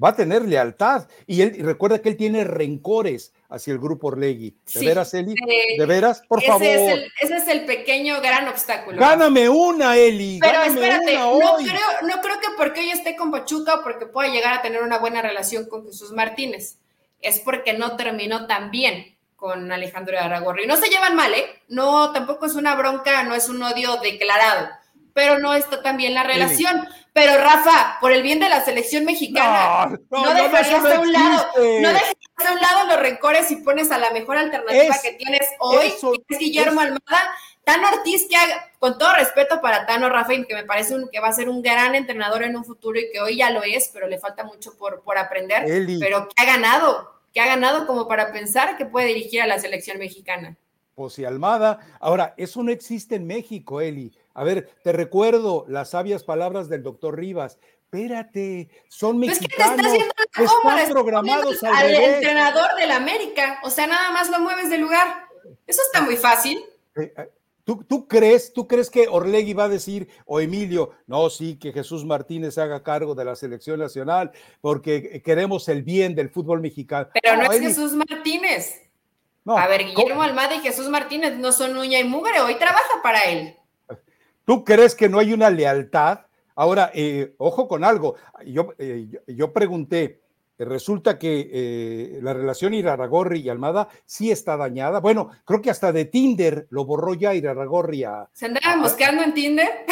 va 0.02 0.10
a 0.10 0.16
tener 0.16 0.44
lealtad. 0.44 1.08
Y 1.26 1.42
él 1.42 1.58
recuerda 1.62 2.04
que 2.04 2.10
él 2.10 2.16
tiene 2.16 2.44
rencores 2.44 3.34
hacia 3.50 3.74
el 3.74 3.80
grupo 3.80 4.10
Orlegui. 4.10 4.56
¿De 4.76 4.86
veras, 4.86 5.12
Eli? 5.16 5.34
¿De 5.76 5.86
veras? 5.88 6.22
Por 6.28 6.44
favor. 6.44 6.62
ese 6.62 7.10
es 7.20 7.48
el 7.48 7.66
pequeño 7.66 8.22
gran 8.22 8.48
obstáculo. 8.48 9.02
Gáname 9.02 9.50
una, 9.50 9.98
Eli. 9.98 10.38
Pero 10.40 10.62
espérate, 10.62 11.16
no, 11.16 11.40
Creo, 11.58 12.08
no 12.08 12.22
creo 12.22 12.40
que 12.40 12.48
porque 12.56 12.82
ella 12.82 12.94
esté 12.94 13.16
con 13.16 13.32
Pachuca 13.32 13.80
o 13.80 13.84
porque 13.84 14.06
pueda 14.06 14.30
llegar 14.30 14.54
a 14.54 14.62
tener 14.62 14.84
una 14.84 15.00
buena 15.00 15.24
relación 15.24 15.68
con 15.68 15.84
Jesús 15.88 16.12
Martínez. 16.12 16.78
Es 17.22 17.40
porque 17.40 17.74
no 17.74 17.96
terminó 17.96 18.46
tan 18.46 18.70
bien 18.70 19.18
con 19.36 19.72
Alejandro 19.72 20.20
Aragorri. 20.20 20.68
No 20.68 20.78
se 20.78 20.90
llevan 20.90 21.16
mal, 21.16 21.34
¿eh? 21.34 21.64
No, 21.70 22.12
tampoco 22.12 22.46
es 22.46 22.54
una 22.54 22.76
bronca, 22.76 23.24
no 23.24 23.34
es 23.34 23.50
un 23.50 23.64
odio 23.64 23.98
declarado, 23.98 24.70
pero 25.16 25.40
no 25.40 25.56
está 25.56 25.82
tan 25.82 25.98
bien 25.98 26.14
la 26.14 26.22
relación. 26.22 26.88
Pero 27.16 27.38
Rafa, 27.38 27.98
por 28.02 28.12
el 28.12 28.22
bien 28.24 28.42
de 28.42 28.50
la 28.50 28.66
selección 28.66 29.06
mexicana, 29.06 29.98
no, 30.12 30.34
dejarías 30.34 30.84
a 30.84 31.00
un 31.00 31.14
lado, 31.14 31.48
no 31.56 31.88
dejarías 31.88 32.46
a 32.46 32.52
un 32.52 32.60
lado 32.60 32.90
los 32.90 33.00
rencores 33.00 33.50
y 33.52 33.56
pones 33.56 33.90
a 33.94 33.98
la 33.98 34.12
mejor 34.12 34.36
alternativa 34.36 34.98
que 35.02 35.14
tienes 35.14 35.48
hoy, 35.60 35.94
que 36.28 36.36
es 36.36 36.40
Guillermo 36.40 36.82
Almada. 36.82 37.32
Tano 37.64 37.88
Ortiz, 37.88 38.28
que 38.30 38.36
con 38.80 38.98
todo 38.98 39.16
respeto 39.16 39.62
para 39.62 39.86
Tano 39.86 40.10
Rafael, 40.10 40.46
que 40.46 40.56
me 40.56 40.66
parece 40.66 40.94
que 41.10 41.22
va 41.22 41.30
a 41.30 41.32
ser 41.32 41.48
un 41.48 41.62
gran 41.62 41.96
entrenador 41.96 42.44
en 42.44 42.58
un 42.58 42.66
futuro 42.66 43.00
y 43.00 43.10
que 43.10 43.22
hoy 43.22 43.38
ya 43.38 43.50
lo 43.50 43.64
es, 43.64 43.90
pero 43.94 44.10
le 44.10 44.20
falta 44.20 44.44
mucho 44.44 44.78
por, 44.78 45.02
por 45.02 45.18
aprender, 45.18 45.64
pero 46.02 46.28
que 46.28 46.44
ha 46.44 46.46
ganado, 46.46 47.14
que 47.34 47.40
ha 47.40 47.46
ganado 47.46 47.88
como 47.88 48.10
para 48.10 48.34
pensar 48.34 48.76
que 48.76 48.86
puede 48.86 49.08
dirigir 49.08 49.42
a 49.42 49.48
la 49.48 49.58
selección 49.58 50.00
mexicana. 50.00 50.58
Posi 50.96 51.24
Almada. 51.24 51.80
Ahora, 52.02 52.34
eso 52.36 52.62
no 52.62 52.72
existe 52.72 53.16
en 53.16 53.26
México, 53.26 53.80
Eli. 53.80 54.12
A 54.36 54.44
ver, 54.44 54.70
te 54.84 54.92
recuerdo 54.92 55.66
las 55.70 55.92
sabias 55.92 56.24
palabras 56.24 56.68
del 56.68 56.84
doctor 56.84 57.18
Rivas. 57.18 57.58
Espérate, 57.86 58.70
son 58.90 59.18
mexicanos, 59.18 59.94
están 60.38 60.90
programados 60.92 61.64
al, 61.64 61.94
entrenador 61.96 62.76
del 62.78 62.92
América. 62.92 63.62
O 63.64 63.70
sea, 63.70 63.88
nada 63.88 64.12
más 64.12 64.30
lo 64.30 64.42
mueves 64.42 64.70
de 64.70 64.78
lugar. 64.78 65.30
Eso 65.66 65.82
está 65.86 66.02
muy 66.02 66.18
fácil. 66.18 66.62
Eh, 66.98 67.14
eh, 67.18 67.30
¿Tú, 67.64 68.08
crees, 68.08 68.52
¿Tú 68.52 68.68
crees 68.68 68.90
que 68.90 69.08
Orlegui 69.08 69.54
va 69.54 69.64
a 69.64 69.70
decir, 69.70 70.10
o 70.26 70.42
Emilio, 70.42 70.92
no, 71.08 71.30
sí, 71.30 71.58
que 71.58 71.72
Jesús 71.72 72.04
Martínez 72.04 72.58
haga 72.58 72.84
cargo 72.84 73.16
de 73.16 73.26
la 73.26 73.36
selección 73.36 73.80
nacional 73.80 74.32
porque 74.60 75.22
queremos 75.24 75.68
el 75.70 75.82
bien 75.82 76.14
del 76.14 76.30
fútbol 76.30 76.60
mexicano? 76.60 77.08
Pero 77.24 77.38
no, 77.38 77.52
es 77.52 77.62
Jesús 77.62 77.94
Martínez. 77.94 78.82
a 79.46 79.68
ver, 79.68 79.86
Guillermo 79.86 80.22
Almada 80.22 80.56
y 80.56 80.60
Jesús 80.60 80.90
Martínez 80.90 81.38
no 81.38 81.54
son 81.54 81.78
uña 81.78 82.00
y 82.00 82.04
mugre, 82.04 82.42
hoy 82.42 82.56
trabaja 82.56 83.02
para 83.02 83.24
él. 83.24 83.56
¿Tú 84.46 84.64
crees 84.64 84.96
que 84.96 85.10
no 85.10 85.20
hay 85.20 85.34
una 85.34 85.50
lealtad? 85.50 86.20
Ahora, 86.56 86.92
eh, 86.94 87.34
ojo 87.38 87.68
con 87.68 87.84
algo, 87.84 88.16
yo, 88.46 88.74
yo 89.28 89.52
pregunté, 89.52 90.22
Resulta 90.58 91.20
que 91.20 91.50
eh, 91.52 92.20
la 92.22 92.34
relación 92.34 92.74
Iraragorri 92.74 93.42
y 93.42 93.50
Almada 93.50 93.90
sí 94.06 94.32
está 94.32 94.56
dañada. 94.56 95.02
Bueno, 95.02 95.32
creo 95.44 95.62
que 95.62 95.70
hasta 95.70 95.92
de 95.92 96.06
Tinder 96.06 96.68
lo 96.70 96.86
borró 96.86 97.14
ya 97.14 97.34
Iraragorri 97.34 98.06
a. 98.06 98.30
¿Se 98.32 98.46
andaba 98.46 98.82
buscando 98.82 99.22
en 99.24 99.34
Tinder? 99.34 99.86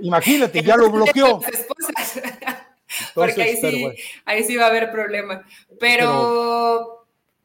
Imagínate, 0.00 0.62
ya 0.62 0.76
lo 0.76 0.90
bloqueó. 0.90 1.40
Porque 3.14 3.42
ahí 3.42 3.56
sí, 3.56 3.88
ahí 4.24 4.44
sí 4.44 4.56
va 4.56 4.64
a 4.64 4.68
haber 4.68 4.90
problema. 4.90 5.44
Pero, 5.78 6.95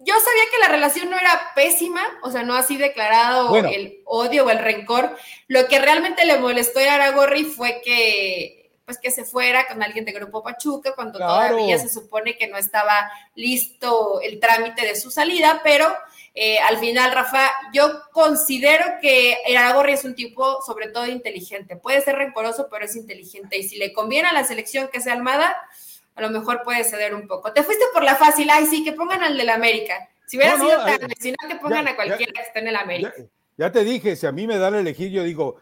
yo 0.04 0.14
sabía 0.14 0.44
que 0.52 0.60
la 0.60 0.68
relación 0.68 1.10
no 1.10 1.18
era 1.18 1.52
pésima, 1.56 2.02
o 2.24 2.32
sea, 2.32 2.44
no 2.44 2.56
así 2.56 2.78
declarado 2.78 3.56
el 3.56 4.02
odio 4.06 4.46
o 4.46 4.50
el 4.50 4.60
rencor. 4.60 5.16
Lo 5.48 5.68
que 5.68 5.80
realmente 5.80 6.26
le 6.26 6.38
molestó 6.38 6.80
a 6.80 6.84
Iraragorri 6.84 7.46
fue 7.46 7.82
que 7.84 8.58
pues 8.86 8.98
que 8.98 9.12
se 9.12 9.24
fuera 9.24 9.68
con 9.68 9.82
alguien 9.84 10.04
de 10.04 10.12
Grupo 10.12 10.44
Pachuca 10.44 10.94
cuando 10.96 11.20
todavía 11.20 11.78
se 11.78 11.88
supone 11.88 12.36
que 12.38 12.48
no 12.48 12.58
estaba 12.58 13.10
listo 13.36 14.20
el 14.22 14.40
trámite 14.40 14.86
de 14.86 14.96
su 14.96 15.12
salida, 15.12 15.62
pero 15.64 15.88
eh, 16.34 16.60
al 16.60 16.78
final, 16.78 17.12
Rafa, 17.14 17.52
yo 17.74 18.02
considero 18.12 18.86
que 19.02 19.38
Aragorri 19.56 19.94
es 19.94 20.04
un 20.04 20.16
tipo 20.16 20.62
sobre 20.62 20.88
todo 20.88 21.06
inteligente. 21.06 21.76
Puede 21.76 22.02
ser 22.02 22.16
rencoroso, 22.16 22.68
pero 22.70 22.86
es 22.86 22.96
inteligente. 22.96 23.58
Y 23.58 23.64
si 23.64 23.78
le 23.78 23.94
conviene 23.94 24.30
a 24.30 24.34
la 24.34 24.44
selección 24.44 24.90
que 24.92 25.02
sea 25.02 25.14
Almada, 25.14 25.56
a 26.16 26.22
lo 26.22 26.30
mejor 26.30 26.62
puede 26.64 26.84
ceder 26.84 27.16
un 27.16 27.28
poco. 27.28 27.52
Te 27.54 27.64
fuiste 27.64 27.86
por 27.94 28.04
la 28.04 28.16
fácil, 28.16 28.50
ay, 28.52 28.66
sí, 28.66 28.84
que 28.84 28.94
pongan 28.94 29.24
al 29.24 29.38
del 29.38 29.50
América. 29.50 30.10
Si 30.26 30.38
hubiera 30.38 30.58
sido 30.58 30.78
tan, 30.86 31.00
si 31.20 31.32
no, 31.32 31.50
que 31.50 31.56
pongan 31.56 31.88
a 31.88 31.96
cualquiera 31.96 32.32
que 32.34 32.42
esté 32.42 32.60
en 32.60 32.68
el 32.68 32.76
América. 32.76 33.14
ya, 33.58 33.72
te 33.72 33.84
dije, 33.84 34.16
si 34.16 34.26
a 34.26 34.32
mí 34.32 34.48
me 34.48 34.58
dan 34.58 34.76
a 34.76 34.80
elegir, 34.80 35.12
yo 35.12 35.24
digo, 35.24 35.58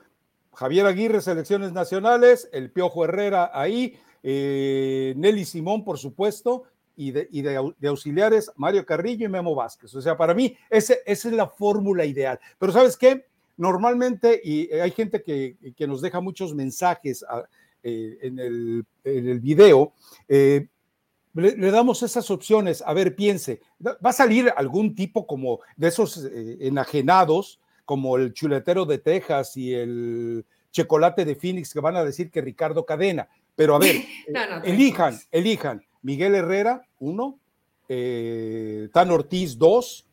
Javier 0.53 0.85
Aguirre, 0.85 1.21
selecciones 1.21 1.71
nacionales, 1.71 2.49
el 2.51 2.71
Piojo 2.71 3.05
Herrera 3.05 3.51
ahí, 3.53 3.99
eh, 4.23 5.13
Nelly 5.15 5.45
Simón, 5.45 5.83
por 5.83 5.97
supuesto, 5.97 6.65
y, 6.95 7.11
de, 7.11 7.73
auxiliares 7.87 8.51
Mario 8.57 8.85
Carrillo 8.85 9.25
y 9.25 9.29
Memo 9.29 9.55
Vázquez. 9.55 9.95
O 9.95 10.01
sea, 10.01 10.17
para 10.17 10.33
mí 10.33 10.57
ese, 10.69 10.99
esa 11.05 11.29
es 11.29 11.33
la 11.33 11.47
fórmula 11.47 12.03
ideal. 12.03 12.37
Pero 12.57 12.73
sabes 12.73 12.97
qué? 12.97 13.25
Normalmente, 13.55 14.41
y 14.43 14.71
hay 14.73 14.91
gente 14.91 15.23
que, 15.23 15.55
nos 15.87 16.01
deja 16.01 16.19
muchos 16.19 16.53
mensajes 16.53 17.23
eh, 17.23 17.43
en, 17.83 18.39
el, 18.39 18.85
en, 19.03 19.41
video, 19.41 19.93
eh, 20.27 20.67
le, 21.33 21.71
damos 21.71 22.03
esas 22.03 22.29
opciones. 22.31 22.83
A 22.85 22.93
ver, 22.93 23.15
piense, 23.15 23.61
va 23.85 24.09
a 24.09 24.13
salir 24.13 24.51
algún 24.55 24.95
tipo 24.95 25.25
como 25.25 25.59
de 25.77 25.87
esos 25.87 26.27
enajenados 26.59 27.59
como 27.85 28.17
el 28.17 28.33
chuletero 28.33 28.85
de 28.85 28.99
Texas 28.99 29.57
y 29.57 29.73
el 29.73 30.45
chocolate 30.71 31.25
de 31.25 31.35
Phoenix 31.35 31.73
que 31.73 31.79
van 31.79 31.95
a 31.95 32.03
decir 32.03 32.29
que 32.29 32.41
Ricardo 32.41 32.85
Cadena. 32.85 33.29
Pero 33.55 33.75
a 33.75 33.79
ver, 33.79 33.95
elijan, 34.63 35.19
elijan. 35.31 35.81
Miguel 36.01 36.35
Herrera, 36.35 36.87
uno, 36.99 37.39
eh, 37.89 38.89
Tan 38.93 39.11
Ortiz, 39.11 39.57
dos, 39.57 40.07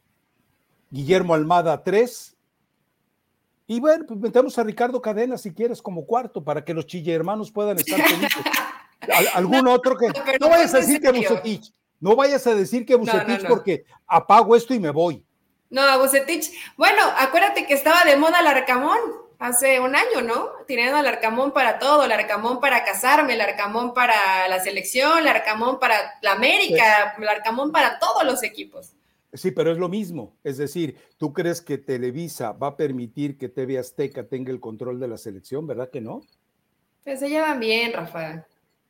Guillermo 0.90 1.34
Almada, 1.34 1.82
tres. 1.84 2.35
Y 3.66 3.80
bueno, 3.80 4.04
pues 4.06 4.20
metemos 4.20 4.56
a 4.58 4.62
Ricardo 4.62 5.02
Cadena 5.02 5.36
si 5.36 5.52
quieres 5.52 5.82
como 5.82 6.06
cuarto 6.06 6.42
para 6.44 6.64
que 6.64 6.72
los 6.72 6.86
chille 6.86 7.12
hermanos 7.12 7.50
puedan 7.50 7.78
estar 7.78 8.00
felices. 8.08 8.44
¿Algún 9.34 9.66
otro 9.66 9.96
que.? 9.96 10.06
No, 10.40 10.48
vayas 10.48 10.74
a 10.74 10.78
decir 10.78 11.00
que 11.00 11.10
Bucetich. 11.10 11.72
No 11.98 12.14
vayas 12.14 12.46
a 12.46 12.54
decir 12.54 12.86
que 12.86 12.94
Bucetich 12.94 13.46
porque 13.46 13.84
apago 14.06 14.54
esto 14.54 14.74
y 14.74 14.80
me 14.80 14.90
voy. 14.90 15.24
No, 15.70 15.98
Bucetich. 15.98 16.52
Bueno, 16.76 17.02
acuérdate 17.18 17.66
que 17.66 17.74
estaba 17.74 18.04
de 18.04 18.16
moda 18.16 18.40
el 18.40 18.46
Arcamón 18.46 18.98
hace 19.38 19.80
un 19.80 19.94
año, 19.96 20.22
¿no? 20.22 20.50
Teniendo 20.66 20.98
el 20.98 21.06
Arcamón 21.06 21.52
para 21.52 21.78
todo, 21.78 22.04
el 22.04 22.12
Arcamón 22.12 22.60
para 22.60 22.84
casarme, 22.84 23.34
el 23.34 23.40
Arcamón 23.40 23.92
para 23.94 24.48
la 24.48 24.60
selección, 24.60 25.18
el 25.18 25.28
Arcamón 25.28 25.78
para 25.78 26.18
la 26.22 26.32
América, 26.32 27.16
el 27.18 27.28
Arcamón 27.28 27.72
para 27.72 27.98
todos 27.98 28.24
los 28.24 28.42
equipos. 28.42 28.95
Sí, 29.36 29.50
pero 29.50 29.72
es 29.72 29.78
lo 29.78 29.88
mismo. 29.88 30.36
Es 30.42 30.56
decir, 30.56 30.96
¿tú 31.18 31.32
crees 31.32 31.60
que 31.60 31.78
Televisa 31.78 32.52
va 32.52 32.68
a 32.68 32.76
permitir 32.76 33.38
que 33.38 33.48
TV 33.48 33.78
Azteca 33.78 34.26
tenga 34.26 34.50
el 34.50 34.60
control 34.60 34.98
de 34.98 35.08
la 35.08 35.18
selección? 35.18 35.66
¿Verdad 35.66 35.90
que 35.90 36.00
no? 36.00 36.22
Pues 37.04 37.20
se 37.20 37.28
llevan 37.28 37.60
bien, 37.60 37.92
Rafa. 37.92 38.46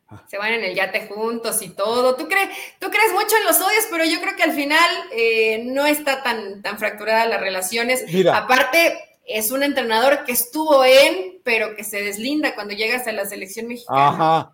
Ah. 0.08 0.22
se 0.28 0.38
van 0.38 0.52
en 0.52 0.62
el 0.62 0.74
yate 0.74 1.08
juntos 1.08 1.60
y 1.62 1.70
todo. 1.70 2.14
Tú 2.14 2.28
crees, 2.28 2.48
tú 2.78 2.88
crees 2.90 3.12
mucho 3.12 3.36
en 3.36 3.44
los 3.44 3.60
odios, 3.60 3.86
pero 3.90 4.04
yo 4.04 4.20
creo 4.20 4.36
que 4.36 4.44
al 4.44 4.52
final 4.52 4.88
eh, 5.12 5.64
no 5.66 5.84
está 5.84 6.22
tan, 6.22 6.62
tan 6.62 6.78
fracturada 6.78 7.26
las 7.26 7.40
relaciones. 7.40 8.04
Aparte, 8.32 8.98
es 9.26 9.50
un 9.50 9.64
entrenador 9.64 10.24
que 10.24 10.32
estuvo 10.32 10.84
en, 10.84 11.40
pero 11.42 11.74
que 11.74 11.82
se 11.82 12.02
deslinda 12.02 12.54
cuando 12.54 12.74
llegas 12.74 13.06
a 13.08 13.12
la 13.12 13.26
selección 13.26 13.66
mexicana. 13.66 14.08
Ajá. 14.08 14.52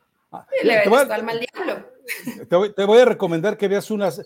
Le 0.63 0.89
voy 0.89 0.99
a, 0.99 1.15
al 1.15 1.23
mal 1.23 1.39
diablo. 1.39 1.92
Te 2.49 2.85
voy, 2.85 2.99
a 2.99 3.05
recomendar 3.05 3.57
que 3.57 3.69
veas 3.69 3.91
unas. 3.91 4.23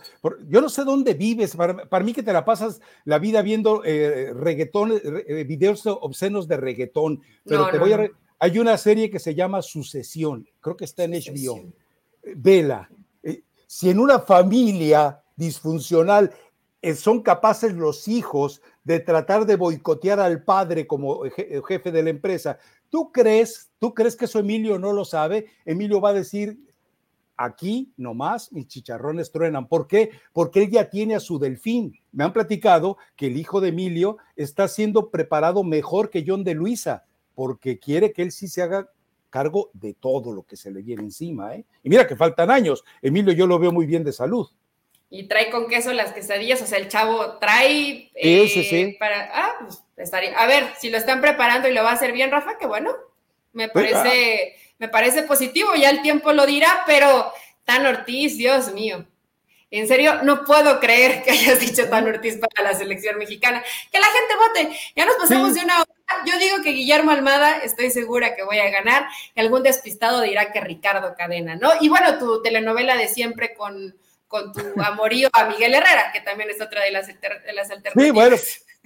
Yo 0.49 0.61
no 0.61 0.69
sé 0.69 0.85
dónde 0.85 1.15
vives. 1.15 1.55
Para, 1.57 2.05
mí 2.05 2.13
que 2.13 2.23
te 2.23 2.33
la 2.33 2.45
pasas 2.45 2.81
la 3.05 3.19
vida 3.19 3.43
viendo 3.43 3.83
eh, 3.85 4.33
reggaetón, 4.35 4.93
eh, 4.93 5.45
videos 5.45 5.87
obscenos 5.87 6.49
de 6.49 6.57
reggaetón. 6.57 7.21
Pero 7.45 7.69
te 7.71 7.79
voy 7.79 7.93
a 7.93 8.11
hay 8.39 8.59
una 8.59 8.77
serie 8.77 9.11
que 9.11 9.19
se 9.19 9.35
llama 9.35 9.63
Sucesión, 9.63 10.49
creo 10.61 10.77
que 10.77 10.85
está 10.85 11.05
en 11.05 11.13
HBO. 11.13 11.65
Vela. 12.35 12.89
Eh, 13.23 13.43
si 13.67 13.89
en 13.91 13.99
una 13.99 14.21
familia 14.21 15.23
disfuncional 15.37 16.33
eh, 16.83 16.95
son 16.95 17.23
capaces 17.23 17.73
los 17.73 18.09
hijos 18.09 18.61
de 18.85 19.01
tratar 19.01 19.47
de 19.47 19.57
boicotear 19.57 20.21
al 20.21 20.43
padre 20.45 20.87
como 20.87 21.23
jefe 21.67 21.91
de 21.91 22.03
la 22.03 22.11
empresa, 22.11 22.59
¿tú 22.91 23.11
crees, 23.11 23.71
tú 23.79 23.95
crees 23.95 24.17
que 24.17 24.27
eso 24.27 24.39
Emilio 24.39 24.79
no 24.79 24.93
lo 24.93 25.05
sabe? 25.05 25.47
Emilio 25.65 26.01
va 26.01 26.11
a 26.11 26.15
decir, 26.15 26.59
aquí 27.37 27.93
nomás 27.97 28.53
mis 28.53 28.69
chicharrones 28.69 29.31
truenan. 29.31 29.69
¿Por 29.69 29.87
qué? 29.87 30.11
Porque 30.33 30.63
él 30.63 30.71
ya 30.71 30.91
tiene 30.91 31.15
a 31.15 31.21
su 31.21 31.39
delfín. 31.39 31.99
Me 32.13 32.25
han 32.25 32.33
platicado 32.33 32.97
que 33.17 33.27
el 33.27 33.37
hijo 33.37 33.61
de 33.61 33.69
Emilio 33.69 34.19
está 34.37 34.69
siendo 34.69 35.11
preparado 35.11 35.63
mejor 35.65 36.11
que 36.11 36.25
John 36.27 36.45
de 36.45 36.55
Luisa 36.55 37.05
porque 37.37 37.79
quiere 37.79 38.13
que 38.13 38.23
él 38.23 38.33
sí 38.33 38.49
se 38.49 38.63
haga 38.63 38.91
cargo 39.31 39.71
de 39.75 39.93
todo 39.93 40.33
lo 40.33 40.45
que 40.45 40.57
se 40.57 40.71
le 40.71 40.83
viene 40.83 41.03
encima. 41.03 41.55
¿eh? 41.55 41.65
Y 41.83 41.91
mira 41.91 42.07
que 42.07 42.17
faltan 42.17 42.51
años. 42.51 42.83
Emilio, 43.03 43.33
yo 43.35 43.47
lo 43.47 43.59
veo 43.59 43.71
muy 43.71 43.87
bien 43.87 44.03
de 44.03 44.13
salud. 44.13 44.49
Y 45.11 45.29
trae 45.29 45.51
con 45.51 45.69
queso 45.69 45.93
las 45.93 46.13
quesadillas, 46.13 46.61
o 46.63 46.67
sea, 46.67 46.79
el 46.79 46.89
chavo 46.89 47.39
trae 47.39 48.11
eh, 48.15 48.97
para. 48.99 49.31
Ah, 49.33 49.53
pues 49.61 49.85
estaría. 49.97 50.37
A 50.37 50.47
ver, 50.47 50.65
si 50.81 50.91
lo 50.91 50.97
están 50.97 51.21
preparando 51.21 51.69
y 51.69 51.75
lo 51.75 51.85
va 51.85 51.91
a 51.91 51.95
hacer 51.95 52.13
bien, 52.13 52.31
Rafa, 52.31 52.59
que 52.59 52.67
bueno. 52.67 52.91
Me 53.53 53.69
pues, 53.69 53.93
parece, 53.93 54.55
ah. 54.55 54.66
Me 54.79 54.89
parece 54.89 55.23
positivo, 55.23 55.75
ya 55.75 55.91
el 55.91 56.03
tiempo 56.03 56.33
lo 56.33 56.47
dirá, 56.47 56.83
pero 56.87 57.33
Tan 57.65 57.87
Ortiz, 57.87 58.37
Dios 58.37 58.73
mío. 58.73 59.07
En 59.71 59.89
serio, 59.89 60.23
no 60.23 60.45
puedo 60.45 60.79
creer 60.81 61.23
que 61.23 61.31
hayas 61.33 61.61
dicho 61.61 61.89
Tan 61.89 62.07
Ortiz 62.07 62.39
para 62.39 62.71
la 62.71 62.79
selección 62.79 63.19
mexicana. 63.19 63.63
Que 63.91 63.99
la 63.99 64.07
gente 64.07 64.35
vote. 64.37 64.79
Ya 64.95 65.07
nos 65.07 65.17
pasamos 65.17 65.55
de 65.55 65.61
una 65.61 65.79
hora 65.81 65.97
yo 66.25 66.39
digo 66.39 66.63
que 66.63 66.71
Guillermo 66.71 67.11
Almada, 67.11 67.59
estoy 67.59 67.91
segura 67.91 68.35
que 68.35 68.45
voy 68.45 68.59
a 68.59 68.71
ganar, 68.71 69.07
y 69.35 69.41
algún 69.41 69.63
despistado 69.63 70.21
dirá 70.21 70.53
que 70.53 70.61
Ricardo 70.61 71.15
Cadena, 71.17 71.57
¿no? 71.57 71.71
Y 71.81 71.89
bueno, 71.89 72.19
tu 72.19 72.43
telenovela 72.43 72.97
de 72.97 73.09
siempre 73.09 73.55
con, 73.55 73.97
con 74.29 74.53
tu 74.53 74.61
amorío 74.81 75.29
a 75.33 75.47
Miguel 75.47 75.75
Herrera, 75.75 76.13
que 76.13 76.21
también 76.21 76.51
es 76.51 76.61
otra 76.61 76.83
de 76.83 76.93
las, 76.93 77.07
de 77.07 77.53
las 77.53 77.71
alternativas. 77.71 78.05
Sí, 78.05 78.11
bueno, 78.11 78.37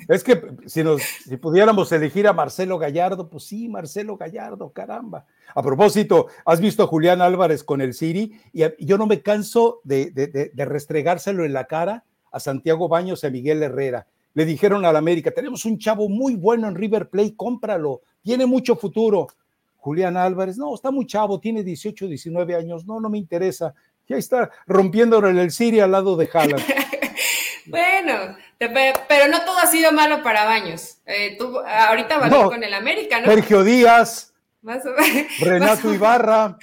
es 0.08 0.24
que 0.24 0.42
si, 0.66 0.82
nos, 0.82 1.02
si 1.02 1.36
pudiéramos 1.36 1.90
elegir 1.92 2.26
a 2.26 2.32
Marcelo 2.32 2.78
Gallardo, 2.78 3.28
pues 3.28 3.44
sí, 3.44 3.68
Marcelo 3.68 4.16
Gallardo, 4.16 4.70
caramba. 4.72 5.26
A 5.54 5.62
propósito, 5.62 6.28
has 6.44 6.60
visto 6.60 6.82
a 6.82 6.86
Julián 6.86 7.20
Álvarez 7.20 7.64
con 7.64 7.80
el 7.80 7.94
Siri 7.94 8.40
y, 8.52 8.62
yo 8.84 8.98
no 8.98 9.06
me 9.06 9.22
canso 9.22 9.80
de, 9.84 10.10
de 10.10 10.64
restregárselo 10.64 11.44
en 11.44 11.52
la 11.52 11.66
cara 11.66 12.04
a 12.32 12.40
Santiago 12.40 12.88
Baños 12.88 13.22
y 13.22 13.26
a 13.26 13.30
Miguel 13.30 13.62
Herrera 13.62 14.06
le 14.34 14.44
dijeron 14.44 14.84
a 14.84 14.92
la 14.92 14.98
América, 14.98 15.30
tenemos 15.30 15.64
un 15.64 15.78
chavo 15.78 16.08
muy 16.08 16.36
bueno 16.36 16.68
en 16.68 16.74
River 16.74 17.08
Plate, 17.08 17.34
cómpralo, 17.36 18.02
tiene 18.22 18.46
mucho 18.46 18.76
futuro. 18.76 19.28
Julián 19.76 20.16
Álvarez, 20.16 20.58
no, 20.58 20.74
está 20.74 20.90
muy 20.90 21.06
chavo, 21.06 21.40
tiene 21.40 21.64
18, 21.64 22.06
19 22.06 22.54
años, 22.54 22.86
no, 22.86 23.00
no 23.00 23.08
me 23.08 23.18
interesa. 23.18 23.74
Ya 24.08 24.16
está 24.16 24.50
rompiéndolo 24.66 25.28
en 25.28 25.38
el 25.38 25.50
Siri 25.50 25.80
al 25.80 25.92
lado 25.92 26.16
de 26.16 26.28
Haaland. 26.32 26.62
Bueno, 27.66 28.36
pero 28.58 29.28
no 29.28 29.44
todo 29.44 29.58
ha 29.58 29.66
sido 29.66 29.92
malo 29.92 30.22
para 30.22 30.44
Baños. 30.44 30.98
Eh, 31.06 31.36
tú 31.38 31.58
ahorita 31.58 32.18
vas 32.18 32.30
con 32.30 32.62
el 32.62 32.74
América, 32.74 33.20
¿no? 33.20 33.26
Sergio 33.26 33.64
Díaz. 33.64 34.30
Más 34.62 34.84
o 34.84 34.90
menos. 34.90 35.32
Renato 35.40 35.92
Ibarra. 35.92 36.58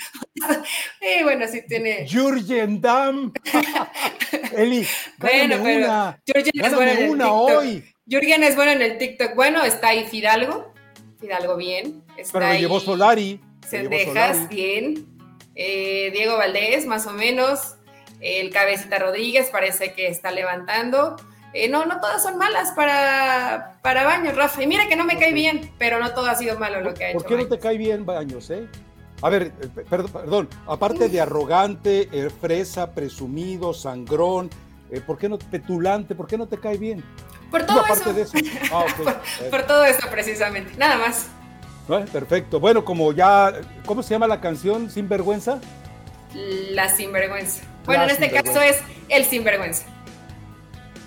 Sí, 0.99 1.23
bueno, 1.23 1.47
sí 1.47 1.63
tiene. 1.67 2.07
Jurgen 2.09 2.79
Damm. 2.79 3.33
Eli, 4.55 4.87
bueno, 5.17 5.55
pero 5.63 5.77
una. 5.79 6.19
Jurgen 6.27 6.65
es 6.65 6.75
bueno 6.75 6.91
en 6.91 6.97
el 6.97 7.09
TikTok. 7.09 7.31
hoy. 7.31 7.93
Jurgen 8.09 8.43
es 8.43 8.55
bueno 8.55 8.71
en 8.71 8.81
el 8.81 8.97
TikTok. 8.97 9.35
Bueno, 9.35 9.63
está 9.63 9.89
ahí 9.89 10.05
Fidalgo. 10.05 10.73
Fidalgo 11.19 11.57
bien. 11.57 12.03
Está 12.17 12.39
pero 12.39 12.53
lo 12.53 12.59
llevó 12.59 12.79
Solari. 12.79 13.41
Sendejas, 13.67 14.47
bien. 14.47 15.07
Eh, 15.55 16.11
Diego 16.13 16.37
Valdés, 16.37 16.85
más 16.85 17.07
o 17.07 17.13
menos. 17.13 17.76
El 18.19 18.51
Cabecita 18.51 18.99
Rodríguez 18.99 19.49
parece 19.51 19.93
que 19.93 20.07
está 20.07 20.31
levantando. 20.31 21.17
Eh, 21.53 21.69
no, 21.69 21.85
no 21.85 21.99
todas 21.99 22.21
son 22.21 22.37
malas 22.37 22.71
para, 22.71 23.79
para 23.81 24.03
Baños, 24.03 24.35
Rafa. 24.35 24.61
Y 24.61 24.67
mira 24.67 24.87
que 24.87 24.95
no 24.95 25.05
me 25.05 25.17
cae 25.17 25.33
bien, 25.33 25.71
pero 25.77 25.99
no 25.99 26.13
todo 26.13 26.27
ha 26.27 26.35
sido 26.35 26.59
malo 26.59 26.81
lo 26.81 26.93
que 26.93 27.05
ha 27.05 27.09
hecho. 27.09 27.19
¿Por 27.19 27.27
qué 27.27 27.37
no 27.37 27.47
te 27.47 27.59
cae 27.59 27.77
bien 27.77 28.05
Baños, 28.05 28.49
eh? 28.49 28.67
A 29.21 29.29
ver, 29.29 29.53
eh, 29.61 29.83
perdón, 29.89 30.11
perdón 30.11 30.49
aparte 30.67 31.09
de 31.09 31.21
arrogante, 31.21 32.09
fresa, 32.39 32.91
presumido, 32.91 33.73
sangrón, 33.73 34.49
¿por 35.05 35.17
qué 35.17 35.29
no 35.29 35.39
petulante? 35.39 36.13
¿Por 36.13 36.27
qué 36.27 36.37
no 36.37 36.47
te 36.47 36.59
cae 36.59 36.77
bien? 36.77 37.03
Por 37.49 37.65
todo 37.65 37.83
eso. 37.85 38.37
Ah, 38.71 38.85
por, 39.51 39.63
todo 39.63 39.85
eso, 39.85 40.07
precisamente. 40.11 40.75
Nada 40.77 40.97
más. 40.97 41.27
perfecto. 42.11 42.59
Bueno, 42.59 42.83
como 42.83 43.13
ya, 43.13 43.53
¿cómo 43.85 44.03
se 44.03 44.13
llama 44.13 44.27
la 44.27 44.41
canción? 44.41 44.89
¿Sinvergüenza? 44.89 45.59
La 46.71 46.89
Sinvergüenza. 46.89 47.63
Bueno, 47.87 48.03
en 48.03 48.09
este 48.09 48.29
caso 48.29 48.61
es 48.61 48.81
El 49.07 49.23
Sinvergüenza. 49.23 49.85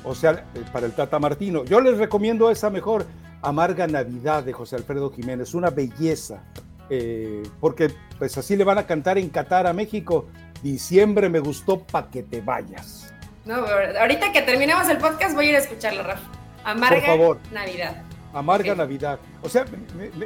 O 0.02 0.14
sea, 0.14 0.44
para 0.72 0.86
el 0.86 0.92
Tata 0.92 1.18
Martino. 1.18 1.64
Yo 1.64 1.80
les 1.80 1.98
recomiendo 1.98 2.50
esa 2.50 2.70
mejor, 2.70 3.06
Amarga 3.42 3.86
Navidad 3.86 4.42
de 4.42 4.54
José 4.54 4.76
Alfredo 4.76 5.10
Jiménez, 5.12 5.52
una 5.54 5.68
belleza, 5.68 6.42
eh, 6.88 7.42
porque 7.60 7.92
pues 8.18 8.36
así 8.38 8.56
le 8.56 8.64
van 8.64 8.78
a 8.78 8.86
cantar 8.86 9.18
en 9.18 9.28
Qatar 9.28 9.66
a 9.66 9.74
México. 9.74 10.26
Diciembre 10.62 11.28
me 11.28 11.38
gustó 11.38 11.80
pa' 11.80 12.10
que 12.10 12.22
te 12.22 12.40
vayas. 12.40 13.12
No, 13.44 13.56
ahorita 13.56 14.32
que 14.32 14.42
terminemos 14.42 14.88
el 14.88 14.98
podcast 14.98 15.34
voy 15.34 15.46
a 15.46 15.48
ir 15.50 15.56
a 15.56 15.58
escucharlo, 15.58 16.02
Rafa. 16.02 16.28
Amarga 16.64 17.00
favor. 17.02 17.38
Navidad. 17.52 18.02
Amarga 18.32 18.74
Navidad. 18.74 19.18
O 19.42 19.48
sea, 19.48 19.66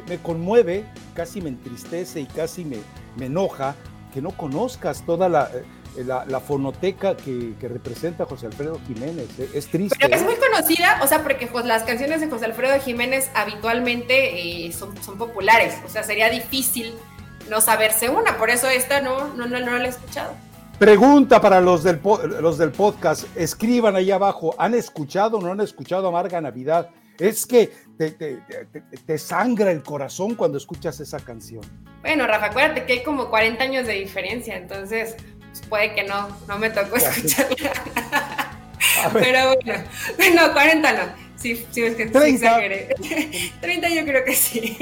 me, 0.09 0.19
conmueve, 0.19 0.85
casi 1.15 1.41
me 1.41 1.49
entristece 1.49 2.21
y 2.21 2.27
casi 2.27 2.65
me, 2.65 2.79
me 3.17 3.27
enoja 3.27 3.75
que 4.13 4.21
no 4.21 4.31
conozcas 4.31 5.05
toda 5.05 5.29
la, 5.29 5.51
eh, 5.55 5.65
la, 5.97 6.41
fonoteca 6.41 7.17
que, 7.17 7.55
representa 7.61 8.25
José 8.25 8.47
Alfredo 8.47 8.81
Jiménez. 8.87 9.29
Eh, 9.39 9.51
es 9.55 9.69
triste. 9.69 9.97
Pero 10.01 10.15
es 10.15 10.23
¿eh? 10.23 10.25
muy 10.25 10.35
conocida, 10.37 11.01
o 11.03 11.07
sea, 11.07 11.23
porque 11.23 11.49
las 11.65 11.85
canciones 11.85 12.21
de 12.21 12.29
José 12.29 12.47
Alfredo 12.47 12.81
Jiménez 12.81 13.31
habitualmente 13.35 14.71
son, 14.73 14.97
son, 15.03 15.19
populares. 15.19 15.75
O 15.85 15.89
sea, 15.89 16.03
sería 16.03 16.31
difícil 16.31 16.95
no 17.49 17.61
saberse 17.61 18.09
una. 18.09 18.37
Por 18.37 18.51
eso 18.51 18.69
esta 18.69 19.01
no, 19.01 19.35
no, 19.35 19.47
no, 19.47 19.61
no 19.61 19.79
la 19.79 19.85
he 19.85 19.89
escuchado. 19.89 20.33
Pregunta 20.79 21.41
para 21.41 21.61
los 21.61 21.85
del, 21.85 22.01
los 22.41 22.59
del 22.59 22.73
podcast. 22.73 23.25
Escriban 23.37 23.95
ahí 23.97 24.11
abajo. 24.11 24.55
¿Han 24.59 24.75
escuchado 24.75 25.39
o 25.39 25.41
no 25.41 25.53
han 25.53 25.61
escuchado 25.61 26.09
Amarga 26.09 26.41
Navidad? 26.41 26.91
Es 27.19 27.47
que 27.47 27.73
te, 27.97 28.11
te, 28.11 28.41
te, 29.07 29.19
sangra 29.19 29.71
el 29.71 29.85
corazón 29.85 30.35
cuando 30.35 30.59
escuchas 30.59 30.99
esa 30.99 31.21
canción. 31.21 31.63
Bueno, 32.01 32.27
Rafa, 32.27 32.47
acuérdate 32.47 32.87
que 32.87 32.95
hay 32.95 33.03
como 33.05 33.31
40 33.31 33.63
años 33.63 33.87
de 33.87 33.93
diferencia, 33.95 34.57
entonces 34.57 35.17
puede 35.63 35.95
que 35.95 36.05
no, 36.05 36.29
no 36.49 36.59
me 36.59 36.71
tocó 36.71 36.97
escucharla. 36.97 37.57
Pero 39.13 39.55
bueno, 39.55 39.85
no, 40.35 40.53
40 40.53 40.93
no. 40.93 41.13
Sí, 41.37 41.67
sí, 41.71 41.83
es 41.83 41.97
que 41.97 42.07
30. 42.07 42.61
30 43.61 43.89
yo 43.95 44.05
creo 44.05 44.25
que 44.25 44.35
sí. 44.35 44.77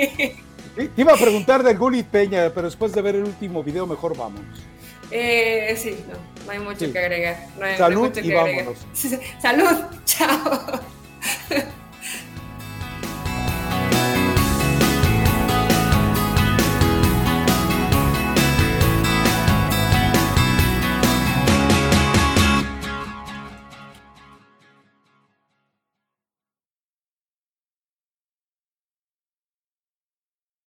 Te 0.77 0.90
iba 0.97 1.12
a 1.12 1.16
preguntar 1.16 1.62
del 1.62 1.77
Gulit 1.77 2.07
Peña, 2.07 2.51
pero 2.55 2.66
después 2.66 2.93
de 2.93 3.03
ver 3.03 3.16
el 3.16 3.24
último 3.24 3.62
video, 3.62 3.86
mejor 3.86 4.16
vámonos. 4.16 4.61
Eh, 5.11 5.77
sí, 5.77 5.97
no, 6.09 6.47
no 6.47 6.53
hay 6.53 6.59
mucho 6.59 6.90
que 6.93 6.99
agregar. 6.99 7.49
Salud 7.77 8.16
y 8.16 8.32
vámonos. 8.32 8.78
Salud, 9.43 9.85
chao. 10.05 10.81